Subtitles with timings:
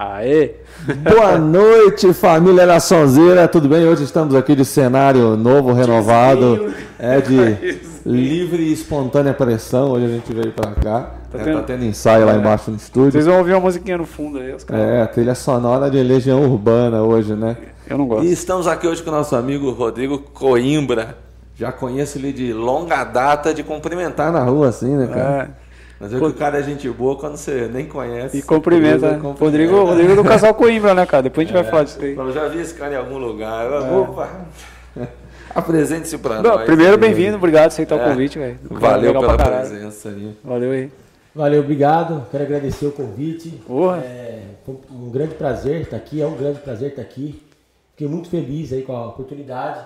[0.00, 0.54] Aê!
[1.02, 3.84] Boa noite, família Naçãozeira, tudo bem?
[3.84, 9.90] Hoje estamos aqui de cenário novo, renovado, é de livre e espontânea pressão.
[9.90, 11.56] Hoje a gente veio pra cá, tá, é, tendo...
[11.56, 13.10] tá tendo ensaio lá embaixo no estúdio.
[13.10, 14.88] Vocês vão ouvir uma musiquinha no fundo aí, os caras.
[14.88, 17.56] É, trilha sonora de Legião Urbana hoje, né?
[17.90, 18.24] Eu não gosto.
[18.24, 21.16] E estamos aqui hoje com o nosso amigo Rodrigo Coimbra.
[21.56, 25.50] Já conheço ele de longa data de cumprimentar na rua, assim, né, cara?
[25.64, 25.67] É.
[26.00, 28.38] Mas é que o cara é gente boa quando você nem conhece.
[28.38, 29.12] E cumprimenta.
[29.12, 29.34] Né?
[29.38, 31.24] Rodrigo, Rodrigo do Casal Coimbra, né, cara?
[31.24, 32.14] Depois a gente é, vai falar disso aí.
[32.14, 33.66] Eu já vi esse cara em algum lugar.
[33.66, 33.96] É.
[33.96, 34.46] Opa!
[35.54, 36.64] Apresente-se pra nós.
[36.64, 38.02] Primeiro, bem-vindo, obrigado por aceitar é.
[38.02, 38.58] o convite, velho.
[38.70, 40.36] Valeu pela presença aí.
[40.44, 40.92] Valeu aí.
[41.34, 42.26] Valeu, obrigado.
[42.30, 43.50] Quero agradecer o convite.
[43.66, 43.98] Porra.
[43.98, 44.38] É
[44.90, 47.42] um grande prazer estar aqui, é um grande prazer estar aqui.
[47.92, 49.84] Fiquei muito feliz aí com a oportunidade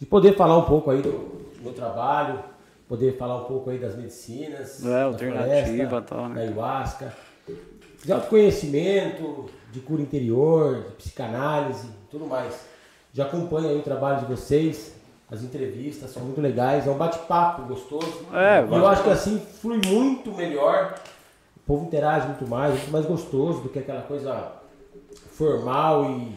[0.00, 2.40] de poder falar um pouco aí do, do meu trabalho,
[2.92, 6.34] poder falar um pouco aí das medicinas, é, alternativa, floresta, tal, né?
[6.34, 7.14] da ayahuasca,
[8.04, 12.54] de autoconhecimento, de cura interior, de psicanálise, tudo mais.
[13.10, 14.94] Já acompanho aí o trabalho de vocês,
[15.30, 18.26] as entrevistas são muito legais, é um bate-papo gostoso.
[18.30, 20.94] É, e eu acho que assim flui muito melhor,
[21.56, 24.52] o povo interage muito mais, muito mais gostoso do que aquela coisa
[25.30, 26.36] formal e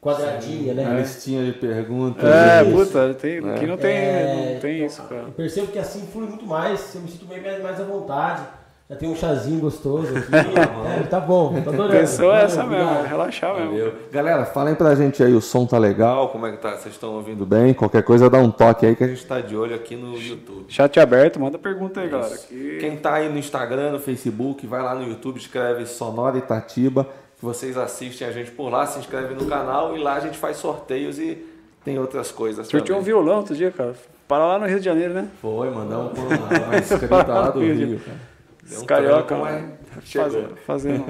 [0.00, 1.00] quadradinha, Sim, né?
[1.00, 2.24] Listinha de perguntas.
[2.24, 2.72] É, isso.
[2.72, 3.54] puta, tem, é.
[3.54, 5.22] aqui não tem, é, não tem isso, cara.
[5.22, 8.42] Eu percebo que assim flui muito mais, eu me sinto bem mais à vontade.
[8.88, 10.32] Já tem um chazinho gostoso aqui.
[10.98, 12.00] é, tá bom, tô adorando.
[12.00, 13.72] Pensou essa mesmo, é relaxar mesmo.
[13.72, 13.94] Valeu.
[14.10, 16.70] Galera, falem pra gente aí, o som tá legal, como é que tá?
[16.70, 17.74] Vocês estão ouvindo bem?
[17.74, 20.64] Qualquer coisa dá um toque aí que a gente tá de olho aqui no YouTube.
[20.68, 22.34] Chat aberto, manda pergunta aí, galera.
[22.80, 27.27] Quem tá aí no Instagram, no Facebook, vai lá no YouTube, escreve Sonora Itatiba que
[27.40, 30.56] vocês assistem a gente por lá, se inscreve no canal e lá a gente faz
[30.56, 31.46] sorteios e
[31.84, 32.66] tem outras coisas.
[32.66, 33.94] Você tinha um violão outro dia, cara?
[34.26, 35.28] Para lá no Rio de Janeiro, né?
[35.40, 38.18] Foi, mandamos por uma inscrita lá do Rio, cara.
[38.64, 39.64] Os carioca, mas
[40.12, 40.56] fazendo.
[40.66, 41.04] fazendo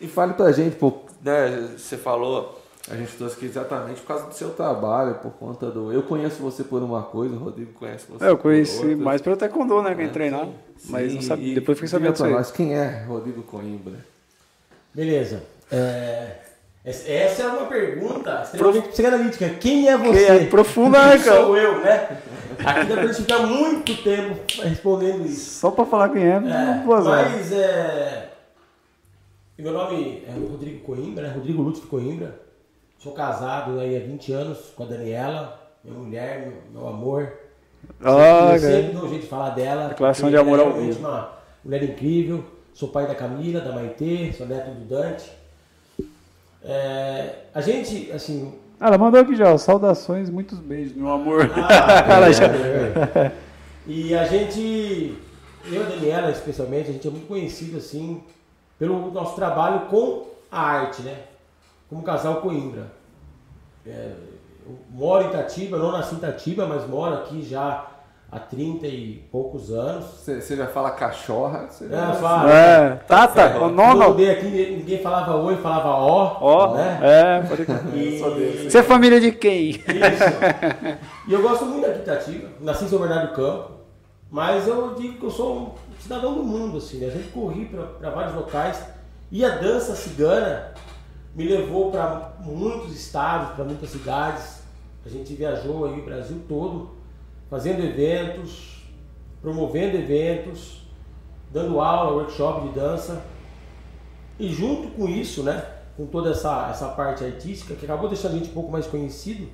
[0.00, 2.60] e fale pra gente, pô, né, você falou,
[2.90, 5.92] a gente trouxe aqui exatamente por causa do seu trabalho, por conta do.
[5.92, 8.24] Eu conheço você por uma coisa, o Rodrigo conhece você.
[8.24, 9.94] É, eu conheci mais pelo taekwondo, né?
[9.94, 10.48] Que é, treinar.
[10.88, 12.26] Mas não sabia, depois fiquei sabendo disso.
[12.26, 13.94] Nós, quem é Rodrigo Coimbra?
[14.96, 15.42] Beleza.
[15.70, 16.36] É,
[16.82, 19.50] essa é uma pergunta extremamente psicanalítica.
[19.50, 20.26] Quem é você?
[20.26, 21.42] Quem é profunda, né, cara?
[21.42, 22.18] Sou eu, né?
[22.64, 25.60] Aqui dá pra gente ficar muito tempo respondendo isso.
[25.60, 28.30] Só pra falar quem é, é Mas é.
[29.58, 31.34] Meu nome é Rodrigo Coimbra, né?
[31.34, 32.40] Rodrigo Lúcio Coimbra.
[32.98, 37.34] Sou casado aí há 20 anos com a Daniela, minha mulher, meu, amor.
[38.02, 39.88] Ah, eu sempre dou um jeito de falar dela.
[39.88, 41.00] Declaração de amor ao vivo.
[41.00, 45.32] Uma mulher incrível Sou pai da Camila, da Maitê, sou neto do Dante.
[46.62, 48.52] É, a gente, assim.
[48.78, 51.50] Ah, ela mandou aqui já, saudações, muitos beijos, meu amor.
[51.54, 52.44] Ah, ela já...
[52.44, 53.32] É,
[53.86, 55.16] e a gente,
[55.64, 58.22] eu e a Daniela especialmente, a gente é muito conhecido assim
[58.78, 61.16] pelo nosso trabalho com a arte, né?
[61.88, 62.92] Como casal Coimbra.
[63.86, 64.12] É,
[64.66, 67.95] eu moro em Itatiba, não nasci em Itatiba, mas moro aqui já
[68.30, 70.04] há 30 e poucos anos.
[70.04, 71.68] Você já fala cachorra?
[71.68, 72.52] Você é, fala.
[72.52, 74.20] É, tata, é, o nono.
[74.20, 76.38] Eu aqui, ninguém falava oi, falava ó.
[76.40, 76.98] Ó, né?
[77.02, 77.62] é, pode
[77.94, 78.66] e...
[78.68, 79.70] Você é família de quem?
[79.70, 79.84] Isso.
[81.28, 83.70] e eu gosto muito da Quitativa, nasci em São Bernardo do Campo,
[84.30, 87.06] mas eu digo que eu sou um cidadão do mundo, assim, né?
[87.06, 88.82] A gente corri para vários locais
[89.30, 90.72] e a dança cigana
[91.34, 94.56] me levou para muitos estados, para muitas cidades.
[95.04, 96.95] A gente viajou aí o Brasil todo
[97.48, 98.84] fazendo eventos,
[99.40, 100.82] promovendo eventos,
[101.52, 103.22] dando aula, workshop de dança.
[104.38, 105.64] E junto com isso, né,
[105.96, 109.48] com toda essa, essa parte artística, que acabou deixando a gente um pouco mais conhecido,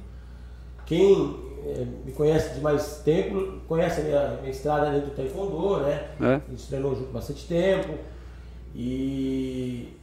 [0.84, 5.80] quem é, me conhece de mais tempo, conhece a minha, minha estrada dentro do Taekwondo,
[5.82, 6.08] né?
[6.20, 6.34] É.
[6.34, 7.94] A gente treinou junto bastante tempo.
[8.74, 9.96] E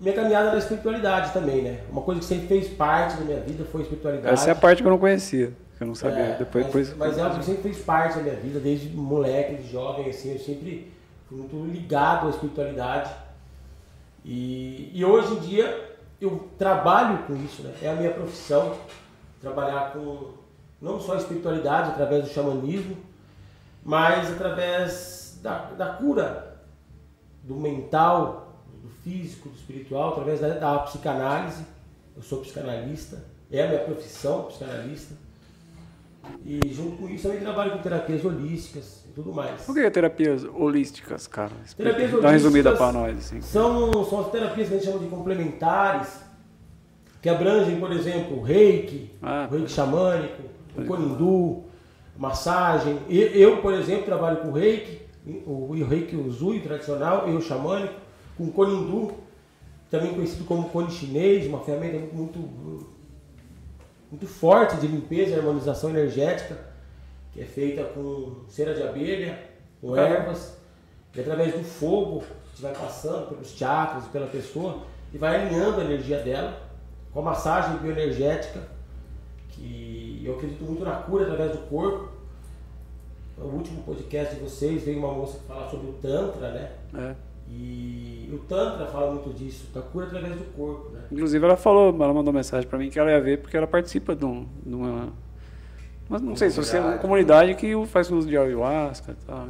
[0.00, 1.80] minha caminhada na espiritualidade também, né?
[1.90, 4.34] Uma coisa que sempre fez parte da minha vida foi a espiritualidade.
[4.34, 6.18] Essa é a parte que eu não conhecia eu não sabia.
[6.18, 6.96] É, depois, mas, depois...
[6.96, 10.32] mas é algo que sempre fez parte da minha vida, desde moleque, de jovem, assim,
[10.32, 10.92] eu sempre
[11.28, 13.10] fui muito ligado à espiritualidade.
[14.24, 17.74] E, e hoje em dia eu trabalho com isso, né?
[17.80, 18.76] É a minha profissão,
[19.40, 20.32] trabalhar com
[20.80, 22.96] não só a espiritualidade através do xamanismo,
[23.84, 26.60] mas através da, da cura
[27.42, 31.64] do mental, do físico, do espiritual, através da, da psicanálise.
[32.16, 35.14] Eu sou psicanalista, é a minha profissão, psicanalista.
[36.44, 39.68] E junto com isso também trabalho com terapias holísticas e tudo mais.
[39.68, 41.52] O que é terapias holísticas, cara?
[41.76, 43.18] Terapias Dá uma resumida para nós.
[43.18, 43.40] Assim.
[43.40, 46.20] São, são as terapias que a gente chama de complementares,
[47.20, 50.42] que abrangem, por exemplo, o reiki, ah, o reiki xamânico,
[50.76, 51.64] o conindu,
[52.16, 52.98] massagem.
[53.08, 55.00] Eu, por exemplo, trabalho com reiki,
[55.46, 57.94] o reiki Uzui tradicional e o xamânico,
[58.36, 59.12] com conindu,
[59.90, 62.38] também conhecido como cone chinês, uma ferramenta muito,
[64.10, 66.58] muito forte de limpeza e harmonização energética,
[67.32, 69.38] que é feita com cera de abelha,
[69.80, 70.56] com ervas,
[71.14, 74.82] e através do fogo, a gente vai passando pelos chakras e pela pessoa
[75.12, 76.60] e vai alinhando a energia dela,
[77.12, 78.60] com a massagem bioenergética,
[79.50, 82.08] que eu acredito muito na cura através do corpo.
[83.36, 86.72] No último podcast de vocês veio uma moça que fala sobre o Tantra, né?
[86.94, 87.27] É.
[87.50, 91.00] E o Tantra fala muito disso, da cura através do corpo, né?
[91.10, 94.14] Inclusive ela falou, ela mandou mensagem para mim que ela ia ver porque ela participa
[94.14, 95.08] de, um, de uma.
[96.08, 99.46] Mas não sei se você é uma comunidade que faz uso de ayahuasca e tal.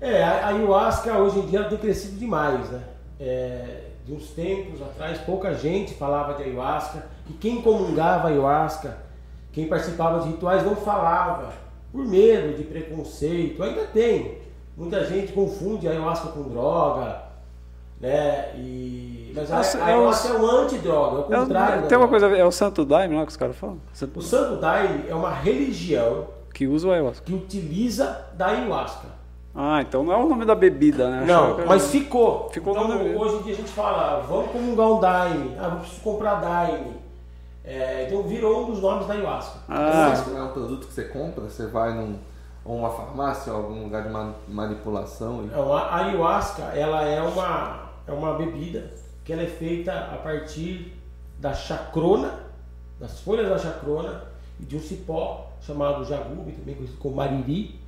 [0.00, 2.82] É, a ayahuasca hoje em dia tem crescido demais, né?
[3.18, 8.98] É, de uns tempos atrás, pouca gente falava de ayahuasca, e quem comungava ayahuasca,
[9.52, 11.52] quem participava de rituais não falava,
[11.90, 14.38] por medo de preconceito, ainda tem.
[14.76, 17.22] Muita gente confunde ayahuasca com droga,
[18.04, 18.50] né?
[18.54, 19.32] E...
[19.34, 21.84] Mas a, a ayahuasca é, o, é o antidroga, é o contrário.
[21.84, 23.80] É, tem uma coisa, é o Santo Daime lá que os caras falam?
[24.14, 27.24] O Santo Daime é uma religião que usa o ayahuasca.
[27.24, 29.08] Que utiliza da ayahuasca.
[29.54, 31.24] Ah, então não é o nome da bebida, né?
[31.26, 32.50] Não, mas ficou.
[32.52, 36.34] Ficou então, hoje em dia a gente fala, vamos comungar um daime, ah, preciso comprar
[36.36, 37.02] daime.
[37.64, 39.58] É, então virou um dos nomes da ayahuasca.
[39.68, 40.06] Ah.
[40.06, 42.18] Ayahuasca não é um produto que você compra, você vai num
[42.64, 44.08] uma farmácia, algum lugar de
[44.48, 45.42] manipulação?
[45.42, 48.92] Não, a ayahuasca ela é uma, é uma bebida
[49.24, 50.92] que ela é feita a partir
[51.38, 52.40] da chacrona,
[53.00, 54.24] das folhas da chacrona
[54.60, 57.80] e de um cipó chamado jagube, também conhecido como mariri,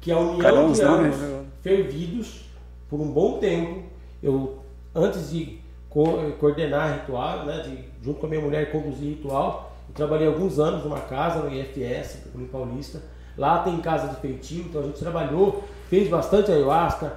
[0.00, 1.44] que é a união Caramba, de ambos né?
[1.62, 2.44] fervidos
[2.88, 3.82] por um bom tempo.
[4.22, 4.58] Eu,
[4.94, 5.58] antes de
[5.88, 10.58] co coordenar ritual, né, de, junto com a minha mulher conduzir ritual, eu trabalhei alguns
[10.58, 13.02] anos numa casa no IFS, no Paulista.
[13.36, 17.16] Lá tem casa de feitio, então a gente trabalhou, fez bastante ayahuasca,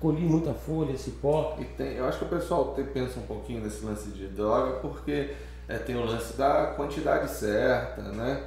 [0.00, 1.56] colhi muita folha, cipó.
[1.58, 4.78] E tem, eu acho que o pessoal tem, pensa um pouquinho nesse lance de droga,
[4.80, 5.30] porque
[5.68, 8.42] é, tem o lance da quantidade certa, né?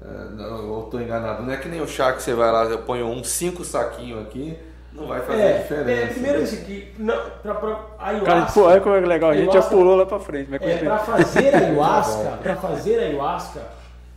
[0.00, 1.42] É, não, eu estou enganado.
[1.42, 4.22] Não é que nem o chá que você vai lá, eu ponho uns cinco saquinhos
[4.22, 4.56] aqui,
[4.92, 5.90] não vai fazer é, diferença.
[5.90, 6.44] É, primeiro né?
[6.44, 8.24] esse aqui, não, pra, pra ayahuasca.
[8.24, 10.54] Cara, pô, olha como é legal, a gente já pulou lá para frente.
[10.54, 13.60] É, para fazer ayahuasca, para fazer ayahuasca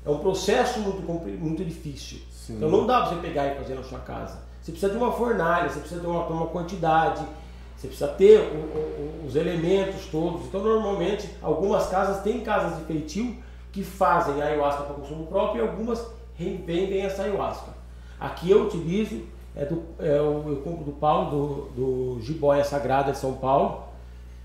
[0.08, 2.20] é um processo muito, muito difícil.
[2.32, 2.56] Sim.
[2.56, 4.40] Então não dá para você pegar e fazer na sua casa.
[4.68, 7.26] Você precisa de uma fornalha, você precisa de uma, uma quantidade,
[7.78, 10.46] você precisa ter o, o, os elementos todos.
[10.46, 13.38] Então normalmente algumas casas têm casas de feitio
[13.72, 16.06] que fazem a ayahuasca para consumo próprio e algumas
[16.36, 17.72] revendem essa ayahuasca.
[18.20, 19.22] Aqui eu utilizo,
[19.56, 23.84] é do, é, eu compro do Paulo, do, do Jiboia Sagrada de São Paulo.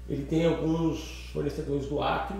[0.08, 2.36] Ele tem alguns fornecedores do Acre.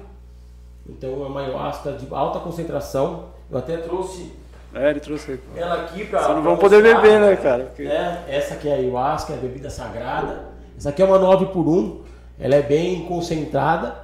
[0.89, 3.31] Então é uma ayahuasca de alta concentração.
[3.51, 4.41] Eu até trouxe
[4.75, 6.23] é, ele trouxe ela aqui para.
[6.23, 7.65] Só não vão poder beber, né, cara?
[7.65, 7.83] Porque...
[7.83, 10.47] É, essa aqui é a ayahuasca, é a bebida sagrada.
[10.77, 12.03] Essa aqui é uma 9 por 1.
[12.41, 13.95] Ela é bem concentrada.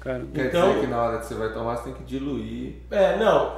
[0.00, 2.74] Cara, quer então, dizer que na hora que você vai tomar, você tem que diluir.
[2.90, 3.52] É, não.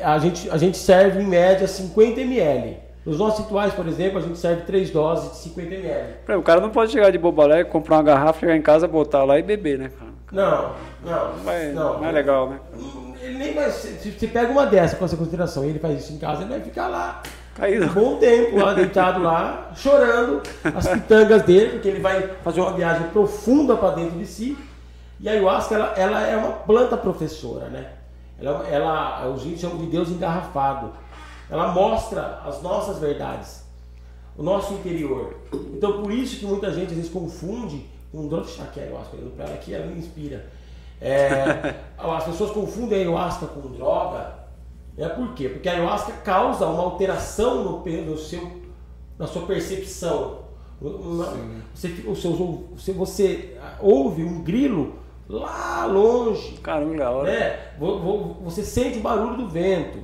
[0.00, 2.78] A gente, a gente serve em média 50 ml.
[3.04, 6.38] Nos nossos rituais, por exemplo, a gente serve 3 doses de 50 ml.
[6.38, 9.38] O cara não pode chegar de bobalé, comprar uma garrafa, chegar em casa, botar lá
[9.38, 10.12] e beber, né, cara?
[10.30, 10.72] Não,
[11.04, 11.32] não.
[11.44, 12.60] Mas, não, não é legal, né?
[13.22, 13.70] Ele nem vai.
[13.70, 16.50] Se você pega uma dessa com essa consideração e ele faz isso em casa, ele
[16.50, 17.22] vai ficar lá.
[17.54, 17.86] Caído.
[17.86, 22.72] Um bom tempo lá, deitado lá, chorando as pitangas dele, porque ele vai fazer uma
[22.72, 24.56] viagem profunda para dentro de si
[25.22, 27.92] e a ayahuasca, ela, ela é uma planta professora, né?
[28.40, 30.92] Ela, ela, os índios chamam de Deus engarrafado.
[31.48, 33.62] Ela mostra as nossas verdades,
[34.36, 35.36] o nosso interior.
[35.52, 39.36] Então, por isso que muita gente às vezes confunde com droga de que ayahuasca, olhando
[39.36, 40.44] para ela aqui, ela me inspira.
[41.02, 44.42] É, as pessoas confundem a ayahuasca com droga.
[44.96, 45.48] É por quê?
[45.48, 48.62] Porque a ayahuasca causa uma alteração no, no seu,
[49.18, 50.42] na sua percepção.
[50.80, 52.32] Você, o seu,
[52.74, 54.94] você, você ouve um grilo
[55.28, 56.58] lá longe.
[56.58, 57.30] Caramba, da hora.
[57.30, 57.60] Né?
[58.44, 59.98] Você sente o barulho do vento.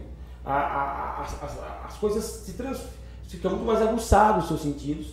[0.45, 2.81] A, a, as, as, as, coisas se trans,
[3.29, 5.09] ficam muito mais aguçados os seus sentidos.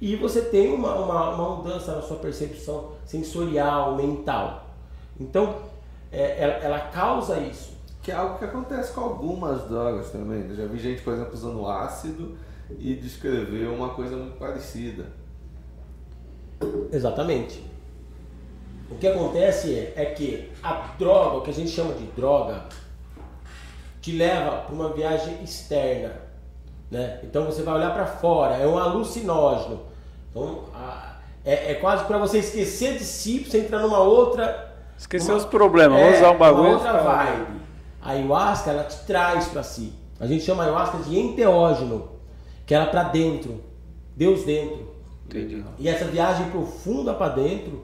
[0.00, 4.69] E você tem uma, uma, uma mudança na sua percepção sensorial, mental.
[5.20, 5.56] Então,
[6.10, 7.72] é, ela, ela, causa isso.
[8.02, 10.48] Que é algo que acontece com algumas drogas também.
[10.48, 12.36] Eu já vi gente, por exemplo, usando ácido
[12.78, 15.06] e descreveu uma coisa muito parecida.
[16.90, 17.62] Exatamente.
[18.90, 22.64] O que acontece é, é que a droga, o que a gente chama de droga,
[24.00, 26.16] te leva para uma viagem externa.
[26.90, 27.20] Né?
[27.22, 29.82] Então você vai olhar para fora, é um alucinógeno.
[30.30, 34.69] Então, a, é, é, quase para você esquecer de si, para você entrar numa outra.
[35.00, 36.72] Esquecer uma, os problemas, é, usar um bagulho.
[36.72, 37.60] Outra vibe.
[38.02, 39.94] A ayahuasca, ela te traz para si.
[40.20, 42.10] A gente chama a ayahuasca de enteógeno,
[42.66, 43.64] que ela para dentro,
[44.14, 44.90] Deus dentro.
[45.24, 45.64] Entendi.
[45.78, 47.82] E essa viagem profunda para dentro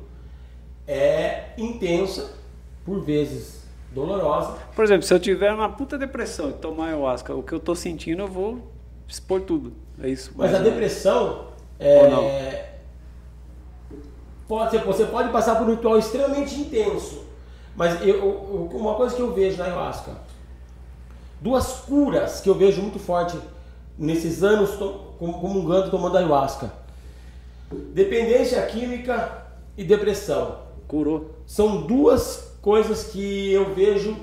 [0.87, 2.35] é intensa,
[2.85, 4.59] por vezes dolorosa.
[4.75, 7.75] Por exemplo, se eu tiver uma puta depressão e tomar ayahuasca, o que eu tô
[7.75, 8.71] sentindo eu vou
[9.09, 9.73] expor tudo.
[10.03, 10.33] É isso.
[10.37, 11.47] Mas a depressão
[11.81, 12.66] é,
[14.49, 17.25] pode ser, você pode passar por um ritual extremamente intenso.
[17.75, 20.12] Mas eu, eu, uma coisa que eu vejo na ayahuasca,
[21.41, 23.38] duas curas que eu vejo muito forte
[23.99, 24.76] nesses anos
[25.19, 26.73] comungando tomando ayahuasca.
[27.93, 30.59] Dependência química e depressão.
[30.87, 31.33] Curou.
[31.47, 34.17] São duas coisas que eu vejo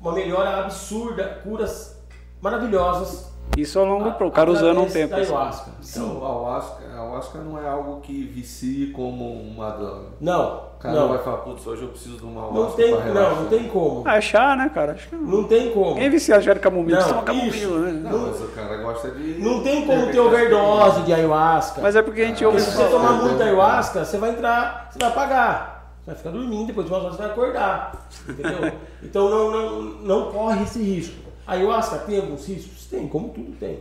[0.00, 1.96] uma melhora absurda, curas
[2.40, 5.14] maravilhosas isso ao longo prazo, o cara usando um tempo.
[5.14, 5.32] Assim.
[5.32, 5.70] ayahuasca.
[5.80, 6.00] Sim.
[6.00, 10.06] Então, a ayahuasca, a ayahuasca não é algo que vicie como uma droga.
[10.20, 10.70] Não.
[10.76, 11.08] O cara não.
[11.08, 14.02] vai falar, putz, hoje eu preciso de uma ayahuasca não tem, Não, não tem como.
[14.06, 14.92] Ah, é chá, né, cara?
[14.92, 15.22] Acho que não.
[15.22, 15.94] não tem como.
[15.94, 17.92] Quem é viciado já de camomila, toma camomila, né?
[17.92, 19.42] Não, não, mas o cara gosta de...
[19.42, 21.80] Não tem como ter overdose de ayahuasca.
[21.80, 22.60] Mas é porque a gente ouve...
[22.60, 25.94] Se você tomar muita ayahuasca, você vai entrar, você vai apagar.
[26.00, 28.08] Você vai ficar dormindo, depois de umas horas você vai acordar.
[28.28, 28.72] Entendeu?
[29.02, 31.30] então não, não, não corre esse risco.
[31.46, 32.79] A ayahuasca tem alguns riscos?
[32.90, 33.78] Tem, como tudo tem.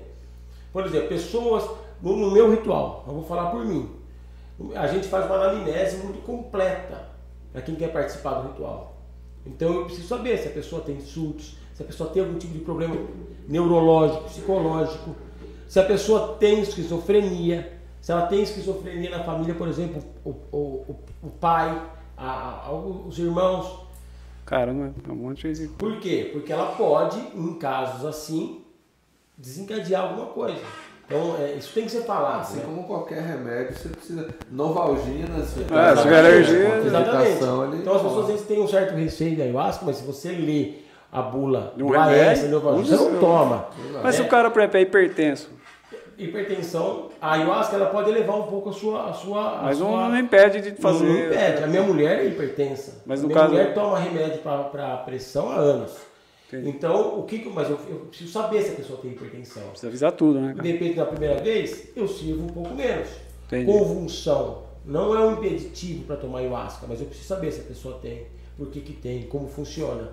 [0.71, 1.67] Por exemplo, pessoas,
[2.01, 3.89] no, meu ritual, eu vou falar por mim,
[4.75, 7.09] a gente faz uma anamnese muito completa
[7.51, 8.97] para quem quer participar do ritual.
[9.45, 12.53] Então eu preciso saber se a pessoa tem surtos, se a pessoa tem algum tipo
[12.53, 12.95] de problema
[13.47, 15.15] neurológico, psicológico,
[15.67, 20.95] se a pessoa tem esquizofrenia, se ela tem esquizofrenia na família, por exemplo, o, o,
[21.23, 21.81] o pai,
[22.15, 23.87] a, a, os irmãos.
[24.45, 25.67] Caramba, é um monte de.
[25.67, 26.29] Por quê?
[26.31, 28.63] Porque ela pode, em casos assim,
[29.39, 30.59] desencadear alguma coisa.
[31.05, 32.41] Então, é, isso tem que ser falado.
[32.41, 32.63] Assim né?
[32.65, 34.27] como qualquer remédio, você precisa.
[34.51, 36.77] Novalgina, você é, se tiver alergia.
[36.85, 37.43] Exatamente.
[37.43, 40.29] Ali, então, as pessoas às vezes têm um certo receio da ayahuasca, mas se você
[40.29, 40.73] lê
[41.11, 42.47] a bula do AS, você
[42.95, 43.69] não toma.
[44.03, 45.49] Mas se o cara, por exemplo, é hipertenso,
[46.15, 49.09] hipertensão, a ayahuasca ela pode elevar um pouco a sua.
[49.09, 50.09] A sua a mas sua...
[50.09, 51.05] não impede de fazer.
[51.05, 51.63] Não, não impede.
[51.63, 53.01] A minha mulher é hipertensa.
[53.05, 53.53] Mas a no minha caso...
[53.53, 56.08] mulher toma remédio para pressão há anos.
[56.51, 56.69] Entendi.
[56.69, 59.61] Então, o que mas eu, eu, preciso saber se a pessoa tem hipertensão.
[59.69, 60.53] Precisa avisar tudo, né?
[60.53, 60.63] Cara?
[60.63, 63.07] De repente, da primeira vez, eu sirvo um pouco menos.
[63.45, 63.71] Entendi.
[63.71, 67.99] Convulsão não é um impeditivo para tomar ayahuasca, mas eu preciso saber se a pessoa
[67.99, 68.25] tem,
[68.57, 70.11] por que, que tem, como funciona.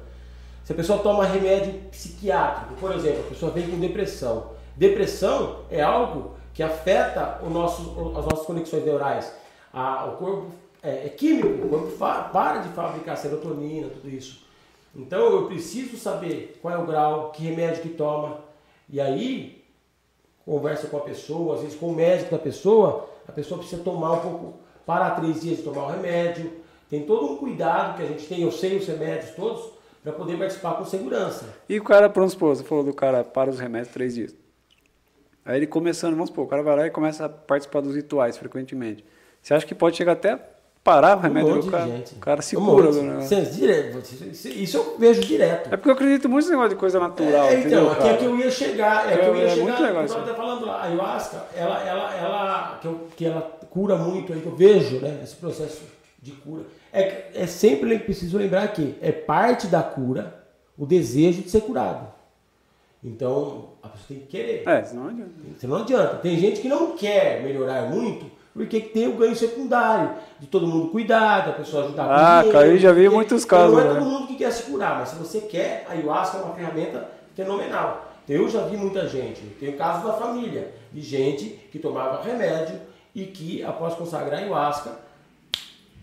[0.63, 4.51] Se a pessoa toma remédio psiquiátrico, por exemplo, a pessoa vem com depressão.
[4.77, 7.83] Depressão é algo que afeta o nosso,
[8.19, 9.33] as nossas conexões neurais.
[9.73, 10.51] A, o corpo
[10.83, 11.93] é, é químico, o corpo
[12.31, 14.46] para de fabricar serotonina, tudo isso.
[14.97, 18.39] Então eu preciso saber qual é o grau, que remédio que toma.
[18.89, 19.63] E aí,
[20.45, 24.13] conversa com a pessoa, às vezes com o médico da pessoa, a pessoa precisa tomar
[24.13, 24.55] um pouco,
[24.87, 26.51] parar três dias de tomar o remédio.
[26.89, 29.71] Tem todo um cuidado que a gente tem, eu sei os remédios todos,
[30.03, 31.47] para poder participar com segurança.
[31.69, 34.35] E o cara, pronto, você falou do cara para os remédios três dias.
[35.45, 38.39] Aí ele começando, vamos supor, o cara vai lá e começa a participar dos rituais
[38.39, 39.05] frequentemente.
[39.43, 40.56] Você acha que pode chegar até
[40.87, 42.05] parar o remédio um do cara.
[42.13, 43.43] O cara se um cura negócio.
[44.33, 45.67] Isso eu vejo direto.
[45.75, 47.49] É porque eu acredito muito nesse negócio de coisa natural.
[47.49, 49.13] É, então, aqui é que eu ia chegar.
[49.13, 49.65] É, que eu ia é chegar.
[49.65, 50.15] Muito legal isso.
[50.15, 54.41] Tá falando lá, a ayahuasca, ela, ela, ela, que, eu, que ela cura muito, aí
[54.41, 55.19] que eu vejo, né?
[55.25, 55.83] Esse processo
[56.23, 56.63] de cura.
[56.93, 60.47] É, é sempre preciso lembrar que é parte da cura
[60.79, 62.07] o desejo de ser curado.
[63.03, 64.63] Então, a pessoa tem que querer.
[64.69, 65.33] É, senão não adianta.
[65.59, 66.15] Senão não adianta.
[66.19, 70.89] Tem gente que não quer melhorar muito porque tem o ganho secundário, de todo mundo
[70.89, 73.77] cuidar, da pessoa ajudar ah, com Ah, cara, eu já vi muitos casos.
[73.77, 73.95] Não é né?
[74.01, 77.07] todo mundo que quer se curar, mas se você quer, a ayahuasca é uma ferramenta
[77.35, 78.13] fenomenal.
[78.27, 82.81] Eu já vi muita gente, tem casos da família, de gente que tomava remédio
[83.15, 84.93] e que, após consagrar a ayahuasca,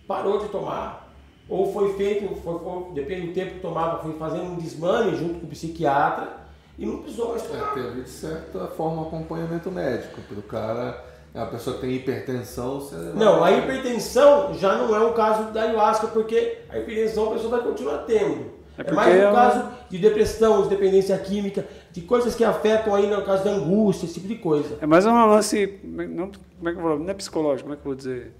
[0.07, 1.11] parou de tomar.
[1.49, 5.39] Ou foi feito, foi, foi, depende do tempo que tomava, foi fazendo um desmame junto
[5.39, 6.37] com o psiquiatra
[6.77, 7.71] e não precisou mais tomar.
[7.71, 11.95] É, teve de certa forma acompanhamento médico para o cara é a pessoa que tem
[11.95, 12.79] hipertensão.
[12.79, 17.33] Você não, a hipertensão já não é um caso da ayahuasca, porque a hipertensão a
[17.33, 18.51] pessoa vai continuar tendo.
[18.77, 22.93] É, é mais um é caso de depressão, de dependência química, de coisas que afetam
[22.95, 24.77] aí no caso da angústia, esse tipo de coisa.
[24.81, 25.79] É mais um lance.
[25.83, 28.33] Não, como é que eu vou Não é psicológico, como é que eu vou dizer?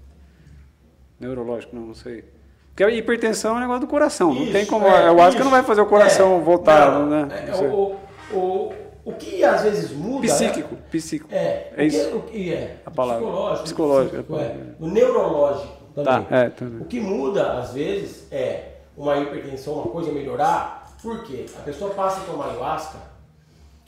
[1.18, 2.24] Neurológico, não, não sei.
[2.70, 4.32] Porque a hipertensão é um negócio do coração.
[4.32, 4.86] Isso, não tem como.
[4.86, 7.28] É, a ayahuasca isso, não vai fazer o coração é, voltar, não, né?
[7.48, 7.96] É, o,
[8.32, 8.72] o,
[9.04, 10.26] o que às vezes muda.
[10.26, 11.34] Psíquico, é, psíquico.
[11.34, 12.16] É, é isso.
[12.16, 12.80] O que é?
[12.86, 13.24] A palavra.
[13.62, 13.64] Psicológico.
[13.64, 14.36] Psicológico.
[14.36, 14.56] É.
[14.80, 16.24] O neurológico também.
[16.24, 20.96] Tá, é, O que muda, às vezes, é uma hipertensão, uma coisa melhorar.
[21.02, 21.44] Por quê?
[21.58, 22.98] A pessoa passa a tomar ayahuasca,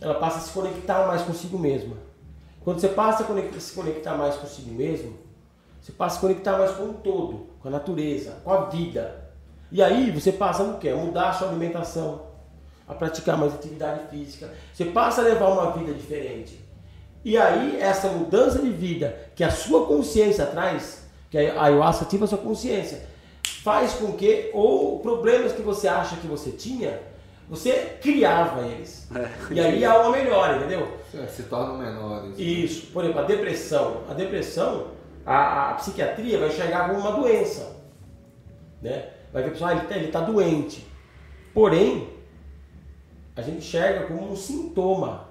[0.01, 1.97] ela passa a se conectar mais consigo mesma.
[2.63, 3.27] Quando você passa a
[3.59, 5.17] se conectar mais consigo mesmo,
[5.81, 9.25] você passa a se conectar mais com o todo, com a natureza, com a vida.
[9.73, 10.93] E aí você passa a quê?
[10.93, 12.26] Mudar a sua alimentação,
[12.89, 14.53] a praticar mais atividade física.
[14.73, 16.61] Você passa a levar uma vida diferente.
[17.25, 22.25] E aí, essa mudança de vida que a sua consciência traz, que a ayahuasca ativa
[22.25, 23.05] a sua consciência,
[23.63, 27.01] faz com que, ou problemas que você acha que você tinha,
[27.49, 29.09] você criava eles.
[29.15, 29.55] É.
[29.55, 30.97] E aí há uma melhora, entendeu?
[31.15, 32.39] É, se tornam menores.
[32.39, 32.87] Isso.
[32.93, 34.03] Por exemplo, a depressão.
[34.09, 34.89] A depressão,
[35.25, 37.77] a, a psiquiatria vai enxergar como uma doença.
[38.83, 39.09] Né?
[39.33, 40.87] Vai ver, pessoal, ah, ele está tá doente.
[41.53, 42.09] Porém,
[43.37, 45.29] a gente enxerga como um sintoma.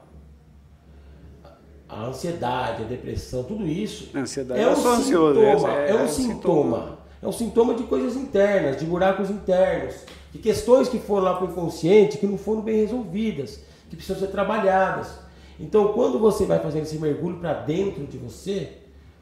[1.89, 4.97] A ansiedade, a depressão, tudo isso a ansiedade, é um sintoma.
[4.97, 6.07] Ansioso, é, é, um, é um sintoma.
[6.07, 6.97] sintoma.
[7.21, 9.95] É um sintoma de coisas internas, de buracos internos,
[10.31, 14.19] de questões que foram lá para o inconsciente que não foram bem resolvidas, que precisam
[14.19, 15.11] ser trabalhadas.
[15.59, 18.73] Então, quando você vai fazendo esse mergulho para dentro de você,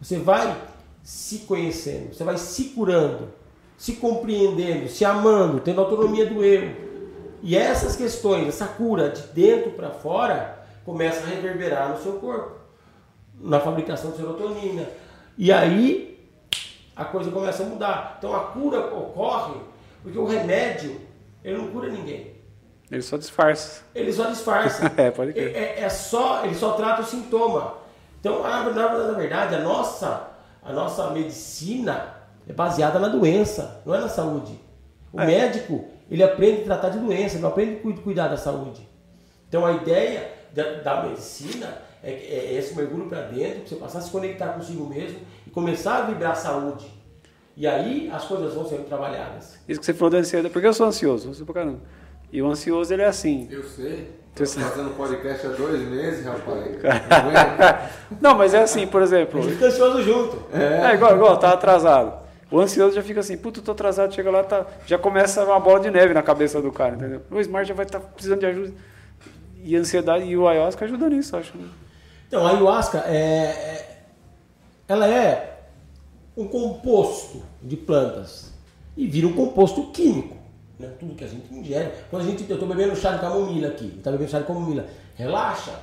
[0.01, 0.57] você vai
[1.03, 3.29] se conhecendo, você vai se curando,
[3.77, 6.82] se compreendendo, se amando, tendo autonomia do eu.
[7.43, 12.53] E essas questões, essa cura de dentro para fora, começa a reverberar no seu corpo,
[13.37, 14.87] na fabricação de serotonina.
[15.37, 16.25] E aí
[16.95, 18.15] a coisa começa a mudar.
[18.17, 19.59] Então a cura ocorre
[20.01, 20.99] porque o remédio,
[21.43, 22.33] ele não cura ninguém.
[22.89, 23.83] Ele só disfarça.
[23.93, 24.91] Ele só disfarça.
[24.95, 25.55] é, pode crer.
[25.55, 27.75] É, é, só, ele só trata o sintoma.
[28.19, 30.29] Então, na, na, na verdade, a nossa,
[30.63, 32.15] a nossa medicina
[32.47, 34.57] é baseada na doença, não é na saúde.
[35.11, 35.25] O é.
[35.25, 38.87] médico, ele aprende a tratar de doença, não aprende a cuidar da saúde.
[39.49, 43.97] Então, a ideia da, da medicina é, é, esse mergulho para dentro, para você passar
[43.97, 46.85] a se conectar consigo mesmo e começar a vibrar a saúde.
[47.57, 49.57] E aí as coisas vão sendo trabalhadas.
[49.67, 51.79] Isso que você falou da ansiedade, porque eu sou ansioso, sou pra caramba.
[52.31, 53.47] E o ansioso ele é assim.
[53.49, 54.11] Eu sei.
[54.35, 56.77] Tô fazendo podcast há dois meses, rapaz.
[58.21, 59.39] Não, mas é assim, por exemplo.
[59.39, 60.43] A gente fica ansioso junto.
[60.51, 62.22] É, é igual, igual, tá atrasado.
[62.53, 65.79] O ansioso já fica assim, puta, tô atrasado, chega lá, tá, já começa uma bola
[65.79, 67.23] de neve na cabeça do cara, entendeu?
[67.31, 68.73] O Smart já vai estar tá precisando de ajuda.
[69.63, 71.57] E a ansiedade e o ayahuasca ajudam nisso, acho.
[71.57, 71.67] Né?
[72.27, 74.05] Então, a ayahuasca é, é,
[74.87, 75.61] ela é
[76.37, 78.53] um composto de plantas
[78.95, 80.37] e vira um composto químico.
[80.77, 80.91] Né?
[80.99, 81.89] Tudo que a gente ingere.
[82.11, 84.85] Quando a gente, eu estou bebendo chá de camomila aqui, está bebendo chá de camomila,
[85.15, 85.73] relaxa.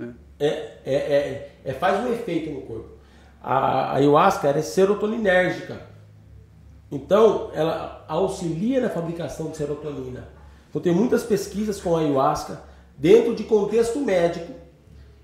[0.00, 0.04] É.
[0.40, 0.48] É,
[0.84, 2.95] é, é, é, faz um efeito no corpo.
[3.42, 5.80] A, ayahuasca é serotoninérgica.
[6.90, 10.28] Então, ela auxilia na fabricação de serotonina.
[10.70, 12.60] Então, tem muitas pesquisas com a ayahuasca
[12.98, 14.66] dentro de contexto médico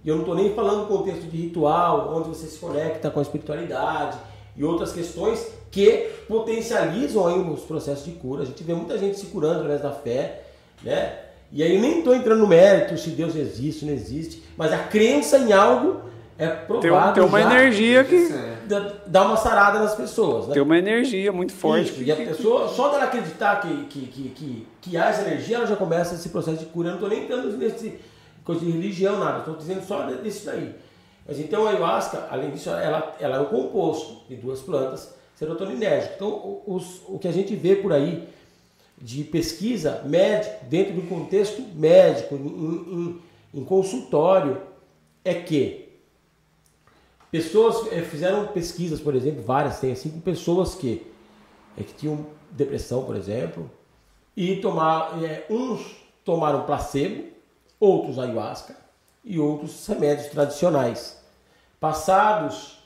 [0.04, 3.20] e eu não estou nem falando do contexto de ritual, onde você se conecta com
[3.20, 4.18] a espiritualidade
[4.56, 8.42] e outras questões que potencializam aí os processos de cura.
[8.42, 10.44] A gente vê muita gente se curando através da fé,
[10.82, 11.18] né?
[11.52, 14.78] E aí eu nem estou entrando no mérito se Deus existe não existe, mas a
[14.78, 16.00] crença em algo
[16.38, 18.28] é provado tem, tem uma energia que
[19.06, 20.48] dá uma sarada nas pessoas.
[20.48, 20.54] Né?
[20.54, 21.90] Tem uma energia muito forte.
[21.90, 25.56] Isso, e a pessoa, só dela acreditar que, que, que, que, que há essa energia,
[25.56, 26.88] ela já começa esse processo de cura.
[26.88, 27.98] Eu não estou nem entrando nesse
[28.44, 29.40] coisa de religião, nada.
[29.40, 30.74] Estou dizendo só disso daí.
[31.26, 36.16] Mas então a ayahuasca, além disso, ela, ela é um composto de duas plantas serotoninérgicas.
[36.16, 38.28] Então os, o que a gente vê por aí
[39.00, 43.20] de pesquisa médico, dentro do contexto médico, em,
[43.54, 44.60] em, em consultório,
[45.24, 45.81] é que
[47.32, 51.04] pessoas é, fizeram pesquisas, por exemplo, várias, tem assim, com pessoas que,
[51.78, 53.68] é, que tinham depressão, por exemplo,
[54.36, 57.24] e tomar, é, uns tomaram placebo,
[57.80, 58.76] outros ayahuasca
[59.24, 61.20] e outros remédios tradicionais.
[61.80, 62.78] Passados,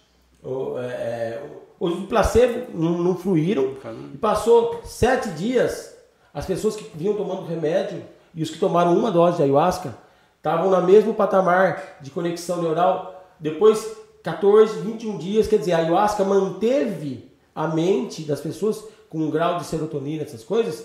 [1.78, 3.74] os placebo não, não fluíram
[4.14, 5.94] e passou sete dias,
[6.32, 9.98] as pessoas que vinham tomando remédio e os que tomaram uma dose de ayahuasca
[10.36, 13.26] estavam no mesmo patamar de conexão neural.
[13.38, 19.30] Depois, 14, 21 dias, quer dizer, a ayahuasca manteve a mente das pessoas com um
[19.30, 20.84] grau de serotonina, essas coisas,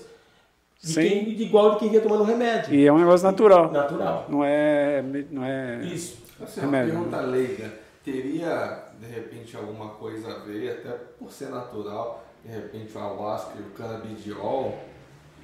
[0.80, 2.72] de quem, igual de quem vinha tomando remédio.
[2.76, 3.72] E é um negócio natural.
[3.72, 4.28] Natural.
[4.30, 5.04] Não é.
[5.32, 6.20] Não é Isso.
[6.40, 6.94] Assim, remédio.
[6.94, 7.74] Uma pergunta leiga.
[8.06, 13.54] Teria, de repente, alguma coisa a ver, até por ser natural, de repente o ayahuasca
[13.58, 14.78] e o canabidiol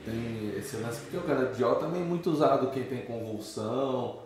[0.05, 4.19] tem esse lance, porque o canabidiol também é muito usado quem tem convulsão,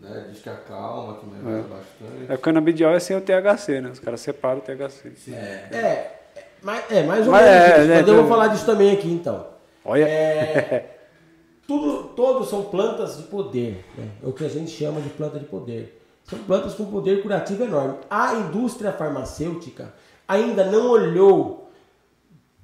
[0.00, 0.26] né?
[0.30, 1.62] Diz que acalma, que melhora é.
[1.62, 2.32] bastante.
[2.32, 3.90] É, o canabidiol é sem o THC, né?
[3.90, 5.12] Os caras separam o THC.
[5.16, 5.34] Sim.
[5.34, 6.16] É, é,
[6.62, 7.48] mas, é mais ou menos.
[7.48, 9.46] É, é, mas eu vou falar disso também aqui então.
[9.84, 10.04] Olha.
[10.04, 10.96] É,
[11.66, 14.08] tudo, todos são plantas de poder, né?
[14.22, 16.02] é o que a gente chama de planta de poder.
[16.24, 17.98] São plantas com poder curativo enorme.
[18.10, 19.94] A indústria farmacêutica
[20.26, 21.70] ainda não olhou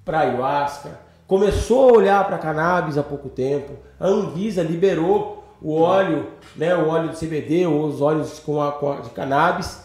[0.04, 3.74] para ayahuasca, começou a olhar para a cannabis há pouco tempo.
[4.00, 8.72] A Anvisa liberou o óleo, né, o óleo de CBD ou os óleos com a,
[8.72, 9.82] com a, de cannabis.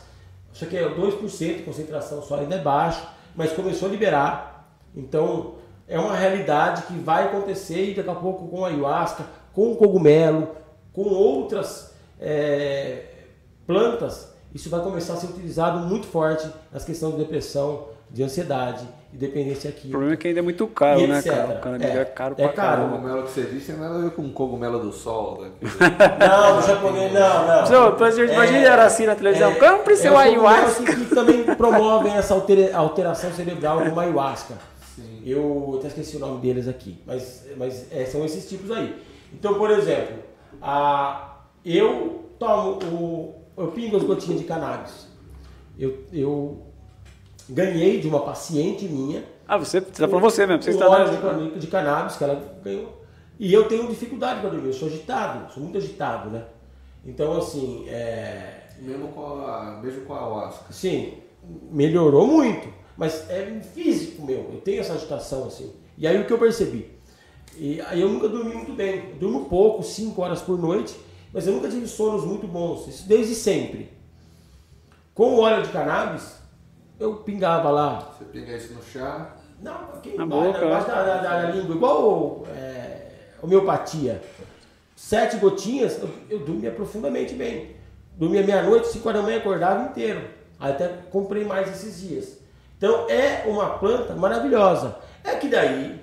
[0.51, 4.67] Só que é 2% de concentração só, ainda é baixo, mas começou a liberar.
[4.95, 5.55] Então,
[5.87, 9.75] é uma realidade que vai acontecer e daqui a pouco com a ayahuasca, com o
[9.75, 10.49] cogumelo,
[10.91, 13.05] com outras é,
[13.67, 18.87] plantas, isso vai começar a ser utilizado muito forte nas questões de depressão, de ansiedade
[19.13, 19.87] e dependência química.
[19.87, 21.55] O problema é que ainda é muito caro, né, cara?
[21.55, 22.85] O canabidiol é, é caro é pra caro.
[22.85, 25.41] O cogumelo que você disse tem nada a ver com cogumelo do sol.
[25.41, 25.51] Né?
[26.19, 27.63] não, o japonês, não, não.
[27.65, 30.83] Então, é, imagina era assim na televisão, é, compre seu é ayahuasca.
[30.83, 32.33] Que, que também promovem essa
[32.73, 34.55] alteração cerebral como ayahuasca.
[34.95, 35.21] Sim.
[35.25, 38.93] Eu até esqueci o nome deles aqui, mas, mas é, são esses tipos aí.
[39.33, 40.17] Então, por exemplo,
[40.61, 45.07] a, eu tomo o, eu pingo as gotinhas de cannabis.
[45.79, 46.66] Eu, eu
[47.49, 49.23] ganhei de uma paciente minha.
[49.47, 53.03] Ah, você está falando você mesmo, você está óleo de, de cannabis que ela ganhou.
[53.39, 56.43] E eu tenho dificuldade para dormir, eu sou agitado, sou muito agitado, né?
[57.05, 57.85] Então, assim.
[57.87, 58.63] É...
[58.79, 60.71] Mesmo com a, mesmo com a ayahuasca?
[60.71, 61.13] Sim,
[61.71, 65.73] melhorou muito, mas é físico meu, eu tenho essa agitação assim.
[65.97, 66.91] E aí o que eu percebi?
[67.57, 70.95] E aí eu nunca dormi muito bem, eu durmo pouco, 5 horas por noite,
[71.33, 73.91] mas eu nunca tive sonos muito bons, isso desde sempre.
[75.13, 76.35] Com o óleo de cannabis,
[76.99, 78.15] eu pingava lá.
[78.17, 79.35] Você pinga isso no chá?
[79.61, 83.07] Não, aqui na boca, embaixo da, da, da, língua, igual é,
[83.41, 84.21] homeopatia.
[84.95, 87.75] Sete gotinhas, eu, eu dormia profundamente bem.
[88.15, 90.21] Dormia meia-noite, cinco horas da manhã, acordava inteiro.
[90.59, 92.37] Aí até comprei mais esses dias.
[92.77, 94.97] Então é uma planta maravilhosa.
[95.23, 95.99] É que daí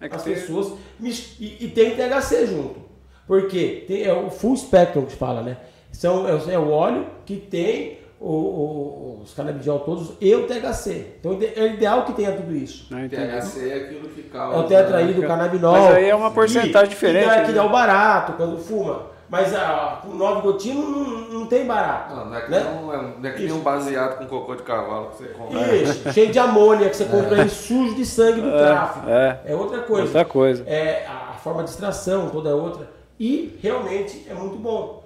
[0.00, 0.34] é que as tem...
[0.34, 0.78] pessoas.
[1.00, 2.80] E, e, tem THC junto.
[3.26, 5.58] Porque tem, é o full spectrum que fala, né?
[5.92, 11.16] São, é, é o óleo que tem o, o, os canabidiol todos e o THC.
[11.20, 12.86] Então é ideal que tenha tudo isso.
[12.90, 14.56] Não, THC é aquilo que causa.
[14.56, 15.72] É o tetraído, o canabinol.
[15.72, 17.24] Mas aí é uma porcentagem e, diferente.
[17.24, 17.46] Que dá, né?
[17.46, 19.14] que dá o barato quando fuma.
[19.28, 21.04] Mas a, com nove gotinhas não,
[21.40, 22.14] não tem barato.
[22.14, 22.60] Não, não é que, né?
[22.60, 25.76] não, é, não é que nem um baseado com cocô de cavalo que você compra.
[25.76, 29.10] Isso, cheio de amônia que você compra aí, sujo de sangue do é, tráfico.
[29.10, 30.04] É, é outra coisa.
[30.04, 30.64] Outra coisa.
[30.66, 32.88] É, a forma de extração toda é outra.
[33.18, 35.04] E realmente é muito bom.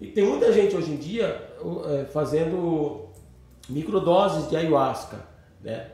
[0.00, 1.47] E tem muita gente hoje em dia é,
[2.12, 3.08] fazendo
[3.68, 5.18] microdoses de ayahuasca,
[5.62, 5.90] né?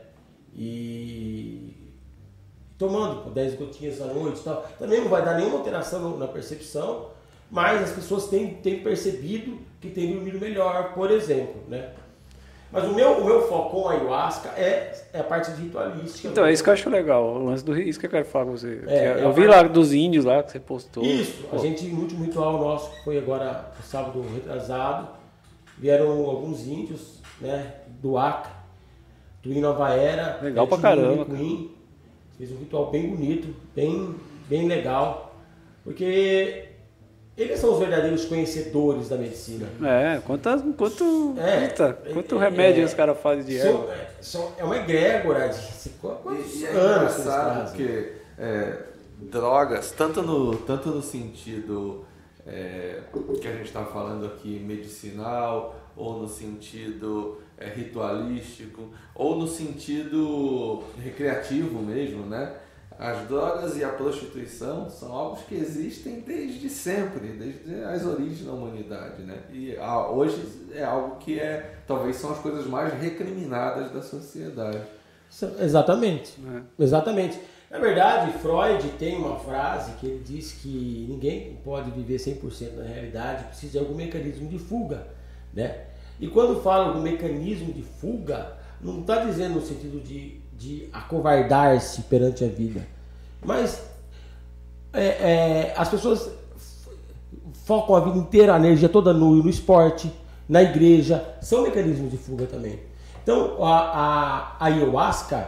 [0.55, 1.85] E
[2.77, 4.65] tomando 10 gotinhas à noite e tal.
[4.77, 7.07] Também não vai dar nenhuma alteração na percepção,
[7.49, 11.91] mas as pessoas têm, têm percebido que têm dormido melhor, por exemplo, né?
[12.71, 16.27] Mas o meu, o meu foco com a ayahuasca é, é a parte de ritualística.
[16.27, 18.45] Então, é isso que eu acho legal, o lance do isso que eu quero falar
[18.45, 18.81] com você.
[18.87, 21.03] É, eu é vi lá dos índios lá que você postou.
[21.03, 21.55] Isso, Pô.
[21.55, 25.07] a gente, no último ritual nosso, que foi agora sábado retrasado,
[25.77, 28.51] vieram alguns índios, né, do Acre,
[29.43, 30.39] do Nova Era.
[30.41, 31.25] Legal pra caramba.
[31.25, 31.71] Queen,
[32.37, 34.15] fez um ritual bem bonito, bem,
[34.49, 35.35] bem legal,
[35.83, 36.69] porque
[37.37, 39.67] eles são os verdadeiros conhecedores da medicina.
[39.83, 43.91] É, quantas, quanto, é, quanto é, remédio é, os caras fazem de erva.
[43.91, 48.77] É, são, é uma egrégora de quantos e, é anos engraçado que é,
[49.19, 52.05] drogas, tanto no, tanto no sentido
[52.45, 53.01] é,
[53.41, 60.83] que a gente está falando aqui medicinal, ou no sentido é, ritualístico, ou no sentido
[61.01, 62.55] recreativo mesmo, né?
[62.97, 68.53] As drogas e a prostituição são algo que existem desde sempre, desde as origens da
[68.53, 69.37] humanidade, né?
[69.51, 70.41] E ah, hoje
[70.73, 74.81] é algo que é, talvez são as coisas mais recriminadas da sociedade.
[75.59, 76.83] Exatamente, é.
[76.83, 77.37] exatamente.
[77.75, 82.85] Na verdade, Freud tem uma frase que ele diz que ninguém pode viver 100% na
[82.85, 85.07] realidade, precisa de algum mecanismo de fuga,
[85.53, 85.81] né?
[86.19, 92.03] E quando fala do mecanismo de fuga, não está dizendo no sentido de de acovardar-se
[92.03, 92.87] perante a vida.
[93.43, 93.83] Mas
[94.93, 96.29] é, é, as pessoas
[97.65, 100.11] focam a vida inteira, a energia toda no, no esporte,
[100.47, 102.79] na igreja, são mecanismos de fuga também.
[103.21, 105.47] Então, a, a, a ayahuasca,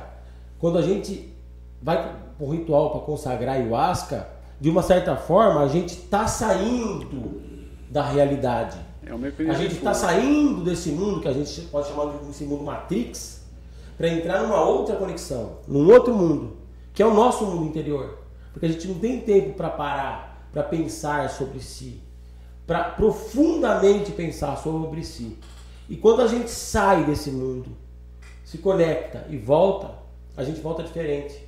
[0.59, 1.33] quando a gente
[1.81, 1.97] vai
[2.37, 4.27] para um ritual para consagrar a ayahuasca,
[4.59, 7.41] de uma certa forma, a gente está saindo
[7.89, 8.77] da realidade.
[9.05, 13.45] É a gente está saindo desse mundo que a gente pode chamar de mundo Matrix
[13.97, 16.57] para entrar numa outra conexão, num outro mundo,
[16.93, 18.19] que é o nosso mundo interior.
[18.51, 22.01] Porque a gente não tem tempo para parar, para pensar sobre si,
[22.65, 25.37] para profundamente pensar sobre si.
[25.89, 27.69] E quando a gente sai desse mundo,
[28.43, 29.91] se conecta e volta,
[30.35, 31.46] a gente volta diferente.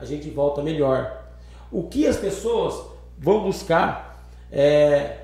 [0.00, 1.24] A gente volta melhor.
[1.70, 2.82] O que as pessoas
[3.18, 4.10] vão buscar
[4.50, 5.18] é,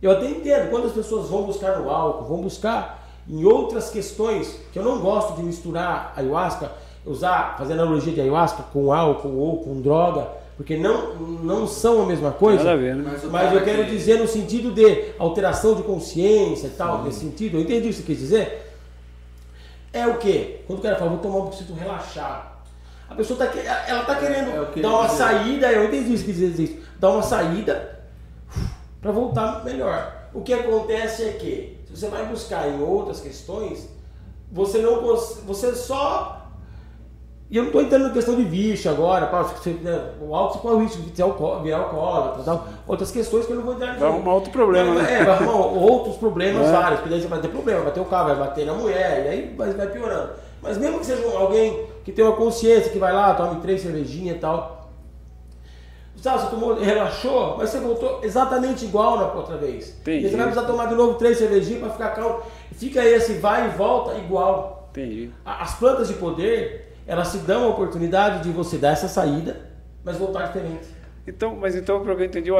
[0.00, 4.58] eu até entendo quando as pessoas vão buscar no álcool, vão buscar em outras questões
[4.72, 6.70] que eu não gosto de misturar ayahuasca,
[7.04, 12.06] usar, fazer analogia de ayahuasca com álcool ou com droga, porque não, não são a
[12.06, 12.64] mesma coisa.
[12.64, 13.04] Nada a ver, né?
[13.04, 17.04] Mas, mas eu quero dizer no sentido de alteração de consciência e tal, Sim.
[17.04, 17.56] nesse sentido.
[17.56, 18.72] Eu entendi o que você quer dizer.
[19.92, 20.60] É o que?
[20.66, 22.57] Quando o cara fala, vou tomar um preciso relaxar.
[23.08, 25.16] A pessoa está ela tá querendo é, é dar uma dizer.
[25.16, 28.00] saída, eu entendi isso que dizer isso, dar uma saída
[29.00, 30.28] para voltar melhor.
[30.34, 33.88] O que acontece é que se você vai buscar em outras questões,
[34.52, 35.00] você não
[35.46, 36.34] você só
[37.50, 40.58] E eu não estou entrando na questão de vício agora, pá, você, né, o álcool
[40.58, 41.10] qual é o risco de
[41.62, 45.02] virar alcoólatra, tal, outras questões que eu não vou entrar Vai arrumar outro problema, é,
[45.02, 45.20] né?
[45.20, 46.72] É, vai arrumar outros problemas é.
[46.72, 49.24] vários, porque daí você vai ter problema, vai ter o carro, vai bater na mulher,
[49.24, 50.32] e aí vai, vai piorando.
[50.60, 54.36] Mas mesmo que seja alguém que tem uma consciência, que vai lá, tome três cervejinhas
[54.36, 54.90] e tal.
[56.16, 59.96] Sabe, você tomou, relaxou, mas você voltou exatamente igual na outra vez.
[60.00, 60.26] Entendi.
[60.26, 62.42] E você vai precisar tomar de novo três cervejinhas para ficar calmo.
[62.72, 64.88] Fica esse vai e volta igual.
[64.90, 65.30] Entendi.
[65.44, 69.60] As plantas de poder, elas te dão a oportunidade de você dar essa saída,
[70.04, 70.88] mas voltar diferente.
[71.24, 72.56] Então, mas então, pelo que eu entendi, o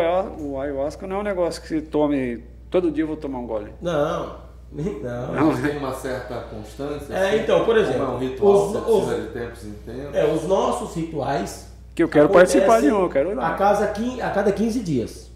[0.61, 3.73] ayahuasca não é um negócio que se tome todo dia eu vou tomar um gole.
[3.81, 4.48] Não.
[4.71, 7.13] Não, não tem uma certa constância.
[7.13, 10.15] É, assim, então, por exemplo, é um ritual os, precisa os, de tempos em tempos.
[10.15, 11.69] É, os nossos rituais.
[11.95, 13.49] Que eu quero participar de um, eu quero ir lá.
[13.49, 15.31] A, casa, a cada 15 dias.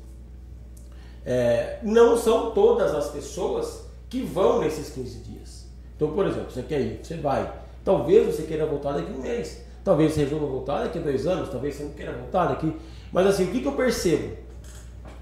[1.24, 5.66] É, não são todas as pessoas que vão nesses 15 dias.
[5.96, 7.50] Então, por exemplo, você quer ir, você vai.
[7.84, 9.64] Talvez você queira voltar daqui a um mês.
[9.82, 11.48] Talvez você resolva voltar daqui a dois anos.
[11.48, 12.76] Talvez você não queira voltar daqui.
[13.10, 14.36] Mas assim, o que, que eu percebo?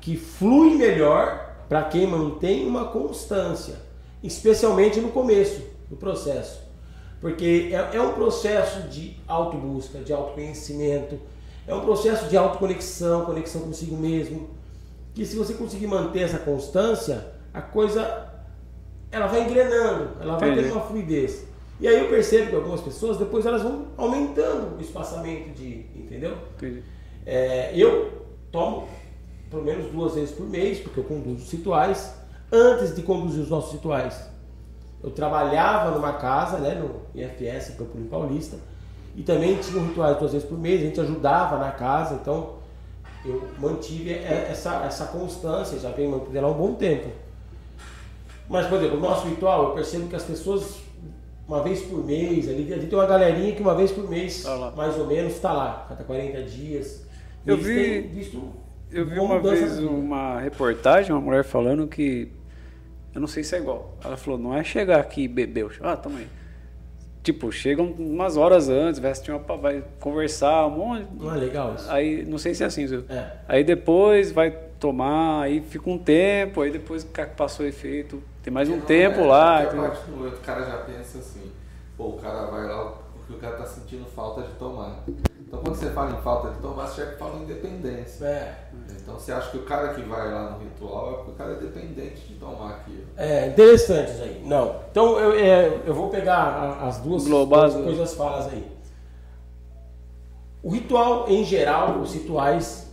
[0.01, 3.90] Que flui melhor para quem mantém uma constância.
[4.23, 6.61] Especialmente no começo do processo.
[7.21, 11.19] Porque é, é um processo de autobusca, de autoconhecimento.
[11.67, 14.51] É um processo de autoconexão, conexão consigo mesmo.
[15.15, 18.29] Que se você conseguir manter essa constância, a coisa
[19.11, 20.69] ela vai engrenando, ela vai Entendi.
[20.69, 21.45] tendo uma fluidez.
[21.81, 26.37] E aí eu percebo que algumas pessoas depois elas vão aumentando o espaçamento de, entendeu?
[27.27, 28.87] É, eu tomo
[29.51, 32.15] pelo menos duas vezes por mês, porque eu conduzo os rituais.
[32.53, 34.29] Antes de conduzir os nossos rituais,
[35.03, 38.57] eu trabalhava numa casa, né, no IFS, Campo Limpo Paulista,
[39.15, 42.61] e também tinha um ritual duas vezes por mês, a gente ajudava na casa, então
[43.25, 47.09] eu mantive essa, essa constância, já venho mantendo há um bom tempo.
[48.49, 50.81] Mas, por exemplo, o nosso ritual, eu percebo que as pessoas
[51.47, 54.73] uma vez por mês, ali, ali tem uma galerinha que uma vez por mês, tá
[54.77, 57.05] mais ou menos, está lá, cada 40 dias.
[57.45, 58.41] Eu vi, visto
[58.93, 62.29] eu vi uma vez uma reportagem, uma mulher falando que,
[63.15, 65.97] eu não sei se é igual, ela falou, não é chegar aqui e beber, ah,
[65.97, 66.29] toma aí.
[67.23, 71.07] Tipo, chegam umas horas antes, vai assistir uma, vai conversar, um monte.
[71.21, 71.91] Ah, legal isso.
[71.91, 73.05] Aí, não sei se é assim, viu?
[73.11, 73.33] É.
[73.47, 78.51] Aí depois vai tomar, aí fica um tempo, aí depois que passou o efeito, tem
[78.51, 79.67] mais um não, tempo é, lá.
[79.67, 79.81] Tem...
[79.81, 81.53] Parte do o cara já pensa assim,
[81.97, 85.05] pô, o cara vai lá porque o cara tá sentindo falta de tomar.
[85.47, 88.25] Então quando você fala em falta de tomar, você já fala em dependência.
[88.25, 88.70] É.
[89.03, 91.53] Então você acha que o cara que vai lá no ritual é porque o cara
[91.53, 93.05] é dependente de tomar aquilo.
[93.17, 94.43] É, interessante isso aí.
[94.45, 94.77] Não.
[94.91, 97.83] Então eu, é, eu vou pegar as duas, né?
[97.83, 98.65] coisas falas aí.
[100.63, 102.91] O ritual em geral, os rituais,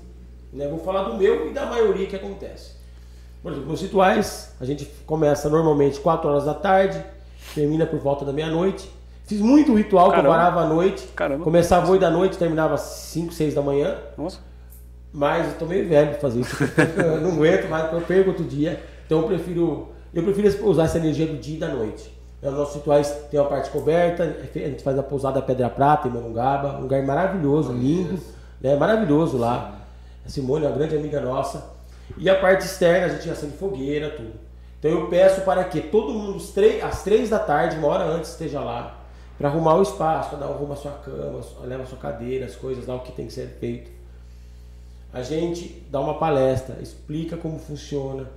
[0.54, 2.78] né, vou falar do meu e da maioria que acontece.
[3.43, 7.04] Por exemplo, nos rituais, a gente começa normalmente 4 horas da tarde,
[7.54, 8.89] termina por volta da meia-noite.
[9.26, 10.21] Fiz muito ritual Caramba.
[10.21, 11.08] que eu parava à noite.
[11.15, 11.43] Caramba.
[11.43, 13.97] Começava 8 da noite, terminava 5, 6 da manhã.
[14.17, 14.39] Nossa.
[15.13, 16.56] Mas eu tô meio velho pra fazer isso.
[16.98, 18.82] eu não aguento mais, eu perco outro dia.
[19.06, 22.17] Então eu prefiro, eu prefiro usar essa energia do dia e da noite.
[22.41, 26.12] Nos nossos rituais tem uma parte coberta, a gente faz a pousada Pedra Prata em
[26.12, 28.20] Monongaba, um lugar maravilhoso, lindo,
[28.62, 28.76] né?
[28.76, 29.80] maravilhoso lá.
[30.26, 31.65] A Simone é uma grande amiga nossa.
[32.15, 34.34] E a parte externa a gente acende fogueira, tudo.
[34.80, 36.41] Então eu peço para que todo mundo
[36.84, 38.98] às três da tarde, uma hora antes, esteja lá
[39.38, 42.46] para arrumar o espaço, para dar um rumo à sua cama, leva a sua cadeira,
[42.46, 43.96] as coisas lá, o que tem que ser feito.
[45.13, 48.30] A gente dá uma palestra, explica como funciona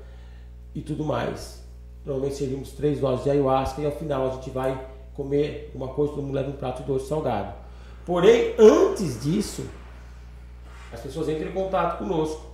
[0.74, 1.62] e tudo mais.
[2.04, 6.14] Normalmente servimos três doses de ayahuasca e ao final a gente vai comer uma coisa,
[6.14, 7.52] todo mundo leva um prato de doce salgado.
[8.06, 9.66] Porém, antes disso,
[10.92, 12.50] as pessoas entram em contato conosco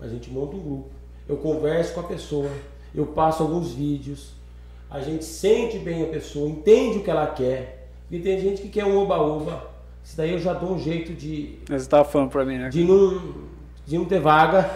[0.00, 0.90] a gente monta um grupo,
[1.28, 2.50] eu converso com a pessoa,
[2.94, 4.32] eu passo alguns vídeos,
[4.90, 7.88] a gente sente bem a pessoa, entende o que ela quer.
[8.10, 9.75] E tem gente que quer um oba-oba.
[10.06, 11.58] Isso daí eu já dou um jeito de.
[11.68, 12.68] Mas você estava falando para mim, né?
[12.68, 13.20] De não,
[13.84, 14.70] de não ter vaga.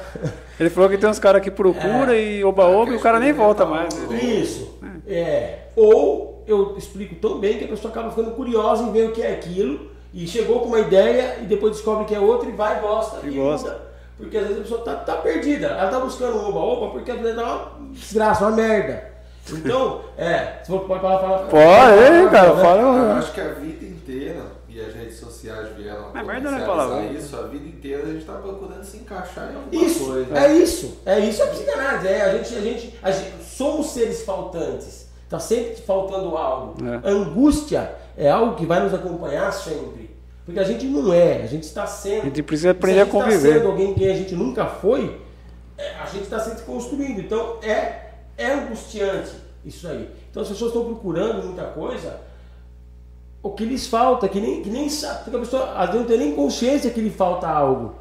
[0.59, 3.33] Ele falou que tem uns caras que procura é, e oba-oba e o cara nem
[3.33, 3.95] volta mais.
[4.11, 4.77] Isso.
[5.07, 5.15] É.
[5.15, 5.69] é.
[5.77, 9.23] Ou eu explico tão bem que a pessoa acaba ficando curiosa em ver o que
[9.23, 12.81] é aquilo e chegou com uma ideia e depois descobre que é outra e vai,
[12.81, 13.71] gosta e, e gosta.
[13.71, 13.91] Muda.
[14.19, 15.69] Porque às vezes a pessoa tá, tá perdida.
[15.69, 17.43] Ela tá buscando um oba-oba porque a vida tá
[17.79, 19.11] uma desgraça, uma merda.
[19.49, 21.39] Então, é, você pode falar, falar.
[21.39, 22.63] Pode, falar, cara, né?
[22.63, 22.81] fala.
[22.83, 26.67] Eu acho que a vida inteira, e as redes sociais vieram a merda não é
[26.67, 27.05] palavra.
[27.13, 30.39] isso, a vida inteira a gente tá procurando se encaixar em alguma isso, coisa.
[30.39, 32.09] É isso, é isso, é psicanálise.
[32.09, 35.09] É, a gente, a gente, a gente somos seres faltantes.
[35.29, 36.75] Tá sempre faltando algo.
[36.85, 37.09] É.
[37.09, 40.11] Angústia é algo que vai nos acompanhar sempre.
[40.45, 42.23] Porque a gente não é, a gente está sendo.
[42.23, 43.37] A gente precisa aprender a, a conviver.
[43.37, 45.21] Está sendo alguém que a gente nunca foi,
[45.79, 47.21] é, a gente está sempre construindo.
[47.21, 49.33] Então é, é angustiante
[49.65, 50.09] isso aí.
[50.31, 52.30] Então as pessoas estão procurando muita coisa.
[53.43, 56.07] O que lhes falta, que nem, que nem sabe, porque a pessoa às vezes não
[56.07, 57.95] tem nem consciência que lhe falta algo.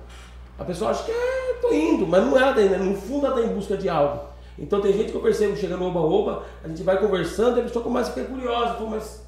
[0.58, 2.78] A pessoa acha que é, tô indo, mas não é, né?
[2.78, 4.28] no fundo ela está em busca de algo.
[4.58, 7.64] Então tem gente que eu percebo chegando no oba-oba, a gente vai conversando e a
[7.64, 9.24] pessoa começa a ficar curiosa, Pô, mas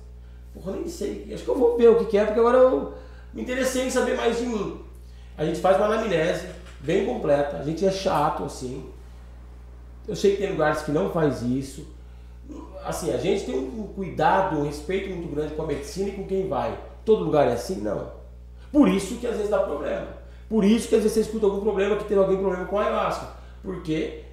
[0.54, 2.94] porra, nem sei, acho que eu vou ver o que é, porque agora eu
[3.34, 4.82] me interessei em saber mais de mim.
[5.38, 6.48] A gente faz uma anamnese
[6.82, 8.86] bem completa, a gente é chato assim.
[10.06, 11.88] Eu sei que tem lugares que não faz isso.
[12.86, 16.26] Assim, a gente tem um cuidado, um respeito muito grande com a medicina e com
[16.26, 16.78] quem vai.
[17.06, 17.82] Todo lugar é assim?
[17.82, 18.12] Não.
[18.72, 20.08] Por isso que às vezes dá problema.
[20.50, 22.84] Por isso que às vezes você escuta algum problema que tem alguém problema com a
[22.84, 23.28] ayahuasca.
[23.64, 24.24] Porque,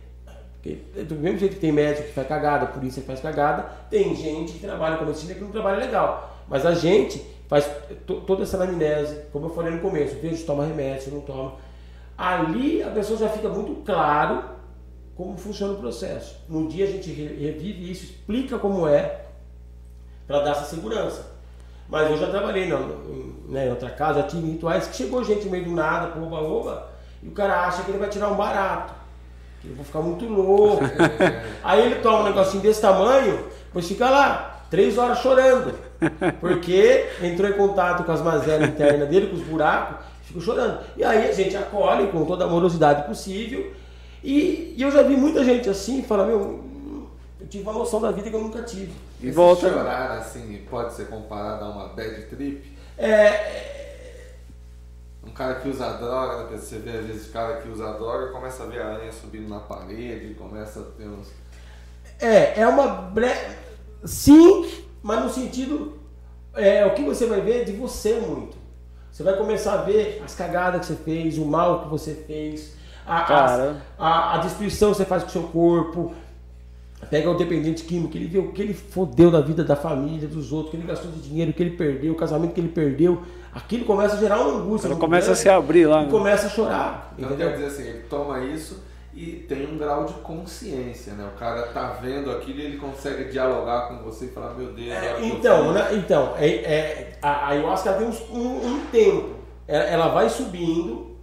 [0.54, 4.14] porque do mesmo jeito que tem médico que faz cagada, polícia que faz cagada, tem
[4.14, 6.36] gente que trabalha com a medicina que não trabalha legal.
[6.48, 7.70] Mas a gente faz
[8.26, 11.54] toda essa anamnese, como eu falei no começo, vejo toma remédio, não toma.
[12.16, 14.57] Ali a pessoa já fica muito claro
[15.18, 16.36] como funciona o processo.
[16.48, 19.22] No dia a gente revive isso, explica como é,
[20.28, 21.26] para dar essa segurança.
[21.88, 22.86] Mas eu já trabalhei não,
[23.48, 26.22] né, em outra casa, já tive rituais que chegou gente no meio do nada, pro
[26.22, 26.86] oba-oba,
[27.20, 28.94] e o cara acha que ele vai tirar um barato.
[29.60, 30.84] Que eu vou ficar muito louco.
[31.64, 35.74] Aí ele toma um negocinho desse tamanho, depois fica lá, três horas chorando.
[36.38, 40.78] Porque entrou em contato com as mazelas internas dele, com os buracos, ficou chorando.
[40.96, 43.72] E aí a gente acolhe com toda a amorosidade possível.
[44.22, 46.64] E, e eu já vi muita gente assim, fala, meu,
[47.40, 48.92] eu tive uma noção da vida que eu nunca tive.
[49.20, 49.68] E volta.
[49.70, 52.76] chorar, assim, pode ser comparado a uma bad trip?
[52.96, 53.68] É.
[55.24, 56.56] Um cara que usa droga, né?
[56.56, 59.48] você vê às vezes o cara que usa droga começa a ver a aranha subindo
[59.48, 61.28] na parede, começa a ter uns.
[62.18, 62.86] É, é uma.
[62.88, 63.30] Bre...
[64.04, 64.68] Sim,
[65.02, 65.98] mas no sentido.
[66.54, 68.56] É, o que você vai ver é de você muito.
[69.12, 72.72] Você vai começar a ver as cagadas que você fez, o mal que você fez,
[73.08, 76.14] a, a, a, a destruição que você faz com o seu corpo,
[77.10, 80.52] Pega o dependente químico, ele vê o que ele fodeu da vida da família, dos
[80.52, 83.22] outros, que ele gastou de dinheiro, que ele perdeu, o casamento que ele perdeu.
[83.54, 84.88] Aquilo começa a gerar uma angústia.
[84.88, 86.02] Ele começa a se abrir lá.
[86.02, 86.10] E né?
[86.10, 87.14] começa a chorar.
[87.16, 87.50] Então entendeu?
[87.50, 88.82] quer dizer assim, ele toma isso
[89.14, 91.30] e tem um grau de consciência, né?
[91.34, 94.90] O cara tá vendo aquilo e ele consegue dialogar com você e falar, meu Deus.
[94.90, 95.88] É, então, né?
[95.92, 99.36] então é, é, a, a ayahuasca tem um, um, um tempo.
[99.66, 101.16] Ela, ela vai subindo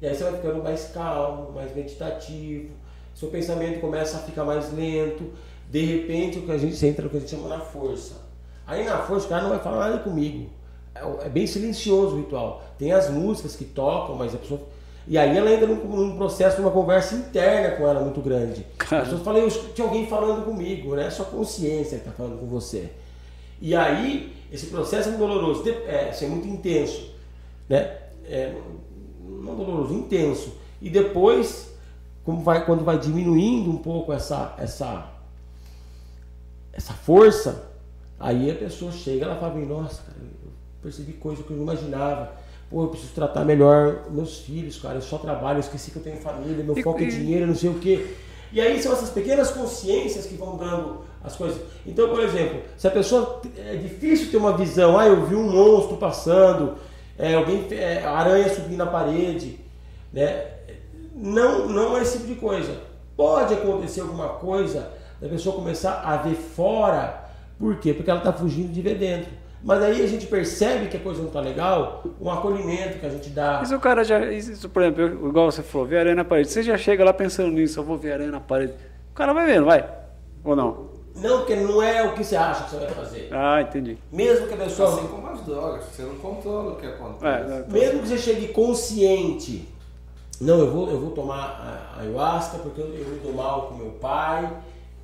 [0.00, 2.70] e aí você vai ficando mais calmo, mais meditativo
[3.18, 5.32] seu pensamento começa a ficar mais lento,
[5.68, 8.14] de repente o que a gente entra no que a gente chama na força.
[8.64, 10.48] Aí na força o cara não vai falar nada comigo.
[10.94, 12.62] É, é bem silencioso o ritual.
[12.78, 14.60] Tem as músicas que tocam, mas a pessoa.
[15.04, 18.64] E aí ela entra num, num processo, numa conversa interna com ela muito grande.
[18.78, 19.02] Cara.
[19.02, 21.10] As pessoas falam, eu tinha alguém falando comigo, né?
[21.10, 22.88] Sua consciência que está falando com você.
[23.60, 27.12] E aí, esse processo é muito doloroso, é, assim, é muito intenso,
[27.68, 27.96] né?
[28.24, 28.54] É,
[29.28, 30.54] não doloroso, intenso.
[30.80, 31.68] E depois
[32.28, 35.06] como vai, quando vai diminuindo um pouco essa, essa,
[36.74, 37.70] essa força,
[38.20, 40.50] aí a pessoa chega ela fala, nossa, cara, eu
[40.82, 42.32] percebi coisa que eu não imaginava.
[42.68, 44.96] Pô, eu preciso tratar melhor meus filhos, cara.
[44.96, 47.70] Eu só trabalho, eu esqueci que eu tenho família, meu foco é dinheiro, não sei
[47.70, 48.14] o quê.
[48.52, 51.58] E aí são essas pequenas consciências que vão dando as coisas.
[51.86, 53.40] Então, por exemplo, se a pessoa.
[53.56, 56.74] É difícil ter uma visão, ah, eu vi um monstro passando,
[57.18, 59.58] é, alguém, é, aranha subindo na parede,
[60.12, 60.44] né?
[61.14, 62.80] não, não é esse tipo de coisa.
[63.16, 67.28] Pode acontecer alguma coisa da pessoa começar a ver fora,
[67.58, 67.92] por quê?
[67.92, 69.30] Porque ela está fugindo de ver dentro.
[69.62, 73.08] Mas aí a gente percebe que a coisa não está legal, um acolhimento que a
[73.08, 73.60] gente dá.
[73.62, 76.48] Isso o cara já, isso, por exemplo, igual você falou, ver aranha na parede.
[76.48, 78.74] Você já chega lá pensando nisso, eu vou ver aranha na parede.
[79.10, 79.84] O cara vai vendo, vai?
[80.44, 80.87] Ou não?
[81.18, 83.28] Não, porque não é o que você acha que você vai fazer.
[83.32, 83.98] Ah, entendi.
[84.10, 84.88] Mesmo que a pessoa.
[84.88, 87.52] Assim como as drogas, você não controla o que acontece.
[87.52, 89.68] É, Mesmo que você chegue consciente
[90.40, 93.74] não, eu vou, eu vou tomar a ayahuasca porque eu, eu me dou mal com
[93.74, 94.48] meu pai,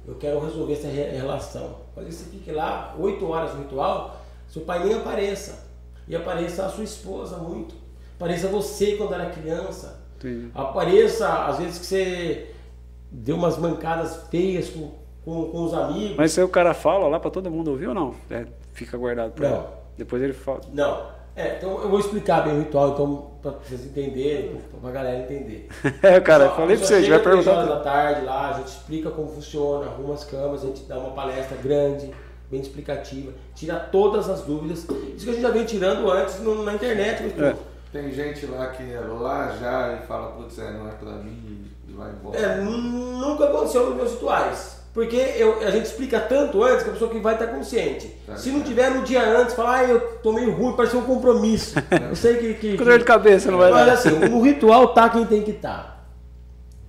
[0.06, 1.78] eu quero resolver essa relação.
[1.92, 5.64] Pode você fique lá oito horas no ritual, seu pai nem apareça.
[6.06, 7.74] E apareça a sua esposa muito.
[8.16, 10.00] Apareça você quando era criança.
[10.20, 10.50] Sim.
[10.54, 12.54] Apareça, às vezes, que você
[13.10, 14.92] deu umas mancadas feias com,
[15.24, 16.16] com, com os amigos.
[16.16, 18.14] Mas se o cara fala lá para todo mundo ouvir ou não?
[18.30, 19.48] É, fica guardado não.
[19.48, 19.66] Ele.
[19.96, 20.60] Depois ele fala.
[20.72, 21.14] Não.
[21.36, 25.18] É, então eu vou explicar bem o ritual, então, para vocês entenderem, para a galera
[25.18, 25.68] entender.
[26.00, 27.50] é, cara, eu falei para você, a gente vai perguntar.
[27.50, 30.96] horas da tarde lá, a gente explica como funciona, arruma as camas, a gente dá
[30.96, 32.12] uma palestra grande,
[32.48, 34.86] bem explicativa, tira todas as dúvidas.
[35.16, 37.24] Isso que a gente já vem tirando antes no, na internet.
[37.40, 37.56] É.
[37.90, 41.64] Tem gente lá que é lá já e fala, putz, é, não é para mim
[41.88, 42.38] e vai embora.
[42.38, 44.73] É, nunca aconteceu nos meus rituais.
[44.94, 48.06] Porque eu, a gente explica tanto antes que a pessoa que vai estar consciente.
[48.24, 51.02] Tá, Se não tiver no dia antes, falar, ah, eu tô meio ruim, parece um
[51.02, 51.74] compromisso.
[52.08, 52.54] eu sei que.
[52.54, 53.92] que, Com dor de cabeça, não vai Mas dar.
[53.94, 55.82] assim, no ritual tá quem tem que estar.
[55.82, 56.04] Tá.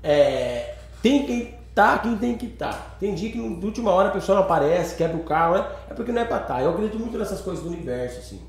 [0.03, 1.55] É, tem quem.
[1.73, 2.73] tá quem tem que estar.
[2.73, 2.95] Tá.
[2.99, 5.67] Tem dia que na última hora a pessoa não aparece, quebra o carro, né?
[5.89, 6.53] é porque não é pra estar.
[6.53, 6.61] Tá.
[6.61, 8.39] Eu acredito muito nessas coisas do universo, assim.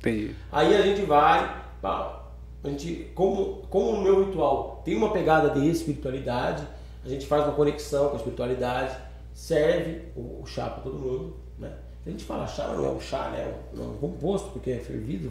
[0.00, 0.34] Entendi.
[0.50, 1.48] Aí a gente vai,
[1.84, 2.18] a
[2.64, 6.66] gente, como, como o meu ritual tem uma pegada de espiritualidade,
[7.04, 8.96] a gente faz uma conexão com a espiritualidade,
[9.32, 11.72] serve o, o chá para todo mundo, né?
[12.04, 13.54] A gente fala chá, não é um chá, né?
[13.76, 15.30] É um composto, porque é fervido,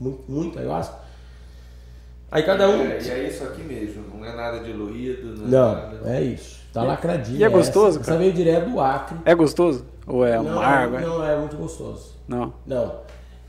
[0.00, 0.96] muito, muito ayahuasca.
[2.30, 2.82] Aí cada um.
[2.82, 5.36] É, e é isso aqui mesmo, não é nada diluído.
[5.46, 6.60] Não, é não é, é isso.
[6.72, 7.38] Tá lacradinho.
[7.38, 8.00] E é gostoso?
[8.00, 9.18] Essa, essa veio direto do Acre.
[9.24, 9.84] É gostoso?
[10.06, 10.98] Ou é não, amargo?
[10.98, 12.14] Não, não é muito gostoso.
[12.26, 12.52] Não.
[12.66, 13.00] Não.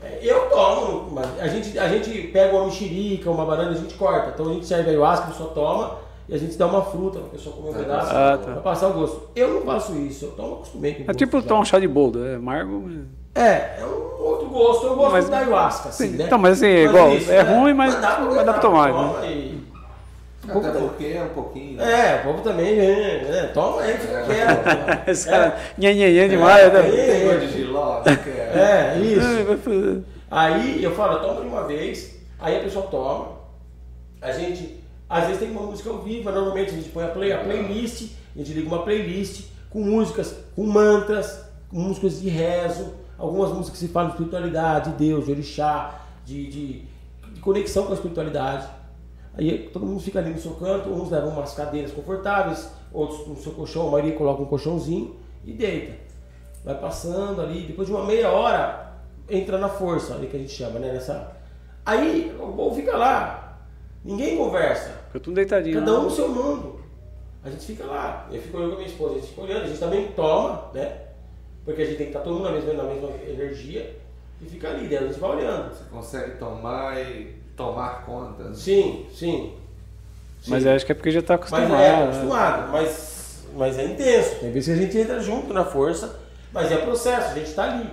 [0.02, 3.94] É, eu tomo, mas a gente, a gente pega uma mexerica, uma banana, a gente
[3.94, 4.30] corta.
[4.30, 7.28] Então a gente serve ayahuasca, a pessoa toma e a gente dá uma fruta pra
[7.28, 8.52] pessoa comer um pedaço ah, tá.
[8.52, 9.30] pra passar o gosto.
[9.36, 12.26] Eu não faço isso, eu tomo acostumei com É tipo tomar um chá de boldo,
[12.26, 12.90] é amargo.
[13.34, 14.86] É, é um outro gosto.
[14.86, 16.24] Eu gosto mas, da ayahuasca, assim, sim, né?
[16.24, 17.54] Então, mas assim, é igual, isso, é né?
[17.54, 18.92] ruim, mas, mas dá pra, mas dá pra tomar.
[18.92, 19.30] Né?
[19.30, 19.66] E...
[20.48, 21.76] Até porque é um pouquinho.
[21.76, 22.12] Né?
[22.12, 23.50] É, o povo também, né?
[23.52, 25.06] Toma aí, fica quieto.
[25.10, 27.34] Esse cara, demais, é, né?
[27.34, 30.04] É, de giló, é, isso.
[30.30, 33.28] Aí eu falo, toma de uma vez, aí a pessoa toma,
[34.20, 37.32] a gente, às vezes tem uma música ao vivo, normalmente a gente põe a, play,
[37.32, 42.92] a playlist, a gente liga uma playlist com músicas, com mantras, com músicas de rezo,
[43.18, 46.82] algumas músicas que se falam de espiritualidade, de Deus, de orixá, de, de,
[47.32, 48.66] de, conexão com a espiritualidade.
[49.34, 53.36] Aí todo mundo fica ali no seu canto, uns levam umas cadeiras confortáveis, outros no
[53.36, 55.94] seu colchão, a maioria coloca um colchãozinho e deita.
[56.64, 58.92] Vai passando ali, depois de uma meia hora,
[59.28, 60.92] entra na força, ali que a gente chama, né?
[60.92, 61.36] Nessa...
[61.84, 63.45] Aí o povo fica lá,
[64.06, 64.90] ninguém conversa.
[65.08, 65.80] Fica tudo deitadinho.
[65.80, 66.80] Cada um no seu mundo.
[67.44, 68.28] A gente fica lá.
[68.30, 70.70] Eu fico olhando com a minha esposa, a gente fica olhando, a gente também toma,
[70.74, 70.92] né?
[71.64, 73.96] Porque a gente tem que estar todo mundo na mesma, na mesma energia
[74.40, 75.74] e fica ali, dentro, a gente vai olhando.
[75.74, 78.44] Você consegue tomar e tomar conta?
[78.44, 78.54] Né?
[78.54, 79.52] Sim, sim.
[80.42, 80.50] sim.
[80.50, 81.70] Mas eu acho que é porque já está acostumado.
[81.70, 82.68] Mas é, acostumado, né?
[82.72, 84.40] mas, mas é intenso.
[84.40, 86.18] Tem vezes que a gente entra junto na força,
[86.52, 87.88] mas é processo, a gente está ali.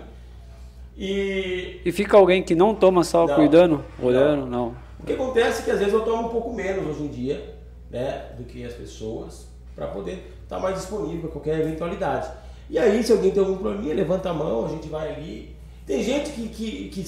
[0.98, 1.82] E...
[1.84, 4.66] e fica alguém que não toma só não, cuidando, olhando, não.
[4.68, 4.83] não.
[5.04, 7.56] O que acontece é que às vezes eu tomo um pouco menos hoje em dia,
[7.92, 9.46] né, do que as pessoas,
[9.76, 12.32] para poder estar tá mais disponível para qualquer eventualidade.
[12.70, 15.54] E aí, se alguém tem algum probleminha, levanta a mão, a gente vai ali.
[15.86, 17.04] Tem gente que, que, que,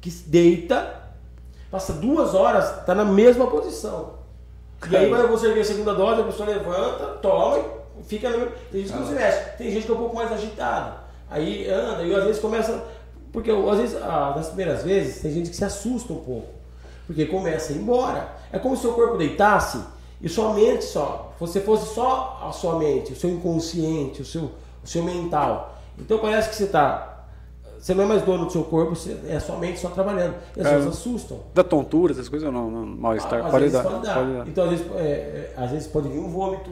[0.00, 1.02] que deita,
[1.70, 4.14] passa duas horas, está na mesma posição.
[4.90, 7.62] E aí vai você ver a segunda dose, a pessoa levanta, toma
[8.00, 8.52] e fica no mesmo.
[8.72, 9.56] Tem gente que não se mexe.
[9.58, 11.04] Tem gente que é um pouco mais agitada.
[11.28, 12.82] Aí anda, e às vezes começa
[13.34, 16.53] porque às vezes, ah, nas primeiras vezes, tem gente que se assusta um pouco.
[17.06, 18.36] Porque começa a ir embora.
[18.52, 19.78] É como se o seu corpo deitasse
[20.20, 21.32] e sua mente só.
[21.38, 24.52] Você fosse só a sua mente, o seu inconsciente, o seu,
[24.82, 25.78] o seu mental.
[25.98, 27.14] Então parece que você está
[27.84, 30.36] você não é mais dono do seu corpo, você, é a sua mente só trabalhando.
[30.56, 31.40] E as é, pessoas assustam.
[31.52, 32.70] Da tontura, essas coisas ou não?
[32.70, 33.44] não Mal-estar?
[33.44, 34.14] Ah, pode, dar, pode, dar.
[34.14, 34.48] pode dar.
[34.48, 36.70] Então, às vezes, é, é, às vezes pode vir um vômito,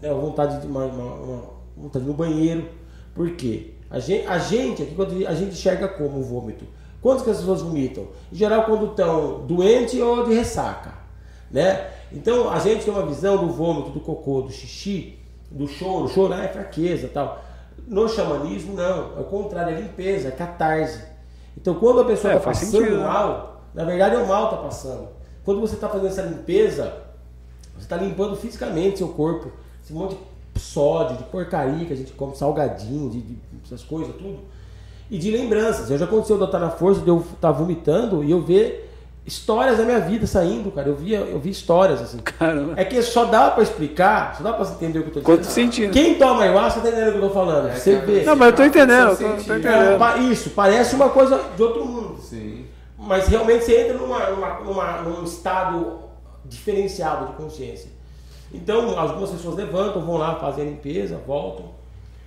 [0.00, 1.42] né, vontade de uma, uma, uma,
[1.76, 2.64] vontade no banheiro.
[3.12, 3.72] Por quê?
[3.90, 6.64] A gente, a gente aqui, quando a gente enxerga como o vômito.
[7.06, 8.08] Quantas que as pessoas vomitam?
[8.32, 10.92] Em geral, quando estão doentes ou de ressaca.
[11.48, 11.88] Né?
[12.10, 15.16] Então, a gente tem uma visão do vômito, do cocô, do xixi,
[15.48, 16.08] do choro.
[16.08, 17.40] Chorar é fraqueza tal.
[17.86, 19.16] No xamanismo, não.
[19.16, 21.00] É o contrário, é limpeza, é catarse.
[21.56, 23.04] Então, quando a pessoa está é, passando sentido, né?
[23.04, 25.06] mal, na verdade é o mal está passando.
[25.44, 26.92] Quando você está fazendo essa limpeza,
[27.76, 29.52] você está limpando fisicamente seu corpo.
[29.80, 30.16] Esse monte
[30.52, 34.55] de sódio, de porcaria que a gente come, salgadinho, de, de essas coisas, tudo.
[35.10, 35.90] E de lembranças.
[35.90, 38.86] Eu já aconteceu de eu estar na força, de eu estar vomitando e eu ver
[39.26, 40.88] histórias da minha vida saindo, cara.
[40.88, 42.18] Eu vi, eu vi histórias assim.
[42.18, 42.74] Caramba.
[42.76, 45.38] É que só dá pra explicar, só dá pra entender o que eu tô dizendo.
[45.38, 45.92] Quanto sentido.
[45.92, 47.68] Quem toma ayahuasca tá entendendo o que eu tô falando.
[47.68, 48.22] É, Você vê.
[48.24, 50.04] Não, mas eu tô entendendo, eu tô, tô entendendo.
[50.04, 52.20] É, isso, parece uma coisa de outro mundo.
[52.20, 52.64] Sim.
[52.98, 55.98] Mas realmente você entra numa, numa, numa, num estado
[56.44, 57.90] diferenciado de consciência.
[58.54, 61.66] Então, algumas pessoas levantam, vão lá fazer a limpeza, voltam.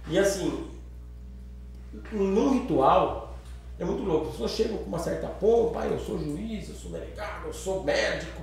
[0.10, 0.52] E assim,
[2.12, 3.34] num ritual,
[3.80, 4.26] é muito louco.
[4.26, 7.84] As pessoas chegam com uma certa pompa, eu sou juiz, eu sou delegado, eu sou
[7.84, 8.41] médico.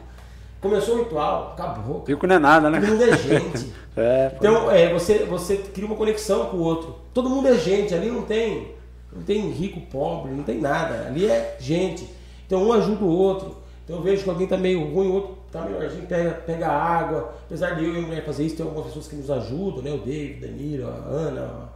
[0.60, 2.02] Começou o ritual, acabou.
[2.06, 2.80] Rico não é nada, né?
[2.80, 3.72] Todo mundo é gente.
[3.96, 6.96] é, então, é, você, você cria uma conexão com o outro.
[7.12, 8.74] Todo mundo é gente, ali não tem,
[9.12, 11.06] não tem rico, pobre, não tem nada.
[11.06, 12.08] Ali é gente.
[12.46, 13.56] Então um ajuda o outro.
[13.84, 17.34] Então eu vejo que alguém está meio ruim, o outro está melhorzinho, pega, pega água.
[17.44, 19.92] Apesar de eu e a mulher fazer isso, tem algumas pessoas que nos ajudam, né?
[19.92, 21.68] O David, Danilo, a Ana,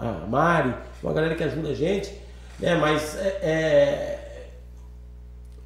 [0.00, 2.18] a Mari, uma galera que ajuda a gente,
[2.58, 2.74] né?
[2.76, 4.50] Mas é, é...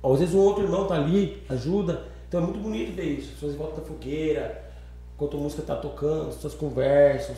[0.03, 2.03] às vezes um outro irmão tá ali, ajuda.
[2.29, 3.29] Então é muito bonito ver isso.
[3.29, 4.65] As pessoas voltam da fogueira,
[5.15, 7.37] enquanto a música está tocando, as pessoas conversam,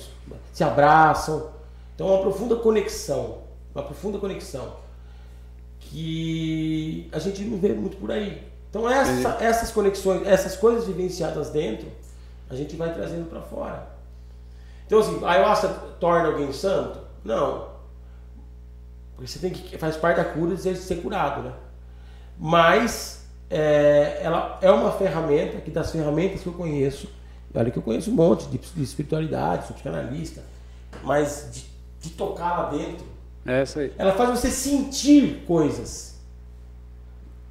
[0.52, 1.50] se abraçam.
[1.94, 3.38] Então é uma profunda conexão,
[3.74, 4.74] uma profunda conexão
[5.78, 8.42] que a gente não vê muito por aí.
[8.70, 11.88] Então essa, essas conexões, essas coisas vivenciadas dentro,
[12.50, 13.95] a gente vai trazendo para fora.
[14.86, 15.68] Então assim, a ayahuasca
[16.00, 17.00] torna alguém santo?
[17.24, 17.68] Não.
[19.14, 21.52] Porque você tem que faz parte da cura de ser curado, né?
[22.38, 27.08] Mas é, ela é uma ferramenta que das ferramentas que eu conheço,
[27.54, 30.42] olha que eu conheço um monte de, de espiritualidade, sou psicanalista,
[31.02, 31.64] mas de,
[32.00, 33.06] de tocar lá dentro,
[33.46, 33.92] é isso aí.
[33.96, 36.16] ela faz você sentir coisas.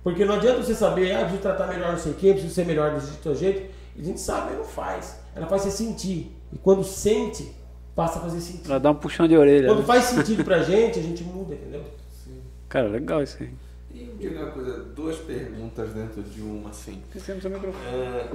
[0.04, 2.66] Porque não adianta você saber, ah, preciso tratar melhor não sei o quê, preciso ser
[2.66, 3.74] melhor desse jeito.
[3.98, 5.18] A gente sabe, mas não faz.
[5.34, 6.32] Ela faz você sentir.
[6.56, 7.54] E quando sente,
[7.94, 8.72] passa a fazer sentido.
[8.72, 9.68] Ela dá um puxão de orelha.
[9.68, 9.86] Quando né?
[9.86, 11.84] faz sentido pra gente, a gente muda, entendeu?
[12.24, 12.42] Sim.
[12.70, 13.54] Cara, legal isso aí.
[13.94, 17.04] E me diga uma coisa, duas perguntas dentro de uma, assim.
[17.14, 17.86] O microfone.
[17.94, 18.30] É,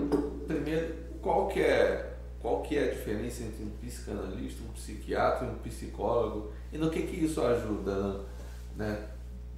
[0.47, 2.13] primeiro, qual que, é,
[2.43, 6.53] qual que é a diferença entre um psicanalista, um psiquiatra e um psicólogo?
[6.71, 8.21] E no que que isso ajuda,
[8.77, 8.99] né?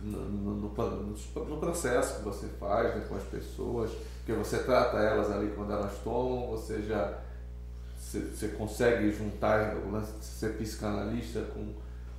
[0.01, 4.99] No, no, no, no processo que você faz né, com as pessoas, porque você trata
[4.99, 7.19] elas ali quando elas tomam, você já
[8.21, 11.67] você consegue juntar o lance de ser psicanalista com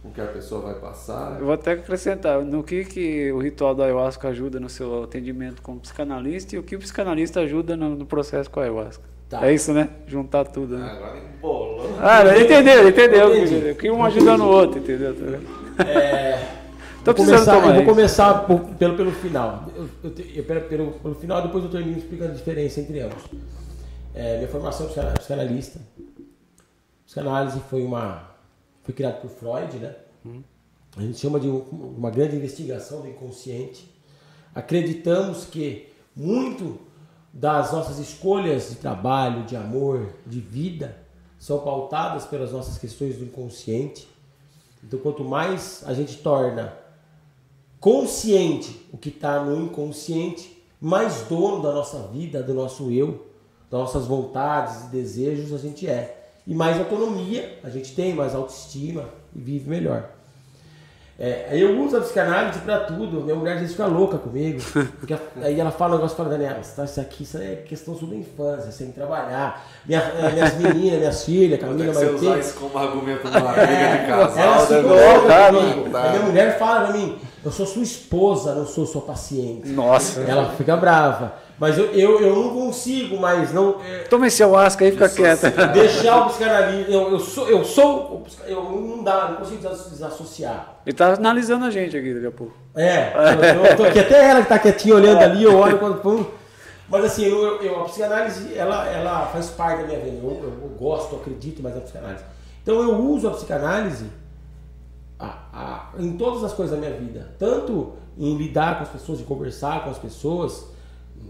[0.08, 1.38] o que a pessoa vai passar?
[1.40, 5.62] Eu vou até acrescentar, no que, que o ritual da ayahuasca ajuda no seu atendimento
[5.62, 9.04] como psicanalista e o que o psicanalista ajuda no, no processo com a ayahuasca.
[9.30, 9.48] Tá.
[9.48, 9.90] É isso, né?
[10.06, 10.92] Juntar tudo, né?
[10.92, 11.98] Agora embolou.
[12.00, 13.44] Ah, entendeu, entendeu.
[13.44, 13.76] entendeu.
[13.76, 15.16] Que um ajuda no outro, entendeu?
[15.76, 16.64] Tá é...
[17.04, 19.66] Tô começar, eu vou começar por, pelo, pelo final.
[19.76, 23.24] Eu, eu, eu, pelo, pelo final, depois eu termino explicando a diferença entre ambos.
[24.14, 25.80] É, minha formação é psicanalista.
[27.06, 28.32] Psicanálise foi uma
[28.84, 29.96] foi criado por Freud, né?
[30.26, 30.44] Hum.
[30.96, 33.90] A gente chama de uma grande investigação do inconsciente.
[34.54, 36.80] Acreditamos que muito
[37.34, 40.96] das nossas escolhas de trabalho, de amor, de vida,
[41.40, 44.08] são pautadas pelas nossas questões do inconsciente.
[44.84, 46.74] Então, quanto mais a gente torna
[47.80, 53.33] consciente o que está no inconsciente, mais dono da nossa vida, do nosso eu,
[53.74, 56.20] nossas vontades e desejos a gente é.
[56.46, 59.06] E mais autonomia a gente tem, mais autoestima
[59.36, 60.10] e vive melhor.
[61.20, 63.22] É, eu uso a psicanálise para tudo.
[63.22, 64.60] Minha mulher às vezes fica louca comigo.
[65.00, 68.16] Porque aí ela fala um negócio fala, Daniela, isso aqui isso é questão sua da
[68.16, 69.66] infância, sem trabalhar.
[69.86, 72.12] Minha, é, minhas meninas, minhas filhas, Camila, Maite.
[72.12, 74.44] Você usar isso como argumento numa briga é, de casal.
[74.44, 75.90] Elas ficam loucas comigo.
[75.90, 79.68] Minha mulher fala pra mim, eu sou sua esposa, não sou sua paciente.
[79.70, 80.22] Nossa.
[80.22, 81.34] Ela fica brava.
[81.60, 83.82] Mas eu, eu, eu não consigo mais não.
[83.82, 85.50] É, Toma esse ayahuasca aí fica quieta.
[85.74, 86.92] Deixar o psicanalista.
[86.92, 87.50] Eu, eu sou.
[87.50, 88.26] Eu sou.
[88.48, 90.78] Eu não dá, não consigo desassociar.
[90.86, 92.54] Ele tá analisando a gente aqui daqui a pouco.
[92.76, 96.02] É, eu, eu tô aqui, até ela que tá quietinha olhando ali, eu olho quando.
[96.02, 96.26] Pum.
[96.90, 100.18] Mas assim, eu, eu, a psicanálise, ela, ela faz parte da minha vida.
[100.18, 102.24] Eu, eu, eu gosto, acredito mais na psicanálise.
[102.62, 104.06] Então eu uso a psicanálise
[105.20, 107.34] a, a, em todas as coisas da minha vida.
[107.38, 110.68] Tanto em lidar com as pessoas, em conversar com as pessoas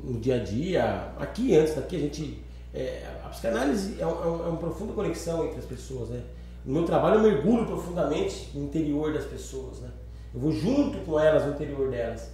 [0.04, 1.08] no dia a dia.
[1.20, 2.44] Aqui, antes daqui, a gente.
[2.74, 6.22] É, a psicanálise é, um, é, uma profunda conexão entre as pessoas, né?
[6.66, 9.90] No meu trabalho, eu mergulho profundamente no interior das pessoas, né?
[10.34, 12.32] Eu vou junto com elas no interior delas.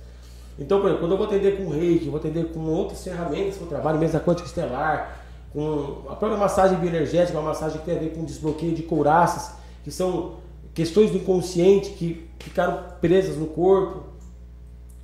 [0.57, 3.57] Então, por exemplo, quando eu vou atender com reiki, eu vou atender com outras ferramentas
[3.57, 5.19] que eu trabalho, mesa quântica estelar,
[5.53, 9.55] com a própria massagem bioenergética, uma massagem que tem a ver com desbloqueio de couraças,
[9.83, 10.35] que são
[10.79, 14.05] questões do inconsciente que ficaram presas no corpo.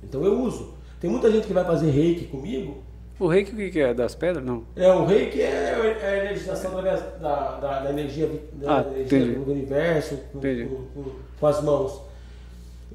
[0.02, 0.72] Então eu uso.
[0.98, 2.82] Tem muita gente que vai fazer reiki comigo.
[3.20, 3.92] O reiki o que é?
[3.92, 4.42] Das pedras?
[4.42, 4.64] Não.
[4.74, 9.52] É, o reiki é, é a energização da, da, da energia, da ah, energia do
[9.52, 12.00] universo com, com, com, com, as mãos.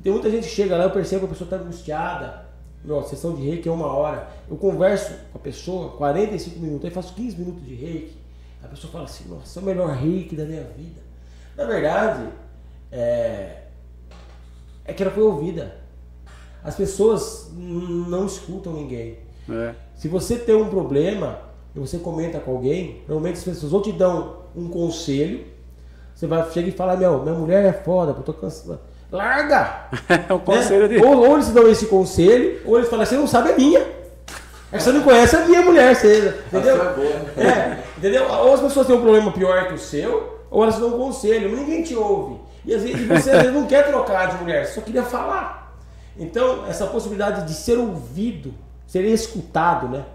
[0.01, 2.45] Tem muita gente que chega lá, eu percebo que a pessoa está angustiada.
[2.83, 4.27] Nossa, sessão de reiki é uma hora.
[4.49, 8.17] Eu converso com a pessoa 45 minutos, aí faço 15 minutos de reiki.
[8.63, 10.99] A pessoa fala assim, nossa, é o melhor reiki da minha vida.
[11.55, 12.27] Na verdade,
[12.91, 13.63] é,
[14.85, 15.81] é que ela foi ouvida
[16.63, 19.17] as pessoas não escutam ninguém.
[19.49, 19.73] É.
[19.95, 21.39] Se você tem um problema
[21.75, 25.45] e você comenta com alguém, normalmente as pessoas ou te dão um conselho,
[26.13, 28.79] você vai chegar e falar, meu, minha mulher é foda, eu tô cansado.
[29.11, 29.87] Larga!
[30.29, 30.97] é um conselho né?
[30.99, 31.03] de...
[31.03, 33.79] ou, ou eles dão esse conselho, ou eles falam, você não sabe a minha.
[34.71, 36.77] É que você não conhece a minha mulher, você, entendeu?
[37.35, 38.25] É, é, entendeu?
[38.25, 41.49] Ou as pessoas têm um problema pior que o seu, ou elas dão um conselho,
[41.49, 42.39] mas ninguém te ouve.
[42.65, 45.75] E às vezes você às vezes, não quer trocar de mulher, só queria falar.
[46.17, 48.53] Então, essa possibilidade de ser ouvido,
[48.85, 50.05] ser escutado, né?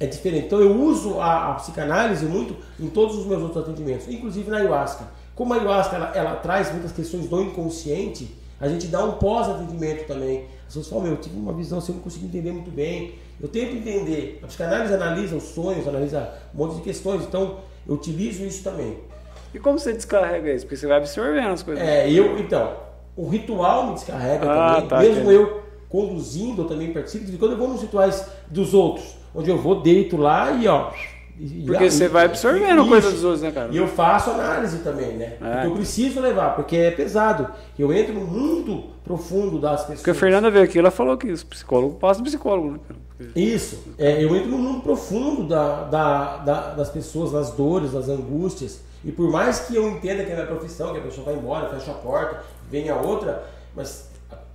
[0.00, 0.46] É diferente.
[0.46, 4.58] Então, eu uso a, a psicanálise muito em todos os meus outros atendimentos, inclusive na
[4.58, 5.04] ayahuasca.
[5.34, 10.06] Como a ayahuasca ela, ela traz muitas questões do inconsciente, a gente dá um pós-atendimento
[10.06, 10.46] também.
[10.60, 13.14] As pessoas falam, meu, eu tive uma visão assim, eu não consegui entender muito bem.
[13.40, 14.40] Eu tento entender.
[14.42, 18.98] A psicanálise analisa os sonhos, analisa um monte de questões, então eu utilizo isso também.
[19.54, 20.64] E como você descarrega isso?
[20.64, 21.82] Porque você vai absorvendo as coisas.
[21.82, 22.76] É, eu, então,
[23.16, 24.88] o ritual me descarrega ah, também.
[24.88, 27.24] Tá, Mesmo eu conduzindo, eu também participo.
[27.24, 30.90] De quando eu vou nos rituais dos outros, onde eu vou, deito lá e ó,
[31.66, 33.68] porque e, você vai absorvendo e, coisa dos outros, né, cara?
[33.72, 35.36] E eu faço análise também, né?
[35.40, 35.52] É.
[35.52, 37.48] Porque eu preciso levar, porque é pesado.
[37.78, 40.00] Eu entro no mundo profundo das pessoas.
[40.00, 43.00] Porque a Fernanda veio aqui, ela falou que os psicólogos passam psicólogo, né, cara?
[43.36, 43.78] Isso.
[43.96, 48.80] É, eu entro no mundo profundo da, da, da, das pessoas, das dores, das angústias.
[49.04, 51.68] E por mais que eu entenda que é minha profissão, que a pessoa vai embora,
[51.68, 54.10] fecha a porta, vem a outra, mas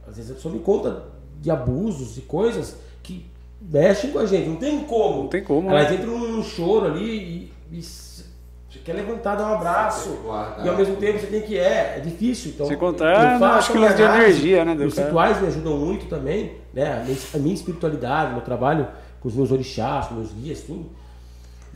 [0.08, 1.04] às vezes a pessoa me conta
[1.40, 3.26] de abusos e coisas que
[3.72, 4.49] mexem com a gente.
[4.49, 5.24] Não tem como.
[5.24, 5.70] Não tem como.
[5.70, 5.95] Elas né?
[5.95, 10.20] entram num choro ali e, e você quer levantar, dar um abraço.
[10.64, 11.57] E ao mesmo tempo você tem que.
[11.57, 12.51] É, é difícil.
[12.51, 14.74] Então, Se encontrar, eu acho que de energia, né?
[14.86, 17.05] Os rituais me ajudam muito também, né?
[17.34, 18.88] A minha espiritualidade, meu trabalho
[19.22, 20.89] com os meus orixás, com meus guias, tudo.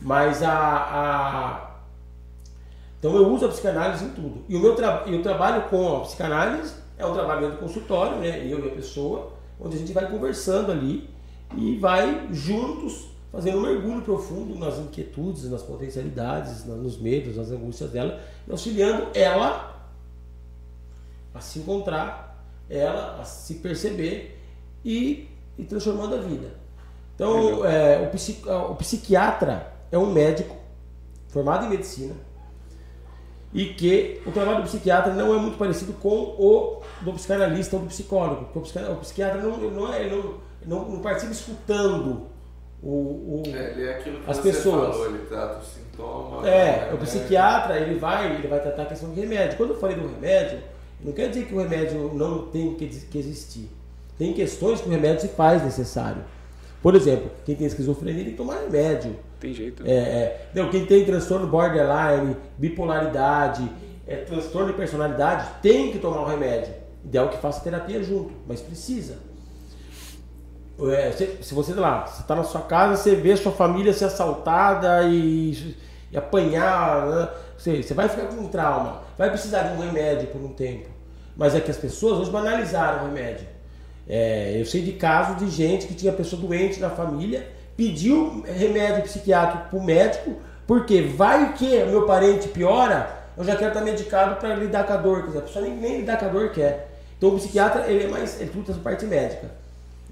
[0.00, 1.68] Mas a, a.
[2.98, 4.44] Então eu uso a psicanálise em tudo.
[4.48, 5.04] E o meu tra...
[5.06, 8.44] eu trabalho com a psicanálise, é um trabalho dentro do consultório, né?
[8.44, 11.08] Eu e a pessoa, onde a gente vai conversando ali
[11.56, 17.90] e vai juntos fazendo um mergulho profundo nas inquietudes, nas potencialidades, nos medos, nas angústias
[17.90, 19.76] dela, e auxiliando ela
[21.34, 24.40] a se encontrar, ela a se perceber
[24.84, 25.28] e,
[25.58, 26.54] e transformando a vida.
[27.14, 30.56] Então, é, o, o psiquiatra é um médico
[31.28, 32.14] formado em medicina
[33.52, 37.82] e que o trabalho do psiquiatra não é muito parecido com o do psicanalista ou
[37.82, 40.34] do psicólogo, porque o, psiquiatra não, não, é, não,
[40.66, 42.26] não, não participa escutando
[42.82, 44.96] o, o é, ele é as pessoas.
[44.96, 46.48] Falou, ele trata o sintoma.
[46.48, 49.56] É, o psiquiatra ele vai, ele vai tratar a questão do remédio.
[49.56, 50.60] Quando eu falei do remédio,
[51.00, 53.68] não quer dizer que o remédio não tem que, que existir.
[54.18, 56.22] Tem questões que o remédio se faz necessário.
[56.82, 59.16] Por exemplo, quem tem esquizofrenia tem que tomar remédio.
[59.40, 59.84] Tem jeito.
[59.86, 63.68] É, é, não, quem tem transtorno borderline, bipolaridade,
[64.06, 66.72] é, transtorno de personalidade, tem que tomar o remédio.
[67.04, 69.18] Ideal que faça terapia junto, mas precisa.
[70.92, 74.06] É, se, se, você lá, você está na sua casa, você vê sua família ser
[74.06, 75.76] assaltada e,
[76.10, 77.28] e apanhar, né?
[77.56, 80.88] você, você vai ficar com um trauma, vai precisar de um remédio por um tempo.
[81.36, 83.46] Mas é que as pessoas hoje banalizaram o remédio.
[84.08, 87.46] É, eu sei de casos de gente que tinha pessoa doente na família,
[87.78, 90.34] pediu remédio psiquiátrico para o médico,
[90.66, 94.96] porque vai que meu parente piora, eu já quero estar medicado para lidar com a
[94.96, 95.20] dor.
[95.20, 96.98] Quer dizer, a pessoa nem, nem lidar com a dor quer.
[97.16, 99.48] Então o psiquiatra ele é mais, ele tudo essa parte médica.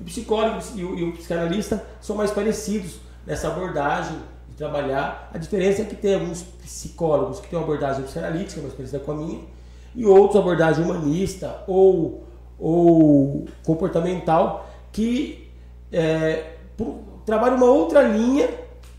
[0.00, 4.16] O psicólogo e o, e o psicanalista são mais parecidos nessa abordagem
[4.48, 5.28] de trabalhar.
[5.34, 9.10] A diferença é que tem alguns psicólogos que têm uma abordagem psicanalítica, mais parecida com
[9.10, 9.40] a minha,
[9.92, 12.24] e outros abordagem humanista ou,
[12.60, 15.50] ou comportamental que
[15.90, 16.52] é,
[17.26, 18.48] trabalham uma outra linha,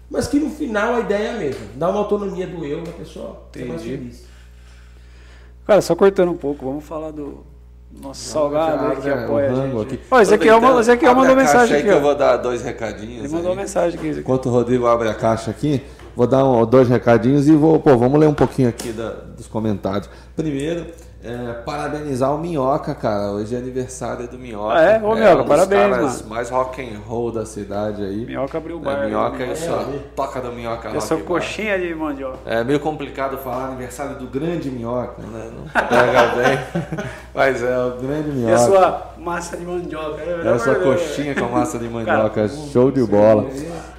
[0.09, 1.65] mas que no final a ideia é a mesma.
[1.75, 4.25] Dá uma autonomia do eu da pessoa ser mais feliz.
[5.65, 7.43] Cara, só cortando um pouco, vamos falar do,
[7.91, 9.81] nossa, salgado aí que apoia a gente.
[9.81, 9.99] Aqui.
[10.11, 11.89] Ó, Ezequiel, mandou, Ezequiel mandou mensagem aqui.
[11.89, 11.93] Ó.
[11.93, 13.25] eu vou dar dois recadinhos.
[13.25, 13.57] Ele mandou aí.
[13.57, 14.19] mensagem aqui.
[14.19, 15.81] Enquanto o Rodrigo abre a caixa aqui,
[16.15, 19.47] vou dar um, dois recadinhos e vou, pô, vamos ler um pouquinho aqui da, dos
[19.47, 20.09] comentários.
[20.35, 20.85] Primeiro,
[21.23, 23.31] é, parabenizar o Minhoca, cara.
[23.31, 24.75] Hoje é aniversário do Minhoca.
[24.75, 25.01] Ah, é?
[25.01, 26.29] Ô, é, Minhoca, um parabéns, caras mano.
[26.29, 28.25] mais rock and roll da cidade aí.
[28.25, 29.03] Minhoca abriu o bar.
[29.03, 32.37] É, minhoca, é, só toca do Minhoca Eu sou coxinha de mandioca.
[32.45, 35.49] É meio complicado falar aniversário do grande Minhoca, né?
[35.55, 37.05] Não pega bem.
[37.33, 38.51] Mas é, o grande Minhoca.
[38.51, 40.21] E a sua massa de mandioca.
[40.21, 42.29] É a sua coxinha com massa de mandioca.
[42.29, 43.47] Cara, Show de bola.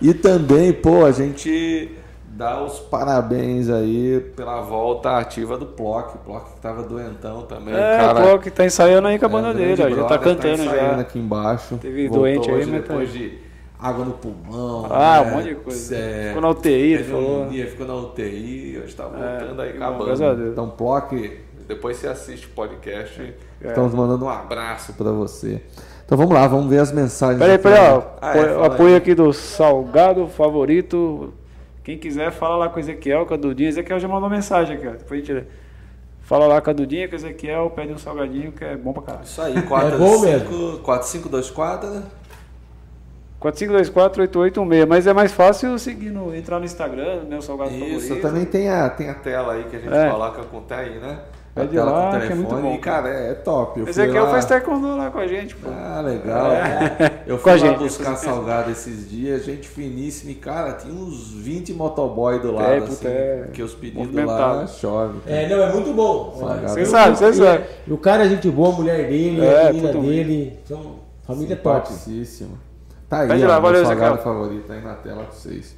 [0.01, 1.98] E também, pô, a gente
[2.39, 6.15] dar os parabéns aí pela volta ativa do Plock.
[6.15, 7.75] O Plock que tava doentão também.
[7.75, 10.19] É, o, cara, o Plock tá ensaiando aí com a banda é, dele, já tá
[10.19, 11.01] cantando tá já.
[11.01, 11.77] aqui embaixo.
[11.79, 13.19] Teve doente aí, mas tá depois tá...
[13.19, 13.39] de
[13.77, 14.87] água no pulmão.
[14.89, 15.33] Ah, né?
[15.33, 15.97] um monte de coisa.
[15.97, 17.43] É, ficou na UTI, falou.
[17.43, 20.49] Um dia ficou na UTI, hoje tá voltando é, aí acabando.
[20.49, 23.35] Então, Plock, depois você assiste o podcast.
[23.61, 23.67] É.
[23.67, 25.61] Estamos mandando um abraço para você.
[26.07, 27.41] Então vamos lá, vamos ver as mensagens.
[27.41, 28.03] Peraí, peraí, ó.
[28.23, 31.35] Ah, é, apoio aqui do Salgado Favorito
[31.89, 33.71] quem quiser, fala lá com o Ezequiel, com a Dudinha.
[33.71, 34.91] Ezequiel já mandou mensagem aqui, ó.
[34.91, 35.47] Depois a gente
[36.21, 39.03] fala lá com a Dudinha, com o Ezequiel, pede um salgadinho que é bom pra
[39.05, 39.25] caralho.
[39.25, 40.81] Isso aí, 4, é bom mesmo.
[40.81, 42.03] 4524, né?
[43.41, 48.03] 4524-8816, mas é mais fácil seguir no, entrar no Instagram, meu salgado Isso, favorito.
[48.03, 50.11] Isso, também tem a, tem a tela aí que a gente é.
[50.11, 51.21] coloca com tá aí, né?
[51.61, 52.75] Pede lá, telefone, que é muito bom.
[52.75, 53.81] E, cara, é, é top.
[53.81, 54.31] Eu Esse aqui lá...
[54.31, 55.69] faz taekwondo lá com a gente, pô.
[55.71, 56.53] Ah, legal.
[56.53, 57.23] É.
[57.27, 60.31] Eu fui com lá buscar salgado esses dias, gente finíssima.
[60.33, 63.07] E, cara, tinha uns 20 motoboy do lado, é, assim.
[63.07, 63.49] É.
[63.53, 65.19] Que os pedidos lá chove.
[65.27, 66.39] É, não, é muito bom.
[66.63, 67.65] Você sabe, você sabe.
[67.87, 70.59] E o cara é gente boa, a mulher dele, é, a menina dele.
[70.65, 70.97] São
[71.27, 71.93] família top.
[73.09, 75.75] Tá aí, lá, valeu, salgado favorito aí na tela pra vocês.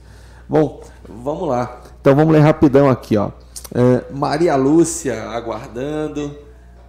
[0.48, 1.80] Bom, vamos lá.
[2.00, 3.30] Então vamos ler rapidão aqui, ó.
[3.74, 6.36] É, Maria Lúcia aguardando.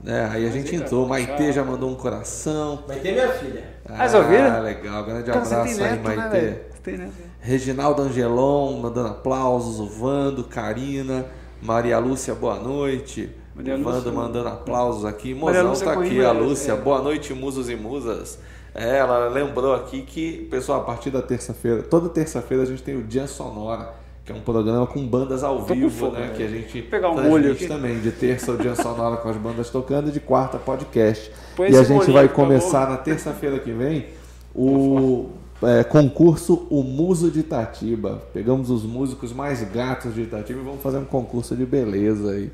[0.03, 0.29] Né?
[0.31, 1.07] Aí a gente entrou.
[1.07, 2.83] Maitê já mandou um coração.
[2.87, 3.63] Maitê é minha filha.
[3.87, 4.61] Ah, ouviram?
[4.61, 5.03] legal.
[5.03, 6.41] Grande abraço aí, Maitê.
[6.41, 7.09] Né, tem, né?
[7.39, 11.25] Reginaldo Angelon mandando aplausos, o Vando, Karina,
[11.61, 13.29] Maria Lúcia, boa noite.
[13.55, 15.33] Maria o Vando mandando aplausos aqui.
[15.33, 16.73] Mozão tá aqui, a Lúcia.
[16.73, 16.75] É.
[16.75, 18.39] Boa noite, musos e musas.
[18.73, 22.95] É, ela lembrou aqui que, pessoal, a partir da terça-feira, toda terça-feira a gente tem
[22.95, 23.93] o Dia Sonora,
[24.25, 26.27] que é um programa com bandas ao Tô vivo, fogo, né?
[26.27, 26.33] né?
[26.35, 27.67] Que a gente pegar um olho aqui.
[27.67, 27.99] também.
[27.99, 31.31] De terça Dia Sonora com as bandas tocando e de quarta podcast.
[31.55, 34.05] Põe e a gente vai começar na terça-feira que vem
[34.53, 35.29] o
[35.63, 38.21] é, concurso O Muso de Itatiba.
[38.33, 42.51] Pegamos os músicos mais gatos de Itatiba e vamos fazer um concurso de beleza aí.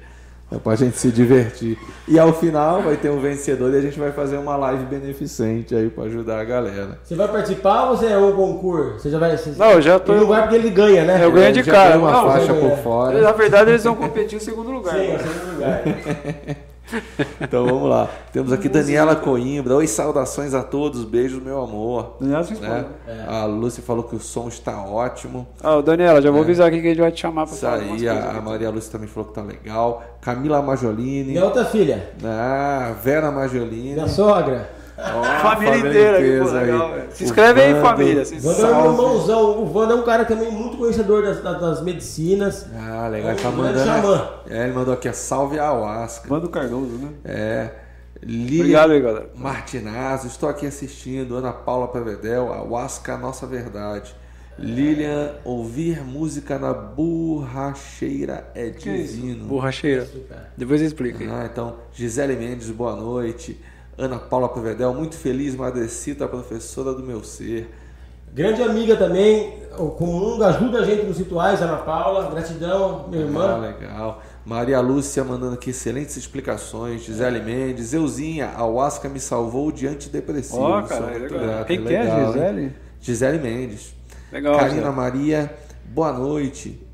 [0.50, 1.78] É pra gente se divertir.
[2.08, 5.76] E ao final vai ter um vencedor e a gente vai fazer uma live beneficente
[5.76, 7.00] aí pra ajudar a galera.
[7.04, 9.00] Você vai participar ou você é um concurso?
[9.00, 9.38] Você já vai.
[9.38, 9.52] Você...
[9.58, 10.14] Não, eu já tô.
[10.14, 11.20] Não vai porque ele ganha, né?
[11.22, 12.00] Eu ganho de cara.
[12.00, 13.22] uma não, faixa por fora.
[13.22, 14.96] Na verdade, eles vão competir em segundo lugar.
[14.96, 15.84] Sim, em segundo lugar.
[17.42, 18.10] então vamos lá.
[18.32, 19.76] Temos aqui Daniela Coimbra.
[19.76, 21.04] Oi, saudações a todos.
[21.04, 22.18] Beijos, meu amor.
[22.20, 22.86] Daniela né?
[23.08, 23.26] É.
[23.28, 25.48] A Lúcia falou que o som está ótimo.
[25.64, 26.44] Ah, Daniela, já vou é.
[26.44, 28.92] avisar aqui que a gente vai te chamar para Isso aí, a, a Maria Lúcia
[28.92, 30.04] também falou que tá legal.
[30.22, 31.32] Camila Majolini.
[31.32, 32.12] Minha outra filha.
[32.24, 33.94] Ah, Vera Majolini.
[33.94, 34.77] Minha sogra.
[34.98, 38.26] Oh, família, família inteira, legal, Se inscreve aí, família.
[38.26, 39.62] Se Vando é meu irmãozão.
[39.62, 42.66] O Vando é um cara também muito conhecedor das, das, das medicinas.
[42.76, 43.32] Ah, legal.
[43.32, 44.30] Ele tá mandando.
[44.50, 46.28] É, ele mandou aqui a salve a Ayahuasca.
[46.28, 47.10] Manda o Cardoso, né?
[47.24, 47.70] É.
[48.24, 49.30] Lili Obrigado aí, galera.
[49.36, 51.36] Martinazzo, estou aqui assistindo.
[51.36, 54.16] Ana Paula Prevedel, Ayahuasca, Nossa Verdade.
[54.58, 59.46] Lilian, ouvir música na borracheira é divino.
[59.46, 60.08] Borracheira.
[60.58, 61.30] Depois explica aí.
[61.30, 63.62] Ah, então, Gisele Mendes, boa noite.
[63.98, 67.68] Ana Paula Provedel, muito feliz, Madrecita, professora do meu ser.
[68.32, 73.56] Grande amiga também, o comum ajuda a gente nos rituais, Ana Paula, gratidão, minha irmã.
[73.56, 74.24] Ah, legal.
[74.46, 77.04] Maria Lúcia mandando aqui excelentes explicações.
[77.04, 80.62] Gisele Mendes, Euzinha, a Huasca me salvou de antidepressivo.
[80.62, 81.40] Ó, oh, cara, legal.
[81.40, 82.76] Grato, Quem legal, que é, Gisele?
[83.02, 83.96] Gisele Mendes.
[84.32, 84.58] Legal.
[84.58, 85.52] Karina Maria,
[85.86, 86.87] boa noite.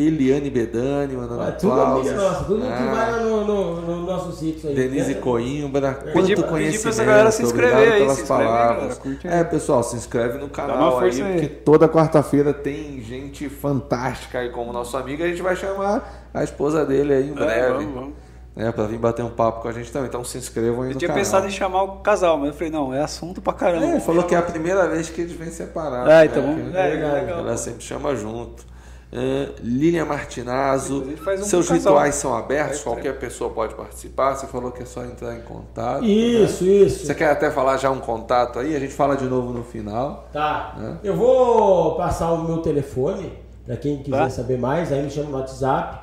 [0.00, 2.02] Eliane Bedani mandando ah, tudo.
[2.02, 4.74] Tudo nossa, tudo ah, que vai no, no, no, nosso sítio aí.
[4.76, 5.20] Denise né?
[5.20, 6.72] Coimbra, quanto pedi, conhecimento.
[6.72, 9.00] Pedi pra essa galera se inscrever aí, pelas se palavras.
[9.24, 14.50] é, pessoal, se inscreve no canal aí, aí, porque toda quarta-feira tem gente fantástica aí
[14.50, 15.22] como nosso amigo.
[15.22, 17.72] A gente vai chamar a esposa dele aí em é, breve.
[17.72, 18.28] Vamos, vamos.
[18.58, 20.08] É, pra vir bater um papo com a gente também.
[20.08, 20.94] Então se inscrevam aí eu no canal.
[20.94, 23.86] Eu tinha pensado em chamar o casal, mas eu falei, não, é assunto pra caramba.
[23.86, 26.12] É, falou que é a primeira vez que eles vêm separados.
[26.12, 26.74] Ah, então vamos.
[26.74, 27.38] É, legal, legal.
[27.40, 28.66] Ela sempre chama junto.
[29.10, 31.94] Uh, Lilian Martinazzo, um seus casal.
[31.94, 34.34] rituais são abertos, qualquer pessoa pode participar.
[34.34, 36.04] Você falou que é só entrar em contato.
[36.04, 36.70] Isso, né?
[36.70, 37.06] isso.
[37.06, 38.76] Você quer até falar já um contato aí?
[38.76, 40.28] A gente fala de novo no final.
[40.30, 40.74] Tá.
[40.76, 40.98] Né?
[41.02, 43.32] Eu vou passar o meu telefone
[43.64, 44.28] para quem quiser tá.
[44.28, 44.92] saber mais.
[44.92, 46.00] Aí me chama no WhatsApp,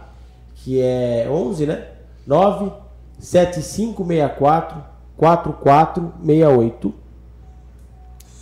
[0.55, 1.85] que é 11, né?
[2.25, 4.83] 97564
[5.15, 7.04] 4468.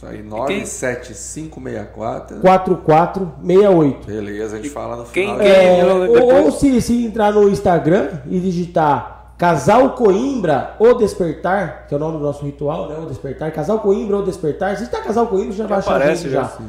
[0.03, 4.05] Isso aí, 97564 4468.
[4.05, 5.37] Beleza, a gente fala no final.
[5.37, 11.85] Quem, é, ou, ou se, se entrar no Instagram e digitar Casal Coimbra ou Despertar,
[11.87, 12.97] que é o nome do nosso ritual, né?
[12.97, 14.75] O Despertar, Casal Coimbra ou Despertar.
[14.77, 16.41] Se está Casal Coimbra, já vai achar a gente já.
[16.41, 16.63] Assim.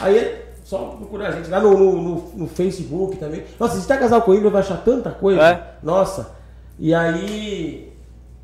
[0.00, 3.44] Aí é só procurar a gente lá no, no, no, Facebook também.
[3.58, 5.42] Nossa, se está Casal Coimbra, vai achar tanta coisa.
[5.42, 5.74] É?
[5.82, 6.34] Nossa.
[6.78, 7.93] E aí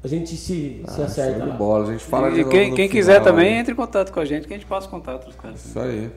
[0.03, 1.47] a gente se, ah, se acerta.
[1.47, 4.25] De bola, a gente fala e quem, quem quiser também, entre em contato com a
[4.25, 5.65] gente, que a gente passa contato dos caras.
[5.65, 6.11] Isso aí.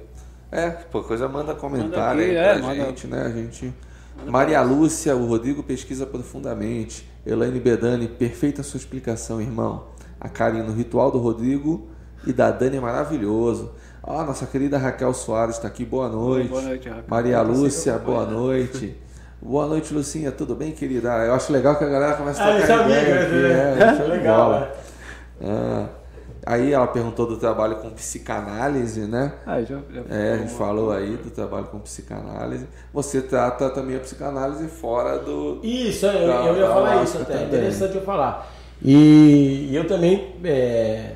[0.52, 3.24] É, por coisa manda comentário manda aqui, aí pra é, gente, manda...
[3.24, 3.28] né?
[3.28, 3.74] A gente.
[4.28, 7.10] Maria Lúcia, o Rodrigo pesquisa profundamente.
[7.26, 9.88] Elaine Bedani, perfeita sua explicação, irmão.
[10.20, 11.88] A Karina, o ritual do Rodrigo
[12.26, 13.72] e da Dani é maravilhoso.
[14.02, 16.50] Ah, nossa querida Raquel Soares está aqui, boa noite.
[16.50, 17.06] Boa noite, Raquel.
[17.08, 18.96] Maria Lúcia, boa noite.
[19.46, 20.32] Boa noite, Lucinha.
[20.32, 21.10] Tudo bem, querida?
[21.26, 24.02] Eu acho legal que a galera começa a trocar ah, ideia aqui.
[24.02, 24.52] É, é legal.
[24.52, 24.68] Né?
[25.44, 25.86] Ah,
[26.46, 29.34] aí ela perguntou do trabalho com psicanálise, né?
[29.46, 32.66] Ah, já, já é, a gente falou aí do trabalho com psicanálise.
[32.94, 35.60] Você trata também a psicanálise fora do.
[35.62, 37.34] Isso, eu, da, eu ia falar isso até.
[37.34, 38.50] É interessante eu falar.
[38.82, 40.38] E eu também.
[40.46, 41.16] É,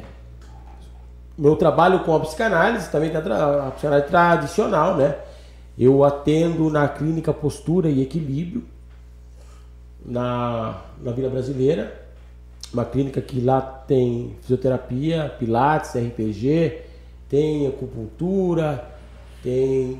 [1.38, 5.16] meu trabalho com a psicanálise também tem a psicanálise tradicional, né?
[5.78, 8.64] Eu atendo na clínica Postura e Equilíbrio,
[10.04, 12.08] na, na Vila Brasileira.
[12.74, 16.82] Uma clínica que lá tem fisioterapia, pilates, RPG,
[17.30, 18.84] tem acupuntura,
[19.44, 20.00] tem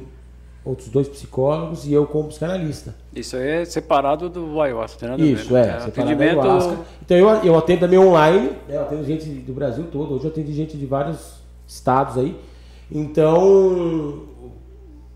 [0.66, 2.94] outros dois psicólogos e eu como psicanalista.
[3.16, 5.62] Isso aí é separado do ayahuasca, nada Isso, né?
[5.62, 6.86] é, é atendimento...
[7.02, 8.76] Então eu, eu atendo também online, né?
[8.76, 12.36] eu atendo gente do Brasil todo, hoje eu atendo gente de vários estados aí.
[12.92, 14.27] Então,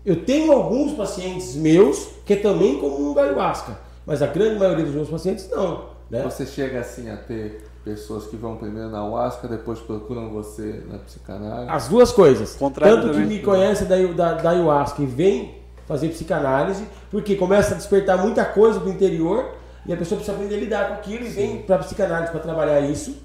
[0.04, 5.08] eu tenho alguns pacientes meus que também comungam ayahuasca, mas a grande maioria dos meus
[5.08, 5.90] pacientes não.
[6.10, 6.22] Né?
[6.22, 10.98] Você chega assim a ter pessoas que vão primeiro na ayahuasca, depois procuram você na
[10.98, 11.70] psicanálise?
[11.70, 12.56] As duas coisas.
[12.56, 17.76] Tanto que me conhece da, da, da ayahuasca e vem fazer psicanálise, porque começa a
[17.76, 19.52] despertar muita coisa do interior
[19.84, 22.40] e a pessoa precisa aprender a lidar com aquilo e vem para a psicanálise para
[22.40, 23.16] trabalhar isso,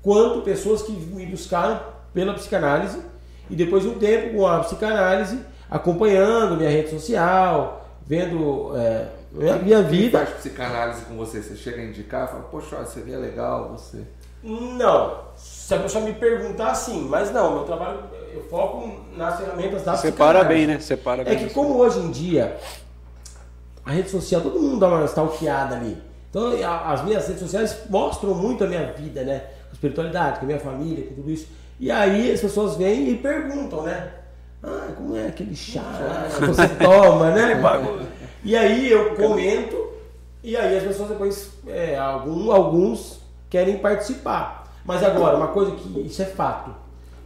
[0.00, 1.80] quanto pessoas que me buscaram
[2.12, 3.00] pela psicanálise
[3.50, 5.38] e depois de um tempo com a psicanálise,
[5.74, 10.18] acompanhando minha rede social, vendo é, minha, minha vida.
[10.18, 11.42] Quem faz psicanálise com você?
[11.42, 14.02] Você chega a indicar, fala, poxa, seria legal você.
[14.40, 15.24] Não.
[15.34, 19.96] Se a pessoa me perguntar, sim, mas não, meu trabalho, eu foco nas ferramentas da
[19.96, 20.78] Separa bem, né?
[20.78, 21.34] Separa é bem.
[21.34, 22.56] É que como hoje em dia,
[23.84, 26.00] a rede social, todo mundo dá uma stalkeada ali.
[26.30, 26.52] Então,
[26.84, 29.40] as minhas redes sociais mostram muito a minha vida, né?
[29.40, 31.48] Com a espiritualidade, com a minha família, com tudo isso.
[31.80, 34.23] E aí as pessoas vêm e perguntam, né?
[34.66, 35.82] Ah, como é aquele chá
[36.34, 37.60] que você toma, né?
[38.42, 39.92] E aí eu comento,
[40.42, 44.72] e aí as pessoas depois, é, algum, alguns querem participar.
[44.84, 46.70] Mas agora, uma coisa que isso é fato,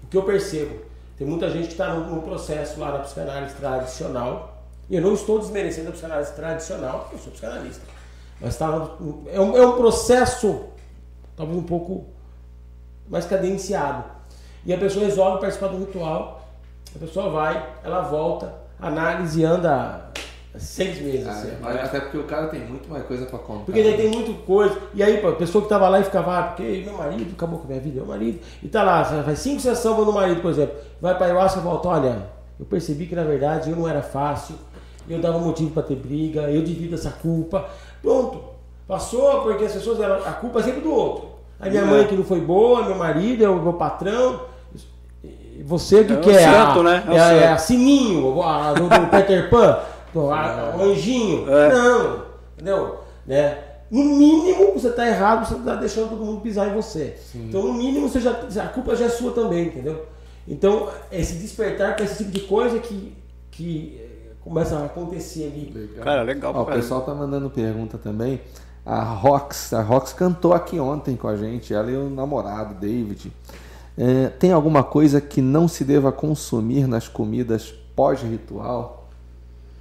[0.05, 0.81] o que eu percebo,
[1.17, 5.39] tem muita gente que está no, processo lá na psicanálise tradicional, e eu não estou
[5.39, 7.83] desmerecendo a psicanálise tradicional, porque eu sou psicanalista.
[8.41, 8.67] Mas tá,
[9.27, 10.67] é, um, é um processo,
[11.37, 12.07] talvez um pouco
[13.09, 14.05] mais cadenciado.
[14.65, 16.38] E a pessoa resolve participar do ritual,
[16.95, 20.09] a pessoa vai, ela volta, análise anda
[20.59, 21.27] Seis meses.
[21.27, 21.51] Ah, assim.
[21.63, 23.65] Até porque o cara tem muito mais coisa para contar.
[23.65, 24.77] Porque ele tem muito coisa.
[24.93, 27.65] E aí, a pessoa que tava lá e ficava, ah, porque meu marido acabou com
[27.67, 28.41] a minha vida, meu marido.
[28.63, 30.75] E tá lá, faz cinco sessões no marido, por exemplo.
[31.01, 32.27] Vai para ayahuasca e volta, olha,
[32.59, 34.57] eu percebi que na verdade eu não era fácil,
[35.09, 37.69] eu dava motivo para ter briga, eu divido essa culpa.
[38.03, 38.41] Pronto.
[38.87, 40.17] Passou porque as pessoas eram.
[40.27, 41.29] A culpa é sempre do outro.
[41.61, 41.85] A minha é.
[41.85, 44.41] mãe que não foi boa, meu marido, é o meu patrão.
[45.69, 46.51] Você que é quer.
[46.51, 47.05] Certo, a, né?
[47.09, 49.79] É, é, é a Sininho, a, do, do Peter Pan.
[50.15, 51.49] Um anjinho.
[51.49, 51.69] É.
[51.69, 52.23] Não,
[52.55, 53.01] entendeu?
[53.27, 53.59] Né?
[53.91, 57.15] No mínimo, você está errado, você está deixando todo mundo pisar em você.
[57.31, 57.47] Sim.
[57.49, 60.07] Então, no mínimo, você já, a culpa já é sua também, entendeu?
[60.49, 63.15] Então, esse despertar para esse tipo de coisa que,
[63.51, 65.71] que eh, começa a acontecer ali.
[65.73, 66.05] Legal.
[66.05, 66.53] Cara, legal.
[66.57, 68.41] Ó, o pessoal tá mandando pergunta também.
[68.85, 73.31] A Rox, a Rox cantou aqui ontem com a gente, ela e o namorado, David.
[73.99, 79.09] É, tem alguma coisa que não se deva consumir nas comidas pós-ritual?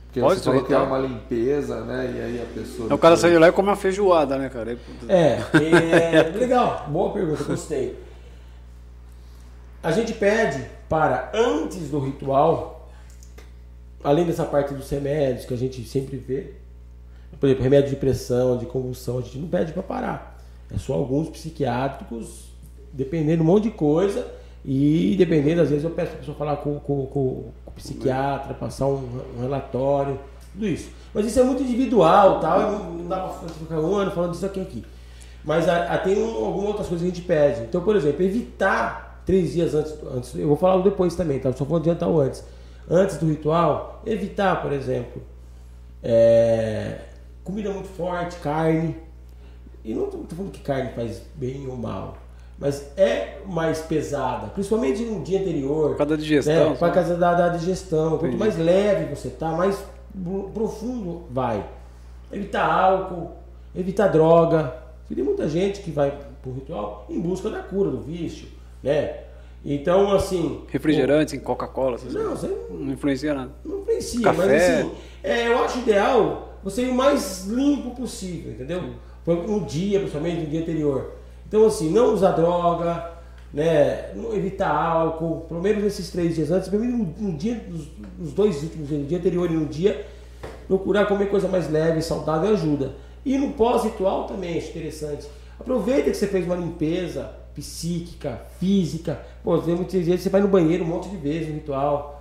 [0.08, 2.12] Porque Pode você falou que é uma limpeza, né?
[2.16, 2.94] E aí a pessoa.
[2.94, 4.76] O cara sai de lá e come uma feijoada, né, cara?
[5.08, 8.00] É, é legal, boa pergunta, gostei.
[9.84, 12.90] A gente pede para, antes do ritual,
[14.04, 16.54] além dessa parte dos remédios que a gente sempre vê,
[17.40, 20.42] por exemplo, remédio de pressão, de convulsão, a gente não pede para parar.
[20.74, 22.47] É só alguns psiquiátricos,
[22.94, 24.28] dependendo de um monte de coisa,
[24.66, 27.46] e dependendo, às vezes eu peço para a pessoa falar com, com, com
[27.78, 30.20] psiquiatra, passar um, um, relatório,
[30.52, 30.90] tudo isso.
[31.14, 34.60] Mas isso é muito individual, tal, não dá para ficar um ano falando disso aqui
[34.60, 34.84] aqui.
[35.46, 37.62] Mas a, a, tem um, algumas outras coisas que a gente pede.
[37.62, 41.54] Então, por exemplo, evitar três dias antes, antes eu vou falar depois também, tá?
[41.54, 42.44] Só vou adiantar o antes.
[42.90, 45.22] Antes do ritual, evitar, por exemplo,
[46.04, 47.00] é,
[47.44, 48.98] comida muito forte, carne.
[49.86, 52.18] E não estou falando que carne faz bem ou mal
[52.58, 55.90] mas é mais pesada, principalmente no dia anterior.
[55.90, 56.70] Por causa da digestão.
[56.72, 56.76] Né?
[56.76, 58.10] Por causa da, da digestão.
[58.12, 58.38] Quanto Entendi.
[58.38, 59.84] mais leve você tá, mais
[60.54, 61.64] profundo vai.
[62.32, 63.32] Evitar álcool,
[63.76, 64.76] evitar droga.
[65.14, 68.48] Tem muita gente que vai pro ritual em busca da cura do vício,
[68.84, 69.20] né?
[69.64, 70.62] Então, assim.
[70.70, 73.52] Refrigerantes, Coca-Cola, não, você não influencia nada.
[73.64, 74.38] Não influencia, Café.
[74.38, 74.92] mas assim,
[75.24, 78.82] é, eu acho ideal você ir o mais limpo possível, entendeu?
[79.26, 81.12] No dia, principalmente no dia anterior.
[81.48, 83.12] Então, assim, não usar droga,
[83.54, 84.12] né?
[84.14, 87.64] Não evitar álcool, pelo menos esses três dias antes, pelo menos no, dia,
[88.20, 90.06] nos, dois últimos dias, no dia anterior e no dia,
[90.68, 92.94] procurar comer coisa mais leve, saudável ajuda.
[93.26, 95.28] E no pós-ritual também é interessante.
[95.60, 99.20] Aproveita que você fez uma limpeza psíquica, física.
[99.44, 102.17] Pô, muitas vezes você vai no banheiro um monte de vezes no ritual.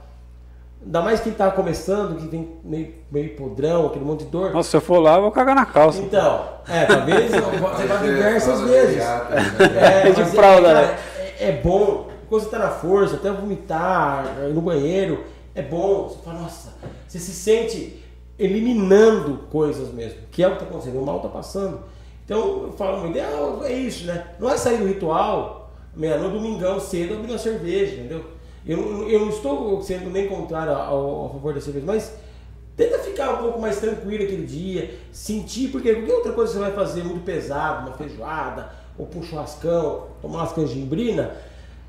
[0.85, 4.53] Ainda mais quem tá começando, que tem meio, meio podrão, aquele monte de dor.
[4.53, 6.01] Nossa, se eu for lá, eu vou cagar na calça.
[6.01, 9.03] Então, é, talvez você vá diversas vezes.
[9.03, 10.99] É, de fralda, né?
[11.18, 15.24] É, é, bom, quando você tá na força, até vomitar, no banheiro,
[15.55, 16.09] é bom.
[16.09, 16.74] Você fala, nossa,
[17.09, 18.05] você se sente
[18.39, 21.81] eliminando coisas mesmo, que é o que tá acontecendo, o mal tá passando.
[22.24, 24.24] Então, eu falo, o ideal é isso, né?
[24.39, 28.36] Não é sair do ritual, meia-noite, domingão, cedo, abrir uma cerveja, entendeu?
[28.67, 32.12] Eu, eu não estou sendo nem contrário ao, ao favor da cerveja, mas
[32.77, 36.73] tenta ficar um pouco mais tranquilo aquele dia, sentir, porque qualquer outra coisa você vai
[36.73, 41.37] fazer muito pesado, uma feijoada, ou um churrascão, tomar umas canjimbrina,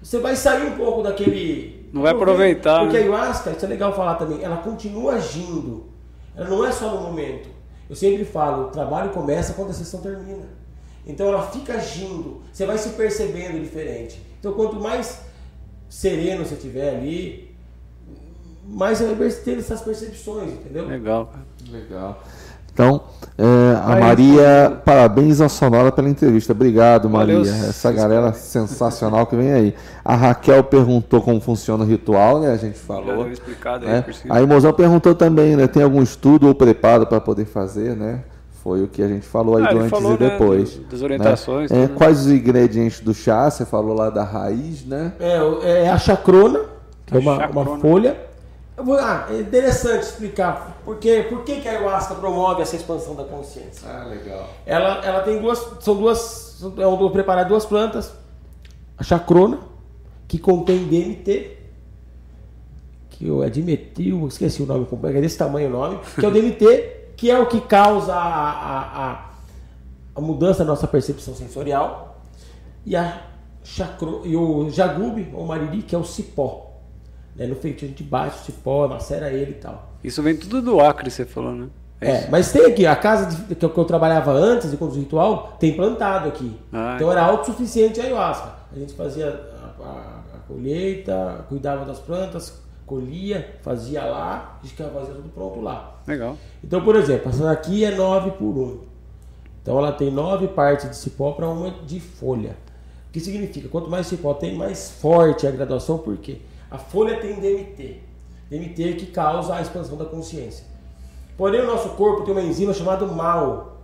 [0.02, 1.90] você vai sair um pouco daquele.
[1.92, 2.82] Não vai aproveitar.
[2.82, 3.04] Porque né?
[3.04, 5.86] a ayahuasca, isso é legal falar também, ela continua agindo.
[6.36, 7.50] Ela não é só no momento.
[7.90, 10.46] Eu sempre falo, o trabalho começa quando a sessão termina.
[11.06, 14.22] Então ela fica agindo, você vai se percebendo diferente.
[14.40, 15.22] Então quanto mais
[15.90, 17.56] sereno você tiver ali,
[18.68, 20.86] você vai ter essas percepções, entendeu?
[20.88, 21.46] Legal, cara.
[21.72, 22.24] Legal.
[22.78, 23.02] Então,
[23.40, 26.52] é, a Aí, Maria, parabéns à Sonora pela entrevista.
[26.52, 27.40] Obrigado, Maria.
[27.40, 29.76] Valeu, Essa galera sensacional que vem aí.
[30.06, 32.52] A Raquel perguntou como funciona o ritual, né?
[32.52, 33.26] A gente falou.
[33.26, 34.06] Já explicado aí, né?
[34.30, 35.66] Aí Mozão perguntou também, né?
[35.66, 38.22] Tem algum estudo ou preparo para poder fazer, né?
[38.68, 40.76] Foi o que a gente falou aí ah, do antes falou, e né, depois.
[40.76, 41.72] Né, das orientações.
[41.72, 41.86] Né?
[41.86, 43.50] É, quais os ingredientes do chá?
[43.50, 45.14] Você falou lá da raiz, né?
[45.22, 46.66] É, é a chacrona,
[47.06, 48.18] que a é uma, uma folha
[48.76, 53.16] Vou, ah, é interessante explicar por, quê, por que, que a ayahuasca promove essa expansão
[53.16, 53.90] da consciência.
[53.90, 54.50] Ah, legal.
[54.66, 58.12] Ela, ela tem duas, são duas, é um preparar duas plantas.
[58.98, 59.60] A chacrona,
[60.28, 61.58] que contém DMT,
[63.12, 66.32] que é dimetil, esqueci o nome completo, é desse tamanho o nome, que é o
[66.32, 69.26] DMT, que é o que causa a, a, a,
[70.16, 72.22] a mudança da nossa percepção sensorial.
[72.86, 73.22] E, a
[73.62, 76.68] chacro, e o jagube, ou mariri, que é o cipó
[77.38, 77.46] né?
[77.46, 79.94] No feito a gente bate o cipó, macera ele e tal.
[80.04, 81.68] Isso vem tudo do Acre, você falou, né?
[82.02, 84.78] É, é mas tem aqui, a casa de, que, eu, que eu trabalhava antes de
[84.78, 86.58] conduzir ritual, tem plantado aqui.
[86.74, 88.50] Ah, então era autossuficiente a ayahuasca.
[88.76, 89.92] A gente fazia a, a,
[90.36, 96.00] a, colheita, cuidava das plantas, colhia, fazia lá, a gente fazia tudo pronto lá.
[96.08, 96.36] Legal.
[96.64, 98.80] Então, por exemplo, essa daqui é 9 por 1.
[99.62, 102.56] Então ela tem nove partes de cipó para uma de folha.
[103.10, 103.68] O que significa?
[103.68, 106.38] Quanto mais cipó tem, mais forte é a graduação, por quê?
[106.72, 108.00] A folha tem DMT.
[108.50, 110.66] DMT que causa a expansão da consciência.
[111.38, 113.78] Porém, o nosso corpo tem uma enzima chamada MAO.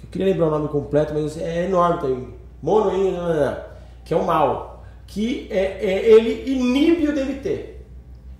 [0.00, 2.28] Eu queria lembrar o nome completo, mas é enorme também.
[2.62, 2.92] Mono,
[4.04, 4.80] que é o MAO.
[5.08, 7.69] Que é, é, ele inibe o DMT.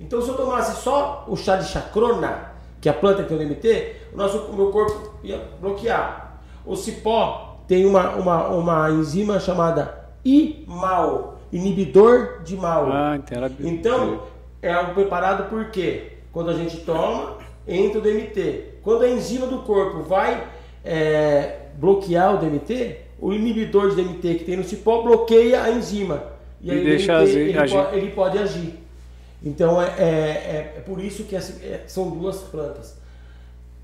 [0.00, 3.36] Então, se eu tomasse só o chá de chacrona, que é a planta que tem
[3.36, 6.40] o DMT, o, nosso, o meu corpo ia bloquear.
[6.64, 12.88] O cipó tem uma, uma, uma enzima chamada IMAO inibidor de mal.
[12.90, 13.18] Ah,
[13.60, 14.22] então,
[14.62, 18.78] é algo preparado porque quando a gente toma, entra o DMT.
[18.82, 20.46] Quando a enzima do corpo vai
[20.84, 26.22] é, bloquear o DMT, o inibidor de DMT que tem no cipó bloqueia a enzima.
[26.60, 27.76] E, e aí deixa DMT, ele, agir.
[27.76, 28.79] Pode, ele pode agir.
[29.42, 32.96] Então é, é, é, é por isso que essa, é, são duas plantas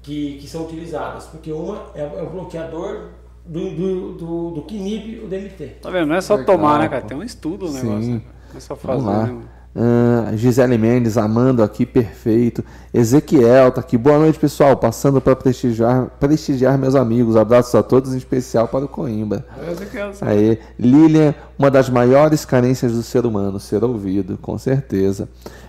[0.03, 3.09] que, que são utilizadas, porque uma é, é o bloqueador
[3.45, 5.79] do, do, do, do que inibe o DMT.
[5.81, 6.09] Tá vendo?
[6.09, 7.03] Não é só Legal, tomar, né, cara?
[7.03, 8.11] Tem um estudo o negócio.
[8.11, 8.23] Não
[8.57, 9.43] é só fazer, né?
[9.77, 12.65] Uh, Gisele Mendes amando aqui, perfeito.
[12.95, 13.99] Ezequiel tá aqui.
[13.99, 14.75] Boa noite, pessoal.
[14.75, 17.37] Passando para prestigiar, prestigiar meus amigos.
[17.37, 19.45] Abraços a todos, em especial para o Coimbra.
[19.71, 25.29] Ezequiel, Aí, Lilian, uma das maiores carências do ser humano, ser ouvido, com certeza.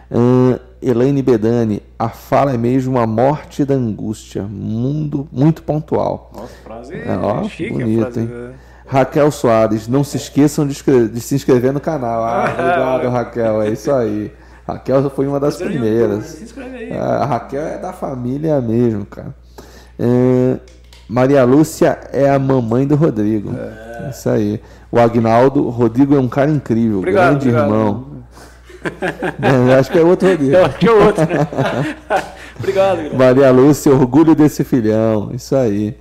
[0.10, 4.44] Uh, Elaine Bedani, a fala é mesmo a morte da angústia.
[4.44, 6.32] Mundo muito pontual.
[6.34, 8.28] Nossa, frase é, ó, chique, bonito, frase, hein?
[8.28, 8.54] Né?
[8.88, 12.24] Raquel Soares, não se esqueçam de, de, se inscrever no canal.
[12.24, 13.62] Ah, obrigado, Raquel.
[13.62, 14.32] É isso aí.
[14.66, 16.26] Raquel foi uma das primeiras.
[16.26, 16.94] Se inscreve aí.
[16.94, 19.36] Ah, a Raquel é da família mesmo, cara.
[20.00, 20.58] É,
[21.08, 23.54] Maria Lúcia é a mamãe do Rodrigo.
[23.58, 24.10] É.
[24.10, 24.62] Isso aí.
[24.92, 27.66] O Agnaldo, Rodrigo é um cara incrível, obrigado, grande obrigado.
[27.66, 28.08] irmão.
[29.38, 30.54] Não, acho que é outro Rodrigo.
[30.54, 31.48] Eu acho que é outro, né?
[32.58, 35.32] obrigado, Maria Lúcia, orgulho desse filhão.
[35.34, 35.98] Isso aí.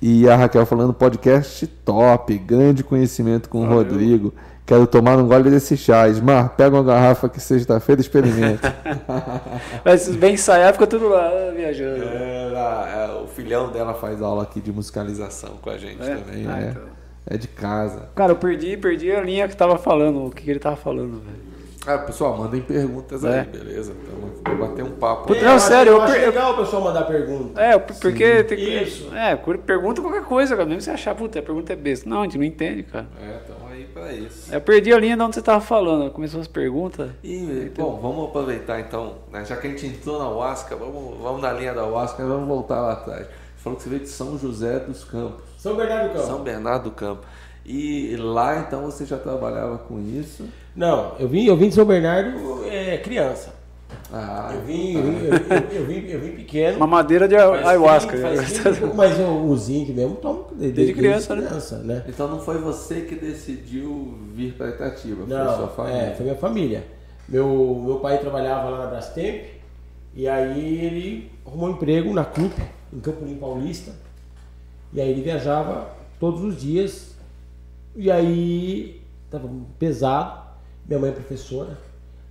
[0.00, 3.76] E a Raquel falando podcast top, grande conhecimento com Valeu.
[3.76, 4.34] o Rodrigo.
[4.66, 6.08] Quero tomar um gole desse chá.
[6.08, 8.74] Ismar, pega uma garrafa que sexta-feira experimenta.
[9.84, 12.02] Mas bem ensaiar, fica tudo lá viajando.
[12.02, 16.16] É, é, o filhão dela faz aula aqui de musicalização com a gente é?
[16.16, 16.46] também.
[16.48, 16.70] Ah, é.
[16.70, 16.82] Então.
[17.26, 18.08] é de casa.
[18.14, 21.22] Cara, eu perdi, perdi a linha que tava falando, o que, que ele tava falando,
[21.22, 21.53] velho.
[21.86, 23.40] Ah, pessoal, mandem perguntas é.
[23.40, 23.92] aí, beleza?
[23.92, 25.34] Então, vou bater um papo.
[25.34, 27.60] É, não, sério, eu, eu acho legal o pessoal mandar pergunta.
[27.60, 28.44] É, porque Sim.
[28.44, 29.14] tem Isso.
[29.14, 30.66] É, pergunta qualquer coisa, cara.
[30.66, 32.08] Mesmo você achar, puta, a pergunta é besta.
[32.08, 33.06] Não, a gente não entende, cara.
[33.20, 34.54] É, então aí pra isso.
[34.54, 36.10] Eu perdi a linha de onde você tava falando.
[36.10, 37.10] Começou as perguntas.
[37.22, 39.44] E, bom, vamos aproveitar então, né?
[39.44, 42.80] Já que a gente entrou na Huasca, vamos, vamos na linha da Huasca, vamos voltar
[42.80, 43.26] lá atrás.
[43.56, 45.42] Falou que você veio de São José dos Campos.
[45.56, 46.26] São Bernardo do Campo.
[46.26, 47.26] São Bernardo do Campo.
[47.64, 50.44] E lá então você já trabalhava com isso?
[50.76, 53.54] Não, eu vim, eu vim de São Bernardo é, criança.
[54.12, 56.76] Ah, eu vim, eu, vim, eu, eu, vim, eu vim pequeno.
[56.76, 58.16] Uma madeira de ayahuasca.
[58.94, 61.94] mas o, zinc mesmo toma desde, desde criança, desde criança né?
[61.94, 62.04] né?
[62.08, 66.00] Então não foi você que decidiu vir para Itatiba, foi não, sua família?
[66.00, 66.84] É, foi minha família.
[67.28, 69.44] Meu, meu pai trabalhava lá na Brastemp
[70.14, 72.54] e aí ele arrumou um emprego na CUP,
[72.92, 73.92] em Campo Limpo Paulista.
[74.92, 75.88] E aí ele viajava
[76.20, 77.13] todos os dias
[77.96, 80.42] e aí tava pesado.
[80.86, 81.78] Minha mãe é professora.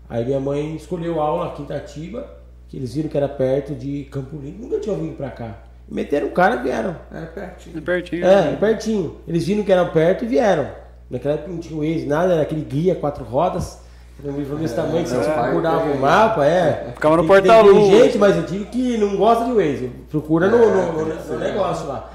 [0.10, 2.30] Aí minha mãe escolheu aula aqui em Itatiba,
[2.68, 4.64] que eles viram que era perto de Campo Limpo.
[4.64, 5.58] Nunca tinha vindo para cá.
[5.90, 6.96] Meteram o cara e vieram.
[7.12, 7.78] É pertinho.
[7.78, 8.26] É pertinho.
[8.26, 9.18] É, é pertinho.
[9.28, 10.68] Eles viram que era perto e vieram.
[11.10, 13.82] Naquela época não tinha o Waze, nada, era aquele guia, quatro rodas.
[14.24, 16.92] Um livro desse tamanho que você é, procurava o mapa, é.
[16.94, 19.92] Ficava no portal Tem gente, mas eu digo que não gosta de Waze.
[20.10, 22.10] Procura no, no, no, no negócio lá.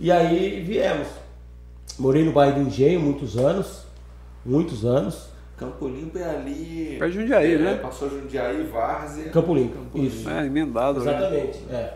[0.00, 1.23] E aí viemos.
[1.98, 3.84] Morei no bairro do Engenho muitos anos.
[4.44, 5.28] Muitos anos.
[5.56, 6.96] Campo Limpo é ali.
[6.98, 7.74] Perto de Jundiaí, é, né?
[7.76, 9.30] Passou Jundiaí, Várzea.
[9.30, 9.78] Campo Limpo.
[9.78, 10.14] Campo Limpo.
[10.14, 10.28] Isso.
[10.28, 11.00] É, emendado.
[11.00, 11.10] Né?
[11.10, 11.58] Exatamente.
[11.60, 11.90] Né?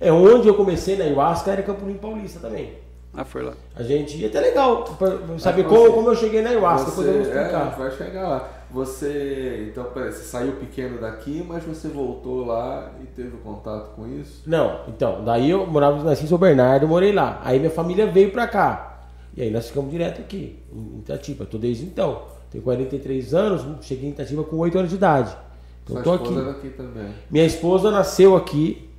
[0.00, 0.08] É.
[0.08, 2.74] é onde eu comecei na Ayahuasca era Campo Limpo Paulista também.
[3.14, 3.52] Ah, foi lá.
[3.74, 7.06] A gente ia até legal pra saber como, como eu cheguei na Ayahuasca, você, depois
[7.06, 7.72] eu vou explicar.
[7.72, 8.48] É, vai chegar lá.
[8.70, 14.06] Você, então, peraí, você saiu pequeno daqui, mas você voltou lá e teve contato com
[14.06, 14.42] isso?
[14.46, 17.40] Não, então, daí eu morava nasci em São Bernardo, morei lá.
[17.42, 18.97] Aí minha família veio pra cá.
[19.38, 21.46] E aí nós ficamos direto aqui, em Itatiba.
[21.46, 22.22] Tô desde então.
[22.50, 25.36] Tenho 43 anos, cheguei em Itatiba com 8 anos de idade.
[25.84, 26.50] Então Sua tô aqui.
[26.50, 27.08] aqui também.
[27.30, 28.90] Minha esposa nasceu aqui,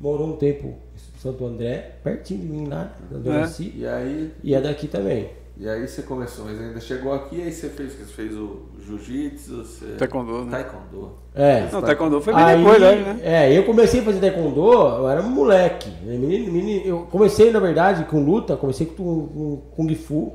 [0.00, 3.62] morou um tempo em Santo André, pertinho de mim lá, na Dona é.
[3.76, 4.32] E aí?
[4.42, 5.28] E é daqui também.
[5.62, 9.58] E aí você começou, mas ainda chegou aqui, aí você fez Você fez o jiu-jitsu,
[9.58, 9.86] você...
[9.96, 10.50] Taekwondo, né?
[10.50, 11.12] Taekwondo.
[11.36, 11.68] É.
[11.70, 13.20] Não, taekwondo foi bem aí, depois, né?
[13.22, 15.88] É, eu comecei a fazer taekwondo, eu era um moleque.
[16.04, 16.16] Né?
[16.16, 20.32] Menino, menino, eu comecei, na verdade, com luta, comecei com, com Kung Fu.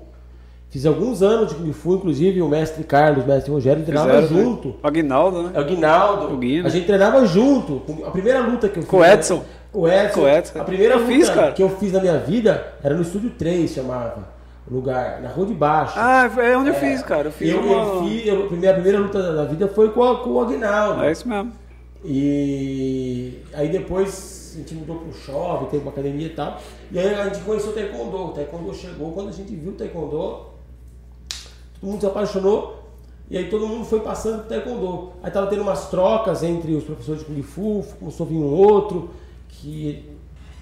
[0.69, 4.34] Fiz alguns anos de Kung Fu, inclusive o mestre Carlos, o mestre Rogério, treinava Fizeram,
[4.34, 4.43] né?
[4.45, 4.67] junto.
[4.69, 4.75] Né?
[4.82, 5.51] O Aguinaldo, né?
[5.53, 6.34] O Aguinaldo.
[6.34, 6.67] O Guino.
[6.67, 7.82] A gente treinava junto.
[8.05, 8.89] A primeira luta que eu fiz.
[8.89, 9.43] Com o Edson.
[9.73, 10.13] O Edson.
[10.13, 10.61] Com o Edson.
[10.61, 11.51] A primeira eu luta fiz, cara.
[11.51, 14.37] que eu fiz na minha vida era no Estúdio 3, chamava
[14.70, 15.93] lugar, na Rua de Baixo.
[15.97, 17.28] Ah, é onde é, eu fiz, cara.
[17.28, 17.74] Eu fiz eu, uma...
[17.74, 21.03] eu fiz, eu, a minha primeira luta da vida foi com, a, com o Aguinaldo.
[21.03, 21.53] É isso mesmo.
[22.03, 26.57] E aí depois a gente mudou pro shopping, teve uma academia e tal.
[26.91, 28.18] E aí a gente conheceu o Taekwondo.
[28.18, 30.45] O Taekwondo chegou, quando a gente viu o Taekwondo, todo
[31.82, 32.84] mundo se apaixonou.
[33.30, 35.11] E aí todo mundo foi passando pro Taekwondo.
[35.22, 38.45] Aí tava tendo umas trocas entre os professores de Kung Fu, começou a vir um
[38.45, 39.09] outro,
[39.49, 40.05] que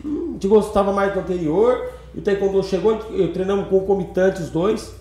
[0.03, 1.91] hum, a gente gostava mais do anterior.
[2.15, 4.95] E o Taekwondo chegou, eu treinamos concomitante os dois.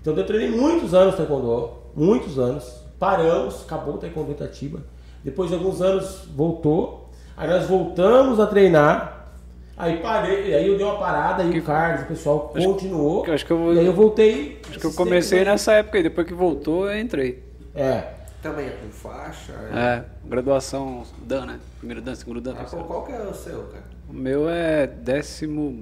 [0.00, 2.82] Então eu treinei muitos anos Taekwondo, muitos anos.
[2.98, 4.80] Paramos, acabou o Taekwondo Itatiba.
[5.24, 7.10] Depois de alguns anos voltou.
[7.36, 9.30] Aí nós voltamos a treinar.
[9.76, 13.24] Aí parei, aí eu dei uma parada, aí que, o Carlos, o pessoal acho, continuou.
[13.28, 14.60] Acho que eu vou, e aí eu voltei.
[14.68, 17.42] Acho que eu comecei tempo, nessa época aí, depois que voltou eu entrei.
[17.74, 18.04] É.
[18.42, 19.52] Também é com faixa?
[19.72, 21.60] É, é graduação Dan, né?
[21.78, 22.54] Primeiro Dan, segundo Dan.
[22.58, 23.84] Ah, qual que é o seu, cara?
[24.12, 25.74] O meu é décimo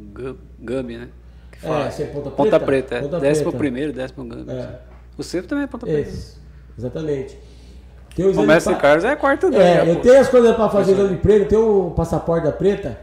[0.60, 1.08] Gummy, né?
[1.50, 1.86] Que fala.
[1.86, 2.96] É, você é ponta, ponta preta.
[2.96, 3.00] é.
[3.20, 3.58] décimo preta.
[3.58, 4.50] primeiro, décimo Gummy.
[4.52, 4.78] É.
[5.18, 6.12] O seu também é ponta preta.
[6.78, 7.36] Exatamente.
[8.14, 8.82] Tem o mestre pra...
[8.82, 9.58] Carlos é quarto Dan.
[9.58, 12.98] É, eu tenho as coisas para fazer exame preta, eu tenho o passaporte da preta,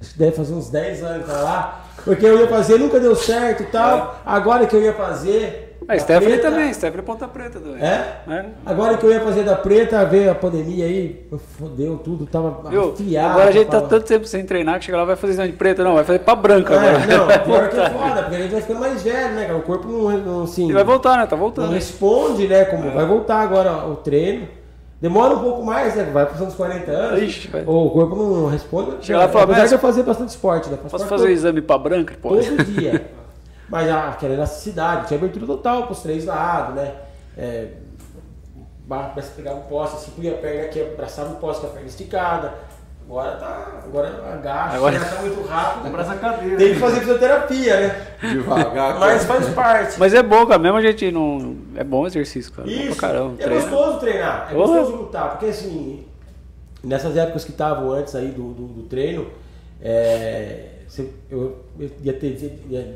[0.00, 1.86] acho que deve fazer uns 10 anos pra lá.
[2.04, 4.20] Porque eu ia fazer, nunca deu certo e tal.
[4.24, 4.30] É.
[4.30, 7.82] Agora que eu ia fazer, a Stephanie preta, também, Stephanie Ponta Preta também.
[7.82, 8.22] É?
[8.28, 8.46] é?
[8.64, 11.28] Agora que eu ia fazer da preta, veio a pandemia aí,
[11.58, 12.92] fodeu tudo, tava Viu?
[12.92, 13.30] afiado.
[13.30, 15.56] Agora a gente tá tanto tempo sem treinar que chega lá vai fazer exame de
[15.56, 17.06] preta, não, vai fazer pra branca é, agora.
[17.06, 19.58] Não, pior que é foda, porque a gente vai ficando mais velho, né, cara?
[19.58, 20.68] O corpo não, não assim.
[20.68, 21.26] E vai voltar, né?
[21.26, 21.66] Tá voltando.
[21.66, 22.64] Não responde, né?
[22.64, 22.90] Como é.
[22.90, 24.48] vai voltar agora o treino.
[25.00, 26.08] Demora um pouco mais, né?
[26.10, 27.22] Vai passando os 40 anos.
[27.22, 28.96] Ixi, ou o corpo não responde.
[29.02, 30.78] Chega lá e fala, de eu fazer bastante esporte, né?
[30.90, 32.14] Posso fazer o exame pra branca?
[32.20, 32.48] Pode.
[32.48, 33.10] Todo dia.
[33.68, 36.94] Mas aquela elasticidade, tinha abertura total para os três lados, né?
[37.36, 37.68] É,
[38.88, 41.88] para pegar um poste, assim, punha a perna aqui, abraçava o poste com a perna
[41.88, 42.54] esticada.
[43.08, 43.82] Agora tá.
[43.84, 45.86] Agora agacha, agora tá muito rápido.
[45.86, 46.56] Abraça a cadeira.
[46.56, 48.06] Tem que fazer fisioterapia, né?
[48.20, 48.98] Devagar.
[48.98, 49.98] Mas faz parte.
[49.98, 50.58] Mas é bom, cara.
[50.58, 51.56] Mesmo a gente não.
[51.76, 52.68] É bom o exercício, cara.
[52.68, 52.96] Isso.
[52.96, 54.48] caramba, é gostoso treinar.
[54.50, 55.30] É gostoso lutar.
[55.30, 56.04] Porque assim,
[56.82, 59.28] nessas épocas que estavam antes aí do, do, do treino,
[59.80, 60.70] é,
[61.30, 62.38] eu, eu ia ter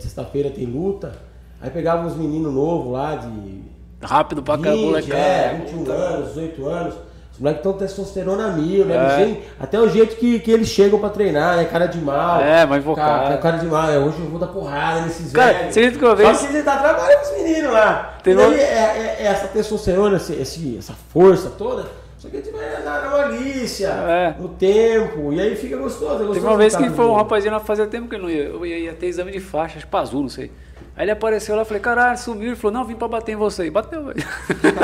[0.01, 1.13] sexta-feira tem luta,
[1.61, 3.63] aí pegava uns meninos novos lá de.
[4.03, 5.13] Rápido pra caramba, moleque.
[5.13, 6.95] É, 21 anos, 18 anos.
[7.33, 8.95] Os moleques estão testosterona mil, né?
[8.95, 9.43] É.
[9.59, 11.65] Até o jeito que, que eles chegam pra treinar, né?
[11.65, 12.41] Cara de mal.
[12.41, 13.91] É, mas vou cara, cara de mal.
[13.91, 15.75] É, hoje eu vou dar porrada nesses cara, velhos.
[15.75, 16.39] Você que uma vez...
[16.39, 18.19] Só que ele tá trabalhando com os meninos lá.
[18.23, 22.41] Tem e daí, é, é, é, essa testosterona, esse, essa força toda só que a
[22.41, 24.37] gente vai na, na malícia, é.
[24.39, 26.17] no tempo, e aí fica gostoso.
[26.17, 28.29] É gostoso Teve uma vez que foi um rapazinho lá fazia tempo que eu não
[28.29, 28.43] ia.
[28.43, 30.53] Eu ia, ia ter exame de faixa, acho azul, não sei.
[30.95, 32.49] Aí ele apareceu lá, falei, caralho, sumiu.
[32.49, 33.65] Ele falou, não, vim pra bater em você.
[33.65, 34.23] E bateu, velho.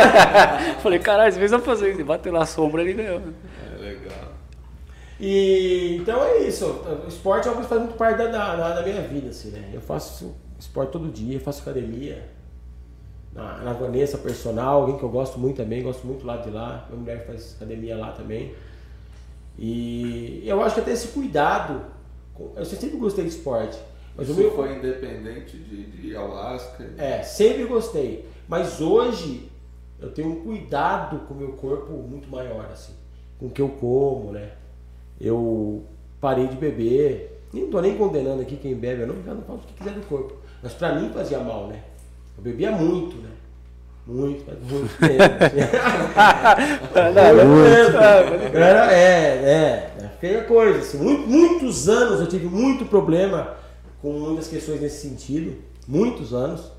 [0.83, 2.03] falei, caralho, às vezes eu fazer isso.
[2.07, 3.21] Bateu lá a sombra, ele ganhou.
[3.21, 4.33] É legal.
[5.21, 6.65] E então é isso.
[7.05, 9.63] O esporte é algo que faz muito parte da, da, da minha vida, assim, né?
[9.75, 12.35] Eu faço esporte todo dia, faço academia
[13.37, 16.87] na, na Vanessa Personal, alguém que eu gosto muito também, gosto muito lá de lá.
[16.89, 18.55] Minha mulher faz academia lá também.
[19.59, 21.83] E eu acho que até esse cuidado,
[22.57, 23.79] eu sempre gostei de esporte.
[24.17, 26.91] Mas Você o meu foi independente de, de Alasca?
[26.97, 28.27] É, sempre gostei.
[28.49, 29.51] Mas hoje
[30.01, 32.95] eu tenho um cuidado com o meu corpo muito maior, assim,
[33.39, 34.53] com o que eu como, né?
[35.21, 35.85] Eu
[36.21, 39.61] parei de beber, nem tô nem condenando aqui quem bebe, eu não, cada um faz
[39.61, 40.35] o que quiser do corpo.
[40.63, 41.83] Mas para mim fazia mal, né?
[42.37, 43.31] Eu bebia muito, né?
[44.07, 45.19] Muito, mas muito tempo.
[48.55, 50.79] Era, é, é, é feia coisa.
[50.79, 53.57] Assim, muito, muitos anos eu tive muito problema
[54.01, 55.57] com muitas questões nesse sentido.
[55.89, 56.71] Muitos anos.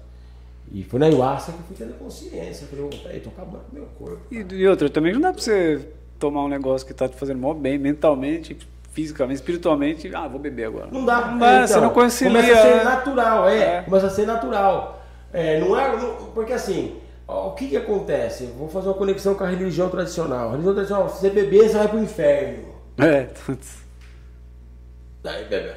[0.71, 2.65] E foi na ayahuasca que eu fui tendo consciência.
[2.65, 4.19] Eu falei, peraí, tô acabando com o meu corpo.
[4.31, 7.39] E, e outra, também não dá pra você tomar um negócio que tá te fazendo
[7.39, 8.57] mal bem mentalmente,
[8.91, 10.87] fisicamente, espiritualmente, ah, vou beber agora.
[10.91, 11.27] Não dá.
[11.27, 12.41] Não dá, então, você não concilia.
[12.41, 13.59] Começa a ser natural, é.
[13.59, 13.81] é.
[13.83, 14.96] Começa a ser natural.
[15.33, 16.95] É, não é, não, porque assim,
[17.27, 18.45] o que que acontece?
[18.57, 20.49] Vou fazer uma conexão com a religião tradicional.
[20.49, 22.63] A religião tradicional, se você beber, você vai pro inferno.
[22.97, 23.27] É.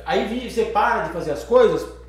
[0.06, 2.00] Aí você para de fazer as coisas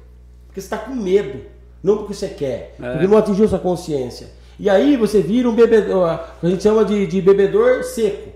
[0.52, 1.46] porque você está com medo,
[1.82, 2.92] não porque você quer, é.
[2.92, 4.28] porque não atingiu sua consciência.
[4.60, 8.32] E aí você vira um bebedor, a gente chama de, de bebedor seco.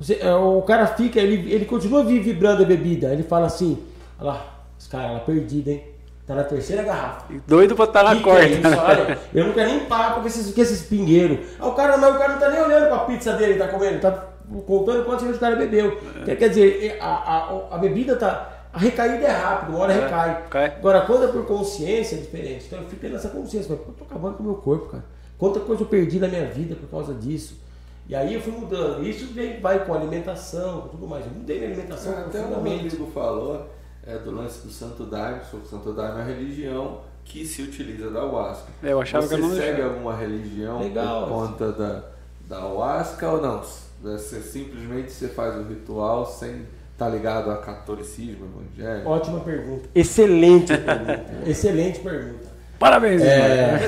[0.00, 3.12] Você, é, o cara fica, ele, ele continua vibrando a bebida.
[3.12, 3.78] Ele fala assim:
[4.18, 5.84] olha lá, os caras, ela perdida, hein?
[6.26, 7.34] Tá na terceira garrafa.
[7.48, 8.22] Doido pra estar tá na que.
[8.22, 11.38] Que é Olha, eu não quero nem parar com esses, com esses pingueiros.
[11.58, 14.00] Ah, o cara, mas o cara não tá nem olhando pra pizza dele, tá comendo,
[14.00, 14.28] tá
[14.64, 16.00] contando quantos o cara bebeu.
[16.24, 16.36] É.
[16.36, 18.50] Quer dizer, a, a, a bebida tá.
[18.72, 20.44] A recaída é rápido, uma hora é, recai.
[20.48, 20.66] Cai.
[20.78, 22.66] Agora, quando é por consciência, é diferente.
[22.66, 23.72] Então eu fico tendo essa consciência.
[23.72, 25.04] Eu tô acabando com o meu corpo, cara.
[25.36, 27.60] Quanta coisa eu perdi na minha vida por causa disso.
[28.08, 29.04] E aí eu fui mudando.
[29.06, 31.26] Isso vem, vai com alimentação, com tudo mais.
[31.26, 32.12] Eu mudei minha alimentação.
[32.12, 33.66] Até o amigo falou
[34.06, 38.10] é, do lance do Santo Daime, o Santo Daime é uma religião que se utiliza
[38.10, 38.66] da ayahuasca.
[38.82, 39.94] É, eu achava Você que eu não segue deixava.
[39.94, 42.02] alguma religião Legal, por conta da,
[42.48, 43.62] da ayahuasca ou não?
[44.02, 46.50] Você simplesmente você faz o ritual sem
[46.92, 49.08] estar tá ligado a catolicismo, evangelho?
[49.08, 49.88] Ótima pergunta.
[49.94, 51.24] Excelente pergunta.
[51.46, 52.52] Excelente pergunta.
[52.78, 53.78] Parabéns, é,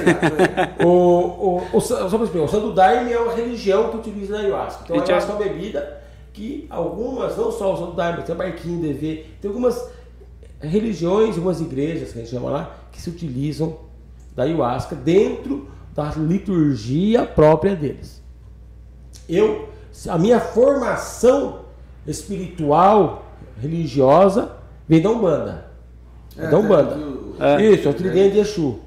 [0.84, 4.38] o, o, o, só para explicar, o Santo Daime é uma religião que utiliza a
[4.38, 4.84] ayahuasca.
[4.84, 6.00] Então, a ayahuasca é uma bebida
[6.32, 9.90] que algumas, não só o Santo Daime, tem o Barquinho, DV, tem algumas
[10.68, 13.78] religiões, algumas igrejas que a gente chama lá, que se utilizam
[14.34, 18.22] da ayahuasca dentro da liturgia própria deles.
[19.28, 19.68] Eu,
[20.08, 21.60] a minha formação
[22.06, 23.26] espiritual,
[23.60, 24.52] religiosa,
[24.88, 25.66] vem da Umbanda.
[26.36, 26.98] É, da Umbanda.
[27.38, 27.62] É.
[27.62, 28.80] Isso, é o tridente de Exu.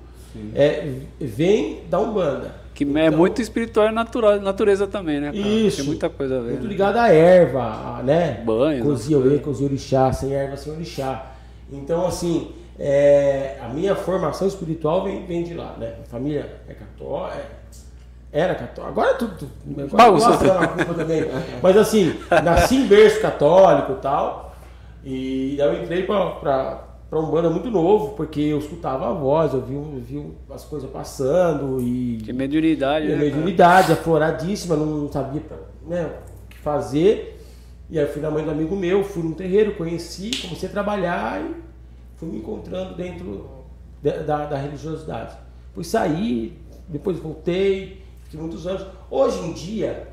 [0.54, 2.56] É, vem da Umbanda.
[2.78, 5.32] Que é então, é muito espiritual e natural, natureza também, né?
[5.32, 5.48] Cara?
[5.48, 5.78] Isso.
[5.78, 6.52] Tem muita coisa a ver.
[6.52, 6.70] Muito né?
[6.70, 8.44] ligado à erva, né?
[8.46, 8.84] Banho.
[8.84, 11.37] Cozia o cozia orixá, sem erva, sem orixá.
[11.72, 15.96] Então, assim, é, a minha formação espiritual vem, vem de lá, né?
[16.02, 17.38] A família é católica.
[18.32, 19.00] É, era católico.
[19.00, 19.50] Agora é tudo.
[20.60, 21.26] agora também.
[21.62, 24.56] Mas assim, nasci em berço católico e tal.
[25.04, 29.54] E daí eu entrei para para um banda muito novo, porque eu escutava a voz,
[29.54, 32.18] eu vi, eu vi as coisas passando e.
[32.24, 33.16] Que mediunidade, e né?
[33.16, 35.42] Mediunidade, afloradíssima, não sabia
[35.88, 36.10] né,
[36.44, 37.37] o que fazer.
[37.90, 41.42] E aí fui na mãe do amigo meu, fui num terreiro, conheci, comecei a trabalhar
[41.42, 41.56] e
[42.18, 43.66] fui me encontrando dentro
[44.04, 45.38] da, da, da religiosidade.
[45.74, 48.86] Fui sair, depois voltei, fiquei muitos anos.
[49.10, 50.08] Hoje em dia,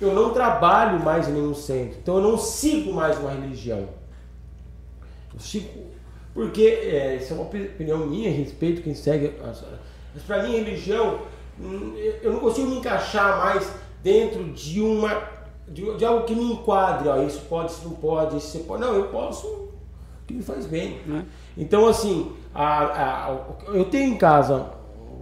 [0.00, 3.88] eu não trabalho mais em nenhum centro, então eu não sigo mais uma religião.
[5.32, 5.88] Eu sigo
[6.38, 9.34] porque, é, isso é uma opinião minha, respeito quem segue.
[9.42, 11.22] Mas para mim, religião,
[11.60, 13.68] hum, eu não consigo me encaixar mais
[14.04, 15.20] dentro de uma.
[15.72, 17.08] De, de algo que me enquadre.
[17.08, 18.82] Ó, isso pode, isso não pode, isso você pode.
[18.82, 19.68] Não, eu posso
[20.26, 21.00] que me faz bem.
[21.06, 21.24] Né?
[21.56, 23.36] Então, assim, a, a,
[23.68, 24.70] eu tenho em casa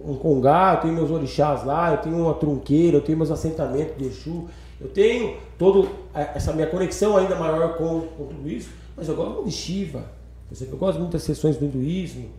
[0.03, 3.97] um congá, eu tenho meus orixás lá, eu tenho uma trunqueira, eu tenho meus assentamentos
[3.97, 4.47] de Exu,
[4.79, 9.43] eu tenho toda essa minha conexão ainda maior com, com tudo isso, mas eu gosto
[9.43, 10.05] de Shiva,
[10.61, 12.29] eu gosto muito das sessões do hinduísmo.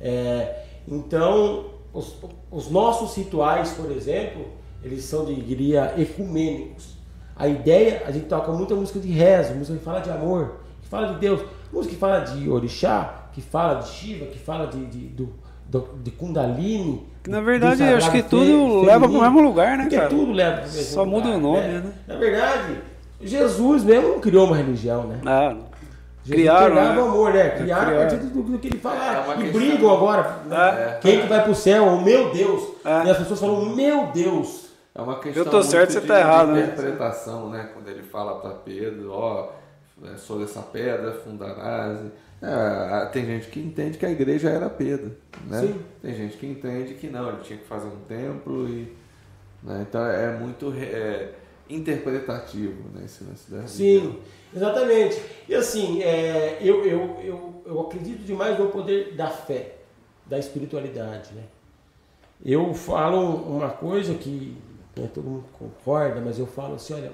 [0.00, 2.16] É, então, os,
[2.50, 4.46] os, nossos rituais, por exemplo,
[4.82, 6.93] eles são, de, diria, ecumênicos.
[7.36, 10.88] A ideia, a gente toca muita música de rezo, música que fala de amor, que
[10.88, 11.40] fala de Deus,
[11.72, 15.32] música que fala de orixá, que fala de Shiva, que fala de, de, do,
[15.66, 17.04] do, de Kundalini.
[17.26, 20.08] Na verdade, eu acho que tudo feminino, leva para o mesmo lugar, né, cara?
[20.08, 21.80] Tudo leva para o mesmo Só lugar, muda o nome, né?
[21.80, 21.92] né?
[22.06, 22.78] Na verdade,
[23.20, 25.20] Jesus mesmo não criou uma religião, né?
[25.26, 25.56] Ah,
[26.24, 27.02] Jesus criaram, né?
[27.02, 27.50] amor, né?
[27.50, 29.34] Criaram a partir do, do, que ele fala.
[29.36, 30.38] É e brigam agora.
[30.50, 30.98] É.
[31.00, 31.84] Quem que vai pro céu?
[31.84, 32.62] O meu Deus.
[32.82, 33.06] É.
[33.06, 34.64] E as pessoas falam, meu Deus.
[34.94, 36.66] É uma questão Eu tô certo, você tá errado, né?
[36.66, 37.68] interpretação, né?
[37.74, 39.50] Quando ele fala para Pedro, ó,
[40.00, 41.98] oh, sou dessa pedra, fundarás.
[42.40, 45.16] É, tem gente que entende que a igreja era Pedro,
[45.46, 45.62] né?
[45.62, 45.80] Sim.
[46.00, 48.94] Tem gente que entende que não, ele tinha que fazer um templo e...
[49.62, 49.84] Né?
[49.88, 51.30] Então é muito é,
[51.68, 53.02] interpretativo, né?
[53.04, 54.20] Esse lance da Sim.
[54.54, 55.20] Exatamente.
[55.48, 59.76] E assim, é, eu, eu, eu, eu acredito demais no poder da fé,
[60.26, 61.34] da espiritualidade.
[61.34, 61.42] Né?
[62.44, 64.56] Eu falo uma coisa que
[64.96, 67.12] né, todo mundo concorda, mas eu falo assim, olha,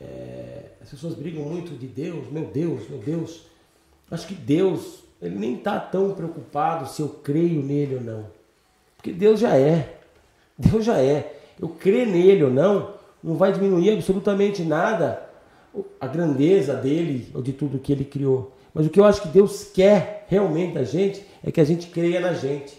[0.00, 3.46] é, as pessoas brigam muito de Deus, meu Deus, meu Deus.
[4.10, 8.26] acho que Deus, ele nem está tão preocupado se eu creio nele ou não.
[8.96, 9.98] Porque Deus já é.
[10.58, 11.40] Deus já é.
[11.60, 15.28] Eu crer nele ou não, não vai diminuir absolutamente nada
[16.00, 18.52] a grandeza dele ou de tudo que ele criou.
[18.74, 21.88] Mas o que eu acho que Deus quer realmente da gente é que a gente
[21.88, 22.76] creia na gente,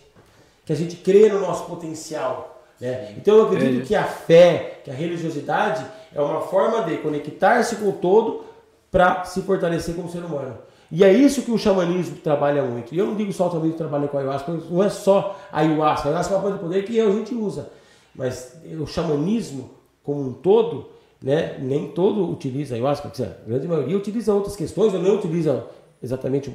[0.65, 2.52] que a gente creia no nosso potencial.
[2.83, 3.13] Né?
[3.17, 7.87] Então eu acredito que a fé, que a religiosidade é uma forma de conectar-se com
[7.87, 8.43] o todo
[8.91, 10.57] para se fortalecer como ser humano.
[10.91, 12.93] E é isso que o xamanismo trabalha muito.
[12.93, 15.61] E eu não digo só o xamanismo trabalha com a ayahuasca, não é só a
[15.61, 16.09] ayahuasca.
[16.09, 17.69] A ayahuasca é uma coisa de poder que a gente usa.
[18.13, 19.71] Mas o xamanismo
[20.03, 20.89] como um todo,
[21.21, 23.07] né, nem todo utiliza a ayahuasca.
[23.07, 25.65] A grande maioria utiliza outras questões, ou não utiliza
[26.01, 26.53] exatamente,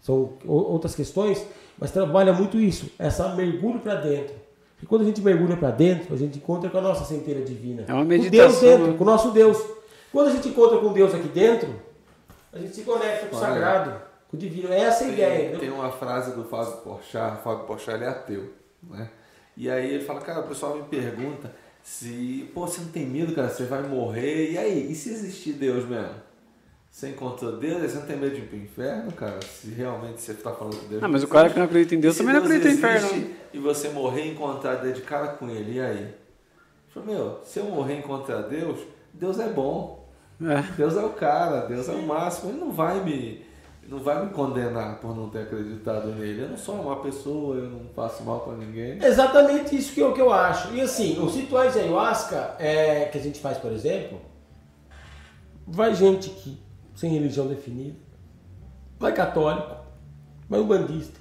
[0.00, 1.46] são outras questões,
[1.78, 4.47] mas trabalha muito isso, essa mergulho para dentro.
[4.82, 7.84] E quando a gente mergulha para dentro, a gente encontra com a nossa centelha divina.
[7.86, 8.46] É uma meditação.
[8.46, 9.58] Com Deus dentro, com o nosso Deus.
[10.12, 11.68] Quando a gente encontra com Deus aqui dentro,
[12.52, 14.00] a gente se conecta com o sagrado,
[14.30, 14.72] com o divino.
[14.72, 15.58] É essa a ideia.
[15.58, 18.52] Tem uma frase do Fábio Porchat, Fábio Porchat ele é ateu,
[18.82, 19.10] né?
[19.56, 21.52] E aí ele fala, cara, o pessoal me pergunta
[21.82, 25.54] se, pô, você não tem medo, cara, você vai morrer, e aí, e se existir
[25.54, 26.27] Deus mesmo?
[26.98, 29.38] Você encontrou Deus, você não tem medo de ir pro inferno, cara?
[29.40, 31.00] Se realmente você está falando de Deus.
[31.00, 33.30] Não, mas o cara que não acredita em Deus também Deus não acredita em inferno.
[33.52, 36.12] E você morrer e encontrar Deus de cara com ele, e aí?
[36.88, 38.80] Falei, meu, se eu morrer e encontrar Deus,
[39.14, 40.08] Deus é bom.
[40.42, 40.60] É.
[40.76, 42.50] Deus é o cara, Deus é o máximo.
[42.50, 43.46] Ele não vai me
[43.88, 46.42] não vai me condenar por não ter acreditado nele.
[46.42, 48.98] Eu não sou uma pessoa, eu não faço mal para ninguém.
[49.00, 50.74] Exatamente isso que eu, que eu acho.
[50.74, 54.20] E assim, os rituais de ayahuasca é, que a gente faz, por exemplo,
[55.64, 56.66] vai gente que
[56.98, 57.94] sem religião definida,
[58.98, 59.76] vai católico,
[60.48, 61.20] vai ubandista,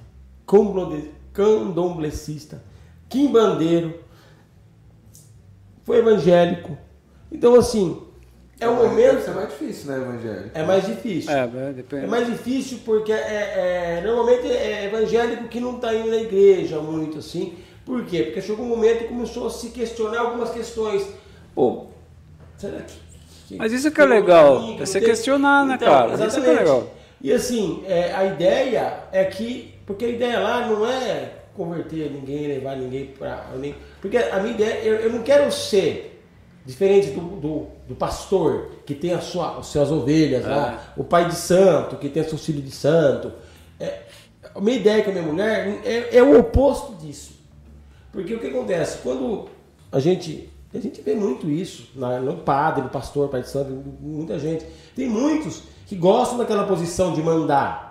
[1.31, 2.63] candomblessista,
[3.07, 3.99] quimbandeiro,
[5.83, 6.75] foi evangélico.
[7.31, 8.01] Então, assim,
[8.59, 9.29] é um momento.
[9.29, 10.49] É mais difícil, né, evangélico?
[10.55, 11.31] É mais difícil.
[11.31, 12.05] É, depende.
[12.05, 16.79] É mais difícil porque é, é normalmente é evangélico que não está indo na igreja
[16.79, 17.55] muito assim.
[17.85, 18.23] Por quê?
[18.23, 21.07] Porque chegou um momento e começou a se questionar algumas questões.
[21.53, 21.85] Pô,
[22.57, 23.06] será que
[23.56, 26.14] mas isso que é legal, é você questionar, né, então, cara?
[26.14, 26.32] Exatamente.
[26.32, 26.94] Isso que é legal.
[27.22, 32.48] E assim, é, a ideia é que, porque a ideia lá não é converter ninguém,
[32.48, 33.45] levar ninguém para.
[33.99, 36.22] Porque a minha ideia, eu, eu não quero ser
[36.65, 40.49] diferente do, do, do, pastor que tem a sua, as suas ovelhas é.
[40.49, 43.32] lá, o pai de santo que tem seus filhos de santo.
[43.80, 44.02] É,
[44.53, 47.32] a minha ideia com a minha mulher é, é o oposto disso.
[48.11, 48.99] Porque o que acontece?
[49.02, 49.48] Quando
[49.91, 53.72] a gente a gente vê muito isso no padre, no pastor, pai de santo,
[54.02, 54.65] muita gente.
[54.95, 57.88] Tem muitos que gostam daquela posição de mandar.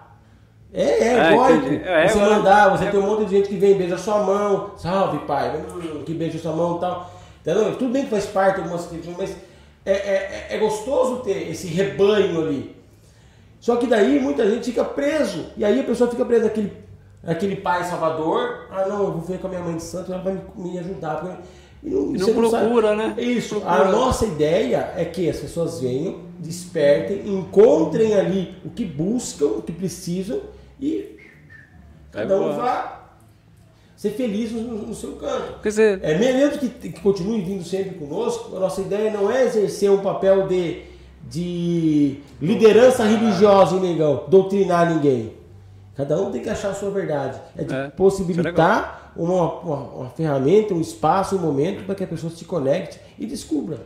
[0.73, 1.89] É, é, é egóico.
[1.89, 4.73] É, você mandar, você é, tem um monte de gente que vem, beija sua mão,
[4.77, 7.11] salve pai, hum, que beija sua mão e tal.
[7.41, 7.77] Entendeu?
[7.77, 9.37] Tudo bem que faz parte de algumas questões, mas
[9.85, 12.77] é, é, é gostoso ter esse rebanho ali.
[13.59, 15.47] Só que daí muita gente fica preso.
[15.57, 16.73] E aí a pessoa fica presa naquele,
[17.23, 18.67] naquele pai salvador.
[18.71, 20.79] Ah não, eu vou ver com a minha mãe de santo, ela vai me, me
[20.79, 21.21] ajudar.
[21.21, 21.37] Porque
[21.83, 23.15] e não, e não procura, não né?
[23.19, 23.61] Isso.
[23.61, 23.83] Procura.
[23.83, 29.63] A nossa ideia é que as pessoas venham, despertem, encontrem ali o que buscam, o
[29.63, 30.41] que precisam
[30.81, 31.17] e
[32.11, 32.97] cada um vá
[33.97, 35.61] ser feliz no, no seu canto.
[35.63, 39.45] Quer dizer, é mesmo que, que continue vindo sempre conosco, a nossa ideia não é
[39.45, 40.83] exercer um papel de,
[41.29, 45.33] de liderança religiosa em negão, doutrinar ninguém.
[45.97, 47.41] Cada um tem que achar a sua verdade.
[47.57, 52.07] É de é, possibilitar uma, uma, uma ferramenta, um espaço, um momento para que a
[52.07, 53.79] pessoa se conecte e descubra.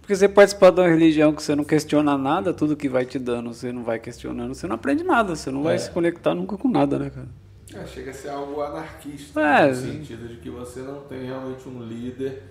[0.00, 3.18] Porque você participar de uma religião que você não questiona nada, tudo que vai te
[3.18, 5.78] dando, você não vai questionando, você não aprende nada, você não vai é.
[5.78, 7.28] se conectar nunca com nada, né, cara?
[7.74, 9.68] É, chega a ser algo anarquista, é.
[9.68, 12.42] no sentido de que você não tem realmente um líder,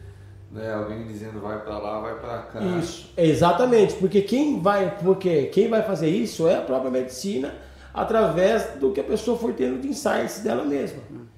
[0.52, 2.60] né, alguém dizendo vai para lá, vai para cá.
[2.80, 7.54] Isso, exatamente, porque quem vai, porque quem vai fazer isso é a própria medicina
[7.94, 11.02] através do que a pessoa for tendo de insights dela mesma.
[11.12, 11.31] Hum.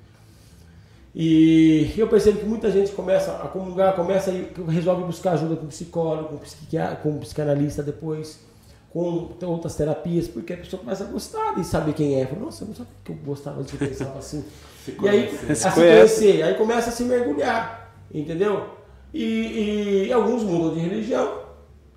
[1.16, 5.68] E eu percebo que muita gente começa a comungar, começa e resolve buscar ajuda com
[5.68, 8.40] psicólogo, com, psiquiatra, com psicanalista depois,
[8.92, 12.26] com outras terapias, porque a pessoa começa a gostar de saber quem é.
[12.26, 14.44] Fala, Nossa, eu não sabia que eu gostava de pensar assim.
[14.88, 18.70] e aí, a se conhecer, aí começa a se mergulhar, entendeu?
[19.14, 21.44] E, e alguns mudam de religião,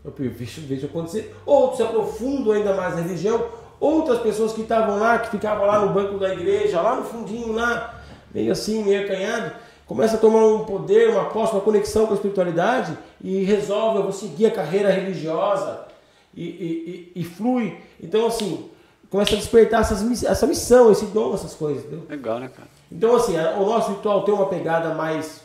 [0.05, 3.47] eu vejo, vejo acontecer, outros se aprofundam ainda mais na religião,
[3.81, 7.53] outras pessoas que estavam lá, que ficavam lá no banco da igreja, lá no fundinho,
[7.53, 7.96] lá,
[8.35, 9.53] meio assim, meio acanhado,
[9.87, 14.03] começa a tomar um poder, uma posse, uma conexão com a espiritualidade e resolve, eu
[14.05, 15.87] vou seguir a carreira religiosa
[16.35, 17.77] e, e, e, e flui.
[18.03, 18.69] Então, assim,
[19.09, 21.85] começa a despertar essas, essa missão, esse dom, essas coisas.
[21.85, 22.07] Entendeu?
[22.09, 22.69] Legal, né, cara?
[22.91, 25.41] Então, assim, o nosso ritual tem uma pegada mais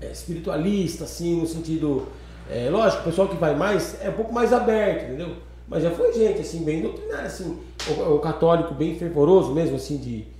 [0.00, 2.06] é, espiritualista, assim, no sentido.
[2.50, 5.36] É, lógico, o pessoal que vai mais é um pouco mais aberto, entendeu?
[5.68, 7.58] Mas já foi gente, assim, bem doutrinária, assim,
[7.88, 10.35] o, o católico bem fervoroso mesmo, assim, de.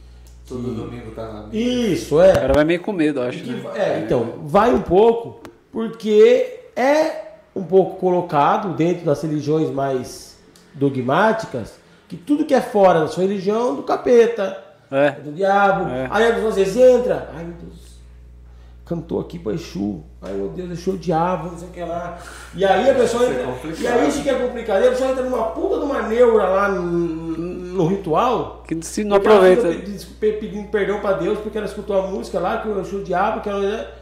[0.46, 2.30] Todo domingo tá na Isso, é.
[2.30, 3.42] O cara vai meio com medo, acho.
[3.42, 3.70] Que, né?
[3.74, 5.40] É, então, vai um pouco,
[5.72, 7.24] porque é
[7.54, 10.36] um pouco colocado dentro das religiões mais
[10.74, 11.78] dogmáticas
[12.08, 15.06] que tudo que é fora da sua religião é do capeta, é.
[15.06, 15.90] é do diabo.
[15.90, 16.06] É.
[16.10, 17.85] Aí às vezes entra, ai meu Deus,
[18.86, 22.18] cantou aqui para Exu, ai meu Deus, deixou o diabo, não sei o que lá.
[22.54, 25.24] E aí a pessoa entra, é e aí isso que é complicado, a pessoa entra
[25.24, 28.62] numa puta de uma neura lá no, no ritual.
[28.66, 29.68] Que se não aproveita.
[30.20, 33.40] Pedindo perdão para Deus porque ela escutou a música lá, que eu Exu o diabo,
[33.40, 33.92] que ela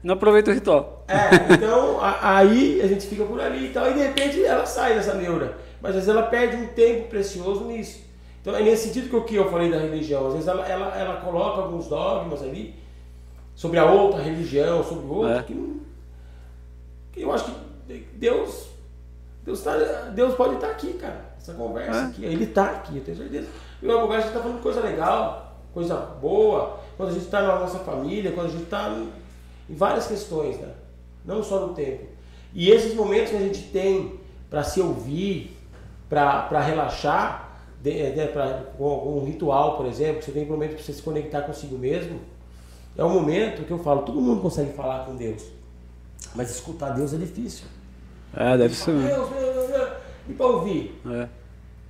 [0.00, 1.04] não aproveita o ritual.
[1.08, 4.64] É, então a, aí a gente fica por ali e tal, e de repente ela
[4.64, 5.58] sai dessa neura.
[5.82, 8.00] Mas às vezes ela perde um tempo precioso nisso.
[8.40, 10.28] Então é nesse sentido que o que eu falei da religião.
[10.28, 12.78] Às vezes ela, ela, ela coloca alguns dogmas ali
[13.60, 15.42] sobre a outra religião, sobre outra, é.
[15.42, 15.82] que,
[17.12, 18.70] que, eu acho que Deus,
[19.44, 19.76] Deus, tá,
[20.14, 21.26] Deus pode estar aqui, cara.
[21.36, 22.04] Essa conversa é.
[22.04, 23.48] aqui, ele está aqui, eu tenho certeza.
[23.82, 27.80] E uma conversa está falando coisa legal, coisa boa, quando a gente está na nossa
[27.80, 28.96] família, quando a gente está
[29.68, 30.72] em várias questões, né?
[31.22, 32.06] Não só no tempo.
[32.54, 34.18] E esses momentos que a gente tem
[34.48, 35.54] para se ouvir,
[36.08, 40.82] para relaxar, de, de, pra, com, um ritual, por exemplo, você tem um momento para
[40.82, 42.20] você se conectar consigo mesmo,
[43.00, 45.42] é um momento que eu falo, todo mundo consegue falar com Deus,
[46.34, 47.64] mas escutar Deus é difícil.
[48.36, 48.92] É, deve ser.
[48.92, 49.30] Deus,
[50.28, 51.00] e para ouvir?
[51.06, 51.28] É.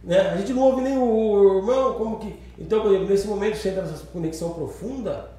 [0.05, 0.21] Né?
[0.21, 2.35] A gente não ouve nem o irmão, como que.
[2.57, 5.31] Então, por exemplo, nesse momento você entra nessa conexão profunda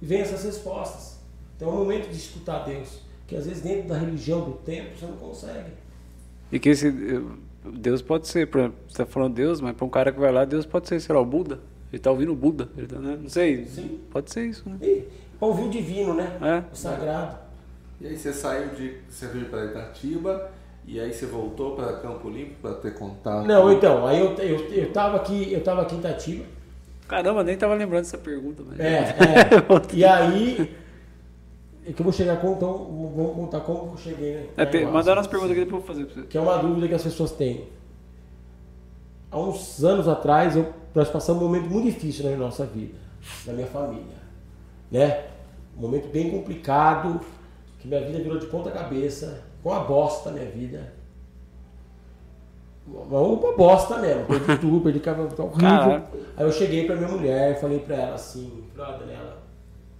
[0.00, 1.18] e vem essas respostas.
[1.54, 4.98] Então é um momento de escutar Deus, que às vezes dentro da religião do tempo
[4.98, 5.70] você não consegue.
[6.50, 6.90] E que esse
[7.62, 10.32] Deus pode ser, por exemplo, você está falando Deus, mas para um cara que vai
[10.32, 11.60] lá, Deus pode ser, sei lá, o Buda.
[11.92, 13.18] Ele está ouvindo o Buda, ele tá, né?
[13.20, 14.00] não sei, Sim.
[14.10, 14.76] pode ser isso, né?
[14.80, 15.04] E,
[15.40, 16.38] ouvir o divino, né?
[16.40, 16.72] É.
[16.72, 17.36] O sagrado.
[18.00, 20.50] E aí você saiu de, você veio para Itatiba,
[20.86, 23.46] e aí você voltou para Campo Limpo para ter contato?
[23.46, 26.44] Não, então, aí eu, eu, eu tava aqui, eu tava aqui em Itatiba.
[27.08, 28.62] Caramba, nem tava lembrando dessa pergunta.
[28.66, 28.78] Mas...
[28.78, 29.16] É, é.
[29.92, 30.76] e aí
[31.86, 32.72] é que eu vou chegar com, então,
[33.14, 34.46] vou contar como eu cheguei, né?
[34.56, 36.28] É, tem, mandaram as perguntas aqui depois eu vou fazer pra você.
[36.28, 37.68] Que é uma dúvida que as pessoas têm.
[39.30, 42.98] Há uns anos atrás, eu, nós passamos um momento muito difícil na nossa vida,
[43.46, 44.20] na minha família.
[44.90, 45.26] Né?
[45.76, 47.20] Um momento bem complicado,
[47.78, 50.92] que minha vida virou de ponta cabeça, com a bosta minha vida.
[52.86, 56.02] Uma bosta mesmo, perdi tudo, perdi cabelo, tá horrível.
[56.36, 59.42] Aí eu cheguei pra minha mulher e falei pra ela assim, falei, Daniela,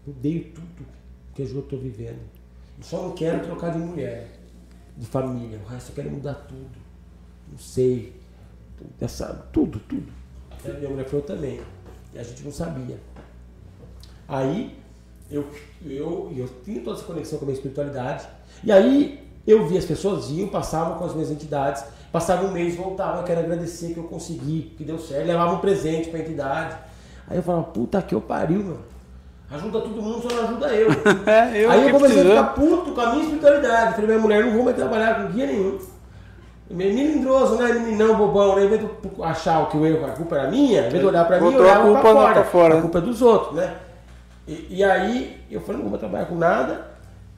[0.06, 0.86] eu dei tudo
[1.34, 2.18] que eu estou vivendo.
[2.78, 4.28] Eu só não quero trocar de mulher,
[4.96, 5.60] de família.
[5.64, 6.78] O resto eu quero mudar tudo.
[7.50, 8.18] Não sei.
[9.00, 10.19] Essa, tudo, tudo.
[10.64, 11.60] A minha mulher falou também.
[12.14, 12.98] E a gente não sabia.
[14.28, 14.76] Aí
[15.30, 15.46] eu,
[15.84, 18.26] eu, eu tinha toda essa conexão com a minha espiritualidade.
[18.64, 22.76] E aí eu vi as pessoas iam, passavam com as minhas entidades, passavam um mês,
[22.76, 26.22] voltavam, eu quero agradecer que eu consegui, que deu certo, levavam um presente para a
[26.22, 26.76] entidade.
[27.28, 28.90] Aí eu falava, puta que eu pariu, mano.
[29.50, 30.88] Ajuda todo mundo, só não ajuda eu.
[31.26, 33.94] é, eu Aí eu comecei a ficar puto com a minha espiritualidade.
[33.94, 35.78] Falei, minha mulher, não vou mais trabalhar com guia nenhum.
[36.70, 37.72] Melindroso, né?
[37.72, 38.64] Meninão bobão, né?
[38.64, 38.88] Em vez de
[39.22, 41.56] achar que o erro, a culpa era minha, em vez de olhar pra Botou mim,
[41.58, 42.32] eu olhava a culpa pra fora.
[42.34, 42.78] Pra fora.
[42.78, 43.76] A culpa é dos outros, né?
[44.46, 46.86] E, e, aí eu falei, não vou trabalhar com nada.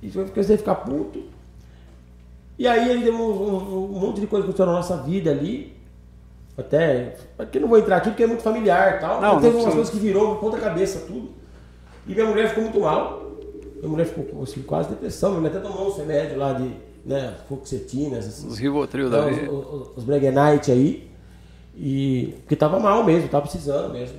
[0.03, 1.23] E eu comecei a ficar puto.
[2.59, 5.31] E aí ele deu um, um, um monte de coisa que aconteceu na nossa vida
[5.31, 5.75] ali.
[6.57, 7.17] Até.
[7.39, 9.19] Aqui não vou entrar aqui porque é muito familiar e tal.
[9.19, 11.31] Não, teve umas coisas que virou ponta cabeça tudo.
[12.07, 13.23] E minha mulher ficou muito mal.
[13.77, 15.31] Minha mulher ficou assim, quase depressão.
[15.31, 16.71] Minha mulher até tomou uns remédios lá de
[17.05, 18.27] né, fluoxetinas.
[18.27, 19.27] Assim, os Rivotril da.
[19.27, 21.11] Os, os, os Bregenite aí.
[21.77, 24.19] E, porque tava mal mesmo, tava precisando mesmo.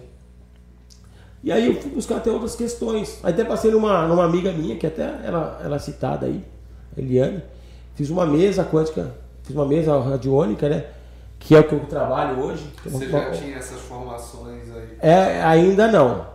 [1.43, 3.19] E aí eu fui buscar até outras questões.
[3.22, 6.43] Aí até passei numa, numa amiga minha, que até ela, ela é citada aí,
[6.97, 7.43] Eliane.
[7.95, 10.85] Fiz uma mesa quântica, fiz uma mesa radiônica, né?
[11.38, 12.65] Que é o que eu trabalho hoje.
[12.85, 14.97] Você já tinha essas formações aí?
[14.99, 16.26] É, ainda não.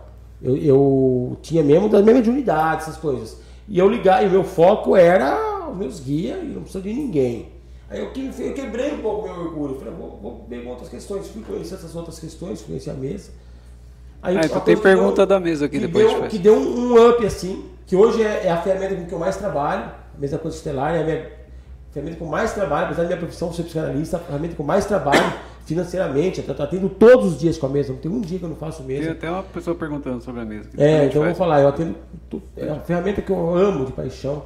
[0.41, 3.41] Eu, eu tinha mesmo das mesmas unidades, essas coisas.
[3.67, 6.93] E eu ligar, e o meu foco era os meus guias e não precisa de
[6.93, 7.59] ninguém.
[7.89, 8.11] Aí eu,
[8.45, 9.75] eu quebrei um pouco meu orgulho.
[9.75, 11.27] Falei, vou, vou ver outras questões.
[11.27, 13.31] Fui conhecer essas outras questões, conheci a mesa.
[14.21, 16.05] Aí, ah, então tem pergunta deu, da mesa aqui que depois.
[16.05, 19.13] Deu, que deu um, um, up assim, que hoje é, é, a ferramenta com que
[19.13, 21.31] eu mais trabalho, a mesa estelar é a minha
[21.91, 25.33] ferramenta com mais trabalho, apesar da minha profissão ser psicanalista, a ferramenta com mais trabalho
[25.65, 26.39] financeiramente.
[26.39, 28.49] Eu estou atendo todos os dias com a mesa, não tem um dia que eu
[28.49, 29.03] não faço mesa.
[29.03, 30.69] Tem até uma pessoa perguntando sobre a mesa.
[30.77, 31.95] É, então eu vou falar, eu atendo.
[32.57, 34.43] É uma ferramenta que eu amo de paixão.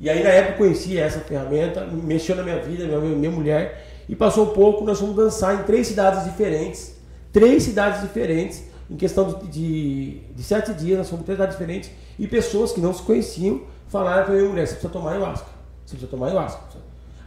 [0.00, 3.86] E aí na época eu conheci essa ferramenta, mexeu na minha vida, minha, minha mulher,
[4.08, 6.96] e passou um pouco, nós fomos dançar em três cidades diferentes.
[7.30, 11.56] Três cidades diferentes, em questão de, de, de sete dias, nós fomos em três cidades
[11.56, 15.46] diferentes, e pessoas que não se conheciam falaram para minha mulher, você precisa tomar ayahuasca.
[15.84, 16.60] Você precisa tomar ayahuasca.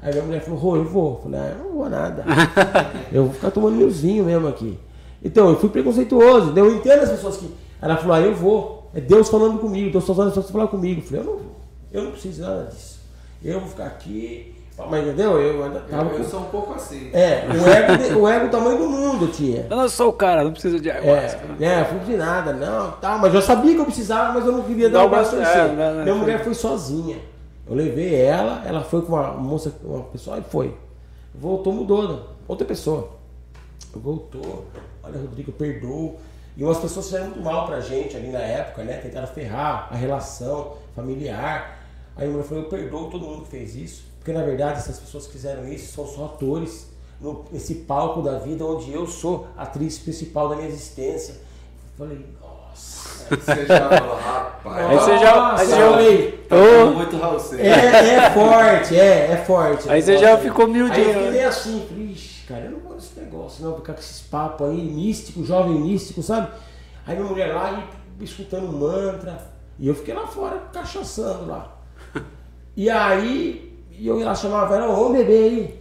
[0.01, 1.13] Aí minha mulher falou, Rô, eu vou.
[1.13, 2.25] Eu falei, ah, eu não vou nada.
[3.11, 4.77] eu vou ficar tomando meus vinhos mesmo aqui.
[5.23, 6.53] Então, eu fui preconceituoso.
[6.57, 7.49] Eu entendo as pessoas que.
[7.81, 8.89] Ela falou, ah, eu vou.
[8.93, 10.99] É Deus falando comigo, Deus falando as pessoas falar comigo.
[11.01, 11.62] Eu falei, eu não vou.
[11.93, 12.99] Eu não preciso nada disso.
[13.43, 14.55] Eu vou ficar aqui.
[14.89, 15.39] Mas entendeu?
[15.39, 16.09] Eu ainda tava.
[16.09, 17.11] Eu, eu sou um pouco assim.
[17.13, 19.67] É, o ego, o ego tamanho do mundo tinha.
[19.69, 21.41] Eu não sou o cara, não preciso de ayahuasca.
[21.59, 23.19] É, é não de nada, não, tá.
[23.19, 26.15] Mas eu sabia que eu precisava, mas eu não queria dar o braço é, Minha
[26.15, 27.17] mulher foi sozinha.
[27.67, 30.75] Eu levei ela, ela foi com uma moça, uma pessoa e foi.
[31.35, 32.19] Voltou, mudou, né?
[32.47, 33.09] outra pessoa.
[33.93, 34.65] Voltou.
[35.03, 36.19] Olha, Rodrigo, perdoou.
[36.55, 38.97] E umas pessoas fizeram muito mal pra gente ali na época, né?
[38.97, 41.82] Tentaram ferrar a relação familiar.
[42.15, 44.05] Aí a mulher falou, eu perdoo todo mundo que fez isso.
[44.19, 46.87] Porque na verdade essas pessoas que fizeram isso são só atores
[47.19, 51.33] no, nesse palco da vida onde eu sou a atriz principal da minha existência.
[51.33, 52.25] Eu falei,
[53.29, 54.85] Aí você já falou, rapaz.
[54.85, 55.51] Aí você já.
[55.51, 59.89] Aí você já falei, tá muito Raul é, é forte, é, é forte.
[59.89, 60.93] Aí você já ficou miudinho.
[60.93, 63.99] Aí eu fiquei meio assim, ixi, cara, eu não gosto desse negócio, não, ficar com
[63.99, 66.49] esses papos aí, místico, jovem místico, sabe?
[67.05, 67.83] Aí minha mulher lá
[68.19, 69.53] e escutando mantra.
[69.79, 71.77] E eu fiquei lá fora, cachaçando lá.
[72.75, 75.79] E aí, eu ia lá chamava ela, vamos beber aí.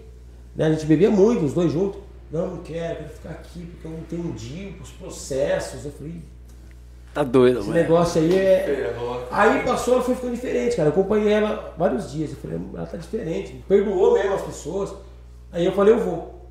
[0.55, 0.67] Né?
[0.67, 2.01] A gente bebia muito, os dois juntos.
[2.31, 5.85] Não, não quero, quero ficar aqui porque eu não entendi os processos.
[5.85, 6.23] Eu falei,
[7.15, 7.81] Tá doido, Esse mano.
[7.81, 8.95] negócio aí é.
[9.31, 10.89] Aí passou, ela foi ficando diferente, cara.
[10.89, 12.31] Eu acompanhei ela vários dias.
[12.31, 13.63] Eu falei, ela tá diferente.
[13.69, 14.95] Perdoou mesmo as pessoas.
[15.53, 16.49] Aí eu falei, eu vou.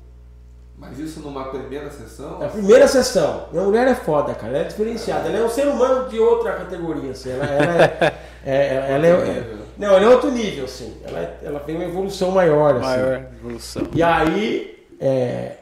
[0.78, 2.38] Mas isso numa primeira sessão?
[2.38, 3.46] Na primeira sessão.
[3.50, 4.52] Minha mulher é foda, cara.
[4.52, 5.28] Ela é diferenciada.
[5.28, 7.30] Ela é um ser humano de outra categoria, assim.
[7.30, 8.14] Ela, ela é.
[8.46, 10.96] é, ela é, é não, ela é outro nível, assim.
[11.04, 12.86] Ela, é, ela tem uma evolução maior, assim.
[12.86, 13.82] Maior evolução.
[13.94, 15.56] E aí, é,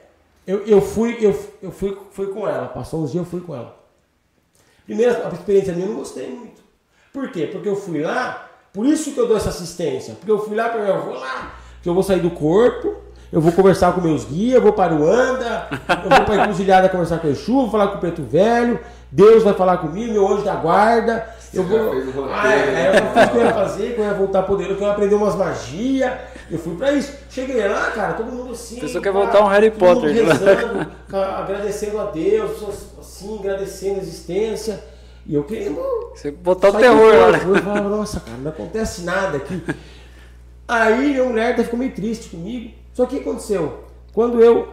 [0.47, 2.67] eu, eu, fui, eu, eu fui, fui com ela.
[2.69, 3.77] Passou uns dias, eu fui com ela.
[4.85, 6.61] Primeira a experiência minha eu não gostei muito.
[7.13, 7.49] Por quê?
[7.51, 10.15] Porque eu fui lá, por isso que eu dou essa assistência.
[10.15, 12.97] Porque eu fui lá, eu vou lá, que eu vou sair do corpo,
[13.33, 16.37] eu vou conversar com meus guias, eu vou para o Anda, eu vou para a
[16.39, 18.81] encruzilhada conversar com o Exu, vou falar com o Preto Velho,
[19.11, 21.29] Deus vai falar comigo, meu anjo da guarda.
[21.53, 22.27] Eu vou.
[22.31, 24.77] Ah, é, é, eu fiz o que eu ia fazer, que eu ia voltar poderoso,
[24.77, 26.13] que eu ia aprender umas magias.
[26.51, 27.13] Eu fui pra isso.
[27.29, 28.81] Cheguei lá, cara, todo mundo assim.
[28.81, 32.63] Você quer voltar um Harry Potter, rezando, agradecendo a Deus,
[33.01, 34.83] assim, agradecendo a existência.
[35.27, 35.81] E eu querendo.
[36.15, 37.39] Você botar o terror lá?
[37.39, 39.63] Eu falava, nossa, cara, não acontece nada aqui.
[40.69, 42.73] Aí minha mulher ficou meio triste comigo.
[42.95, 43.85] Só que o que aconteceu?
[44.13, 44.69] Quando eu.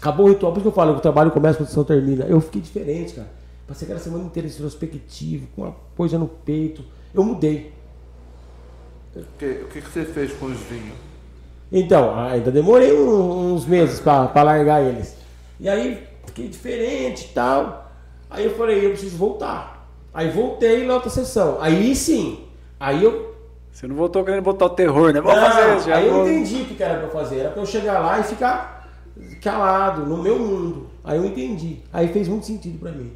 [0.00, 1.84] Acabou o ritual, por isso que eu falo que o trabalho começa quando a sessão
[1.84, 2.24] termina.
[2.24, 3.39] Eu fiquei diferente, cara.
[3.70, 6.82] Passei aquela semana inteira introspectivo, com uma coisa no peito.
[7.14, 7.72] Eu mudei.
[9.14, 10.96] O que, o que você fez com os vinhos?
[11.70, 15.14] Então, ainda demorei uns meses para largar eles.
[15.60, 17.92] E aí fiquei diferente e tal.
[18.28, 19.88] Aí eu falei, eu preciso voltar.
[20.12, 21.58] Aí voltei na outra sessão.
[21.60, 22.46] Aí sim,
[22.80, 23.36] aí eu.
[23.70, 25.20] Você não voltou querendo botar o terror, né?
[25.20, 25.92] Vamos não, fazer isso.
[25.92, 27.38] Aí eu entendi o que era pra eu fazer.
[27.38, 28.90] Era pra eu chegar lá e ficar
[29.40, 30.88] calado, no meu mundo.
[31.04, 31.78] Aí eu entendi.
[31.92, 33.12] Aí fez muito sentido para mim.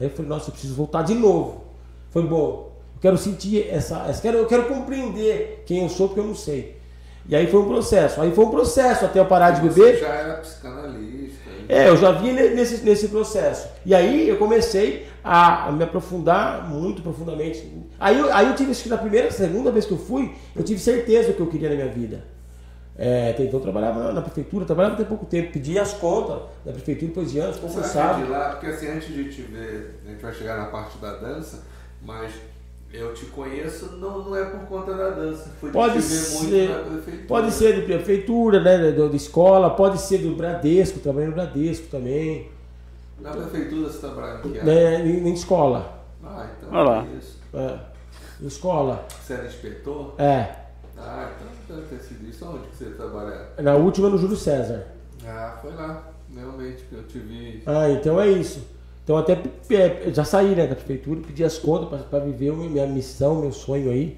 [0.00, 1.64] Aí eu falei, nossa, eu preciso voltar de novo.
[2.10, 2.72] Foi bom.
[2.96, 4.06] Eu quero sentir essa.
[4.08, 6.80] essa quero, eu quero compreender quem eu sou, porque eu não sei.
[7.28, 8.20] E aí foi um processo.
[8.20, 9.94] Aí foi um processo até eu parar de beber.
[9.94, 11.50] Você já era psicanalista.
[11.68, 13.68] É, eu já vinha nesse, nesse processo.
[13.86, 17.64] E aí eu comecei a, a me aprofundar muito profundamente.
[18.00, 20.64] Aí, eu, aí eu tive, acho que na primeira, segunda vez que eu fui, eu
[20.64, 22.24] tive certeza do que eu queria na minha vida.
[23.02, 26.70] É, então eu trabalhava na, na, prefeitura, trabalhava até pouco tempo, pedia as contas da
[26.70, 28.22] prefeitura depois de anos, confessava.
[28.22, 31.14] De lá, porque assim, antes de te ver, a gente vai chegar na parte da
[31.14, 31.62] dança,
[32.02, 32.30] mas
[32.92, 35.48] eu te conheço não, não é por conta da dança.
[35.58, 36.68] Foi pode ser,
[37.26, 38.92] Pode ser de prefeitura, né?
[38.92, 42.50] De, de, escola, pode ser do Bradesco, trabalhei no Bradesco também.
[43.18, 46.04] Na prefeitura você trabalha em que né, em, em escola.
[46.22, 47.06] Ah, então Olha lá.
[47.10, 47.38] é isso.
[47.54, 48.46] É.
[48.46, 49.06] Escola.
[49.22, 50.14] Você era inspetor?
[50.18, 50.59] É.
[51.00, 52.44] Ah, então deve ter sido isso.
[52.46, 53.48] Onde que você trabalha?
[53.58, 54.86] Na última no Júlio César.
[55.26, 56.10] Ah, foi lá.
[56.34, 57.62] Realmente, que eu te vi.
[57.66, 58.64] Ah, então é isso.
[59.02, 59.32] Então até
[59.70, 63.90] é, já saí né, da prefeitura, pedi as contas para viver minha missão, meu sonho
[63.90, 64.16] aí.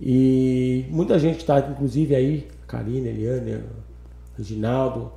[0.00, 3.62] E muita gente está, inclusive aí, Karina, Eliane,
[4.36, 5.12] Reginaldo,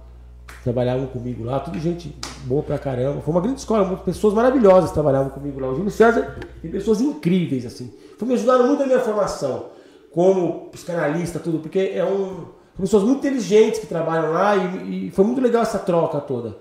[0.64, 2.14] trabalhavam comigo lá, tudo gente
[2.46, 3.22] boa pra caramba.
[3.22, 5.70] Foi uma grande escola, pessoas maravilhosas trabalhavam comigo lá.
[5.70, 7.94] O Júlio César tem pessoas incríveis, assim.
[8.18, 9.68] Foi me ajudando muito na minha formação,
[10.14, 12.46] como psicanalista, tudo, porque é um.
[12.76, 16.56] São pessoas muito inteligentes que trabalham lá e, e foi muito legal essa troca toda.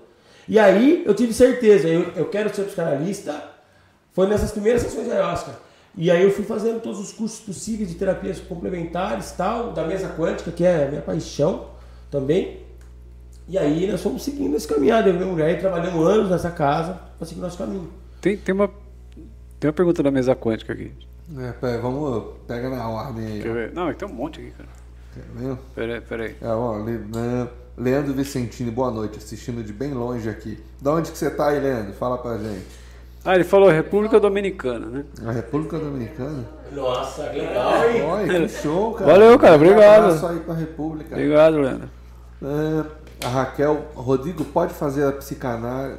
[0.47, 3.51] E aí eu tive certeza, eu, eu quero ser psicanalista.
[4.11, 5.53] Foi nessas primeiras sessões de ayahuasca.
[5.95, 10.09] E aí eu fui fazendo todos os cursos possíveis de terapias complementares, tal, da mesa
[10.09, 11.67] quântica, que é a minha paixão
[12.11, 12.59] também.
[13.47, 15.09] E aí nós fomos seguindo esse caminhado.
[15.09, 17.89] Eu e minha mulher trabalhamos anos nessa casa para seguir nosso caminho.
[18.21, 18.67] Tem, tem, uma,
[19.59, 20.91] tem uma pergunta da mesa quântica aqui.
[21.37, 22.23] É, pera, vamos.
[22.47, 23.41] Pega na ordem aí.
[23.41, 23.73] Quer ver?
[23.73, 24.69] Não, é tem um monte aqui, cara.
[25.75, 26.35] Peraí, peraí.
[26.41, 27.47] É, ó, né,
[27.77, 30.63] Leandro Vicentini, boa noite, assistindo de bem longe aqui.
[30.81, 31.93] Da onde que você tá aí, Leandro?
[31.93, 32.65] Fala pra gente.
[33.25, 35.05] Ah, ele falou República Dominicana, né?
[35.25, 36.45] A República Dominicana?
[36.71, 38.01] Nossa, legal, hein?
[38.03, 39.11] Olha, que show, cara.
[39.11, 40.23] Valeu, cara, obrigado.
[40.23, 41.15] Um aí pra República.
[41.15, 41.89] Obrigado, Leandro.
[42.41, 45.97] É, a Raquel, Rodrigo pode fazer a psicanálise.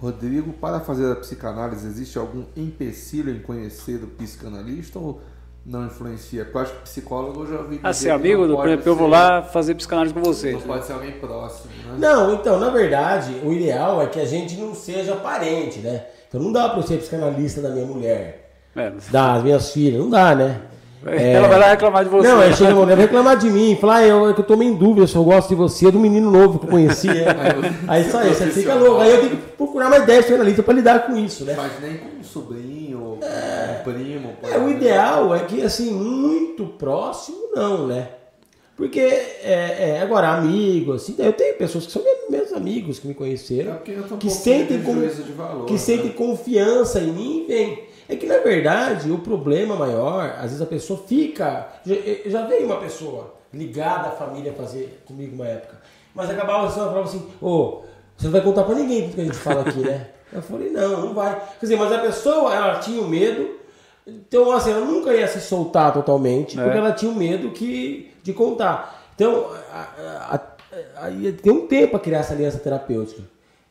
[0.00, 5.20] É, Rodrigo, para fazer a psicanálise, existe algum empecilho em conhecer o psicanalista ou
[5.64, 6.44] não influencia?
[6.44, 7.80] Porque eu acho que psicólogo eu já ouvi.
[7.82, 10.52] Ah, ser amigo do, por exemplo, eu vou lá fazer psicanálise com você.
[10.52, 11.96] Não pode ser alguém próximo, né?
[11.98, 16.06] Não, então, na verdade, o ideal é que a gente não seja parente, né?
[16.28, 18.92] Então não dá para eu ser psicanalista da minha mulher, é.
[19.10, 20.60] das minhas filhas, não dá, né?
[21.06, 21.32] É...
[21.32, 22.28] Ela vai lá reclamar de você.
[22.28, 24.76] Não, ela chega mulher vai reclamar de mim, falar, ah, eu, eu tô meio em
[24.76, 27.08] dúvida se eu gosto de você, do menino novo que eu conheci.
[27.08, 27.26] É.
[27.88, 29.00] aí só isso, você fica louco.
[29.00, 31.54] Aí eu tenho que procurar mais 10 psicanalistas para lidar com isso, né?
[31.56, 33.80] Mas nem com um sobrinho, é...
[33.80, 34.32] um primo.
[34.42, 38.08] É, o ideal é que, assim, muito próximo, não, né?
[38.76, 43.14] Porque, é, é, agora, amigo, assim, eu tenho pessoas que são meus amigos que me
[43.14, 43.76] conheceram, é
[44.18, 44.94] que, sentem, com,
[45.36, 45.78] valor, que né?
[45.78, 47.89] sentem confiança em mim e vem.
[48.10, 51.68] É que, na verdade, o problema maior, às vezes a pessoa fica.
[51.84, 51.94] Já,
[52.26, 55.80] já veio uma pessoa ligada à família fazer comigo uma época,
[56.14, 57.82] mas acabava assim, falava assim: ô, oh,
[58.16, 60.08] você não vai contar pra ninguém tudo que a gente fala aqui, né?
[60.32, 61.34] Eu falei: não, não vai.
[61.34, 63.60] Quer dizer, mas a pessoa, ela tinha o medo
[64.06, 66.62] então, assim, ela nunca ia se soltar totalmente, é.
[66.62, 69.08] porque ela tinha o medo que, de contar.
[69.14, 69.46] Então,
[70.96, 73.22] aí tem um tempo para criar essa aliança terapêutica.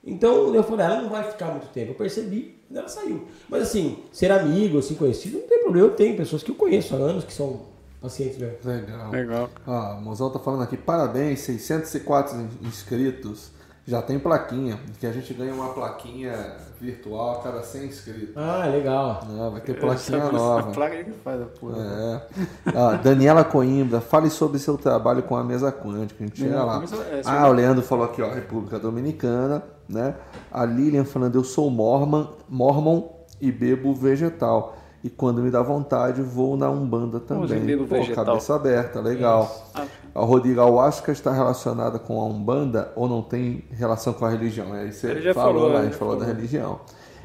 [0.10, 1.92] Então, eu falei, ela não vai ficar muito tempo.
[1.92, 3.28] Eu percebi, ela saiu.
[3.48, 5.88] Mas, assim, ser amigo, assim, conhecido, não tem problema.
[5.88, 7.62] Eu tenho pessoas que eu conheço há anos que são
[8.02, 8.58] pacientes mesmo.
[8.64, 9.12] Legal.
[9.12, 9.50] Legal.
[9.66, 13.52] Ah, o Mozão tá falando aqui, parabéns, 604 inscritos.
[13.86, 18.38] Já tem plaquinha, que a gente ganha uma plaquinha virtual a cada 100 inscritos.
[18.38, 19.26] Ah, legal.
[19.28, 20.70] Não, vai ter plaquinha nova.
[20.70, 21.78] A placa que faz a porra.
[21.82, 22.22] É.
[22.68, 26.24] Ah, Daniela Coimbra, fale sobre seu trabalho com a mesa quântica.
[26.24, 26.84] A gente chega lá.
[27.12, 30.16] É, ah, o Leandro falou aqui, ó, República Dominicana, né?
[30.52, 33.10] A Lilian falando, eu sou mormon, mormon
[33.42, 34.78] e bebo vegetal.
[35.04, 37.78] E quando me dá vontade, vou na Umbanda também.
[37.78, 38.26] Pô, vegetal.
[38.26, 39.50] cabeça aberta, legal.
[39.74, 39.86] Ah.
[40.14, 44.76] A Rodrigo Ayahuasca está relacionada com a Umbanda ou não tem relação com a religião?
[44.76, 46.82] É, você falou, falou a gente falou, falou da religião.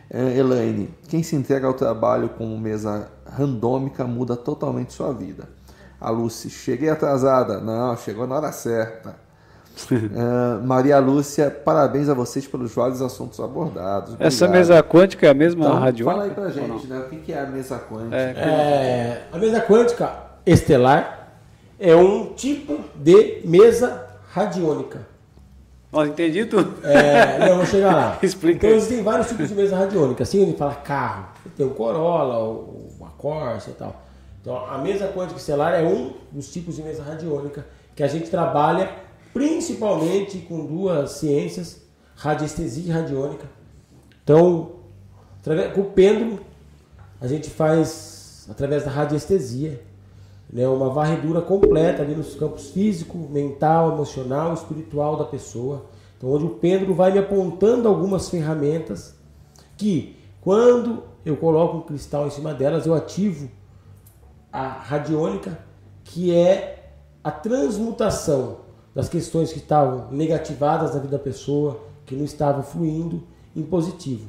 [0.08, 5.48] É, Elaine, quem se entrega ao trabalho com mesa randômica muda totalmente sua vida.
[6.00, 7.60] A Lucy, cheguei atrasada.
[7.60, 9.16] Não, chegou na hora certa.
[9.90, 14.14] Uh, Maria Lúcia, parabéns a vocês pelos vários assuntos abordados.
[14.14, 14.26] Obrigado.
[14.26, 16.05] Essa mesa quântica é a mesma então, rádio?
[16.05, 16.98] Fala aí pra gente, né?
[16.98, 18.16] O que é a mesa quântica?
[18.16, 20.12] É, é, a mesa quântica
[20.46, 21.28] estelar
[21.78, 25.06] é um tipo de mesa radiônica.
[25.92, 26.84] Nossa, entendi tudo.
[26.84, 28.18] É, não, vou chegar lá.
[28.22, 28.66] Explica.
[28.66, 30.24] Então existem vários tipos de mesa radiônica.
[30.24, 31.28] Assim, ele fala carro.
[31.56, 34.02] Tem o Corolla, o, a Corsa e tal.
[34.40, 37.64] Então, a mesa quântica estelar é um dos tipos de mesa radiônica
[37.94, 38.90] que a gente trabalha
[39.35, 41.82] principalmente com duas ciências,
[42.15, 43.47] radiestesia e radiônica.
[44.23, 44.77] Então,
[45.74, 46.39] com o pêndulo,
[47.20, 49.82] a gente faz através da radiestesia,
[50.51, 55.86] né, uma varredura completa ali nos campos físico, mental, emocional, espiritual da pessoa.
[56.16, 59.16] Então, onde o pêndulo vai me apontando algumas ferramentas
[59.77, 63.51] que, quando eu coloco um cristal em cima delas, eu ativo
[64.52, 65.59] a radiônica,
[66.05, 66.93] que é
[67.24, 68.63] a transmutação
[68.94, 73.22] das questões que estavam negativadas na vida da pessoa, que não estavam fluindo
[73.56, 74.28] em positivo.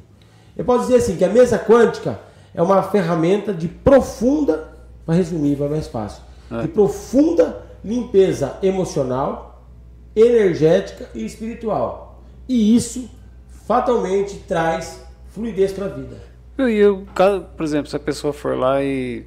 [0.56, 2.18] Eu posso dizer assim que a mesa quântica
[2.54, 4.72] é uma ferramenta de profunda,
[5.04, 6.62] para resumir, vai mais fácil, é.
[6.62, 9.62] de profunda limpeza emocional,
[10.16, 12.22] energética e espiritual.
[12.48, 13.08] E isso
[13.66, 16.16] fatalmente traz fluidez para a vida.
[16.58, 17.06] E eu,
[17.56, 19.26] por exemplo, se a pessoa for lá e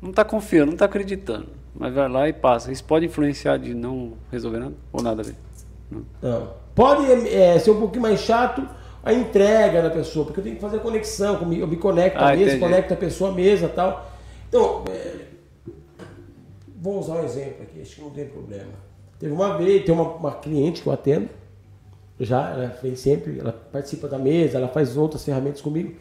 [0.00, 2.72] não está confiando, não está acreditando, mas vai lá e passa.
[2.72, 4.74] Isso pode influenciar de não resolver nada?
[4.92, 5.34] Ou nada a ver?
[5.90, 6.04] Não.
[6.22, 6.48] não.
[6.74, 8.66] Pode é, ser um pouquinho mais chato
[9.02, 12.36] a entrega da pessoa, porque eu tenho que fazer conexão, eu me conecto ah, à
[12.36, 14.10] mesa, conecto a pessoa à mesa tal.
[14.48, 15.26] Então, é,
[16.80, 18.72] vou usar um exemplo aqui, acho que não tem problema.
[19.18, 21.28] Teve uma vez, tem uma, uma cliente que eu atendo,
[22.18, 25.94] já, ela vem sempre, ela participa da mesa, ela faz outras ferramentas comigo.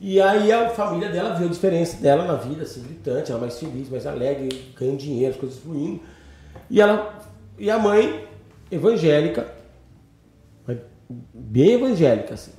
[0.00, 3.58] E aí a família dela viu a diferença dela na vida, assim, gritante, ela mais
[3.58, 6.00] feliz, mais alegre, ganhando dinheiro, as coisas fluindo.
[6.68, 7.14] E ela
[7.58, 8.26] e a mãe
[8.70, 9.46] evangélica,
[11.32, 12.52] bem evangélica, assim.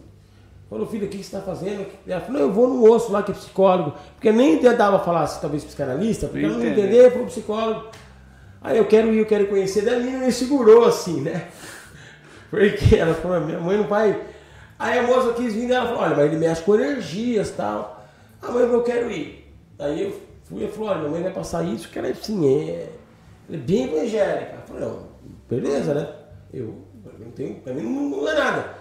[0.70, 1.86] Falou, filho, o que você está fazendo?
[2.06, 3.94] Ela falou, eu vou no osso lá que é psicólogo.
[4.16, 7.88] Porque nem dava falar assim, talvez psicanalista, porque ela não entender, falou psicólogo.
[8.62, 9.86] Aí eu quero ir, eu quero conhecer.
[9.86, 11.48] Daí a menina me segurou assim, né?
[12.50, 14.20] Porque ela falou, minha mãe não vai
[14.80, 17.54] Aí a moça quis vir e ela falou, olha, mas ele mexe com energias e
[17.54, 18.06] tal.
[18.42, 19.52] Ah, mas eu quero ir.
[19.80, 22.90] Aí eu fui e falou, olha, minha mãe vai passar isso, que ela assim, é.
[23.50, 24.54] Ela é bem evangélica.
[24.54, 25.08] Eu falei, não,
[25.50, 26.14] beleza, né?
[26.54, 28.76] Eu, pra mim, não, tenho, pra mim não muda nada.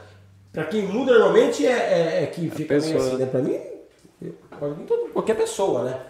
[0.53, 3.27] Pra quem muda normalmente é, é, é que fica meio assim, né?
[3.27, 6.01] Pra mim, qualquer pessoa, né?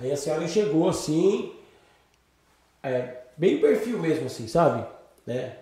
[0.00, 1.52] Aí a senhora chegou assim,
[2.82, 4.84] é, bem perfil mesmo, assim, sabe?
[5.26, 5.56] Né?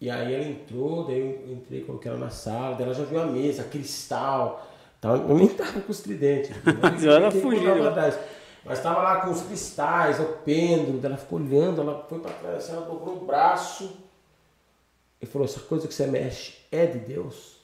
[0.00, 3.20] E aí ela entrou, daí eu entrei, coloquei ela na sala, daí ela já viu
[3.20, 4.66] a mesa, cristal.
[5.00, 5.16] Tal.
[5.16, 6.50] Eu nem tava com os tridentes.
[7.04, 7.74] ela fugiu.
[8.64, 12.56] Mas estava lá com os cristais, o pêndulo, ela ficou olhando, ela foi para trás,
[12.56, 13.90] assim, ela dobrou o braço
[15.20, 17.58] e falou: essa coisa que você mexe é de Deus?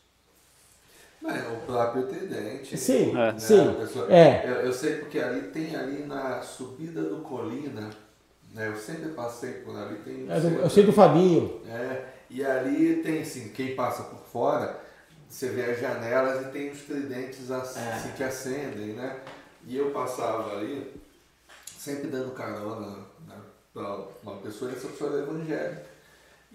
[1.24, 2.76] É, o próprio tridente.
[2.78, 3.32] Sim, é.
[3.32, 3.38] Né?
[3.38, 3.74] sim.
[3.74, 4.48] Pessoa, é.
[4.48, 7.90] Eu, eu, sei porque ali tem ali na subida do Colina,
[8.54, 8.68] né?
[8.68, 9.96] Eu sempre passei por ali.
[9.96, 11.60] Tem é, eu sei do Fabinho.
[11.68, 14.80] É, e ali tem assim, quem passa por fora,
[15.28, 18.12] você vê as janelas e tem os tridentes assim, é.
[18.16, 19.20] que acendem, né?
[19.66, 20.94] E eu passava ali,
[21.78, 23.36] sempre dando carona né,
[23.74, 25.95] para uma pessoa, essa pessoa era evangélica.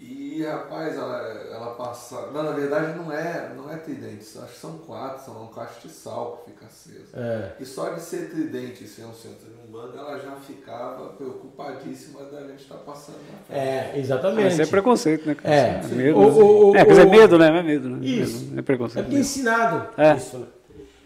[0.04, 1.16] E rapaz, ela,
[1.52, 2.26] ela passa.
[2.32, 6.42] Não, na verdade não é, não é tridente, acho que são quatro, são um castiçal
[6.44, 7.14] que fica aceso.
[7.14, 7.52] É.
[7.60, 12.24] E só de ser tridente e ser um centro de umbanda, ela já ficava preocupadíssima
[12.24, 13.60] da gente estar tá passando na frente.
[13.60, 14.52] É, exatamente.
[14.54, 15.36] Isso é preconceito, né?
[15.44, 16.18] É, é medo.
[16.18, 17.50] O, o, é, quer dizer, medo, né?
[17.50, 18.04] Não é medo, né?
[18.04, 18.52] Isso.
[18.58, 18.98] É preconceito.
[18.98, 20.16] É porque é ensinado é.
[20.16, 20.46] isso, né?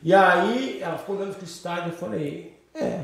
[0.02, 3.00] E aí ela ficou olhando para o estádio e eu falei, é.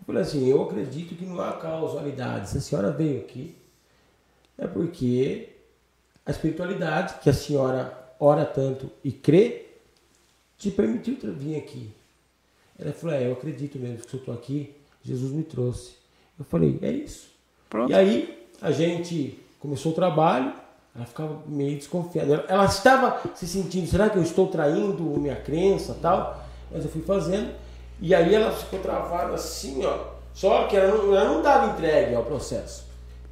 [0.00, 2.48] Eu falei assim, eu acredito que não há causalidade.
[2.48, 3.56] Se a senhora veio aqui
[4.58, 5.50] é porque
[6.24, 9.66] a espiritualidade, que a senhora ora tanto e crê,
[10.58, 11.90] te permitiu vir aqui.
[12.78, 15.94] Ela falou, é, eu acredito mesmo que eu estou aqui, Jesus me trouxe.
[16.38, 17.28] Eu falei, é isso.
[17.68, 17.90] Pronto.
[17.90, 20.52] E aí a gente começou o trabalho,
[20.94, 22.32] ela ficava meio desconfiada.
[22.32, 26.44] Ela, ela estava se sentindo, será que eu estou traindo minha crença tal?
[26.70, 27.54] Mas eu fui fazendo.
[28.00, 30.16] E aí ela ficou travada assim, ó.
[30.34, 32.85] Só que ela não, ela não estava entregue ao processo.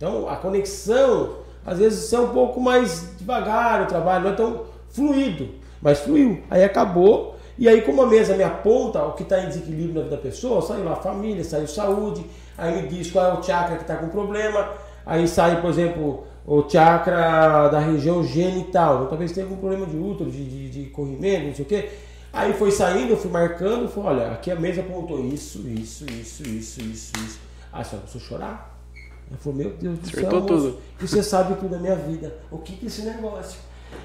[0.05, 1.31] Então a conexão,
[1.64, 5.48] às vezes, é um pouco mais devagar o trabalho, não é tão fluido,
[5.81, 6.43] mas fluiu.
[6.51, 10.01] Aí acabou, e aí como a mesa me aponta o que está em desequilíbrio na
[10.02, 12.22] vida da pessoa, saiu a família, saiu saúde,
[12.59, 14.72] aí me diz qual é o chakra que está com problema,
[15.06, 19.97] aí sai, por exemplo, o chakra da região genital, então, talvez tenha algum problema de
[19.97, 21.89] útero, de, de, de corrimento, não sei o quê.
[22.31, 26.43] Aí foi saindo, eu fui marcando, falei, olha, aqui a mesa apontou isso, isso, isso,
[26.43, 27.40] isso, isso, isso.
[27.72, 28.73] Aí só começou a chorar.
[29.30, 30.80] Eu falei, meu Deus do Acertou céu, tudo.
[31.01, 32.34] você sabe tudo da minha vida.
[32.51, 33.59] O que que é esse negócio?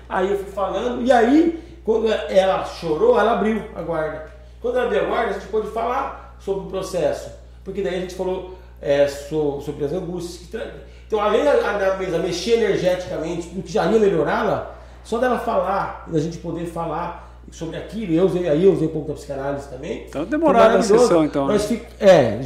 [0.07, 4.31] Aí eu fui falando, e aí, quando ela chorou, ela abriu a guarda.
[4.61, 7.29] Quando ela abriu a guarda, a gente pôde falar sobre o processo.
[7.63, 10.63] Porque daí a gente falou é, sobre as angústias.
[11.07, 16.19] Então, além da mesa mexer energeticamente, do que já ia melhorá-la, só dela falar, da
[16.19, 20.05] gente poder falar sobre aquilo, eu usei, aí eu usei um pouco da psicanálise também.
[20.07, 21.47] Então demorada a sessão, então.
[21.47, 21.53] Né?
[21.53, 22.39] Mas fica, é,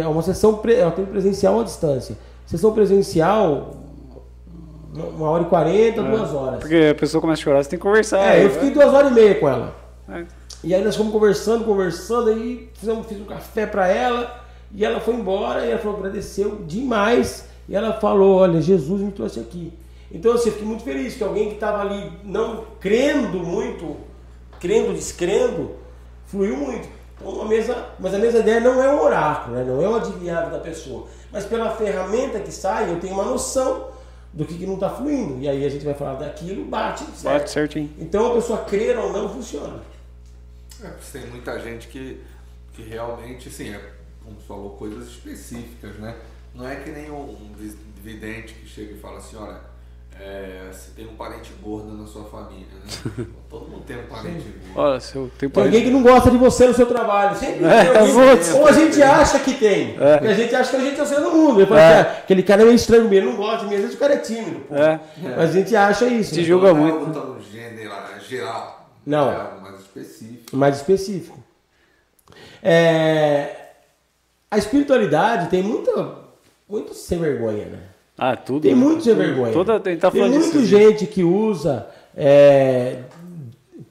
[0.00, 2.16] é uma sessão ela tem presencial à distância.
[2.46, 3.76] Sessão presencial,
[4.94, 6.60] uma hora e quarenta, é, duas horas.
[6.60, 8.36] Porque a pessoa começa a chorar, você tem que conversar.
[8.36, 9.74] É, eu fiquei duas horas e meia com ela.
[10.08, 10.24] É.
[10.64, 15.00] E aí nós fomos conversando, conversando, aí fizemos, fiz um café para ela, e ela
[15.00, 19.72] foi embora, e ela falou, agradeceu demais, e ela falou, olha, Jesus me trouxe aqui.
[20.10, 23.96] Então assim, eu fiquei muito feliz que alguém que estava ali não crendo muito
[24.62, 25.74] crendo, descrendo,
[26.26, 26.88] fluiu muito.
[27.16, 29.64] Então, a mesa, mas a mesa ideia não é um oráculo, né?
[29.64, 31.08] não é um adivinhado da pessoa.
[31.32, 33.90] Mas pela ferramenta que sai, eu tenho uma noção
[34.32, 35.40] do que, que não está fluindo.
[35.40, 37.24] E aí a gente vai falar daquilo, bate, certo?
[37.24, 37.90] Bate certinho.
[37.98, 39.82] Então a pessoa crer ou não funciona.
[40.82, 42.20] É, tem muita gente que,
[42.72, 43.80] que realmente, sim, é,
[44.22, 46.16] como você falou, coisas específicas, né?
[46.54, 47.52] Não é que nem um
[48.02, 49.60] vidente que chega e fala assim, olha,
[50.24, 53.26] é, você tem um parente gordo na sua família, né?
[53.50, 54.78] Todo mundo tem um parente gordo.
[54.78, 55.72] Olha, se eu tenho parente...
[55.72, 57.36] Tem alguém que não gosta de você no seu trabalho.
[57.36, 59.96] Sempre é, alguém, ou a gente acha que tem.
[59.98, 60.30] É.
[60.30, 61.66] a gente acha que a gente é o ser do mundo.
[61.66, 62.00] Fala é.
[62.00, 63.74] assim, ah, aquele cara é meio estranho mesmo, não gosta de mim.
[63.74, 64.60] Às vezes o cara é tímido.
[64.60, 64.74] Pô.
[64.76, 65.00] É.
[65.36, 66.34] Mas a gente acha isso.
[66.34, 66.46] Se né?
[66.46, 67.06] julga muito.
[67.08, 68.90] Não tá gênero lá, geral.
[69.04, 69.28] Não.
[69.28, 70.56] É mais específico.
[70.56, 71.38] Mais específico.
[72.62, 73.56] É...
[74.48, 76.14] A espiritualidade tem muita,
[76.68, 77.78] muito sem vergonha, né?
[78.24, 78.62] Ah, tudo.
[78.62, 78.80] Tem né?
[78.80, 79.52] muito sem vergonha.
[79.52, 82.98] Toda, tem tá tem muita gente que usa é,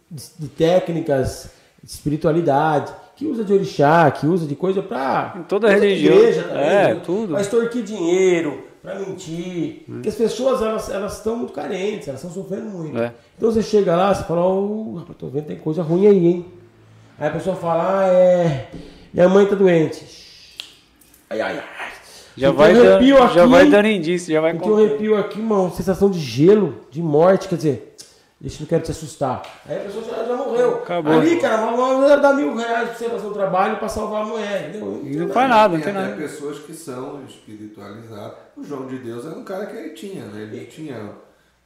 [0.09, 1.49] de técnicas
[1.83, 6.63] de espiritualidade, que usa de orixá, que usa de coisa para toda religião, igreja também,
[6.63, 7.01] é, né?
[7.05, 7.33] tudo.
[7.33, 9.83] Para extorquir dinheiro, para mentir.
[9.89, 9.95] Hum.
[9.95, 12.97] Porque as pessoas elas elas estão muito carentes, elas estão sofrendo muito.
[12.97, 13.11] É.
[13.37, 16.45] Então você chega lá, você fala, oh, tô vendo tem coisa ruim aí, hein?
[17.19, 18.69] Aí a pessoa fala, ah, é,
[19.13, 20.05] minha mãe tá doente.
[21.29, 21.90] Ai, ai, ai.
[22.41, 25.69] Já vai, dando, aqui, já vai dando indício, já vai Porque eu arrepio aqui, uma
[25.69, 27.91] sensação de gelo, de morte, quer dizer,
[28.41, 29.43] Deixa, não quero te assustar.
[29.69, 30.77] Aí a pessoa já, já morreu.
[30.77, 31.13] Acabou.
[31.13, 34.69] Ali, cara, uma dar mil reais pra você fazer um trabalho pra salvar a mulher.
[34.69, 35.01] Entendeu?
[35.05, 36.07] E não faz nada, não tem nada.
[36.07, 38.33] Tem pessoas que são espiritualizadas.
[38.57, 40.41] O João de Deus era um cara que ele tinha, né?
[40.41, 41.11] Ele tinha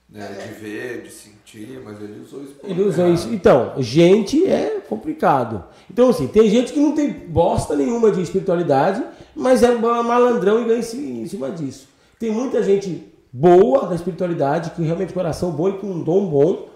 [0.10, 2.56] né, de ver, de sentir, mas ele usou isso.
[2.62, 3.34] Ele usou isso.
[3.34, 5.64] Então, gente é complicado.
[5.90, 9.02] Então, assim, tem gente que não tem bosta nenhuma de espiritualidade,
[9.36, 11.88] mas é malandrão e ganha em cima disso.
[12.20, 16.68] Tem muita gente boa da espiritualidade, que realmente coração bom e com um dom bom,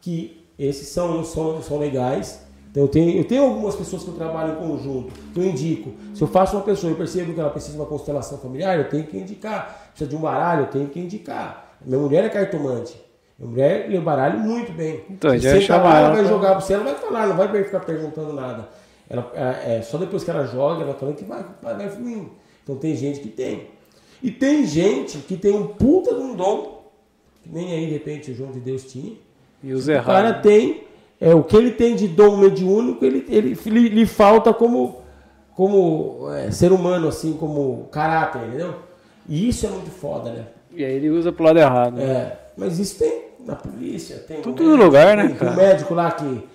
[0.00, 2.42] que esses são, são, são legais.
[2.70, 5.92] Então eu tenho, eu tenho algumas pessoas que eu trabalho em conjunto, que eu indico.
[6.14, 8.88] Se eu faço uma pessoa e percebo que ela precisa de uma constelação familiar, eu
[8.88, 9.90] tenho que indicar.
[9.90, 11.76] Precisa de um baralho, eu tenho que indicar.
[11.84, 12.94] Minha mulher é cartomante.
[13.38, 15.04] Minha mulher lê baralho muito bem.
[15.10, 16.24] Então, já você ela, ela vai pra...
[16.24, 18.68] jogar para você, ela vai falar, não vai ficar perguntando nada.
[19.12, 22.30] Ela, é, só depois que ela joga, ela fala que vai, vai, vai fluindo.
[22.62, 23.66] Então tem gente que tem.
[24.22, 26.84] E tem gente que tem um puta de um dom,
[27.42, 29.12] que nem aí de repente o João de Deus tinha.
[29.62, 30.84] E os O cara tem,
[31.20, 35.02] é, o que ele tem de dom mediúnico, ele, ele, ele lhe falta como,
[35.54, 38.76] como é, ser humano, assim, como caráter, entendeu?
[39.28, 40.46] E isso é muito foda, né?
[40.74, 41.96] E aí ele usa pro lado errado.
[41.96, 42.04] Né?
[42.04, 44.40] É, mas isso tem na polícia, tem.
[44.40, 45.36] Tudo no lugar, né?
[45.38, 46.51] Tem um médico lá que.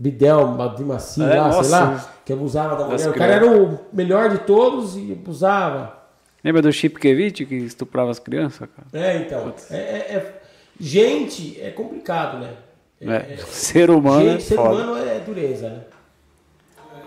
[0.00, 1.62] Bidel, Dimaci, É, lá, nossa.
[1.62, 3.10] sei lá, que abusava da mulher.
[3.10, 5.98] O cara era o melhor de todos e abusava.
[6.42, 8.88] Lembra do Chipkevich que estuprava as crianças, cara?
[8.94, 9.52] É, então.
[9.70, 10.42] É, é- é-
[10.80, 12.56] gente, é complicado, né?
[12.98, 14.70] É, ser humano gente, é ser foda.
[14.70, 15.84] humano é dureza, né?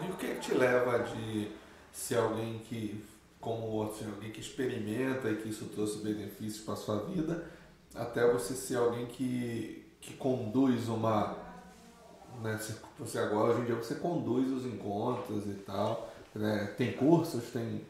[0.07, 1.47] E o que, que te leva de
[1.91, 3.03] ser alguém que,
[3.41, 7.43] como assim, alguém que experimenta e que isso trouxe benefícios para sua vida,
[7.95, 11.35] até você ser alguém que, que conduz uma.
[12.41, 16.09] Né, você- você agora, hoje em dia, você conduz os encontros e tal.
[16.35, 17.81] né, tem cursos, tem.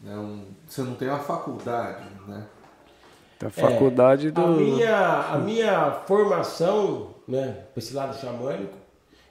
[0.00, 2.46] Né, um, você não tem uma faculdade, né?
[3.38, 4.40] Da faculdade do.
[4.40, 8.72] É, A minha, a minha formação, né, para esse lado xamânico,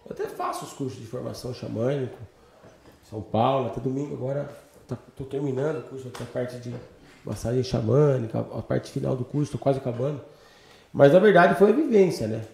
[0.06, 2.16] eu até faço os cursos de formação xamânico,
[3.10, 4.48] São Paulo, até domingo agora
[5.10, 6.74] estou terminando o curso, até a parte de
[7.26, 10.22] massagem xamânica, a parte final do curso, estou quase acabando.
[10.94, 12.46] Mas na verdade foi a vivência, né?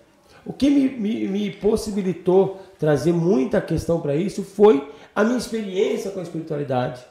[0.47, 6.09] O que me, me, me possibilitou trazer muita questão para isso foi a minha experiência
[6.11, 7.01] com a espiritualidade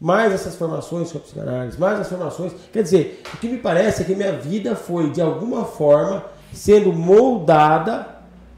[0.00, 2.52] mais essas formações com a psicanálise, mais as formações.
[2.72, 6.24] Quer dizer, o que me parece é que minha vida foi, de alguma forma,
[6.54, 8.06] sendo moldada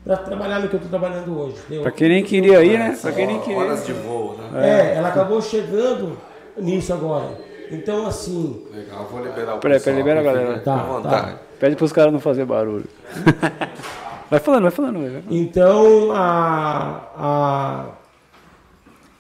[0.05, 1.56] para trabalhar no que eu estou trabalhando hoje.
[1.82, 2.97] Pra quem nem queria ir, né?
[3.01, 3.59] Pra quem nem queria.
[3.59, 4.93] Horas de voo, né?
[4.93, 6.16] É, ela acabou chegando
[6.56, 7.36] nisso agora.
[7.73, 8.64] Então, assim.
[8.73, 10.59] Legal, vou liberar o Peraí, pessoal peraí, libera a galera.
[10.59, 11.32] fica à Tá, vontade.
[11.32, 11.39] tá.
[11.63, 12.87] Pede pros caras não fazer barulho.
[14.29, 14.99] vai falando, vai falando.
[14.99, 15.25] Vai falando.
[15.31, 17.09] Então, a.
[17.17, 17.87] a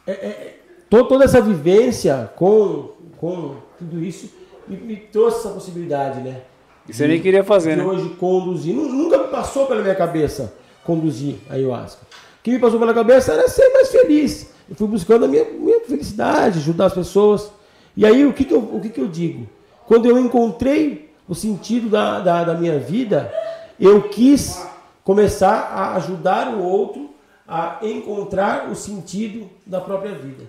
[0.04, 0.58] é- é-
[0.90, 4.28] to- toda essa vivência com, com tudo isso
[4.66, 6.40] me, me trouxe essa possibilidade, né?
[6.88, 7.84] E você nem queria fazer, de né?
[7.84, 8.74] hoje conduzir.
[8.74, 10.52] Nu- Nunca me passou pela minha cabeça
[10.82, 12.02] conduzir a ayahuasca.
[12.02, 14.52] O que me passou pela cabeça era ser mais feliz.
[14.68, 17.52] Eu fui buscando a minha, minha felicidade, ajudar as pessoas.
[17.96, 19.48] E aí o que, que, eu, o que, que eu digo?
[19.86, 23.32] Quando eu encontrei o sentido da, da, da minha vida,
[23.80, 24.62] eu quis
[25.02, 27.08] começar a ajudar o outro
[27.48, 30.44] a encontrar o sentido da própria vida.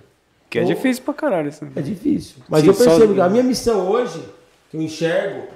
[0.49, 1.65] Que é difícil pra caralho isso.
[1.73, 2.43] é difícil.
[2.49, 4.22] Mas Sim, eu percebo que a minha missão hoje,
[4.69, 5.47] que eu enxergo,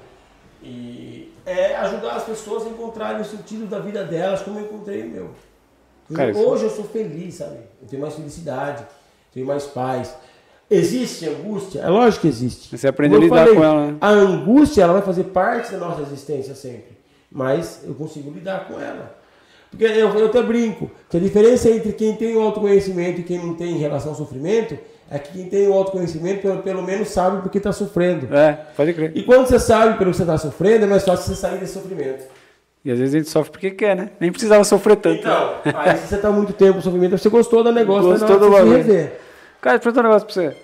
[0.63, 5.03] e é ajudar as pessoas a encontrarem o sentido da vida delas como eu encontrei
[5.03, 5.29] o meu.
[6.15, 7.57] Cara, hoje eu sou feliz, sabe?
[7.81, 8.85] Eu tenho mais felicidade,
[9.33, 10.15] tenho mais paz.
[10.69, 11.79] Existe angústia?
[11.79, 12.77] É lógico que existe.
[12.77, 13.97] Você aprendeu a lidar com ela, né?
[14.01, 16.97] A angústia ela vai fazer parte da nossa existência sempre.
[17.31, 19.15] Mas eu consigo lidar com ela.
[19.69, 23.37] Porque eu, eu até brinco que a diferença entre quem tem o autoconhecimento e quem
[23.37, 24.77] não tem em relação ao sofrimento
[25.09, 28.33] é que quem tem o autoconhecimento pelo, pelo menos sabe porque está sofrendo.
[28.33, 29.11] É, pode crer.
[29.15, 31.73] E quando você sabe pelo que você está sofrendo, é mais fácil você sair desse
[31.73, 32.25] sofrimento.
[32.83, 34.11] E às vezes a gente sofre porque quer, né?
[34.19, 35.19] Nem precisava sofrer tanto.
[35.19, 38.37] Então, aí se você está muito tempo no sofrimento, você gostou do negócio, Gostou tá
[38.37, 39.26] na hora de se rever.
[39.61, 40.57] Cara, deixa eu perguntar um negócio pra você.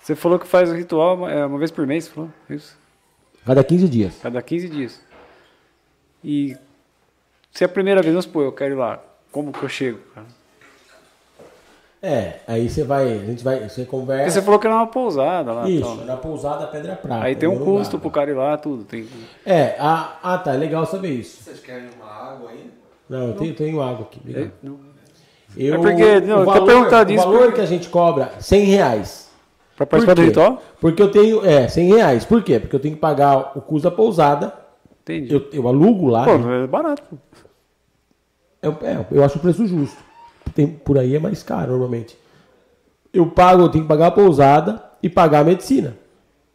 [0.00, 2.30] Você falou que faz o ritual uma, é, uma vez por mês, você falou?
[2.50, 2.76] Isso.
[3.44, 4.18] Cada 15 dias.
[4.22, 5.00] Cada 15 dias.
[6.24, 6.56] E
[7.50, 9.00] se é a primeira vez, vamos supor, eu quero ir lá.
[9.30, 10.26] Como que eu chego, cara?
[12.04, 14.30] É, aí você vai, a gente vai, você Porque conversa.
[14.32, 15.68] você falou que era uma pousada lá.
[15.68, 16.04] Isso, tal.
[16.04, 17.22] na pousada Pedra Prata.
[17.22, 18.00] Aí tem um custo lugar.
[18.00, 18.82] pro cara ir lá, tudo.
[18.82, 19.06] Tem...
[19.46, 21.44] É, ah, ah, tá, é legal saber isso.
[21.44, 22.70] Vocês querem uma água aí?
[23.08, 24.20] Não, eu tenho, tenho água aqui.
[24.34, 24.91] É, não.
[25.56, 27.88] Eu, É porque- não, o eu valor, perguntando o isso valor porque- que a gente
[27.88, 29.30] cobra, 100 reais.
[29.76, 30.62] Pra participar do ritual?
[30.80, 32.24] Porque eu tenho, é, 100 reais.
[32.24, 32.58] Por quê?
[32.60, 34.54] Porque eu tenho que pagar o custo da pousada,
[35.02, 35.32] Entendi.
[35.34, 36.24] eu, eu alugo lá.
[36.24, 36.64] Pô, né?
[36.64, 37.02] é barato.
[38.60, 39.96] Eu, é, eu acho o preço justo.
[40.54, 42.16] Tem, por aí é mais caro normalmente.
[43.12, 45.96] Eu pago, eu tenho que pagar a pousada e pagar a medicina.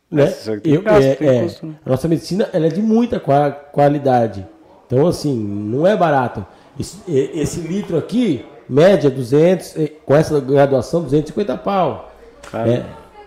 [0.10, 0.24] Né?
[0.24, 1.76] É, Eu- gasto, é, é, custo, né?
[1.86, 4.48] A nossa medicina ela é de muita qua- qualidade.
[4.86, 6.46] Então, assim, não é barato.
[6.80, 9.76] Esse, esse litro aqui, média 200,
[10.06, 12.12] com essa graduação, 250 pau.
[12.52, 12.70] Cara.
[12.70, 12.86] É,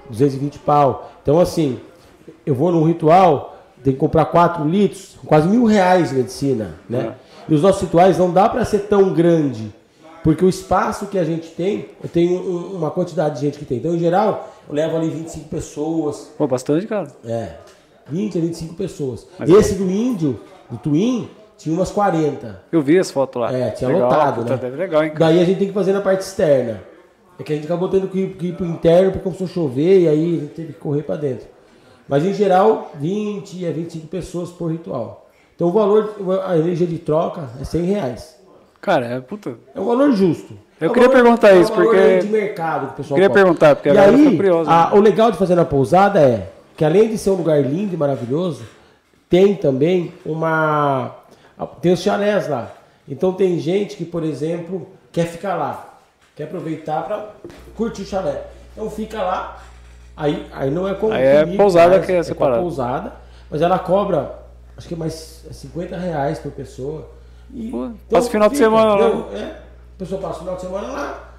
[0.09, 1.11] 220 pau.
[1.23, 1.79] Então, assim,
[2.45, 7.15] eu vou num ritual, tem que comprar 4 litros, quase mil reais de medicina, né?
[7.17, 7.31] É.
[7.53, 9.73] E os nossos rituais não dá para ser tão grande,
[10.23, 13.65] porque o espaço que a gente tem, eu tenho um, uma quantidade de gente que
[13.65, 13.79] tem.
[13.79, 16.31] Então, em geral, eu levo ali 25 pessoas.
[16.37, 17.09] Pô, bastante, cara.
[17.25, 17.55] É,
[18.09, 19.27] 20 a 25 pessoas.
[19.39, 19.79] Mas Esse é.
[19.79, 20.41] do índio,
[20.71, 21.29] do Twin,
[21.61, 22.63] tinha umas 40.
[22.73, 23.53] Eu vi as fotos lá.
[23.53, 24.57] É, tinha legal, lotado, né?
[24.57, 26.81] Deve legal, hein, Daí a gente tem que fazer na parte externa.
[27.39, 29.51] É que a gente acabou tendo que ir, que ir pro interno porque começou a
[29.51, 31.47] chover e aí a gente teve que correr para dentro.
[32.09, 35.29] Mas em geral, 20 a 25 pessoas por ritual.
[35.55, 36.15] Então o valor,
[36.47, 38.41] a energia de troca é 100 reais.
[38.81, 39.55] Cara, é puta.
[39.75, 40.55] É um valor justo.
[40.81, 42.19] Eu é queria valor, perguntar isso, é um porque.
[42.21, 44.71] de mercado que o pessoal Queria perguntar, porque e agora aí, curioso.
[44.71, 44.99] A, né?
[44.99, 47.99] o legal de fazer na pousada é que além de ser um lugar lindo e
[47.99, 48.65] maravilhoso,
[49.29, 51.20] tem também uma.
[51.67, 52.73] Tem os chalés lá.
[53.09, 55.91] Então tem gente que, por exemplo, quer ficar lá
[56.41, 57.35] quer aproveitar para
[57.77, 58.47] curtir o chalé.
[58.73, 59.63] Então fica lá,
[60.17, 62.63] aí, aí não é com aí é pousada mas, que é, é separada.
[62.63, 63.13] pousada,
[63.51, 64.39] mas ela cobra,
[64.75, 67.11] acho que mais 50 reais por pessoa.
[67.53, 69.39] E, Pô, então, passa final fica, de semana lá.
[69.39, 71.31] É, a pessoa passa o final de semana lá.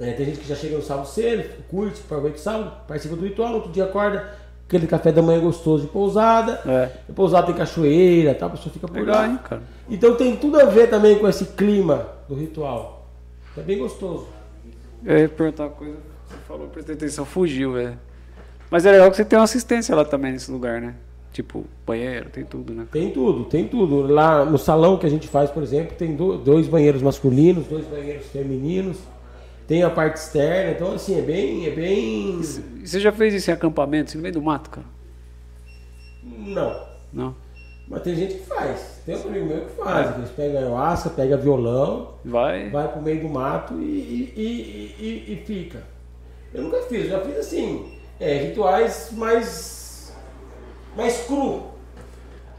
[0.00, 3.22] É, tem gente que já chega no sábado cedo, curte, aproveita o sábado, participa do
[3.22, 4.34] ritual, outro dia acorda,
[4.70, 6.60] aquele café da manhã gostoso de pousada.
[6.64, 7.12] É.
[7.12, 8.46] Pousada tem cachoeira, tá?
[8.46, 9.26] a pessoa fica por lá.
[9.26, 9.62] Hein, cara?
[9.88, 13.08] Então tem tudo a ver também com esse clima do ritual.
[13.56, 14.28] É bem gostoso.
[15.04, 15.96] Eu ia perguntar uma coisa,
[16.28, 17.98] você falou, prestei atenção, fugiu, velho.
[18.70, 20.94] Mas é legal que você tem uma assistência lá também nesse lugar, né?
[21.32, 22.86] Tipo, banheiro, tem tudo, né?
[22.92, 24.02] Tem tudo, tem tudo.
[24.02, 28.26] Lá no salão que a gente faz, por exemplo, tem dois banheiros masculinos, dois banheiros
[28.26, 28.98] femininos.
[29.70, 31.64] Tem a parte externa, então assim, é bem.
[31.64, 32.40] É bem...
[32.82, 34.86] E você já fez isso em acampamento, assim, no meio do mato, cara?
[36.24, 36.88] Não.
[37.12, 37.36] Não?
[37.86, 39.00] Mas tem gente que faz.
[39.06, 40.10] Tem um amigo meu que faz.
[40.10, 40.18] É.
[40.18, 45.44] Eles pegam ayahuasca, pega violão, vai, vai pro meio do mato e, e, e, e
[45.46, 45.84] fica.
[46.52, 50.12] Eu nunca fiz, já fiz assim, é, rituais mais,
[50.96, 51.62] mais cru.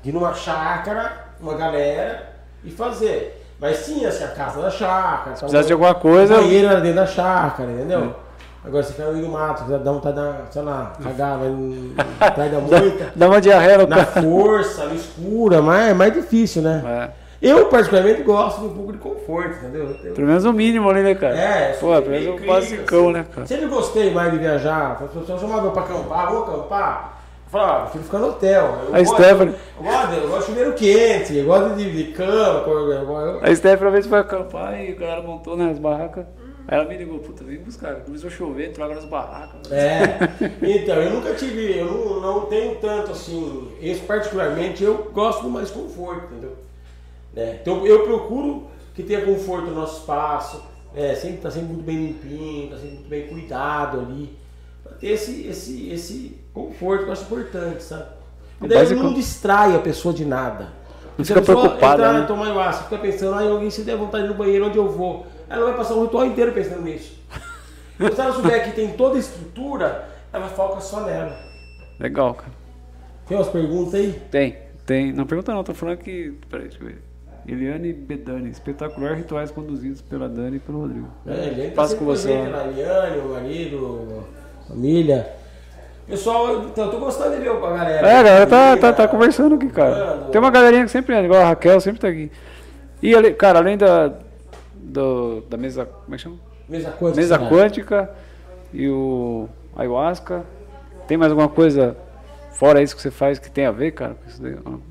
[0.02, 3.41] De numa chácara, uma galera, e fazer.
[3.62, 5.36] Mas tinha assim, a casa da chácara.
[5.36, 6.36] Se precisasse de alguma coisa.
[6.36, 8.06] Banheiro era dentro da chácara, entendeu?
[8.06, 8.68] É.
[8.68, 11.50] Agora você cai no meio do mato, dá vontade de, sei lá, cagar, vai
[12.20, 13.12] atrás da moita.
[13.16, 16.84] Dá uma diarreia no Na força, no escura, mas é mais difícil, né?
[16.86, 17.22] É.
[17.40, 19.96] Eu, particularmente, gosto de um pouco de conforto, entendeu?
[20.04, 20.14] Eu...
[20.14, 21.36] Pelo menos o mínimo ali, né, cara?
[21.36, 23.14] É, Pô, pelo menos um basicão, assim.
[23.14, 23.48] né, cara?
[23.48, 24.92] Sempre gostei mais de viajar.
[25.02, 27.21] As pessoas chamavam pra acampar, vou acampar.
[27.52, 28.80] Eu falava, ah, prefiro ficar no hotel.
[28.88, 29.56] Eu a Stephanie.
[29.78, 32.64] Eu gosto, eu gosto de chuveiro quente, eu gosto de, de cama.
[32.66, 33.40] Eu...
[33.44, 36.26] A Stephanie, uma vez foi acampar e o cara montou, né, as barracas.
[36.66, 37.96] Aí ela me ligou, puta, vem buscar.
[37.96, 39.70] Começou a chover, entrou agora nas barracas.
[39.70, 40.18] É,
[40.64, 45.50] então, eu nunca tive, eu não, não tenho tanto assim, esse particularmente, eu gosto do
[45.50, 46.56] mais conforto, entendeu?
[47.34, 47.60] Né?
[47.62, 50.64] Então eu procuro que tenha conforto no nosso espaço,
[50.94, 51.16] né?
[51.16, 54.41] sempre tá sempre muito bem limpinho, tá sempre muito bem cuidado ali.
[55.02, 58.06] Ter esse, esse, esse conforto que eu acho importante, sabe?
[58.62, 59.04] E daí Básico...
[59.04, 60.70] não distrai a pessoa de nada.
[61.18, 62.02] Não fica preocupado.
[62.02, 62.26] Entrar, né?
[62.26, 65.66] tomar ayahuasca, fica pensando, ah, alguém se der vontade no banheiro onde eu vou ela
[65.66, 67.20] vai passar o ritual inteiro pensando nisso.
[68.00, 71.38] Então, se ela souber que tem toda a estrutura, ela foca só nela.
[72.00, 72.52] Legal, cara.
[73.28, 74.20] Tem umas perguntas aí?
[74.32, 74.58] Tem,
[74.88, 75.14] tem.
[75.14, 76.34] Não pergunta não, tô falando que.
[76.50, 77.04] Peraí, deixa eu ver.
[77.48, 81.08] Eliane Bedani, espetacular rituais conduzidos pela Dani e pelo Rodrigo.
[81.28, 82.32] É, tá com você.
[82.32, 84.24] A Eliane, o marido,
[84.72, 85.28] família.
[86.08, 88.08] Pessoal, então, eu tô gostando de ver a galera.
[88.08, 90.28] É, a galera tá, tá, tá conversando aqui, cara.
[90.32, 92.32] Tem uma galerinha que sempre é, igual a Raquel, sempre tá aqui.
[93.02, 94.12] E, cara, além da,
[94.76, 95.86] do, da mesa.
[95.86, 96.38] Como é que chama?
[96.68, 97.22] Mesa quântica.
[97.22, 98.10] Mesa quântica
[98.74, 100.44] e o ayahuasca.
[101.08, 101.96] Tem mais alguma coisa
[102.52, 104.18] fora isso que você faz que tem a ver, cara?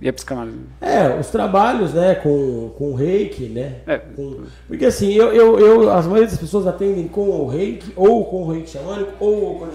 [0.00, 0.58] E a psicanálise?
[0.80, 3.76] É, os trabalhos, né, com, com o reiki, né?
[3.86, 3.98] É.
[3.98, 8.24] Com, porque assim, eu, eu, eu, as maioria das pessoas atendem com o reiki, ou
[8.24, 9.70] com o reiki xamânico, ou com o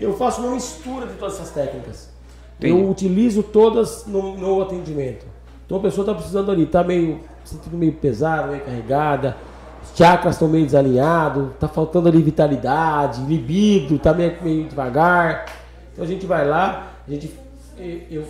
[0.00, 2.10] Eu faço uma mistura de todas essas técnicas.
[2.58, 2.72] Entendi.
[2.72, 5.26] Eu utilizo todas no, no atendimento.
[5.66, 9.36] Então a pessoa está precisando ali, está meio sentindo meio pesada, meio carregada,
[9.82, 15.46] os chakras estão meio desalinhados, está faltando ali vitalidade, libido, está meio, meio devagar.
[15.92, 17.32] Então a gente vai lá, a gente
[17.78, 18.26] eu, eu,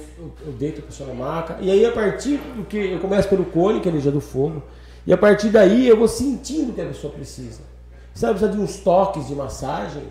[0.47, 3.45] eu deito a pessoa na maca, e aí a partir do que eu começo pelo
[3.45, 4.63] cone, que é energia do fogo,
[5.07, 7.61] e a partir daí eu vou sentindo o que a pessoa precisa.
[8.15, 10.05] Se ela precisa de uns toques de massagem,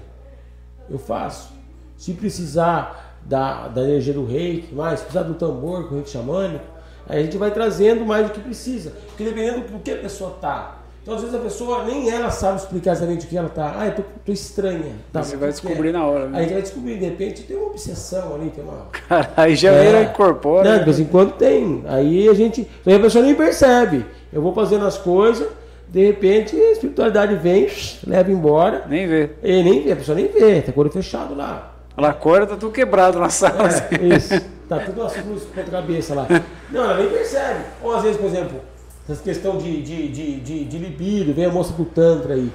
[0.89, 1.53] eu faço.
[1.97, 6.09] Se precisar da, da energia do reiki, mais, se precisar do tambor com o reiki
[6.09, 6.65] xamânico,
[7.07, 8.91] a gente vai trazendo mais do que precisa.
[9.07, 10.80] Porque dependendo do que a pessoa tá.
[11.01, 13.73] Então, às vezes, a pessoa nem ela sabe explicar exatamente o que ela tá.
[13.75, 14.95] Ah, eu tô, tô estranha.
[15.11, 15.91] Tá, você vai descobrir é?
[15.91, 16.27] na hora.
[16.27, 16.39] Né?
[16.39, 18.87] Aí vai descobrir, de repente, tem uma obsessão ali, tem uma.
[19.35, 19.83] Aí já é.
[19.83, 20.69] vira incorpora.
[20.69, 21.83] Não, de vez em quando tem.
[21.87, 22.69] Aí a gente.
[22.85, 24.05] Aí a pessoa nem percebe.
[24.31, 25.47] Eu vou fazendo as coisas,
[25.89, 27.67] de repente a espiritualidade vem,
[28.05, 28.85] leva embora.
[28.87, 29.31] Nem vê.
[29.43, 31.73] E nem vê, a pessoa nem vê, tá com o olho fechado lá.
[31.97, 33.63] Ela acorda, tá tudo quebrado na sala.
[33.63, 34.15] É, assim.
[34.15, 34.51] isso.
[34.69, 36.27] Tá tudo assim com a cabeça lá.
[36.71, 37.59] Não, ela nem percebe.
[37.83, 38.61] Ou às vezes, por exemplo,
[39.09, 42.51] essa questão de, de, de, de, de libido, vem a moça pro Tantra aí.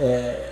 [0.00, 0.50] É,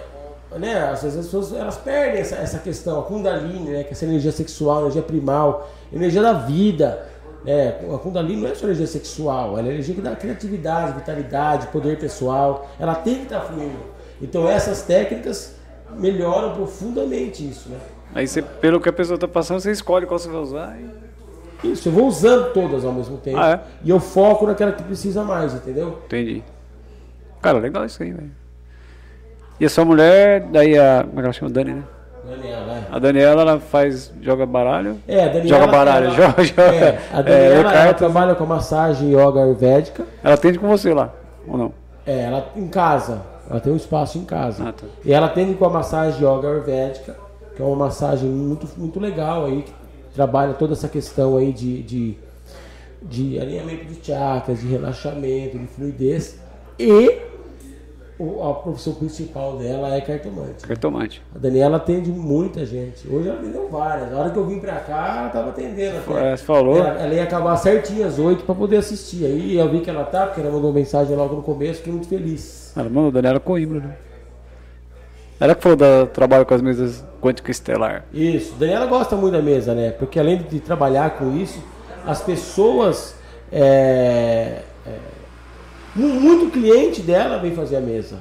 [0.56, 3.92] né, às vezes as pessoas elas perdem essa, essa questão, a Kundalini, né, que é
[3.92, 7.06] essa energia sexual, energia primal, energia da vida.
[7.46, 11.66] É, a Kundalini não é só energia sexual, ela é energia que dá criatividade, vitalidade,
[11.68, 12.68] poder pessoal.
[12.78, 13.78] Ela tem que estar fluindo.
[14.20, 15.54] Então essas técnicas
[15.96, 17.78] melhoram profundamente isso, né?
[18.14, 20.78] Aí você, pelo que a pessoa está passando, você escolhe qual você vai usar.
[20.80, 21.07] E...
[21.62, 23.38] Isso, eu vou usando todas ao mesmo tempo.
[23.38, 23.60] Ah, é?
[23.84, 25.98] E eu foco naquela que precisa mais, entendeu?
[26.06, 26.42] Entendi.
[27.42, 28.30] Cara, legal isso aí, velho.
[29.60, 31.04] E a sua mulher, daí a.
[31.04, 31.50] Como é que ela chama?
[31.50, 31.82] Dani, né?
[32.28, 32.82] Daniela, é.
[32.90, 34.98] A Daniela, ela faz, joga baralho?
[35.08, 35.48] É, a Daniela.
[35.48, 36.62] Joga baralho, ela, joga, joga.
[36.62, 40.04] É, a Daniela, é, ela trabalha com massagem yoga ayurvédica.
[40.22, 41.12] Ela atende com você lá,
[41.46, 41.72] ou não?
[42.06, 43.22] É, ela em casa.
[43.50, 44.68] Ela tem um espaço em casa.
[44.68, 44.86] Ah, tá.
[45.04, 47.16] E ela atende com a massagem yoga ayurvédica,
[47.56, 49.72] que é uma massagem muito, muito legal aí, que
[50.18, 52.18] trabalha toda essa questão aí de, de,
[53.00, 56.40] de alinhamento de chakras, de relaxamento, de fluidez.
[56.76, 57.20] E
[58.18, 60.66] a profissão principal dela é cartomante.
[60.66, 61.22] Cartomante.
[61.32, 63.08] A Daniela atende muita gente.
[63.08, 64.10] Hoje ela atendeu várias.
[64.10, 65.98] Na hora que eu vim pra cá, ela tava atendendo.
[65.98, 66.36] Até.
[66.36, 66.78] Você falou.
[66.78, 69.24] Ela, ela, ia acabar certinho às oito para poder assistir.
[69.24, 72.08] Aí eu vi que ela tá, porque ela mandou mensagem logo no começo, fiquei muito
[72.08, 72.72] feliz.
[72.76, 73.96] Ela mandou Daniela Coimbra, né?
[75.40, 78.04] Ela que falou do trabalho com as mesas quântica estelar.
[78.12, 78.54] Isso.
[78.54, 79.90] Daniela gosta muito da mesa, né?
[79.90, 81.62] Porque além de trabalhar com isso,
[82.06, 83.16] as pessoas.
[83.50, 84.98] É, é,
[85.94, 88.18] muito cliente dela vem fazer a mesa.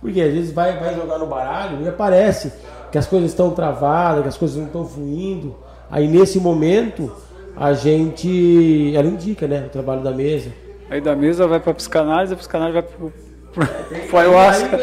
[0.00, 2.52] Porque às vezes vai, vai jogar no baralho e aparece
[2.90, 5.56] que as coisas estão travadas, que as coisas não estão fluindo.
[5.90, 7.12] Aí nesse momento
[7.56, 8.92] a gente.
[8.96, 9.64] Ela indica, né?
[9.66, 10.50] O trabalho da mesa.
[10.90, 13.12] Aí da mesa vai para psicanálise, a psicanálise vai pro,
[13.52, 14.78] pro, é, pro ayahuasca.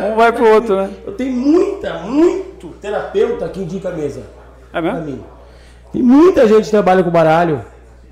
[0.00, 0.90] Um vai pro outro, né?
[1.06, 4.22] Eu tenho muita, muito terapeuta que indica a mesa.
[4.72, 4.96] É mesmo?
[4.96, 5.24] Pra mim.
[5.92, 7.64] Tem muita gente que trabalha com baralho,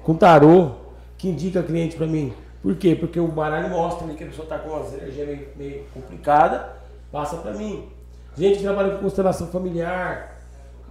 [0.04, 0.70] com tarô,
[1.18, 2.32] que indica cliente para mim.
[2.62, 2.94] Por quê?
[2.94, 6.76] Porque o baralho mostra que a pessoa está com uma energia meio, meio complicada,
[7.10, 7.88] passa para mim.
[8.36, 10.38] Gente que trabalha com constelação familiar,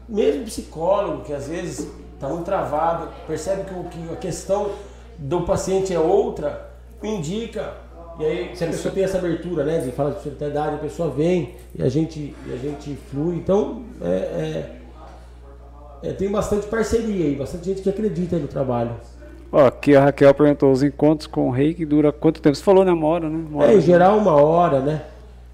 [0.07, 4.71] mesmo psicólogo, que às vezes está muito travado, percebe que, que a questão
[5.17, 6.69] do paciente é outra,
[7.01, 7.73] indica.
[8.19, 11.09] E aí, se a pessoa tem essa abertura, né, de falar de espiritualidade, a pessoa
[11.09, 13.35] vem e a gente, e a gente flui.
[13.35, 14.07] Então, é,
[16.03, 18.91] é, é, tem bastante parceria aí, bastante gente que acredita no trabalho.
[19.51, 22.55] Ó, aqui a Raquel perguntou, os encontros com o rei que dura quanto tempo?
[22.55, 22.91] Você falou, né?
[22.91, 23.45] Uma hora, né?
[23.49, 25.01] Uma hora, é, em geral uma hora, né?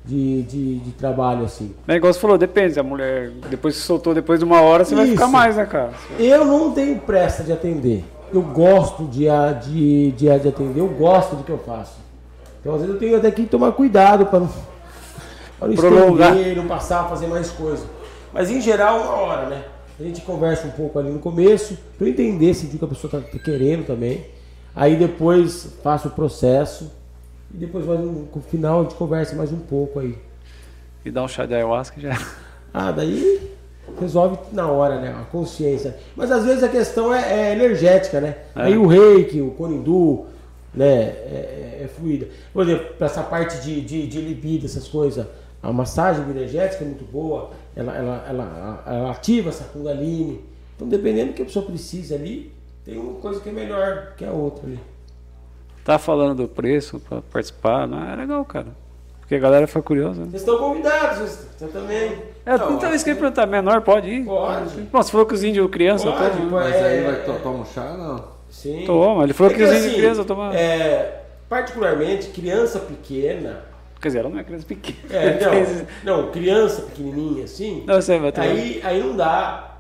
[0.06, 1.76] De, de, de trabalho, assim.
[1.88, 2.80] É igual você falou, depende.
[2.80, 5.04] A mulher depois se soltou depois de uma hora, você Isso.
[5.04, 5.92] vai ficar mais, né, cara?
[6.18, 8.06] Eu não tenho pressa de atender.
[8.32, 9.26] Eu gosto de,
[9.64, 12.07] de, de, de atender, eu gosto do que eu faço.
[12.68, 14.49] Então, às vezes, eu tenho até que tomar cuidado para não,
[15.57, 17.85] pra não estender, não passar a fazer mais coisa.
[18.34, 19.64] Mas, em geral, uma hora, né?
[19.98, 23.22] A gente conversa um pouco ali no começo, para entender se o que a pessoa
[23.22, 24.26] está querendo também.
[24.76, 26.91] Aí depois faço o processo
[27.53, 30.18] e depois mais no final a gente conversa mais um pouco aí.
[31.06, 32.19] E dá um chá de ayahuasca já.
[32.73, 33.49] Ah, daí
[33.99, 35.15] resolve na hora, né?
[35.19, 35.95] A consciência.
[36.18, 38.35] Mas às vezes a questão é, é energética, né?
[38.53, 38.64] É.
[38.64, 40.26] Aí o reiki, o conindu,
[40.78, 40.95] né?
[40.95, 42.28] É, é, é fluida.
[42.54, 45.26] Por exemplo, para essa parte de, de, de libido, essas coisas,
[45.62, 50.44] a massagem energética é muito boa ela, ela, ela, ela ativa essa Kundalini.
[50.76, 52.52] Então, dependendo do que a pessoa precisa ali,
[52.84, 54.80] tem uma coisa que é melhor que a outra ali.
[55.84, 58.68] Tá falando do preço para participar, não é legal, cara.
[59.20, 60.22] Porque a galera foi curiosa.
[60.22, 60.28] Né?
[60.30, 62.18] Vocês estão convidados, você também.
[62.45, 64.26] É, não, então isso que eu perguntar, menor pode ir?
[64.26, 64.82] Pode.
[64.82, 66.49] Bom, você falou que os índios criança pode, tomam.
[66.49, 68.36] Mas é, aí vai tomar um chá, não?
[68.58, 68.86] Sim.
[68.88, 70.52] Toma, ele falou é que, que, assim, criança tomam.
[70.52, 73.62] É, particularmente, criança pequena,
[74.02, 74.98] Quer dizer, ela não é criança pequena.
[75.12, 77.84] É, não, não, criança pequenininha assim.
[77.86, 79.78] Não, você vai aí, aí não dá.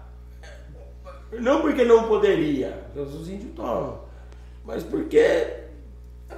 [1.39, 3.99] Não porque não poderia, os índios tomam.
[4.63, 5.55] Mas porque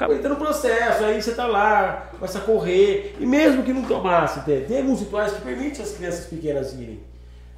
[0.10, 3.18] entra no processo, aí você tá lá, começa a correr.
[3.20, 7.02] E mesmo que não tomasse, tem, tem alguns rituais que permitem as crianças pequenas irem.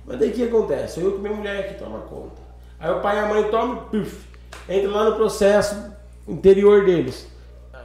[0.08, 1.00] Mas daí o que acontece?
[1.00, 2.42] Eu com minha mulher que toma conta.
[2.80, 4.31] Aí o pai e a mãe tomam, puf,
[4.70, 5.92] entra lá no processo
[6.28, 7.28] interior deles.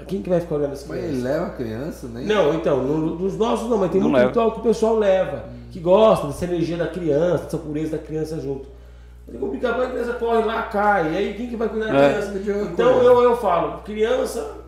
[0.07, 1.07] Quem que vai ficar olhando essa criança?
[1.07, 2.23] Mas ele leva a criança, né?
[2.27, 5.47] Não, então, no, dos nossos não, mas tem não muito ritual que o pessoal leva,
[5.49, 5.63] hum.
[5.73, 8.69] que gosta dessa energia da criança, dessa pureza da criança junto.
[9.33, 12.13] É complicado, a criança corre lá, cai, e aí quem que vai cuidar da é.
[12.13, 12.63] criança?
[12.73, 14.67] Então eu, eu falo, criança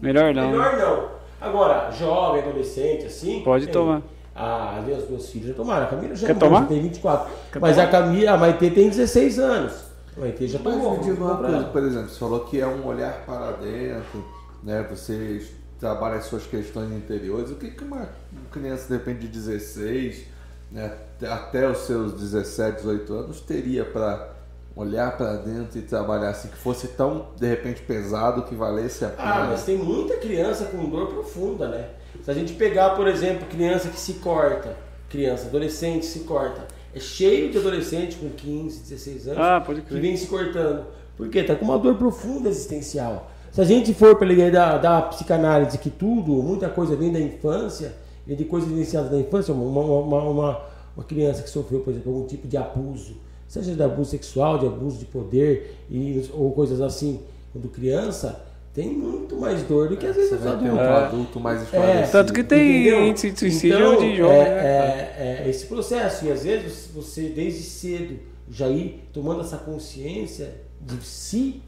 [0.00, 0.50] Melhor não.
[0.50, 1.08] Melhor não.
[1.40, 3.42] Agora, jovem, adolescente, assim.
[3.42, 4.02] Pode tomar.
[4.34, 5.84] Ah, meus, meus filhos já tomaram.
[5.84, 6.66] A Camila já Quer tomar?
[6.66, 7.30] tem 24.
[7.52, 7.88] Quer mas tomar?
[7.88, 9.89] a Camila, a Maitê tem 16 anos.
[10.16, 10.90] A tomou.
[10.90, 14.24] Mas me diga uma coisa, por exemplo, você falou que é um olhar para dentro,
[14.62, 14.86] né?
[14.90, 15.46] Você
[15.78, 17.50] trabalha as suas questões interiores.
[17.50, 18.08] O que, que uma
[18.50, 20.24] criança, de repente, de 16,
[20.70, 20.92] né,
[21.22, 24.40] até os seus 17, 18 anos, teria para
[24.76, 29.08] olhar para dentro e trabalhar assim, que fosse tão, de repente, pesado que valesse a
[29.08, 29.34] ah, pena?
[29.34, 31.88] Ah, mas tem muita criança com dor profunda, né?
[32.22, 34.76] Se a gente pegar, por exemplo, criança que se corta,
[35.08, 40.16] criança, adolescente se corta, é cheio de adolescente com 15, 16 anos ah, que vem
[40.16, 40.84] se cortando.
[41.16, 41.42] Por quê?
[41.42, 43.30] Tá com uma dor profunda existencial.
[43.52, 47.20] Se a gente for pela ideia da, da psicanálise que tudo, muita coisa vem da
[47.20, 47.94] infância,
[48.26, 50.60] vem de coisas vivenciadas da infância, uma, uma, uma,
[50.96, 54.66] uma criança que sofreu, por exemplo, algum tipo de abuso, seja de abuso sexual, de
[54.66, 57.20] abuso de poder e, ou coisas assim,
[57.52, 58.40] quando criança,
[58.80, 60.78] tem muito mais dor do que às vezes os adultos.
[60.78, 61.64] Um adulto mais é.
[61.64, 61.98] esclarecido.
[61.98, 63.06] É, Tanto que tem Entendeu?
[63.06, 64.40] índice de suicídio então, de jovem.
[64.40, 65.14] É, né?
[65.18, 66.24] é, é, esse processo.
[66.24, 71.62] E às vezes você, desde cedo, já ir tomando essa consciência de si,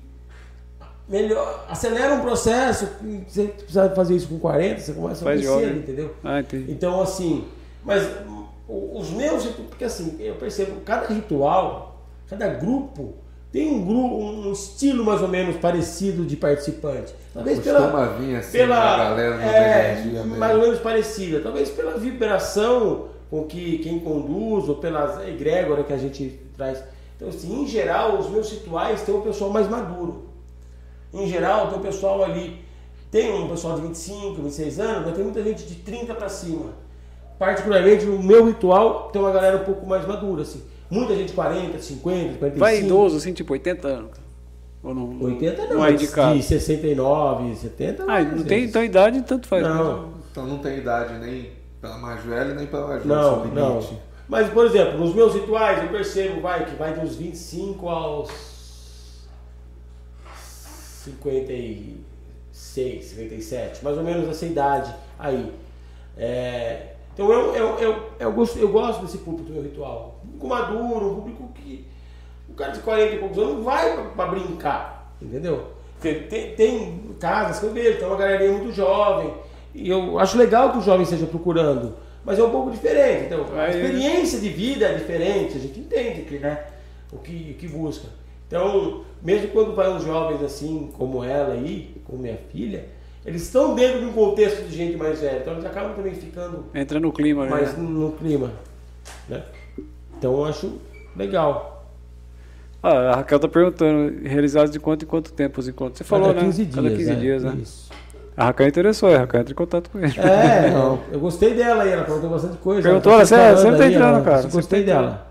[1.07, 2.89] melhor, acelera um processo.
[3.29, 6.15] Você precisa fazer isso com 40, você começa a fazer cedo, entendeu?
[6.25, 6.43] Ah.
[6.67, 7.45] Então, assim,
[7.85, 8.09] mas
[8.67, 13.22] os meus, porque assim, eu percebo cada ritual, cada grupo
[13.53, 17.15] tem um grupo, um estilo mais ou menos parecido de participante.
[17.35, 23.45] Talvez pela vir assim, pela galera é, mais ou menos parecida, talvez pela vibração com
[23.45, 26.83] que quem conduz ou pela egrégora que a gente traz.
[27.16, 30.29] Então, assim, em geral, os meus rituais tem um pessoal mais maduro.
[31.12, 32.59] Em geral, tem um pessoal ali,
[33.11, 36.73] tem um pessoal de 25, 26 anos, mas tem muita gente de 30 para cima.
[37.39, 40.62] Particularmente, o meu ritual tem uma galera um pouco mais madura, assim.
[40.93, 42.59] Muita gente 40, 50, 45.
[42.59, 44.10] Vai idoso, assim, tipo 80 anos.
[44.82, 46.36] Ou não, 80 não, não é indicado.
[46.36, 49.62] de 69, 70 Ah, não tem então idade, tanto faz.
[49.62, 50.12] Não.
[50.31, 51.51] Então não tem idade nem
[51.81, 53.81] pela mais velha, nem pela mais Não, não.
[54.28, 58.31] Mas, por exemplo, nos meus rituais eu percebo vai, que vai dos 25 aos
[61.05, 65.55] 56, 57, mais ou menos essa idade aí.
[66.19, 70.12] É, então eu, eu, eu, eu, gosto, eu gosto desse público do meu ritual.
[70.43, 71.86] Público maduro, um público que.
[72.48, 75.69] O cara de 40 e poucos anos não vai para brincar, entendeu?
[76.01, 79.32] Tem, tem, tem, casas que eu vejo, tem uma galerinha muito jovem.
[79.74, 81.94] E eu acho legal que o jovem esteja procurando,
[82.24, 83.27] mas é um pouco diferente.
[83.27, 86.62] Então, a experiência de vida é diferente, a gente entende que, né,
[87.10, 88.09] o que, que busca.
[88.47, 92.85] Então, mesmo quando vai uns jovens assim, como ela aí, como minha filha,
[93.24, 96.66] eles estão dentro de um contexto de gente mais velha, então eles acabam também ficando.
[96.74, 97.82] Entra no clima, mais né?
[97.82, 98.52] no clima.
[99.27, 99.43] Né?
[100.23, 100.78] Então eu acho
[101.16, 101.85] legal.
[102.81, 105.99] Ah, a Raquel tá perguntando, realizados de quanto em quanto tempo os encontros?
[105.99, 106.65] Você falou, Cada 15 né?
[106.65, 107.59] Dias, Cada 15 é, dias, né?
[107.61, 107.90] Isso.
[108.36, 110.15] A Raquel interessou, a Raquel entra em contato com ele.
[110.20, 112.82] É, não, eu gostei dela aí, ela perguntou bastante coisa.
[112.82, 114.43] Perguntou, ela, tá você sempre tá entrando, ela, cara.
[114.47, 115.27] Gostei tá dela.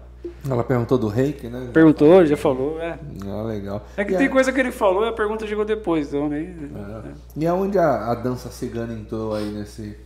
[0.50, 1.70] Ela perguntou do reiki, né?
[1.72, 3.00] Perguntou, já falou, é.
[3.26, 3.86] Ah, legal.
[3.96, 4.30] É que e tem a...
[4.30, 6.48] coisa que ele falou e a pergunta chegou depois, então nem.
[6.48, 7.08] É.
[7.08, 7.12] É.
[7.38, 9.98] E aonde a, a, dança cigana entrou aí nesse,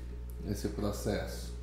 [0.45, 1.55] nesse processo?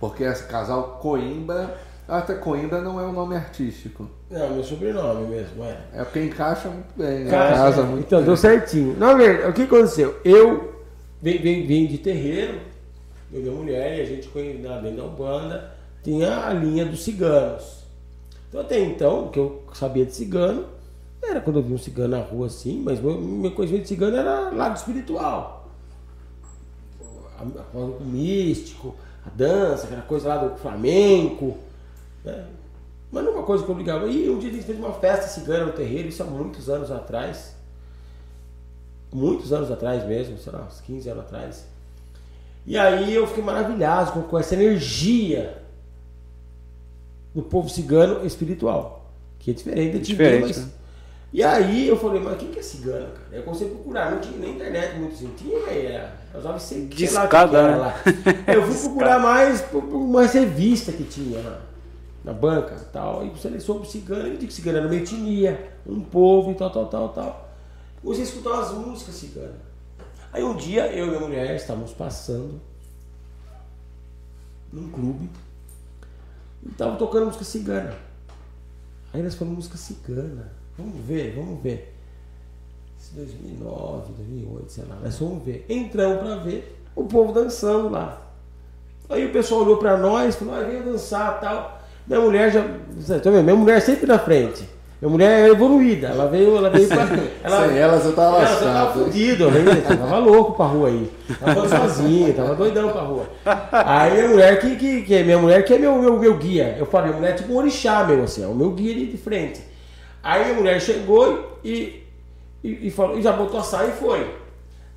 [0.00, 1.76] Porque esse casal Coimbra.
[2.08, 4.08] Até Coimbra não é um nome artístico.
[4.30, 5.76] É, meu sobrenome mesmo, é.
[5.92, 7.30] É porque encaixa muito bem, né?
[7.30, 8.26] Casa muito Então, bem.
[8.26, 8.96] deu certinho.
[8.96, 10.20] Na verdade, o que aconteceu?
[10.24, 10.72] Eu
[11.20, 12.60] vim, vim, vim de terreiro,
[13.32, 15.72] eu e minha mulher, e a gente dentro da Umbanda,
[16.04, 17.84] tinha a linha dos ciganos.
[18.48, 20.64] Então até então, o que eu sabia de cigano,
[21.20, 24.50] era quando eu vi um cigano na rua assim, mas meu conhecimento de cigano era
[24.50, 25.68] lado espiritual.
[27.74, 28.94] O místico,
[29.26, 31.56] a dança, aquela coisa lá do flamenco.
[32.26, 32.44] Né?
[33.10, 34.06] Mas não é uma coisa que eu ligava.
[34.06, 36.90] E um dia a gente fez uma festa cigana no terreiro, isso há muitos anos
[36.90, 37.54] atrás.
[39.12, 41.66] Muitos anos atrás mesmo, sei lá, uns 15 anos atrás.
[42.66, 45.62] E aí eu fiquei maravilhado com, com essa energia
[47.32, 50.56] do povo cigano espiritual, que é diferente de diferente, mas...
[50.56, 50.70] né?
[51.32, 53.28] E aí eu falei, mas o que é cigano, cara?
[53.32, 56.86] Eu comecei a procurar, não tinha nem internet muito assim, tinha, é, eu usava sei,
[56.86, 57.94] Discada, lá, lá.
[58.46, 61.60] Eu fui procurar mais por uma revista que tinha lá,
[62.26, 66.00] na banca tal, e você sobre cigano, eu digo que cigano era uma etnia, um
[66.00, 67.50] povo e tal, tal, tal, tal.
[68.02, 69.54] Comecei a escutar umas músicas ciganas.
[70.32, 72.60] Aí um dia eu e minha mulher estávamos passando
[74.72, 75.30] num clube
[76.64, 77.94] e tava tocando música cigana.
[79.12, 80.50] Aí nós falamos música cigana.
[80.76, 81.94] Vamos ver, vamos ver.
[83.14, 84.96] 2009, 2008, sei lá.
[84.96, 85.64] Nós vamos ver.
[85.68, 88.20] Entramos para ver o povo dançando lá.
[89.08, 91.75] Aí o pessoal olhou para nós, falou, ah, venha dançar tal.
[92.06, 92.62] Minha mulher já.
[92.62, 93.42] Tá vendo?
[93.44, 94.76] Minha mulher sempre na frente.
[95.00, 97.02] Minha mulher é evoluída, ela veio, ela veio pra.
[97.44, 101.10] Ela, Sem ela você tava ela, tava fudido, eu tava louco pra rua aí.
[101.38, 103.26] Tava sozinho, tava doidão pra rua.
[103.70, 106.76] Aí minha mulher, que, que, que é minha mulher, que é meu, meu, meu guia.
[106.78, 109.06] Eu falei, minha mulher é tipo um orixá meu, assim, é o meu guia ali
[109.06, 109.60] de frente.
[110.22, 112.02] Aí minha mulher chegou e,
[112.64, 114.26] e, e, falou, e já botou a saia e foi.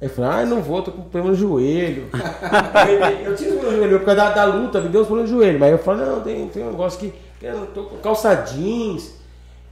[0.02, 2.08] Aí eu falei, ah, não vou, tô com problema no joelho.
[3.26, 5.38] eu, tinha problema no joelho, por causa da, da luta, me deu uns problemas no
[5.38, 5.60] joelho.
[5.60, 7.14] Mas eu falei, não, tem, tem um negócio que.
[7.42, 9.20] Eu tô com calça jeans.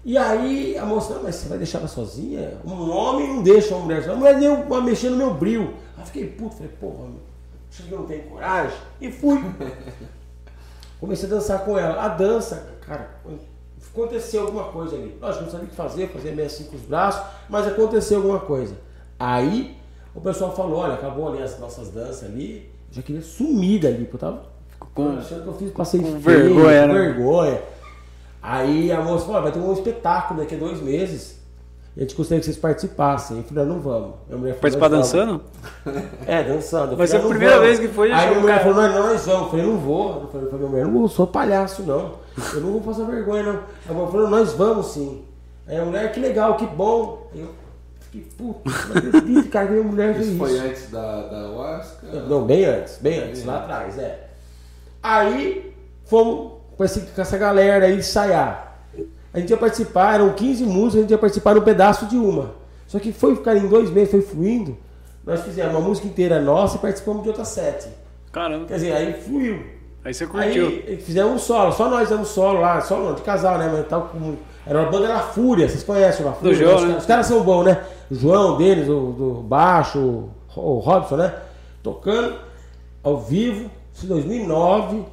[0.03, 2.57] E aí a moça, não, mas você vai deixar ela sozinha?
[2.65, 4.15] Um homem não deixa uma mulher sozinha.
[4.15, 5.73] A mulher deu uma mexer no meu bril.
[5.95, 7.09] Aí eu fiquei puto, falei, porra,
[7.69, 8.77] acho que não tenho coragem.
[8.99, 9.41] E fui.
[10.99, 12.03] Comecei a dançar com ela.
[12.03, 13.09] A dança, cara,
[13.93, 15.17] aconteceu alguma coisa ali.
[15.21, 18.39] Nós não sabia o que fazer, fazer meio assim com os braços, mas aconteceu alguma
[18.39, 18.75] coisa.
[19.19, 19.76] Aí
[20.17, 22.67] o pessoal falou, olha, acabou ali as nossas danças ali.
[22.89, 24.41] Eu já queria sumir dali, porque eu tava
[24.95, 26.93] com, achando que eu fiz, passei com feio, vergonha, né?
[26.93, 27.61] vergonha.
[28.41, 31.37] Aí a moça falou, vai ter um espetáculo daqui a dois meses.
[31.95, 33.37] E a gente gostaria que vocês participassem.
[33.37, 34.15] Eu falei, não, vamos.
[34.27, 35.41] Minha mulher falou, Participar dançando?
[36.25, 36.97] É, dançando.
[36.97, 37.67] Mas é a primeira vamos.
[37.67, 38.11] vez que foi.
[38.11, 39.41] Aí minha mulher falou, nós, nós vamos.
[39.41, 40.21] Eu falei, não vou.
[40.21, 42.13] Eu falei minha mulher, não sou palhaço, não.
[42.53, 43.59] Eu não vou passar vergonha, não.
[43.87, 45.23] A mulher falou, nós vamos sim.
[45.67, 47.29] Aí a mulher, que legal, que bom.
[47.35, 47.49] Eu
[48.21, 50.37] fiquei, puta, não acredito, cara, que minha mulher fez isso.
[50.37, 52.07] foi antes da, da Huasca?
[52.27, 54.27] Não, bem antes, bem antes, lá atrás, é.
[55.01, 55.73] Aí,
[56.05, 58.81] fomos com, esse, com essa galera aí ensaiar.
[59.33, 62.17] A gente ia participar, eram 15 músicas, a gente ia participar de um pedaço de
[62.17, 62.55] uma.
[62.87, 64.77] Só que foi ficar em dois meses, foi fluindo.
[65.25, 67.89] Nós fizemos uma música inteira nossa e participamos de outras sete.
[68.31, 68.65] Caramba.
[68.65, 69.61] Quer dizer, aí fluiu.
[70.03, 70.67] Aí você curtiu.
[70.67, 73.69] Aí fizemos um solo, só nós fizemos solo lá, solo de casal, né?
[73.71, 74.37] Mas tal como.
[74.67, 76.53] Era uma banda da Fúria, vocês conhecem a Fúria?
[76.53, 76.97] Do João, né?
[76.97, 77.83] Os caras são bons, né?
[78.11, 81.33] O João deles, o do baixo, o Robson, né?
[81.81, 82.37] Tocando
[83.01, 85.05] ao vivo, isso em 2009.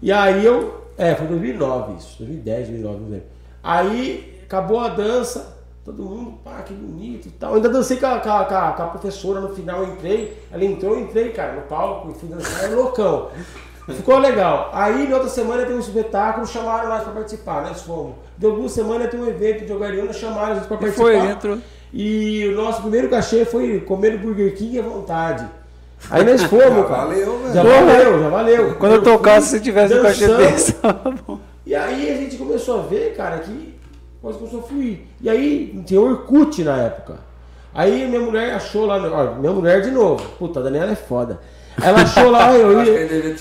[0.00, 3.26] E aí eu é, foi 2009 isso, 2010, 2009, não lembro.
[3.62, 7.50] Aí acabou a dança, todo mundo, pá, que bonito e tal.
[7.50, 10.64] Eu ainda dancei com a, com, a, com a, professora no final, eu entrei, ela
[10.64, 13.30] entrou, eu entrei, cara, no palco, fui dançar, é loucão.
[13.88, 14.70] Ficou legal.
[14.72, 18.14] Aí, na outra semana, tem um espetáculo, chamaram nós para participar, nós fomos.
[18.42, 21.10] Deu duas semanas, tem um evento de Ogariana, chamaram a gente para participar.
[21.10, 21.58] E foi, entrou.
[21.94, 25.48] E o nosso primeiro cachê foi comer Burger King à vontade.
[26.10, 27.06] Aí nós fomos, cara.
[27.06, 27.54] Valeu, velho.
[27.54, 28.74] Já valeu, já valeu.
[28.74, 30.74] Quando eu tocasse, se tivesse um cachê desse,
[31.64, 33.76] E aí a gente começou a ver, cara, que
[34.20, 34.98] coisa começou a fluir.
[35.20, 37.18] E aí tinha Orkut na época.
[37.72, 40.28] Aí minha mulher achou lá, ó, minha mulher de novo.
[40.36, 41.38] Puta, a Daniela é foda.
[41.80, 43.36] Ela achou lá, eu, eu ia.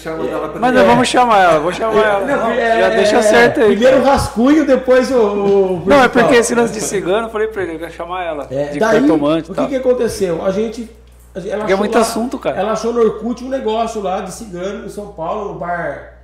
[0.60, 2.26] Mas não, vamos chamar ela, vou chamar ela.
[2.26, 3.68] Não, não, é, já deixa é, certo aí.
[3.68, 5.18] Primeiro o rascunho, depois o.
[5.18, 8.24] o não, é porque esse lance de cigano, eu falei pra ele, eu ia chamar
[8.24, 8.48] ela.
[8.50, 9.52] É, de daí, cartomante.
[9.52, 10.44] O que, que aconteceu?
[10.46, 10.90] A gente
[11.34, 12.60] ela é muito lá, assunto, cara.
[12.60, 16.20] Ela achou no Orkut um negócio lá de cigano em São Paulo, no bar.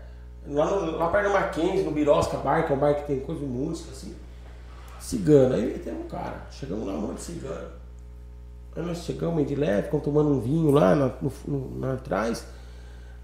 [0.50, 3.20] Lá, no, lá perto da Mackenzie, no Birosca Bar, que é um bar que tem
[3.20, 4.16] coisa de música, assim.
[5.00, 5.56] Cigano.
[5.56, 6.46] Aí tem um cara.
[6.52, 7.77] Chegamos lá, um monte de cigano.
[8.78, 12.46] Aí nós chegamos de leve, ficamos tomando um vinho lá na, no, no, lá atrás.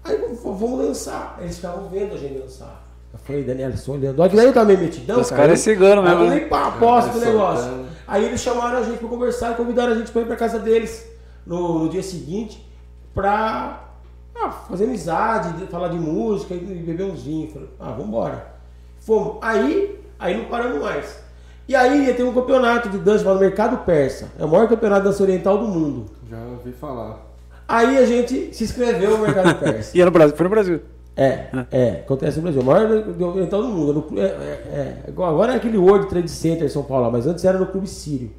[0.02, 1.38] Aí vamos dançar.
[1.40, 2.84] Eles ficavam vendo a gente dançar.
[3.12, 4.18] Eu falei, Daniel, só olhando.
[4.18, 5.20] Olha que daí eu também metidão.
[5.20, 6.18] Os caras é cigano mesmo.
[6.18, 7.70] Aí eu nem pá, aposta do negócio.
[8.04, 10.58] Aí eles chamaram a gente pra conversar e convidaram a gente pra ir pra casa
[10.58, 11.08] deles
[11.46, 12.68] no, no dia seguinte
[13.14, 13.94] pra
[14.34, 17.52] ah, fazer amizade, falar de música e beber uns vinhos.
[17.52, 18.54] Falei, ah, vambora.
[18.98, 19.38] Fomos.
[19.40, 21.23] Aí, aí não paramos mais.
[21.66, 24.28] E aí ia ter um campeonato de dança chamado Mercado Persa.
[24.38, 26.06] É o maior campeonato de dança oriental do mundo.
[26.30, 27.24] Já ouvi falar.
[27.66, 29.96] Aí a gente se inscreveu no Mercado Persa.
[29.96, 30.80] e é no Brasil, foi no Brasil.
[31.16, 32.60] É, é, acontece no Brasil.
[32.60, 32.90] O maior
[33.34, 34.06] oriental do mundo.
[34.16, 37.58] É, é, é, agora é aquele World Trade Center em São Paulo, mas antes era
[37.58, 38.30] no Clube Sírio.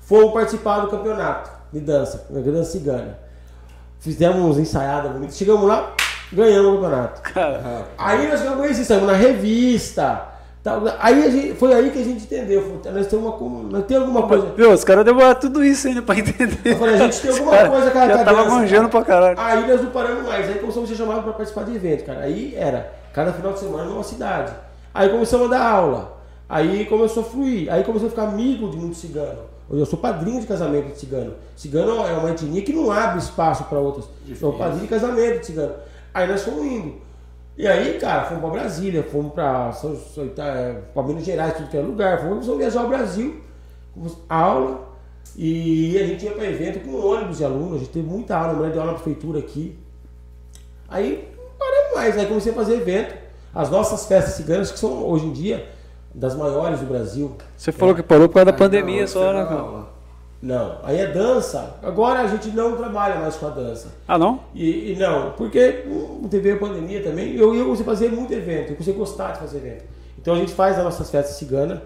[0.00, 3.18] Fomos participar do campeonato de dança, na dança cigana.
[4.00, 5.94] Fizemos uns ensaiadas bonitas, chegamos lá,
[6.32, 7.22] ganhamos o campeonato.
[7.22, 7.86] Caramba.
[7.96, 10.31] Aí nós ficamos isso, saímos na revista.
[10.62, 10.80] Tal.
[11.00, 12.80] Aí gente, foi aí que a gente entendeu.
[12.84, 14.52] Nós temos, uma, nós temos alguma coisa.
[14.56, 16.60] Meu, os caras demoraram tudo isso ainda pra entender.
[16.64, 18.18] Eu falei, a gente tem alguma cara, coisa, cara.
[18.18, 19.40] Já tava manjando pra caralho.
[19.40, 20.48] Aí nós não paramos mais.
[20.48, 22.20] Aí começamos a ser chamados pra participar de evento, cara.
[22.20, 24.52] Aí era cada final de semana numa cidade.
[24.94, 26.16] Aí começamos a dar aula.
[26.48, 27.72] Aí começou a fluir.
[27.72, 29.40] Aí começou a ficar amigo de muito cigano.
[29.68, 31.34] Eu sou padrinho de casamento de cigano.
[31.56, 34.04] Cigano é uma etnia que não abre espaço para outras.
[34.20, 34.36] Difícil.
[34.36, 35.74] Sou padrinho de casamento de cigano.
[36.14, 37.01] Aí nós fomos indo.
[37.56, 39.72] E aí, cara, fomos para Brasília, fomos para
[40.38, 42.20] é, Minas Gerais, tudo que é lugar.
[42.20, 43.40] Fomos viajar ao Brasil,
[44.28, 44.92] aula.
[45.36, 47.76] E a gente ia para evento com ônibus de alunos.
[47.76, 49.78] A gente teve muita aula, mulher de aula na prefeitura aqui.
[50.88, 53.14] Aí parei mais, aí comecei a fazer evento.
[53.54, 55.68] As nossas festas ciganas, que são hoje em dia
[56.14, 57.36] das maiores do Brasil.
[57.56, 59.81] Você falou que parou por causa da pandemia só, né, cara?
[60.42, 61.76] Não, aí é dança.
[61.82, 63.94] Agora a gente não trabalha mais com a dança.
[64.08, 64.40] Ah, não?
[64.52, 65.84] E, e não, porque
[66.28, 67.36] teve a pandemia também.
[67.36, 69.84] Eu, eu comecei a fazer muito evento, eu comecei a gostar de fazer evento.
[70.18, 71.78] Então a gente faz as nossas festas ciganas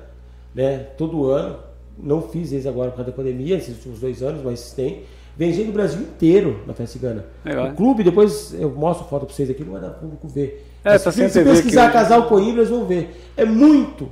[0.57, 0.87] né?
[0.97, 1.59] Todo ano.
[1.99, 5.03] Não fiz eles agora por causa da pandemia, esses últimos dois anos, mas tem.
[5.37, 7.25] Vem gente do Brasil inteiro na festa cigana.
[7.45, 7.69] Legal.
[7.69, 10.67] O clube, depois eu mostro foto para vocês aqui, não vai dar público ver.
[10.83, 13.15] É, tá se, se pesquisar casal Coimbra, eles vão ver.
[13.37, 14.09] É muito,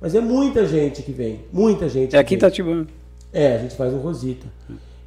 [0.00, 1.40] mas é muita gente que vem.
[1.52, 2.16] Muita gente.
[2.16, 2.86] É aqui em Itatibã.
[3.32, 4.46] É, a gente faz um Rosita.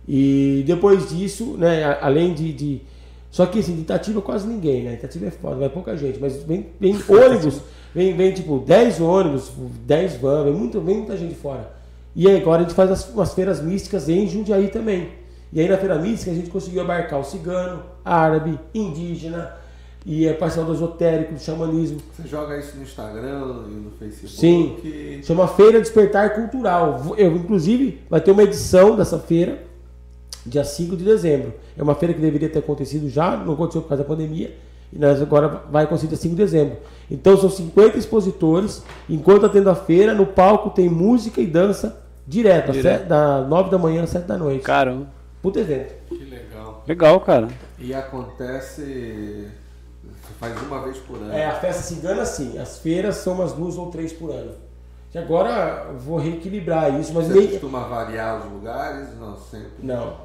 [0.08, 2.82] E depois disso, né, além de, de
[3.32, 4.94] só que assim, de Itatiba quase ninguém, né?
[4.94, 7.60] Itatiba é foda, vai pouca gente, mas vem, vem ônibus,
[7.94, 9.52] vem, vem tipo 10 ônibus,
[9.86, 11.70] 10 vans, vem, muito, vem muita gente fora.
[12.16, 15.10] E aí, agora a gente faz as, umas feiras místicas em Jundiaí também.
[15.52, 19.52] E aí na feira mística a gente conseguiu abarcar o cigano, árabe, indígena,
[20.06, 22.00] e é parcial do esotérico, do xamanismo.
[22.16, 24.38] Você joga isso no Instagram e no Facebook?
[24.38, 25.24] Sim.
[25.24, 27.16] Chama Feira Despertar Cultural.
[27.18, 29.64] Eu, inclusive, vai ter uma edição dessa feira
[30.46, 31.54] dia 5 de dezembro.
[31.76, 34.56] É uma feira que deveria ter acontecido já, não aconteceu por causa da pandemia,
[34.94, 36.78] e nós agora vai acontecer dia 5 de dezembro.
[37.10, 42.00] Então são 50 expositores, enquanto está tendo a feira, no palco tem música e dança
[42.28, 43.08] direto, direto.
[43.08, 44.62] da 9 da manhã às 7 da noite.
[44.62, 45.08] Caramba.
[45.42, 45.94] Puta evento.
[46.10, 46.84] Que legal.
[46.88, 47.48] Legal, cara.
[47.80, 49.48] E acontece
[50.54, 51.34] faz uma vez por ano.
[51.34, 52.58] É, a festa cigana sim.
[52.58, 54.52] As feiras são umas duas ou três por ano.
[55.14, 57.50] E agora vou reequilibrar isso, mas Você meio...
[57.52, 59.08] costuma variar os lugares?
[59.18, 59.72] Não, sempre.
[59.82, 60.18] Não.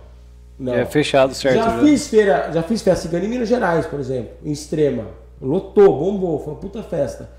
[0.59, 0.75] Não.
[0.75, 1.57] É fechado, certo?
[1.57, 5.07] Já, já, fiz feira, já fiz festa cigana em Minas Gerais, por exemplo, em Extrema.
[5.41, 7.31] Lotou, bombou, foi uma puta festa.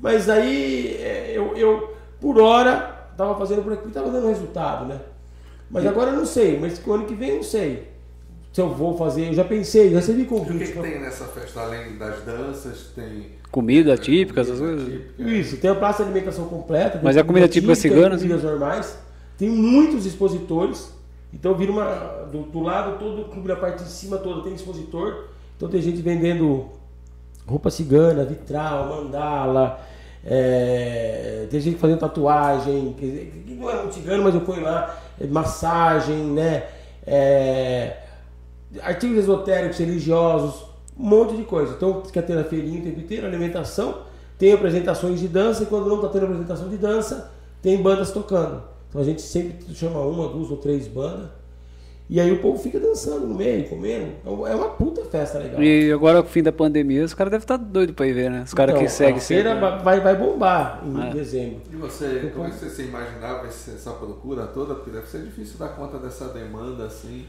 [0.00, 5.00] Mas aí é, eu, eu por hora, tava fazendo por aqui, tava dando resultado, né?
[5.68, 7.91] Mas agora eu não sei, mas o ano que vem eu não sei.
[8.52, 10.56] Se eu vou fazer, eu já pensei, já recebi convite.
[10.56, 15.00] O que, que tem nessa festa, além das danças, tem comida típica, essas coisas?
[15.18, 17.00] Isso, tem a praça de alimentação completa.
[17.02, 18.16] Mas é a comida típica cigana?
[18.16, 18.98] Comidas normais.
[19.38, 20.92] Tem muitos expositores
[21.32, 21.84] então vira uma.
[22.30, 25.28] Do, do lado todo, cobre a parte de cima toda, tem expositor.
[25.56, 26.68] Então tem gente vendendo
[27.46, 29.80] roupa cigana, vitral, mandala.
[30.24, 35.26] É, tem gente fazendo tatuagem, que não é muito cigano, mas eu ponho lá, é,
[35.26, 36.64] massagem, né?
[37.04, 37.96] É,
[38.80, 40.64] artigos esotéricos, religiosos,
[40.98, 41.74] um monte de coisa.
[41.74, 44.02] Então, quer ter na feirinha o tempo inteiro, alimentação,
[44.38, 47.30] tem apresentações de dança, e quando não está tendo apresentação de dança,
[47.60, 48.62] tem bandas tocando.
[48.88, 51.30] Então a gente sempre chama uma, duas ou três bandas.
[52.10, 54.12] E aí o povo fica dançando no meio, comendo.
[54.20, 55.62] Então, é uma puta festa legal.
[55.62, 58.30] E agora, com o fim da pandemia, os caras devem estar doidos pra ir ver,
[58.30, 58.42] né?
[58.44, 59.48] Os caras então, que seguem sempre.
[59.48, 61.10] A vai, vai bombar em é.
[61.10, 61.62] dezembro.
[61.72, 64.74] E você, como é que você se imaginava essa procura toda?
[64.74, 67.24] Porque deve ser difícil dar conta dessa demanda assim.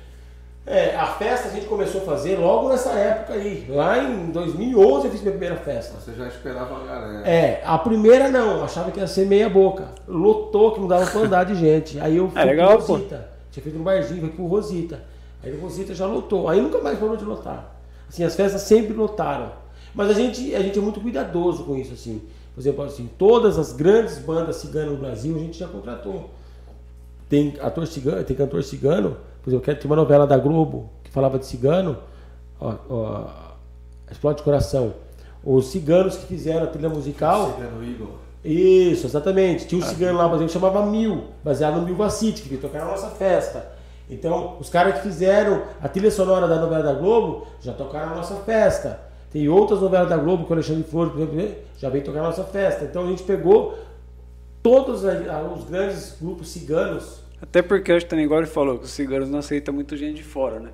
[0.66, 3.66] É, a festa a gente começou a fazer logo nessa época aí.
[3.68, 6.00] Lá em 2011 eu fiz minha primeira festa.
[6.00, 7.28] Você já esperava a galera?
[7.28, 9.90] É, a primeira não, achava que ia ser meia boca.
[10.08, 12.00] Lotou que não dava pra andar de gente.
[12.00, 13.18] Aí eu fui é legal, pro Rosita.
[13.18, 13.24] Pô.
[13.52, 15.04] Tinha feito um barzinho, fui pro Rosita.
[15.44, 16.48] Aí o Rosita já lotou.
[16.48, 17.76] Aí nunca mais parou de lotar.
[18.08, 19.52] Assim, as festas sempre lotaram.
[19.94, 22.22] Mas a gente, a gente é muito cuidadoso com isso, assim.
[22.56, 26.30] Por exemplo, assim, todas as grandes bandas ciganas no Brasil a gente já contratou.
[27.28, 31.38] Tem ator cigano, tem cantor cigano por exemplo, tinha uma novela da Globo que falava
[31.38, 31.98] de cigano,
[32.60, 33.26] ó, ó,
[34.10, 34.94] Explode Coração.
[35.44, 37.54] Os ciganos que fizeram a trilha musical.
[37.56, 38.08] Cigano Igor.
[38.44, 39.68] Isso, exatamente.
[39.68, 42.62] Tinha um ah, cigano lá, por exemplo, chamava Mil, baseado no Mil Vacite, que veio
[42.62, 43.74] tocar na nossa festa.
[44.10, 48.16] Então, os caras que fizeram a trilha sonora da novela da Globo já tocaram na
[48.16, 49.00] nossa festa.
[49.30, 52.28] Tem outras novelas da Globo, com o Alexandre Flores, por exemplo, já veio tocar na
[52.28, 52.86] nossa festa.
[52.86, 53.78] Então a gente pegou
[54.62, 58.92] todos os grandes grupos ciganos até porque acho que também agora ele falou que os
[58.92, 60.70] ciganos não aceitam muito gente de fora, né?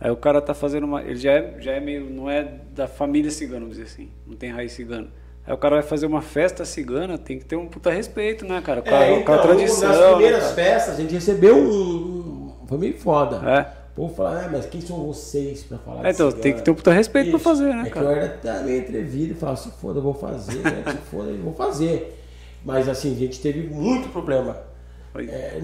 [0.00, 1.02] Aí o cara tá fazendo uma.
[1.02, 2.08] Ele já é, já é meio.
[2.08, 4.10] Não é da família cigana, vamos dizer assim.
[4.24, 5.08] Não tem raiz cigana.
[5.44, 8.60] Aí o cara vai fazer uma festa cigana, tem que ter um puta respeito, né,
[8.60, 8.80] cara?
[8.80, 9.88] Com, é, a, então, a tradição.
[9.88, 12.54] Nas primeiras né, festas a gente recebeu um.
[12.68, 13.36] Foi meio foda.
[13.44, 13.78] É.
[13.90, 16.70] O povo fala, ah, mas quem são vocês pra falar é, Então, tem que ter
[16.70, 17.38] um puta respeito Isso.
[17.38, 18.06] pra fazer, né, é cara?
[18.06, 20.84] Que eu era também atrevido e falava, se foda, eu vou fazer, né?
[20.86, 22.16] Se foda, eu vou fazer.
[22.64, 24.67] Mas assim, a gente teve muito problema
[25.16, 25.60] é,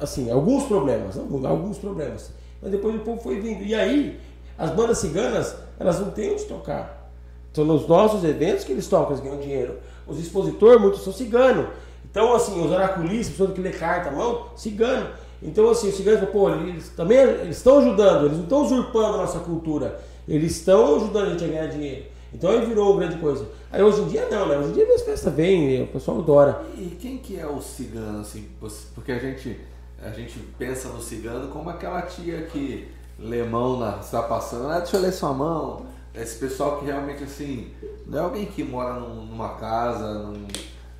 [0.00, 2.32] assim, alguns problemas, alguns problemas.
[2.60, 3.62] Mas depois o povo foi vindo.
[3.62, 4.18] E aí,
[4.58, 7.10] as bandas ciganas, elas não têm onde tocar.
[7.52, 9.78] São nos nossos eventos que eles tocam, eles ganham dinheiro.
[10.06, 11.66] Os expositores, muitos são ciganos.
[12.10, 15.08] Então, assim, os oraculistas, pessoas que lê carta à mão, cigano.
[15.42, 19.18] Então, assim, os ciganos, pô, eles também eles estão ajudando, eles não estão usurpando a
[19.18, 20.00] nossa cultura.
[20.26, 22.04] Eles estão ajudando a gente a ganhar dinheiro.
[22.34, 23.46] Então aí virou grande coisa.
[23.70, 24.58] Aí hoje em dia não, né?
[24.58, 26.62] Hoje em dia as festas vêm, o pessoal adora.
[26.76, 28.48] E quem que é o cigano, assim?
[28.94, 29.56] Porque a gente,
[30.02, 32.88] a gente pensa no cigano como aquela tia que
[33.18, 35.86] lê mão na, está passando, ah, deixa eu ler sua mão.
[36.12, 37.68] Esse pessoal que realmente assim,
[38.06, 40.46] não é alguém que mora num, numa casa, num,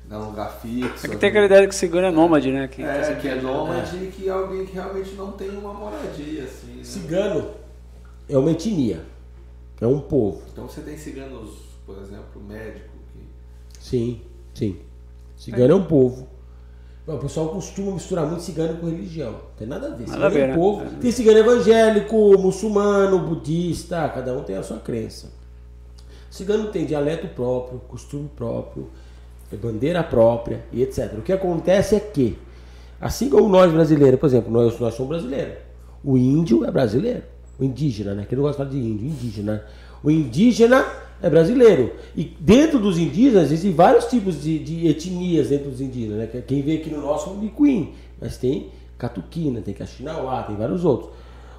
[0.09, 1.05] num lugar fixo.
[1.05, 2.67] É que tem aquela ideia que o cigano é nômade, né?
[2.69, 6.43] Que, é, que é nômade e que é alguém que realmente não tem uma moradia,
[6.43, 6.77] assim.
[6.77, 6.83] Né?
[6.83, 7.51] Cigano
[8.29, 9.14] é uma etnia
[9.79, 10.41] é um povo.
[10.51, 11.49] Então você tem ciganos,
[11.85, 12.89] por exemplo, médico?
[13.13, 13.19] Que...
[13.79, 14.21] Sim,
[14.53, 14.79] sim.
[15.35, 16.27] Cigano é um povo.
[17.07, 19.31] O pessoal costuma misturar muito cigano com religião.
[19.31, 20.05] Não tem nada a ver.
[20.05, 20.55] Cigano a ver, é um né?
[20.55, 20.95] povo.
[20.99, 25.31] Tem cigano evangélico, muçulmano, budista, cada um tem a sua crença.
[26.31, 28.89] Cigano tem dialeto próprio, costume próprio,
[29.61, 31.13] bandeira própria e etc.
[31.17, 32.37] O que acontece é que,
[32.99, 35.57] assim como nós brasileiros, por exemplo, nós, nós somos brasileiros.
[36.03, 37.23] O índio é brasileiro.
[37.59, 38.25] O indígena, né?
[38.27, 39.63] Que não gosta de falar de índio, indígena.
[40.03, 40.85] O indígena
[41.21, 41.93] é brasileiro.
[42.15, 46.17] E dentro dos indígenas existem vários tipos de, de etnias dentro dos indígenas.
[46.17, 46.43] Né?
[46.45, 47.87] Quem vê aqui no nosso é o
[48.19, 51.11] mas tem Catuquina, tem Caxinauá, tem vários outros.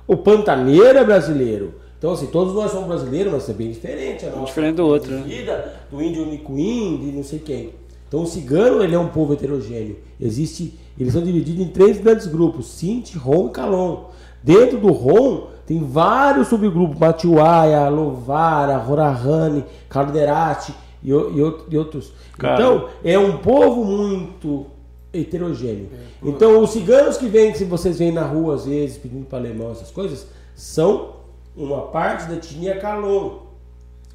[0.07, 1.75] O pantaneiro é brasileiro.
[1.99, 4.27] Então, assim, todos nós somos brasileiros, mas é bem diferente.
[4.27, 5.23] A nossa diferente do outro, né?
[5.23, 7.71] vida, do índio Nicuim, de não sei quem.
[8.07, 9.97] Então, o cigano ele é um povo heterogêneo.
[10.21, 14.05] Existe, eles são divididos em três grandes grupos: Sinti, Rom e Calon.
[14.47, 22.13] Dentro do Rom, tem vários subgrupos, Matiuaia, Lovara, Rorahane, Calderati e, e, e outros.
[22.39, 22.55] Cara.
[22.55, 24.67] Então, é um povo muito
[25.13, 25.91] heterogêneo.
[25.93, 29.39] É, então, os ciganos que vêm, se vocês veem na rua às vezes pedindo para
[29.39, 31.17] alemão, essas coisas, são
[31.57, 33.47] uma parte da etnia Calon,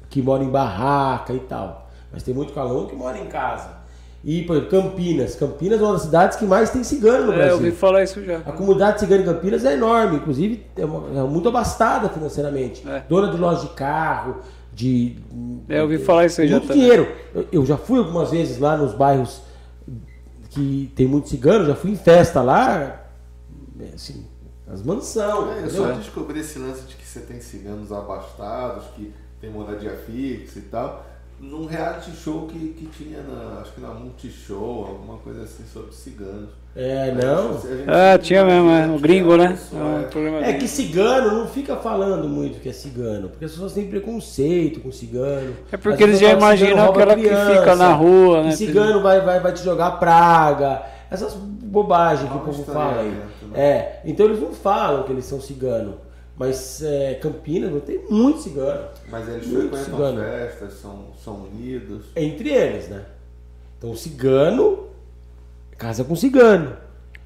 [0.08, 1.90] que mora em barraca e tal.
[2.10, 3.81] Mas tem muito Calon que mora em casa.
[4.24, 5.34] E, por exemplo, Campinas.
[5.34, 7.52] Campinas é uma das cidades que mais tem cigano no é, Brasil.
[7.52, 8.38] eu ouvi falar isso já.
[8.38, 12.88] A comunidade cigana em Campinas é enorme, inclusive é, uma, é muito abastada financeiramente.
[12.88, 13.02] É.
[13.08, 14.36] Dona de loja de carro,
[14.72, 15.16] de.
[15.68, 16.74] É, eu ouvi falar isso aí muito já.
[16.74, 17.08] Muito dinheiro.
[17.34, 19.42] Eu, eu, já fui algumas vezes lá nos bairros
[20.50, 23.04] que tem muito cigano, já fui em festa lá,
[23.92, 24.24] assim,
[24.68, 25.52] as mansão.
[25.52, 29.96] É, eu só descobri esse lance de que você tem ciganos abastados, que tem moradia
[30.06, 31.11] fixa e tal
[31.42, 35.92] num reality show que, que tinha na, acho que na Multishow, alguma coisa assim sobre
[35.92, 36.50] ciganos.
[36.74, 37.60] É, não?
[37.88, 39.58] Ah, tinha mesmo, é, o gringo, né?
[40.42, 43.88] É, é que cigano não fica falando muito que é cigano, porque as pessoas têm
[43.88, 45.54] preconceito com cigano.
[45.70, 48.50] É porque eles já imaginam aquela criança, que fica na rua, né?
[48.50, 53.10] Que cigano vai, vai, vai te jogar praga, essas bobagens que o povo fala aí.
[53.10, 53.26] Né?
[53.54, 55.96] É, então eles não falam que eles são cigano.
[56.36, 58.88] Mas é, Campinas não tem muito cigano.
[59.08, 60.20] Mas eles muito frequentam cigano.
[60.20, 62.06] festas, são, são unidos.
[62.16, 63.04] Entre eles, né?
[63.78, 64.88] Então o cigano
[65.82, 66.76] casa com cigano.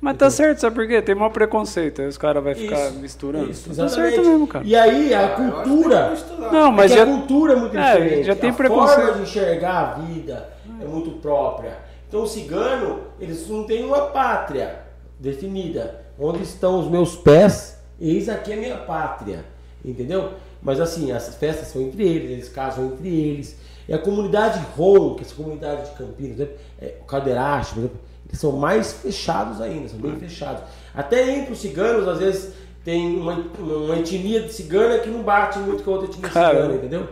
[0.01, 1.01] Mas tá certo, sabe por quê?
[1.03, 2.01] Tem maior preconceito.
[2.01, 3.51] Aí os caras vão ficar isso, misturando.
[3.51, 4.65] Isso, tá certo mesmo, cara.
[4.65, 6.15] E aí a cultura.
[6.53, 8.21] Não, mas é já, a cultura é muito diferente.
[8.21, 9.01] É, já tem a preconceito.
[9.01, 10.49] forma de enxergar a vida
[10.81, 11.79] é muito própria.
[12.09, 14.81] Então o cigano, eles não têm uma pátria
[15.19, 16.07] definida.
[16.19, 19.45] Onde estão os meus pés Eis aqui a minha pátria,
[19.85, 20.33] entendeu?
[20.63, 23.57] Mas assim, essas festas são entre eles, eles casam entre eles.
[23.89, 26.49] E a comunidade Rom, que é essa comunidade de Campinas, né?
[26.81, 27.99] é, o Cadeirache, por exemplo,
[28.29, 30.19] eles são mais fechados ainda, são bem uhum.
[30.19, 30.63] fechados.
[30.95, 32.53] Até entre os ciganos, às vezes,
[32.85, 36.63] tem uma, uma etnia de cigana que não bate muito com a outra etnia Caramba.
[36.63, 37.09] cigana, entendeu?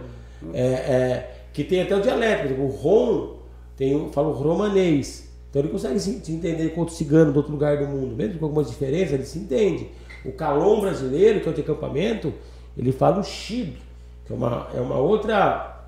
[0.53, 3.37] É, é, que tem até o dialeto, por exemplo, o Rom,
[3.77, 5.29] tem, eu falo romanês.
[5.49, 8.41] Então ele consegue se, se entender com outro cigano do outro lugar do mundo, mesmo
[8.41, 9.89] com algumas diferenças, ele se entende.
[10.25, 12.33] O calom brasileiro, que é o de acampamento,
[12.77, 13.79] ele fala o chibe,
[14.25, 15.85] que é uma, é uma outra.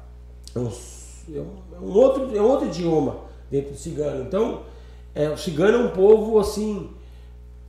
[0.54, 0.70] É um,
[1.34, 3.16] é um outro, é outro idioma
[3.50, 4.22] dentro do cigano.
[4.22, 4.62] Então,
[5.14, 6.90] é, o cigano é um povo assim.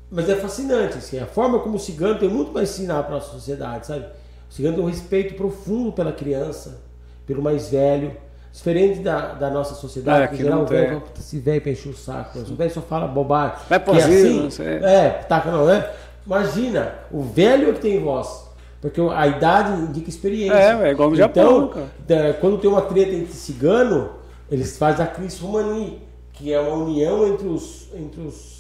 [0.10, 3.18] Mas é fascinante, assim, a forma como o cigano tem muito mais ensinar para a
[3.18, 4.06] nossa sociedade, sabe?
[4.50, 6.80] O cigano tem um respeito profundo pela criança,
[7.26, 8.16] pelo mais velho,
[8.54, 11.90] diferente da, da nossa sociedade, é, que, que geral o velho se velho para encher
[11.90, 13.58] o saco, o velho só fala bobagem.
[13.70, 14.66] Vai que é assim, não sei.
[14.78, 15.94] É, tá, não é?
[16.28, 18.46] Imagina, o velho é que tem voz.
[18.82, 20.54] Porque a idade indica experiência.
[20.54, 21.72] É, é igual no Japão.
[22.04, 24.12] Então, quando tem uma treta entre cigano,
[24.52, 26.02] eles fazem a Cris Romani,
[26.34, 27.88] que é uma união entre os.
[27.96, 28.58] Entre os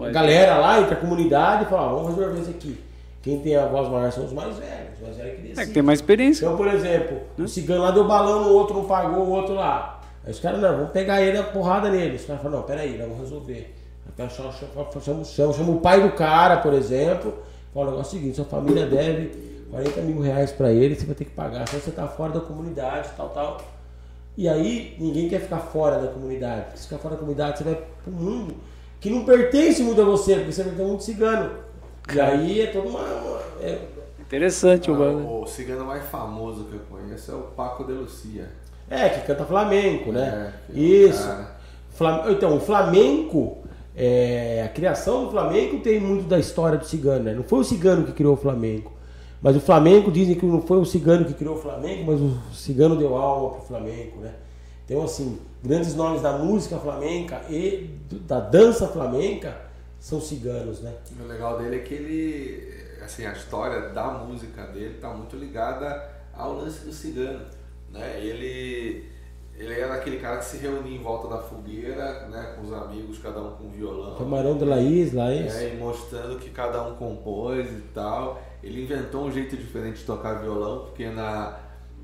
[0.00, 2.78] a galera lá, entre a comunidade, e fala, vamos resolver isso aqui.
[3.22, 4.94] Quem tem a voz maior são os mais velhos.
[4.96, 6.44] Os mais velhos que É que tem mais experiência.
[6.44, 10.00] Então, por exemplo, o cigano lá deu balão, o outro não pagou, o outro lá.
[10.24, 12.16] Aí os caras, não, vamos pegar ele a porrada nele.
[12.16, 13.74] Os caras falam, não, peraí, vamos resolver.
[14.18, 17.34] Então chama, chama, chama, chama o pai do cara, por exemplo,
[17.72, 21.24] fala o negócio seguinte, sua família deve 40 mil reais para ele, você vai ter
[21.24, 23.60] que pagar, senão você tá fora da comunidade, tal, tal.
[24.36, 27.64] E aí ninguém quer ficar fora da comunidade, porque se ficar fora da comunidade, você
[27.64, 28.56] vai pro mundo
[29.00, 31.52] que não pertence muito a você, porque você vai ter muito cigano.
[32.12, 32.98] E aí é toda uma.
[32.98, 33.78] uma é...
[34.18, 35.42] Interessante ah, o mano.
[35.42, 38.48] O cigano mais famoso que eu conheço é o Paco de Lucia.
[38.90, 40.52] É, que canta flamenco, né?
[40.74, 41.28] É, Isso.
[41.90, 42.24] Flam...
[42.30, 43.58] Então, o flamenco
[44.00, 47.34] é, a criação do Flamengo tem muito da história do cigano, né?
[47.34, 48.92] Não foi o cigano que criou o Flamengo.
[49.42, 52.38] Mas o Flamengo dizem que não foi o cigano que criou o Flamengo, mas o
[52.54, 54.34] cigano deu alma para o Flamengo, né?
[54.84, 57.90] Então, assim, grandes nomes da música flamenca e
[58.26, 59.54] da dança flamenca
[59.98, 60.94] são ciganos, né?
[61.20, 62.72] O legal dele é que ele,
[63.04, 67.44] assim, a história da música dele está muito ligada ao lance do cigano,
[67.92, 68.20] né?
[68.20, 69.04] Ele
[69.58, 73.18] Ele era aquele cara que se reunia em volta da fogueira, né, com os amigos,
[73.18, 74.14] cada um com um violão.
[74.16, 75.52] Camarão de Laís, Laís.
[75.56, 78.40] É, e mostrando que cada um compôs e tal.
[78.62, 81.58] Ele inventou um jeito diferente de tocar violão, porque na,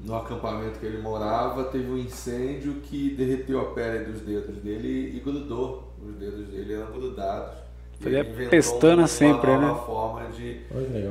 [0.04, 5.16] no acampamento que ele morava teve um incêndio que derreteu a pele dos dedos dele
[5.16, 5.92] e grudou.
[6.04, 7.64] Os dedos dele eram grudados.
[8.04, 9.86] Ele pestana sempre, uma nova né?
[9.86, 10.60] forma de,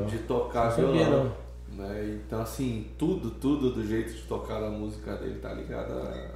[0.09, 1.31] de tocar violão.
[1.77, 2.19] Né?
[2.25, 5.93] Então, assim, tudo, tudo do jeito de tocar a música dele tá ligado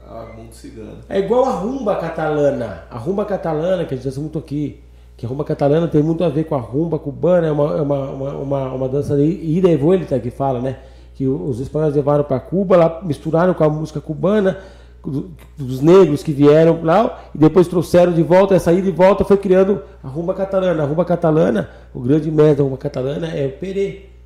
[0.07, 0.97] ao mundo cigano.
[1.07, 2.83] É igual a rumba catalana.
[2.89, 4.79] A rumba catalana, que a gente usa muito aqui,
[5.15, 7.81] que a rumba catalana tem muito a ver com a rumba cubana, é uma, é
[7.81, 10.77] uma, uma, uma, uma dança de ida e volta que fala, né?
[11.15, 14.59] Que os espanhóis levaram para Cuba, lá misturaram com a música cubana,
[15.57, 19.37] dos negros que vieram lá e depois trouxeram de volta, essa ida e volta foi
[19.37, 20.83] criando a rumba catalana.
[20.83, 24.16] A rumba catalana, o grande mestre da rumba catalana é o Perê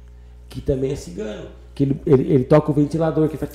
[0.51, 1.47] que também é cigano.
[1.73, 3.51] Que ele, ele, ele toca o ventilador, que faz.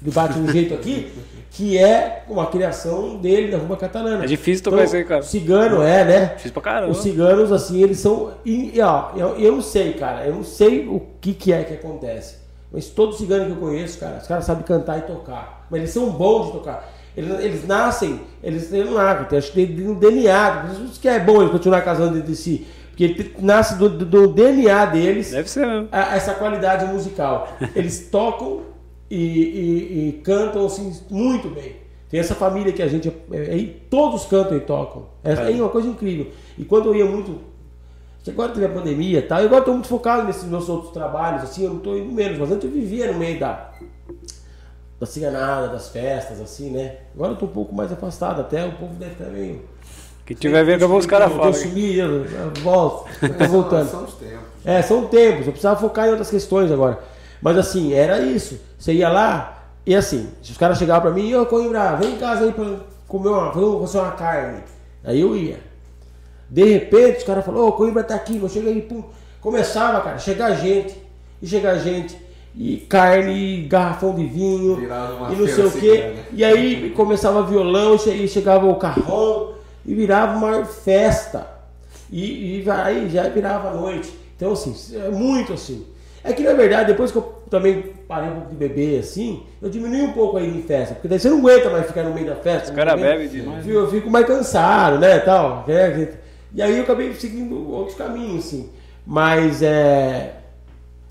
[0.00, 1.12] Ele bate um jeito aqui,
[1.50, 4.24] que é uma criação dele da rumba catalana.
[4.24, 5.22] É difícil tocar então, isso aí, cara.
[5.22, 6.26] Cigano é, né?
[6.36, 6.92] Difícil pra caramba.
[6.92, 8.32] Os ciganos, assim, eles são.
[8.44, 10.24] E, ó, eu, eu não sei, cara.
[10.24, 12.36] Eu não sei o que, que é que acontece.
[12.70, 15.66] Mas todo cigano que eu conheço, cara, os caras sabem cantar e tocar.
[15.70, 16.92] Mas eles são bons de tocar.
[17.16, 20.66] Eles, eles nascem, eles têm um hábito, acho que tem um DNA.
[20.84, 22.66] Isso que é bom eles continuar casando dentro de si.
[22.96, 25.88] Porque nasce do, do, DNA deles Deve ser mesmo.
[25.92, 27.54] A, essa qualidade musical.
[27.74, 28.62] Eles tocam
[29.10, 31.76] e, e, e, cantam assim, muito bem.
[32.08, 33.12] Tem essa família que a gente.
[33.30, 35.08] Aí todos cantam e tocam.
[35.22, 35.52] É, é.
[35.52, 36.28] é uma coisa incrível.
[36.56, 37.38] E quando eu ia muito.
[38.26, 41.44] Agora teve a pandemia e tal, eu agora estou muito focado nesses meus outros trabalhos,
[41.44, 43.70] assim, eu não estou indo menos, mas antes eu vivia no meio da,
[44.98, 46.96] da ciganada, das festas, assim, né?
[47.14, 49.62] Agora eu estou um pouco mais afastado, até o povo deve estar meio
[50.26, 51.46] que tiver vou os caras falam.
[51.46, 52.24] Eu sumi, eu
[52.62, 53.88] volto, eu tô voltando.
[53.90, 54.46] São os tempos.
[54.64, 55.46] É, são tempos.
[55.46, 56.98] Eu precisava focar em outras questões agora.
[57.40, 58.58] Mas assim, era isso.
[58.76, 62.18] Você ia lá e assim, se os caras chegavam pra mim, ô Coimbra, vem em
[62.18, 62.64] casa aí pra
[63.06, 64.58] comer uma, vamos uma carne.
[65.04, 65.60] Aí eu ia.
[66.50, 69.04] De repente, os caras falaram, ô Coimbra tá aqui, vou chegar aí, pum.
[69.40, 71.00] Começava, cara, chegar gente,
[71.40, 72.18] e chegar gente,
[72.52, 76.14] e carne, garrafão de vinho, e não sei o quê.
[76.32, 79.52] E aí começava violão, e chegava o carrão,
[79.86, 81.46] e virava uma festa.
[82.10, 84.12] E, e aí já virava noite.
[84.36, 85.86] Então, assim, é muito assim.
[86.22, 89.70] É que na verdade, depois que eu também parei um pouco de beber assim, eu
[89.70, 90.94] diminui um pouco aí em festa.
[90.94, 92.70] Porque daí você não aguenta mais ficar no meio da festa.
[92.70, 93.66] Os caras bebem demais.
[93.66, 95.20] Eu, eu fico mais cansado, né?
[95.20, 95.64] Tal.
[96.52, 98.70] E aí eu acabei seguindo outros caminhos, assim.
[99.06, 100.34] Mas é.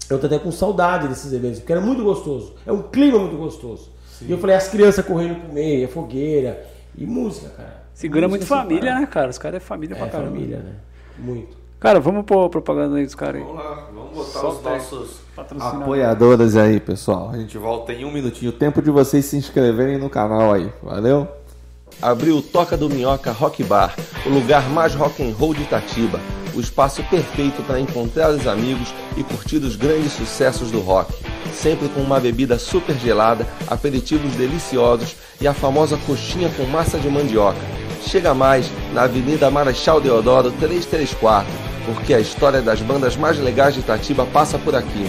[0.10, 2.54] Eu tô até com saudade desses eventos, porque era muito gostoso.
[2.66, 3.92] É um clima muito gostoso.
[4.08, 4.26] Sim.
[4.28, 6.64] E eu falei, as crianças correndo pro meio, a fogueira
[6.96, 7.85] e música, cara.
[7.96, 9.30] Segura muito família, né, cara?
[9.30, 10.32] Os caras é família é pra caramba.
[10.32, 10.74] família, né?
[11.18, 11.56] Muito.
[11.80, 13.48] Cara, vamos pôr propaganda aí dos caras aí.
[13.48, 15.22] Vamos lá, vamos botar Solta os nossos
[15.62, 17.30] apoiadores aí, pessoal.
[17.32, 18.52] A gente volta em um minutinho.
[18.52, 20.70] Tempo de vocês se inscreverem no canal aí.
[20.84, 21.26] Valeu?
[22.02, 26.20] Abriu o Toca do Minhoca Rock Bar, o lugar mais rock and roll de Itatiba.
[26.54, 31.14] O espaço perfeito para encontrar os amigos e curtir os grandes sucessos do rock.
[31.54, 37.10] Sempre com uma bebida super gelada, aperitivos deliciosos e a famosa coxinha com massa de
[37.10, 41.52] mandioca chega mais na Avenida Marechal Deodoro 334,
[41.86, 45.06] porque a história das bandas mais legais de Itatiba passa por aqui.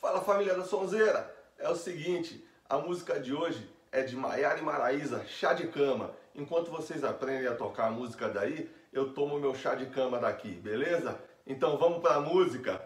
[0.00, 4.62] Fala família da Sonzeira, é o seguinte, a música de hoje é de Maiara e
[4.62, 6.10] Maraísa, Chá de Cama.
[6.34, 10.50] Enquanto vocês aprendem a tocar a música daí, eu tomo meu chá de cama daqui,
[10.50, 11.18] beleza?
[11.46, 12.80] Então vamos para a música.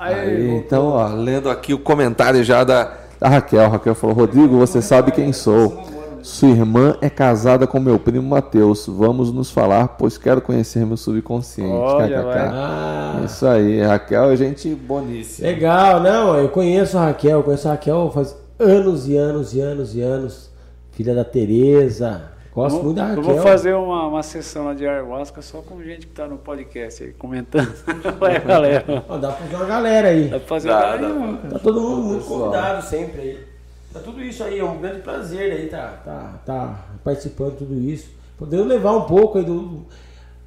[0.00, 3.60] Aí, então, ó, lendo aqui o comentário já da, da Raquel.
[3.60, 5.84] A Raquel falou: Rodrigo, você sabe quem sou.
[6.22, 8.86] Sua irmã é casada com meu primo Matheus.
[8.86, 11.70] Vamos nos falar, pois quero conhecer meu subconsciente.
[11.70, 13.22] Olha, ah.
[13.26, 15.48] Isso aí, Raquel é gente boníssima.
[15.48, 19.60] Legal, não, eu conheço a Raquel, eu conheço a Raquel faz anos e anos e
[19.60, 20.50] anos e anos.
[20.92, 22.22] Filha da Tereza,
[22.52, 23.22] Gosto muito da Raquel.
[23.22, 26.36] Eu vou fazer uma, uma sessão lá de ayahuasca só com gente que está no
[26.36, 27.72] podcast aí, comentando.
[28.20, 28.84] Ué, galera.
[29.20, 30.28] dá pra fazer uma galera aí.
[30.28, 31.48] Dá pra fazer dá, uma galera.
[31.50, 33.46] Tá todo mundo muito convidado sempre aí.
[33.92, 37.74] Tá tudo isso aí, é um grande prazer aí tá, tá, tá participando de tudo
[37.80, 38.10] isso.
[38.38, 39.84] Podendo levar um pouco aí do,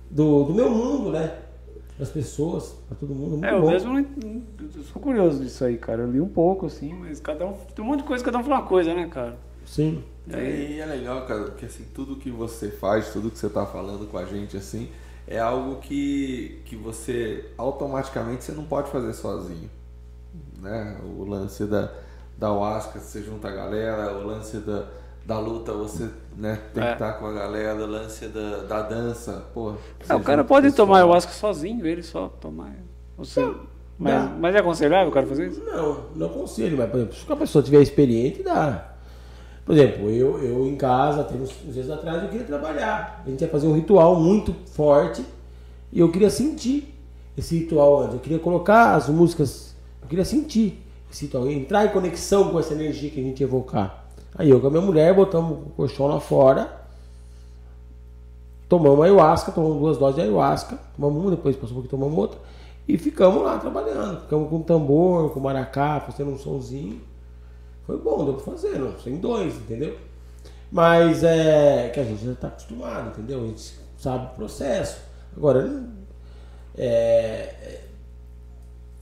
[0.10, 1.32] do, do meu mundo, né?
[1.98, 3.46] das pessoas, para todo mundo.
[3.46, 3.70] É, é eu bom.
[3.70, 6.02] mesmo eu sou curioso disso aí, cara.
[6.02, 7.54] Eu li um pouco, assim, mas cada um.
[7.76, 9.38] Tem um monte de coisa, cada um fala uma coisa, né, cara?
[9.66, 10.04] Sim.
[10.28, 13.66] E aí é legal, cara, porque assim, tudo que você faz, tudo que você tá
[13.66, 14.90] falando com a gente, assim,
[15.28, 19.70] é algo que, que você automaticamente você não pode fazer sozinho.
[20.62, 20.98] Né?
[21.04, 21.92] O lance da,
[22.38, 24.88] da Huasca, você junta a galera, o lance da,
[25.26, 26.88] da luta, você né, tem é.
[26.88, 29.76] que estar com a galera, o lance da, da dança, pô.
[30.08, 30.88] É, o cara pode pessoal.
[30.88, 32.74] tomar ayahuasca sozinho, ele só tomar.
[33.18, 33.68] Você, não,
[33.98, 35.64] mas, mas é aconselhável o cara fazer isso?
[35.64, 38.93] Não, não aconselho, mas por exemplo, se a pessoa tiver experiente, dá.
[39.66, 43.24] Por exemplo, eu, eu em casa, temos uns dias atrás, eu queria trabalhar.
[43.26, 45.24] A gente ia fazer um ritual muito forte
[45.92, 46.94] e eu queria sentir
[47.38, 48.16] esse ritual antes.
[48.16, 52.74] Eu queria colocar as músicas, eu queria sentir esse ritual, entrar em conexão com essa
[52.74, 54.06] energia que a gente evocar.
[54.36, 56.82] Aí eu com a minha mulher botamos o colchão lá fora,
[58.68, 62.40] tomamos ayahuasca, tomamos duas doses de ayahuasca, tomamos uma, depois passou um pouquinho, tomamos outra,
[62.88, 64.22] e ficamos lá trabalhando.
[64.22, 67.00] Ficamos com tambor, com maracá, fazendo um sonzinho.
[67.86, 69.98] Foi bom, deu pra fazer, não, sem dois, entendeu?
[70.72, 73.44] Mas é que a gente já está acostumado, entendeu?
[73.44, 75.02] A gente sabe o processo.
[75.36, 75.84] Agora,
[76.78, 77.82] é, é,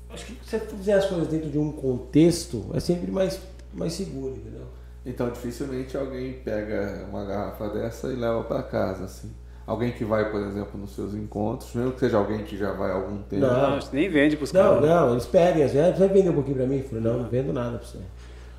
[0.10, 3.40] acho que se você fizer as coisas dentro de um contexto, é sempre mais,
[3.74, 4.66] mais seguro, entendeu?
[5.06, 9.32] Então, dificilmente alguém pega uma garrafa dessa e leva para casa, assim.
[9.66, 12.92] Alguém que vai, por exemplo, nos seus encontros, mesmo que seja alguém que já vai
[12.92, 13.46] há algum tempo.
[13.46, 14.90] Não, nem vende pros Não, caras.
[14.90, 16.78] não, eles pedem, às vezes, você vai vender um pouquinho para mim?
[16.80, 18.00] Eu falei, não, não vendo nada para você.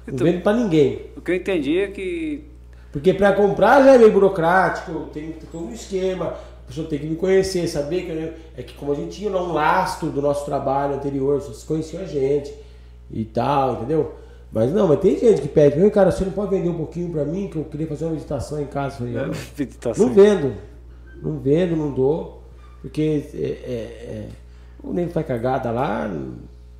[0.06, 1.06] Não então, vendo para ninguém.
[1.16, 2.44] O que eu entendi é que.
[2.90, 7.06] Porque para comprar já é meio burocrático, tem todo um esquema, a pessoa tem que
[7.06, 10.96] me conhecer, saber que é que como a gente tinha um lastro do nosso trabalho
[10.96, 12.52] anterior, vocês conheciam a gente
[13.10, 14.14] e tal, entendeu?
[14.52, 17.10] Mas não, mas tem gente que pede, meu cara, você não pode vender um pouquinho
[17.10, 18.96] para mim, que eu queria fazer uma meditação em casa.
[18.96, 20.06] Eu falei, não, meditação.
[20.06, 20.54] não vendo,
[21.22, 22.42] não vendo, não dou,
[22.82, 24.28] porque é, é, é,
[24.82, 26.10] o nego faz cagada lá,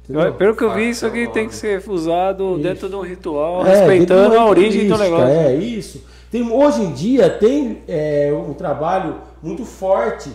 [0.05, 0.34] Entendeu?
[0.34, 2.62] Pelo que eu vi, isso aqui tem que ser usado isso.
[2.62, 5.26] dentro de um ritual, é, respeitando a origem do negócio.
[5.26, 6.05] É, isso.
[6.31, 10.31] Tem, hoje em dia tem é, um trabalho muito forte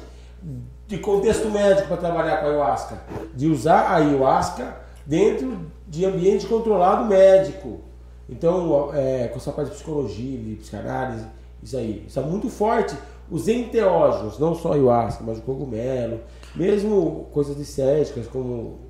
[0.87, 3.01] de contexto médico para trabalhar com a ayahuasca.
[3.35, 7.81] De usar a ayahuasca dentro de ambiente controlado médico.
[8.29, 11.25] Então, é, com essa parte de psicologia, de psicanálise,
[11.61, 12.05] isso aí.
[12.07, 12.95] Isso é muito forte.
[13.29, 16.21] Os enteógenos, não só a ayahuasca, mas o cogumelo,
[16.55, 18.86] mesmo coisas discéticas como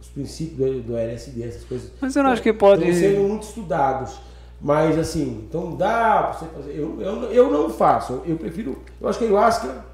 [0.00, 1.92] os princípios do, do LSD, essas coisas.
[2.00, 2.88] Mas eu não acho que pode.
[2.88, 4.18] Estão sendo muito estudados.
[4.60, 6.78] Mas assim, então dá pra você fazer.
[6.78, 8.82] Eu, eu, eu não faço, eu prefiro.
[9.00, 9.84] Eu acho que a ayahuasca,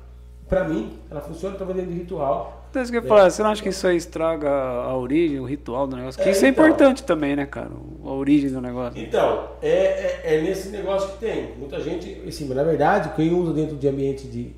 [0.49, 2.65] pra mim, ela funciona também dentro de ritual.
[2.69, 5.39] Então, isso que eu ia falar, você não acha que isso aí estraga a origem,
[5.39, 6.21] o ritual do negócio?
[6.21, 7.71] Que é, isso é então, importante também, né, cara?
[8.05, 9.01] A origem do negócio.
[9.01, 11.55] Então, é, é, é, nesse negócio que tem.
[11.57, 14.53] Muita gente, assim, mas na verdade, quem usa dentro de ambiente de.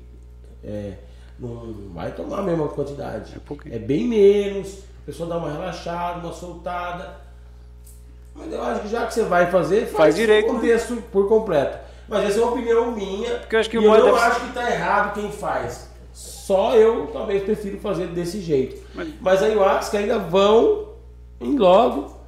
[0.63, 0.93] É,
[1.39, 3.35] não vai tomar a mesma quantidade.
[3.69, 7.17] É, é bem menos pessoa dá uma relaxada, uma soltada.
[8.35, 10.49] Mas eu acho que já que você vai fazer, faz, faz direito.
[10.49, 11.77] o contexto por completo.
[12.07, 13.39] Mas essa é uma opinião minha.
[13.39, 15.89] Porque eu acho que eu não acho que está errado quem faz.
[16.13, 18.81] Só eu talvez prefiro fazer desse jeito.
[18.95, 20.89] Mas, Mas a ayahuasca ainda vão
[21.39, 22.19] em logo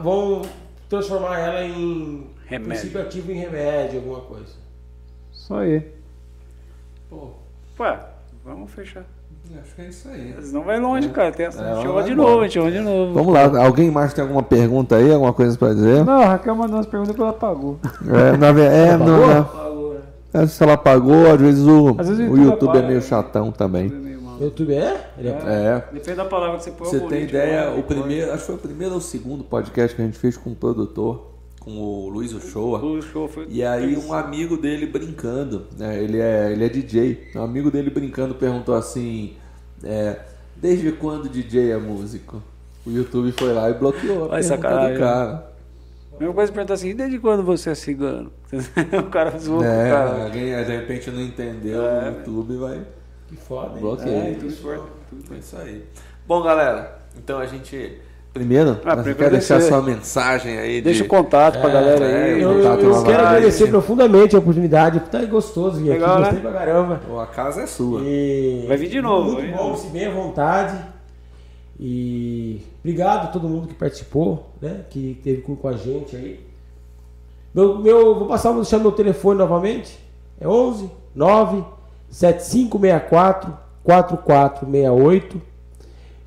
[0.00, 0.42] vão
[0.88, 2.68] transformar ela em remédio.
[2.68, 4.54] princípio ativo em remédio, alguma coisa.
[5.32, 5.92] Só aí.
[7.08, 7.30] Pô.
[7.78, 8.00] Ué,
[8.44, 9.04] vamos fechar.
[9.56, 10.34] Acho que é isso aí.
[10.52, 11.32] Não vai longe, cara.
[11.32, 11.62] Tem essa...
[11.62, 13.14] É, chama de novo, a chama de novo.
[13.14, 15.12] Vamos lá, alguém mais tem alguma pergunta aí?
[15.12, 16.04] Alguma coisa pra dizer?
[16.04, 17.78] Não, a Raquel mandou umas perguntas e ela apagou.
[18.06, 19.40] É, na é, ela não, não.
[19.40, 19.96] Apagou,
[20.34, 20.46] é.
[20.46, 23.02] Se ela apagou, às vezes o, às vezes o YouTube, o YouTube apaga, é meio
[23.02, 23.88] chatão também.
[24.38, 25.10] O YouTube é?
[25.18, 25.32] Ele é?
[25.32, 25.84] é.
[25.92, 26.88] Depende da palavra que você põe.
[26.88, 30.02] Você tem ideia, o primeiro, acho que foi o primeiro ou o segundo podcast que
[30.02, 31.37] a gente fez com o produtor
[31.68, 32.78] com o Luiz Uchoa.
[32.78, 36.02] Luiz Uchoa foi e aí um amigo dele brincando, né?
[36.02, 39.36] ele, é, ele é DJ, um amigo dele brincando perguntou assim,
[39.84, 40.20] é,
[40.56, 42.42] desde quando DJ é músico?
[42.86, 44.28] O YouTube foi lá e bloqueou.
[44.28, 44.94] Vai sacanagem.
[44.94, 45.52] Do cara.
[46.18, 48.32] Mesma coisa perguntar assim, desde quando você é cigano?
[48.98, 50.24] o cara zoou é, cara.
[50.24, 52.82] Alguém de repente não entendeu é, o YouTube vai.
[53.28, 53.80] Que foda, hein?
[53.80, 54.16] Bloqueia.
[54.16, 55.84] É, tudo, tudo é isso aí.
[56.26, 58.00] Bom, galera, então a gente
[58.32, 60.80] Primeiro, ah, você quer deixar sua mensagem aí?
[60.80, 62.12] Deixa o contato é, pra galera aí.
[62.12, 65.00] É, eu, eu, eu quero agradecer profundamente a oportunidade.
[65.00, 66.50] Tá gostoso vir Legal, aqui, gostei né?
[66.50, 67.00] pra caramba.
[67.22, 68.00] a casa é sua.
[68.04, 68.64] E...
[68.68, 69.32] Vai vir de novo.
[69.32, 70.78] Muito bom, se bem à vontade.
[71.80, 74.84] E obrigado a todo mundo que participou, né?
[74.90, 76.40] Que esteve com a gente aí.
[77.54, 79.98] Meu, meu, vou passar, vou deixar meu telefone novamente.
[80.40, 81.64] É 11 9
[82.10, 85.40] 7564 4468.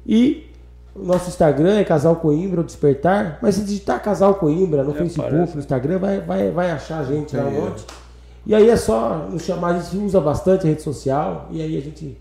[0.06, 0.51] E
[0.96, 3.40] o nosso Instagram é Casal Coimbra, o Despertar.
[3.42, 5.54] Mas se digitar Casal Coimbra no é, Facebook, parece.
[5.54, 7.86] no Instagram, vai, vai, vai achar a gente lá um monte.
[8.46, 11.48] E aí é só nos chamar, a gente usa bastante a rede social.
[11.52, 12.18] E aí a gente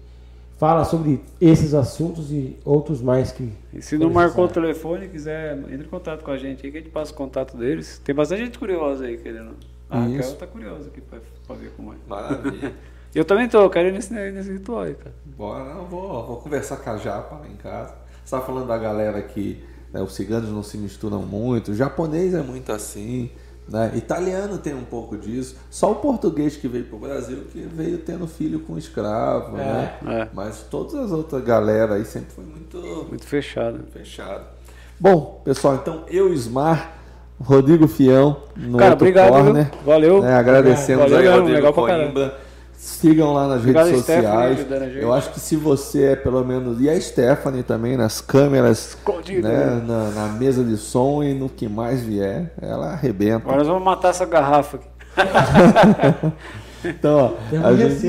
[0.57, 3.51] fala sobre esses assuntos e outros mais que.
[3.73, 6.79] E se não marcou o telefone, quiser, entre em contato com a gente aí, que
[6.79, 8.01] a gente passa o contato deles.
[8.05, 9.53] Tem bastante gente curiosa aí querendo.
[9.89, 10.19] A Isso.
[10.19, 11.97] Raquel tá curiosa aqui pra, pra ver como é.
[12.07, 12.73] Maravilha.
[13.13, 15.15] eu também tô, quero ir nesse, nesse ritual aí, cara.
[15.25, 17.95] Bora, não, vou, vou conversar com a Japa lá em casa.
[18.25, 22.35] Você tá falando da galera que né, os ciganos não se misturam muito, o japonês
[22.35, 23.31] é muito assim.
[23.69, 23.93] Né?
[23.95, 25.57] Italiano tem um pouco disso.
[25.71, 29.65] Só o português que veio para o Brasil que veio tendo filho com escravo, é,
[29.65, 29.99] né?
[30.07, 30.29] É.
[30.35, 33.81] Mas todas as outras galera aí sempre foi muito muito fechado.
[33.93, 34.45] Fechado.
[34.99, 36.99] Bom, pessoal, então eu Ismar,
[37.41, 40.21] Rodrigo Fião no Cara, obrigado, corner, valeu.
[40.21, 40.35] Né?
[40.35, 42.39] Agradecemos Valeu, aí Rodrigo legal Coimbra.
[42.81, 44.67] Sigam lá nas Obrigado redes sociais.
[44.97, 46.81] Eu acho que se você é pelo menos.
[46.81, 48.97] E a Stephanie também, nas câmeras,
[49.29, 49.83] né, né?
[49.87, 53.45] Na, na, mesa de som e no que mais vier, ela arrebenta.
[53.45, 54.89] Agora nós vamos matar essa garrafa aqui.
[56.83, 58.07] então, ó, a gente,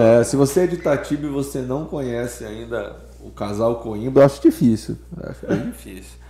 [0.00, 4.26] é, se você é de Itatiba e você não conhece ainda o casal Coimbra, eu
[4.26, 4.98] acho difícil.
[5.16, 6.23] Eu acho bem difícil.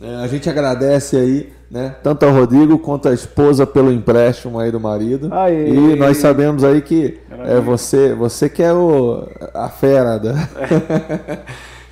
[0.00, 4.70] É, a gente agradece aí, né, tanto ao Rodrigo quanto à esposa pelo empréstimo aí
[4.70, 5.28] do marido.
[5.32, 5.70] Aê.
[5.70, 10.34] E nós sabemos aí que é você, você que é o a fera da...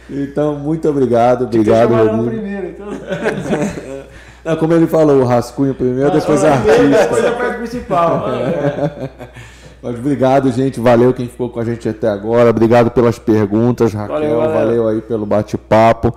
[0.08, 2.30] Então, muito obrigado, obrigado, Rodrigo.
[2.30, 2.86] Primeiro, então...
[4.46, 6.78] Não, como ele falou, o rascunho primeiro, depois a artista.
[6.86, 8.26] Depois a parte principal.
[8.30, 9.10] É.
[9.82, 10.80] Mas obrigado, gente.
[10.80, 12.50] Valeu quem ficou com a gente até agora.
[12.50, 14.36] Obrigado pelas perguntas, Raquel.
[14.36, 16.16] Valeu, valeu aí pelo bate-papo.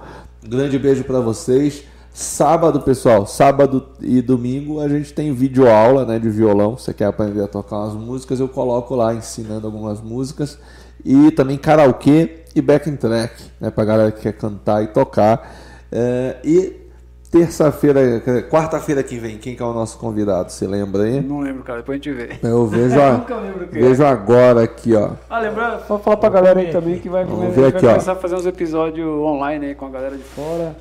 [0.49, 1.83] Grande beijo para vocês.
[2.11, 6.75] Sábado, pessoal, sábado e domingo a gente tem vídeo aula, né, de violão.
[6.75, 10.57] Você quer aprender a tocar umas músicas, eu coloco lá ensinando algumas músicas
[11.05, 15.55] e também karaokê e backing track, né, para galera que quer cantar e tocar.
[15.91, 16.78] É, e
[17.31, 20.51] terça-feira, quarta-feira que vem, quem que é o nosso convidado?
[20.51, 21.21] Você lembra aí?
[21.21, 22.39] Não lembro, cara, depois a gente vê.
[22.41, 23.25] Eu vejo, a,
[23.71, 25.11] vejo agora aqui, ó.
[25.29, 28.13] Ah, lembra, só falar pra galera aí também que vai, Vamos ver aqui, vai começar
[28.13, 28.15] ó.
[28.15, 30.75] a fazer uns episódios online aí com a galera de fora.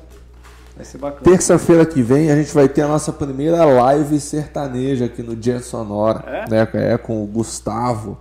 [0.75, 1.21] Vai ser bacana.
[1.23, 5.59] Terça-feira que vem a gente vai ter a nossa primeira live sertaneja aqui no Dia
[5.59, 6.23] Sonora.
[6.25, 6.49] É?
[6.49, 6.67] Né?
[6.93, 8.17] É com o Gustavo.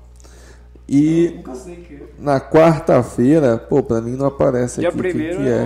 [0.89, 1.95] E que...
[1.95, 1.99] É.
[2.19, 5.01] na quarta-feira, pô, pra mim não aparece Dia aqui.
[5.01, 5.65] Dia primeiro que, é.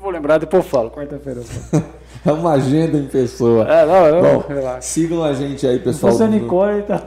[0.00, 1.42] É vou lembrar, depois eu falo, quarta-feira.
[2.24, 3.64] é uma agenda em pessoa.
[3.68, 4.80] É, não, não, Bom, relaxa.
[4.80, 6.12] Sigam a gente aí, pessoal.
[6.14, 6.98] Se Nicole, tá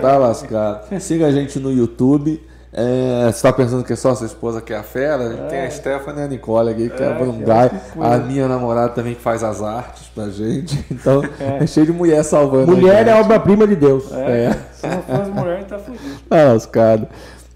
[0.00, 0.98] Tá lascado.
[0.98, 2.40] Siga a gente no YouTube.
[2.72, 5.24] É, você está pensando que é só sua esposa que é a fera?
[5.24, 5.48] É.
[5.48, 7.80] Tem a Stephanie e a Nicole aqui, que é, é um guy.
[8.00, 10.78] A minha namorada também que faz as artes pra gente.
[10.90, 12.76] Então, é, é cheio de mulher salvando.
[12.76, 14.12] Mulher é obra-prima de Deus.
[14.12, 14.44] É.
[14.44, 14.58] é.
[14.72, 16.20] Se não fosse mulher, tá fudido.
[16.28, 17.08] Tá lascado.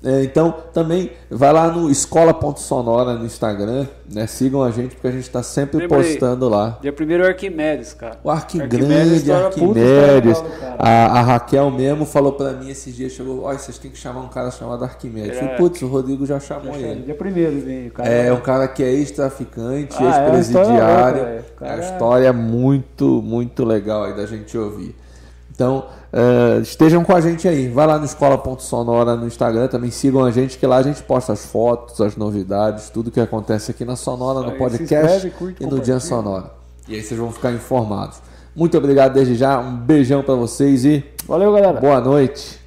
[0.05, 4.27] É, então, também vai lá no escola.sonora no Instagram, né?
[4.27, 6.79] Sigam a gente porque a gente está sempre Lembrei, postando lá.
[6.83, 8.19] Dia primeiro é o Arquimedes, cara.
[8.23, 10.45] O Arquimedes, Arquimedes.
[10.79, 14.21] A, a, Raquel mesmo falou para mim esses dias, chegou, olha, vocês têm que chamar
[14.21, 15.39] um cara chamado Arquimedes.
[15.39, 17.05] É, putz, o Rodrigo já chamou já ele.
[17.05, 18.07] Dia primeiro vem, cara.
[18.07, 21.23] É, um cara que é ex-traficante, ah, é ex-presidiário.
[21.23, 24.95] É, é a história é muito, muito legal aí da gente ouvir.
[25.55, 27.69] Então, uh, estejam com a gente aí.
[27.69, 31.33] Vai lá no escola.sonora no Instagram, também sigam a gente, que lá a gente posta
[31.33, 36.01] as fotos, as novidades, tudo que acontece aqui na Sonora, no podcast e no Dia
[36.01, 36.53] Sonora.
[36.89, 38.19] E aí vocês vão ficar informados.
[38.55, 41.81] Muito obrigado desde já, um beijão para vocês e valeu, galera.
[41.81, 42.64] Boa noite.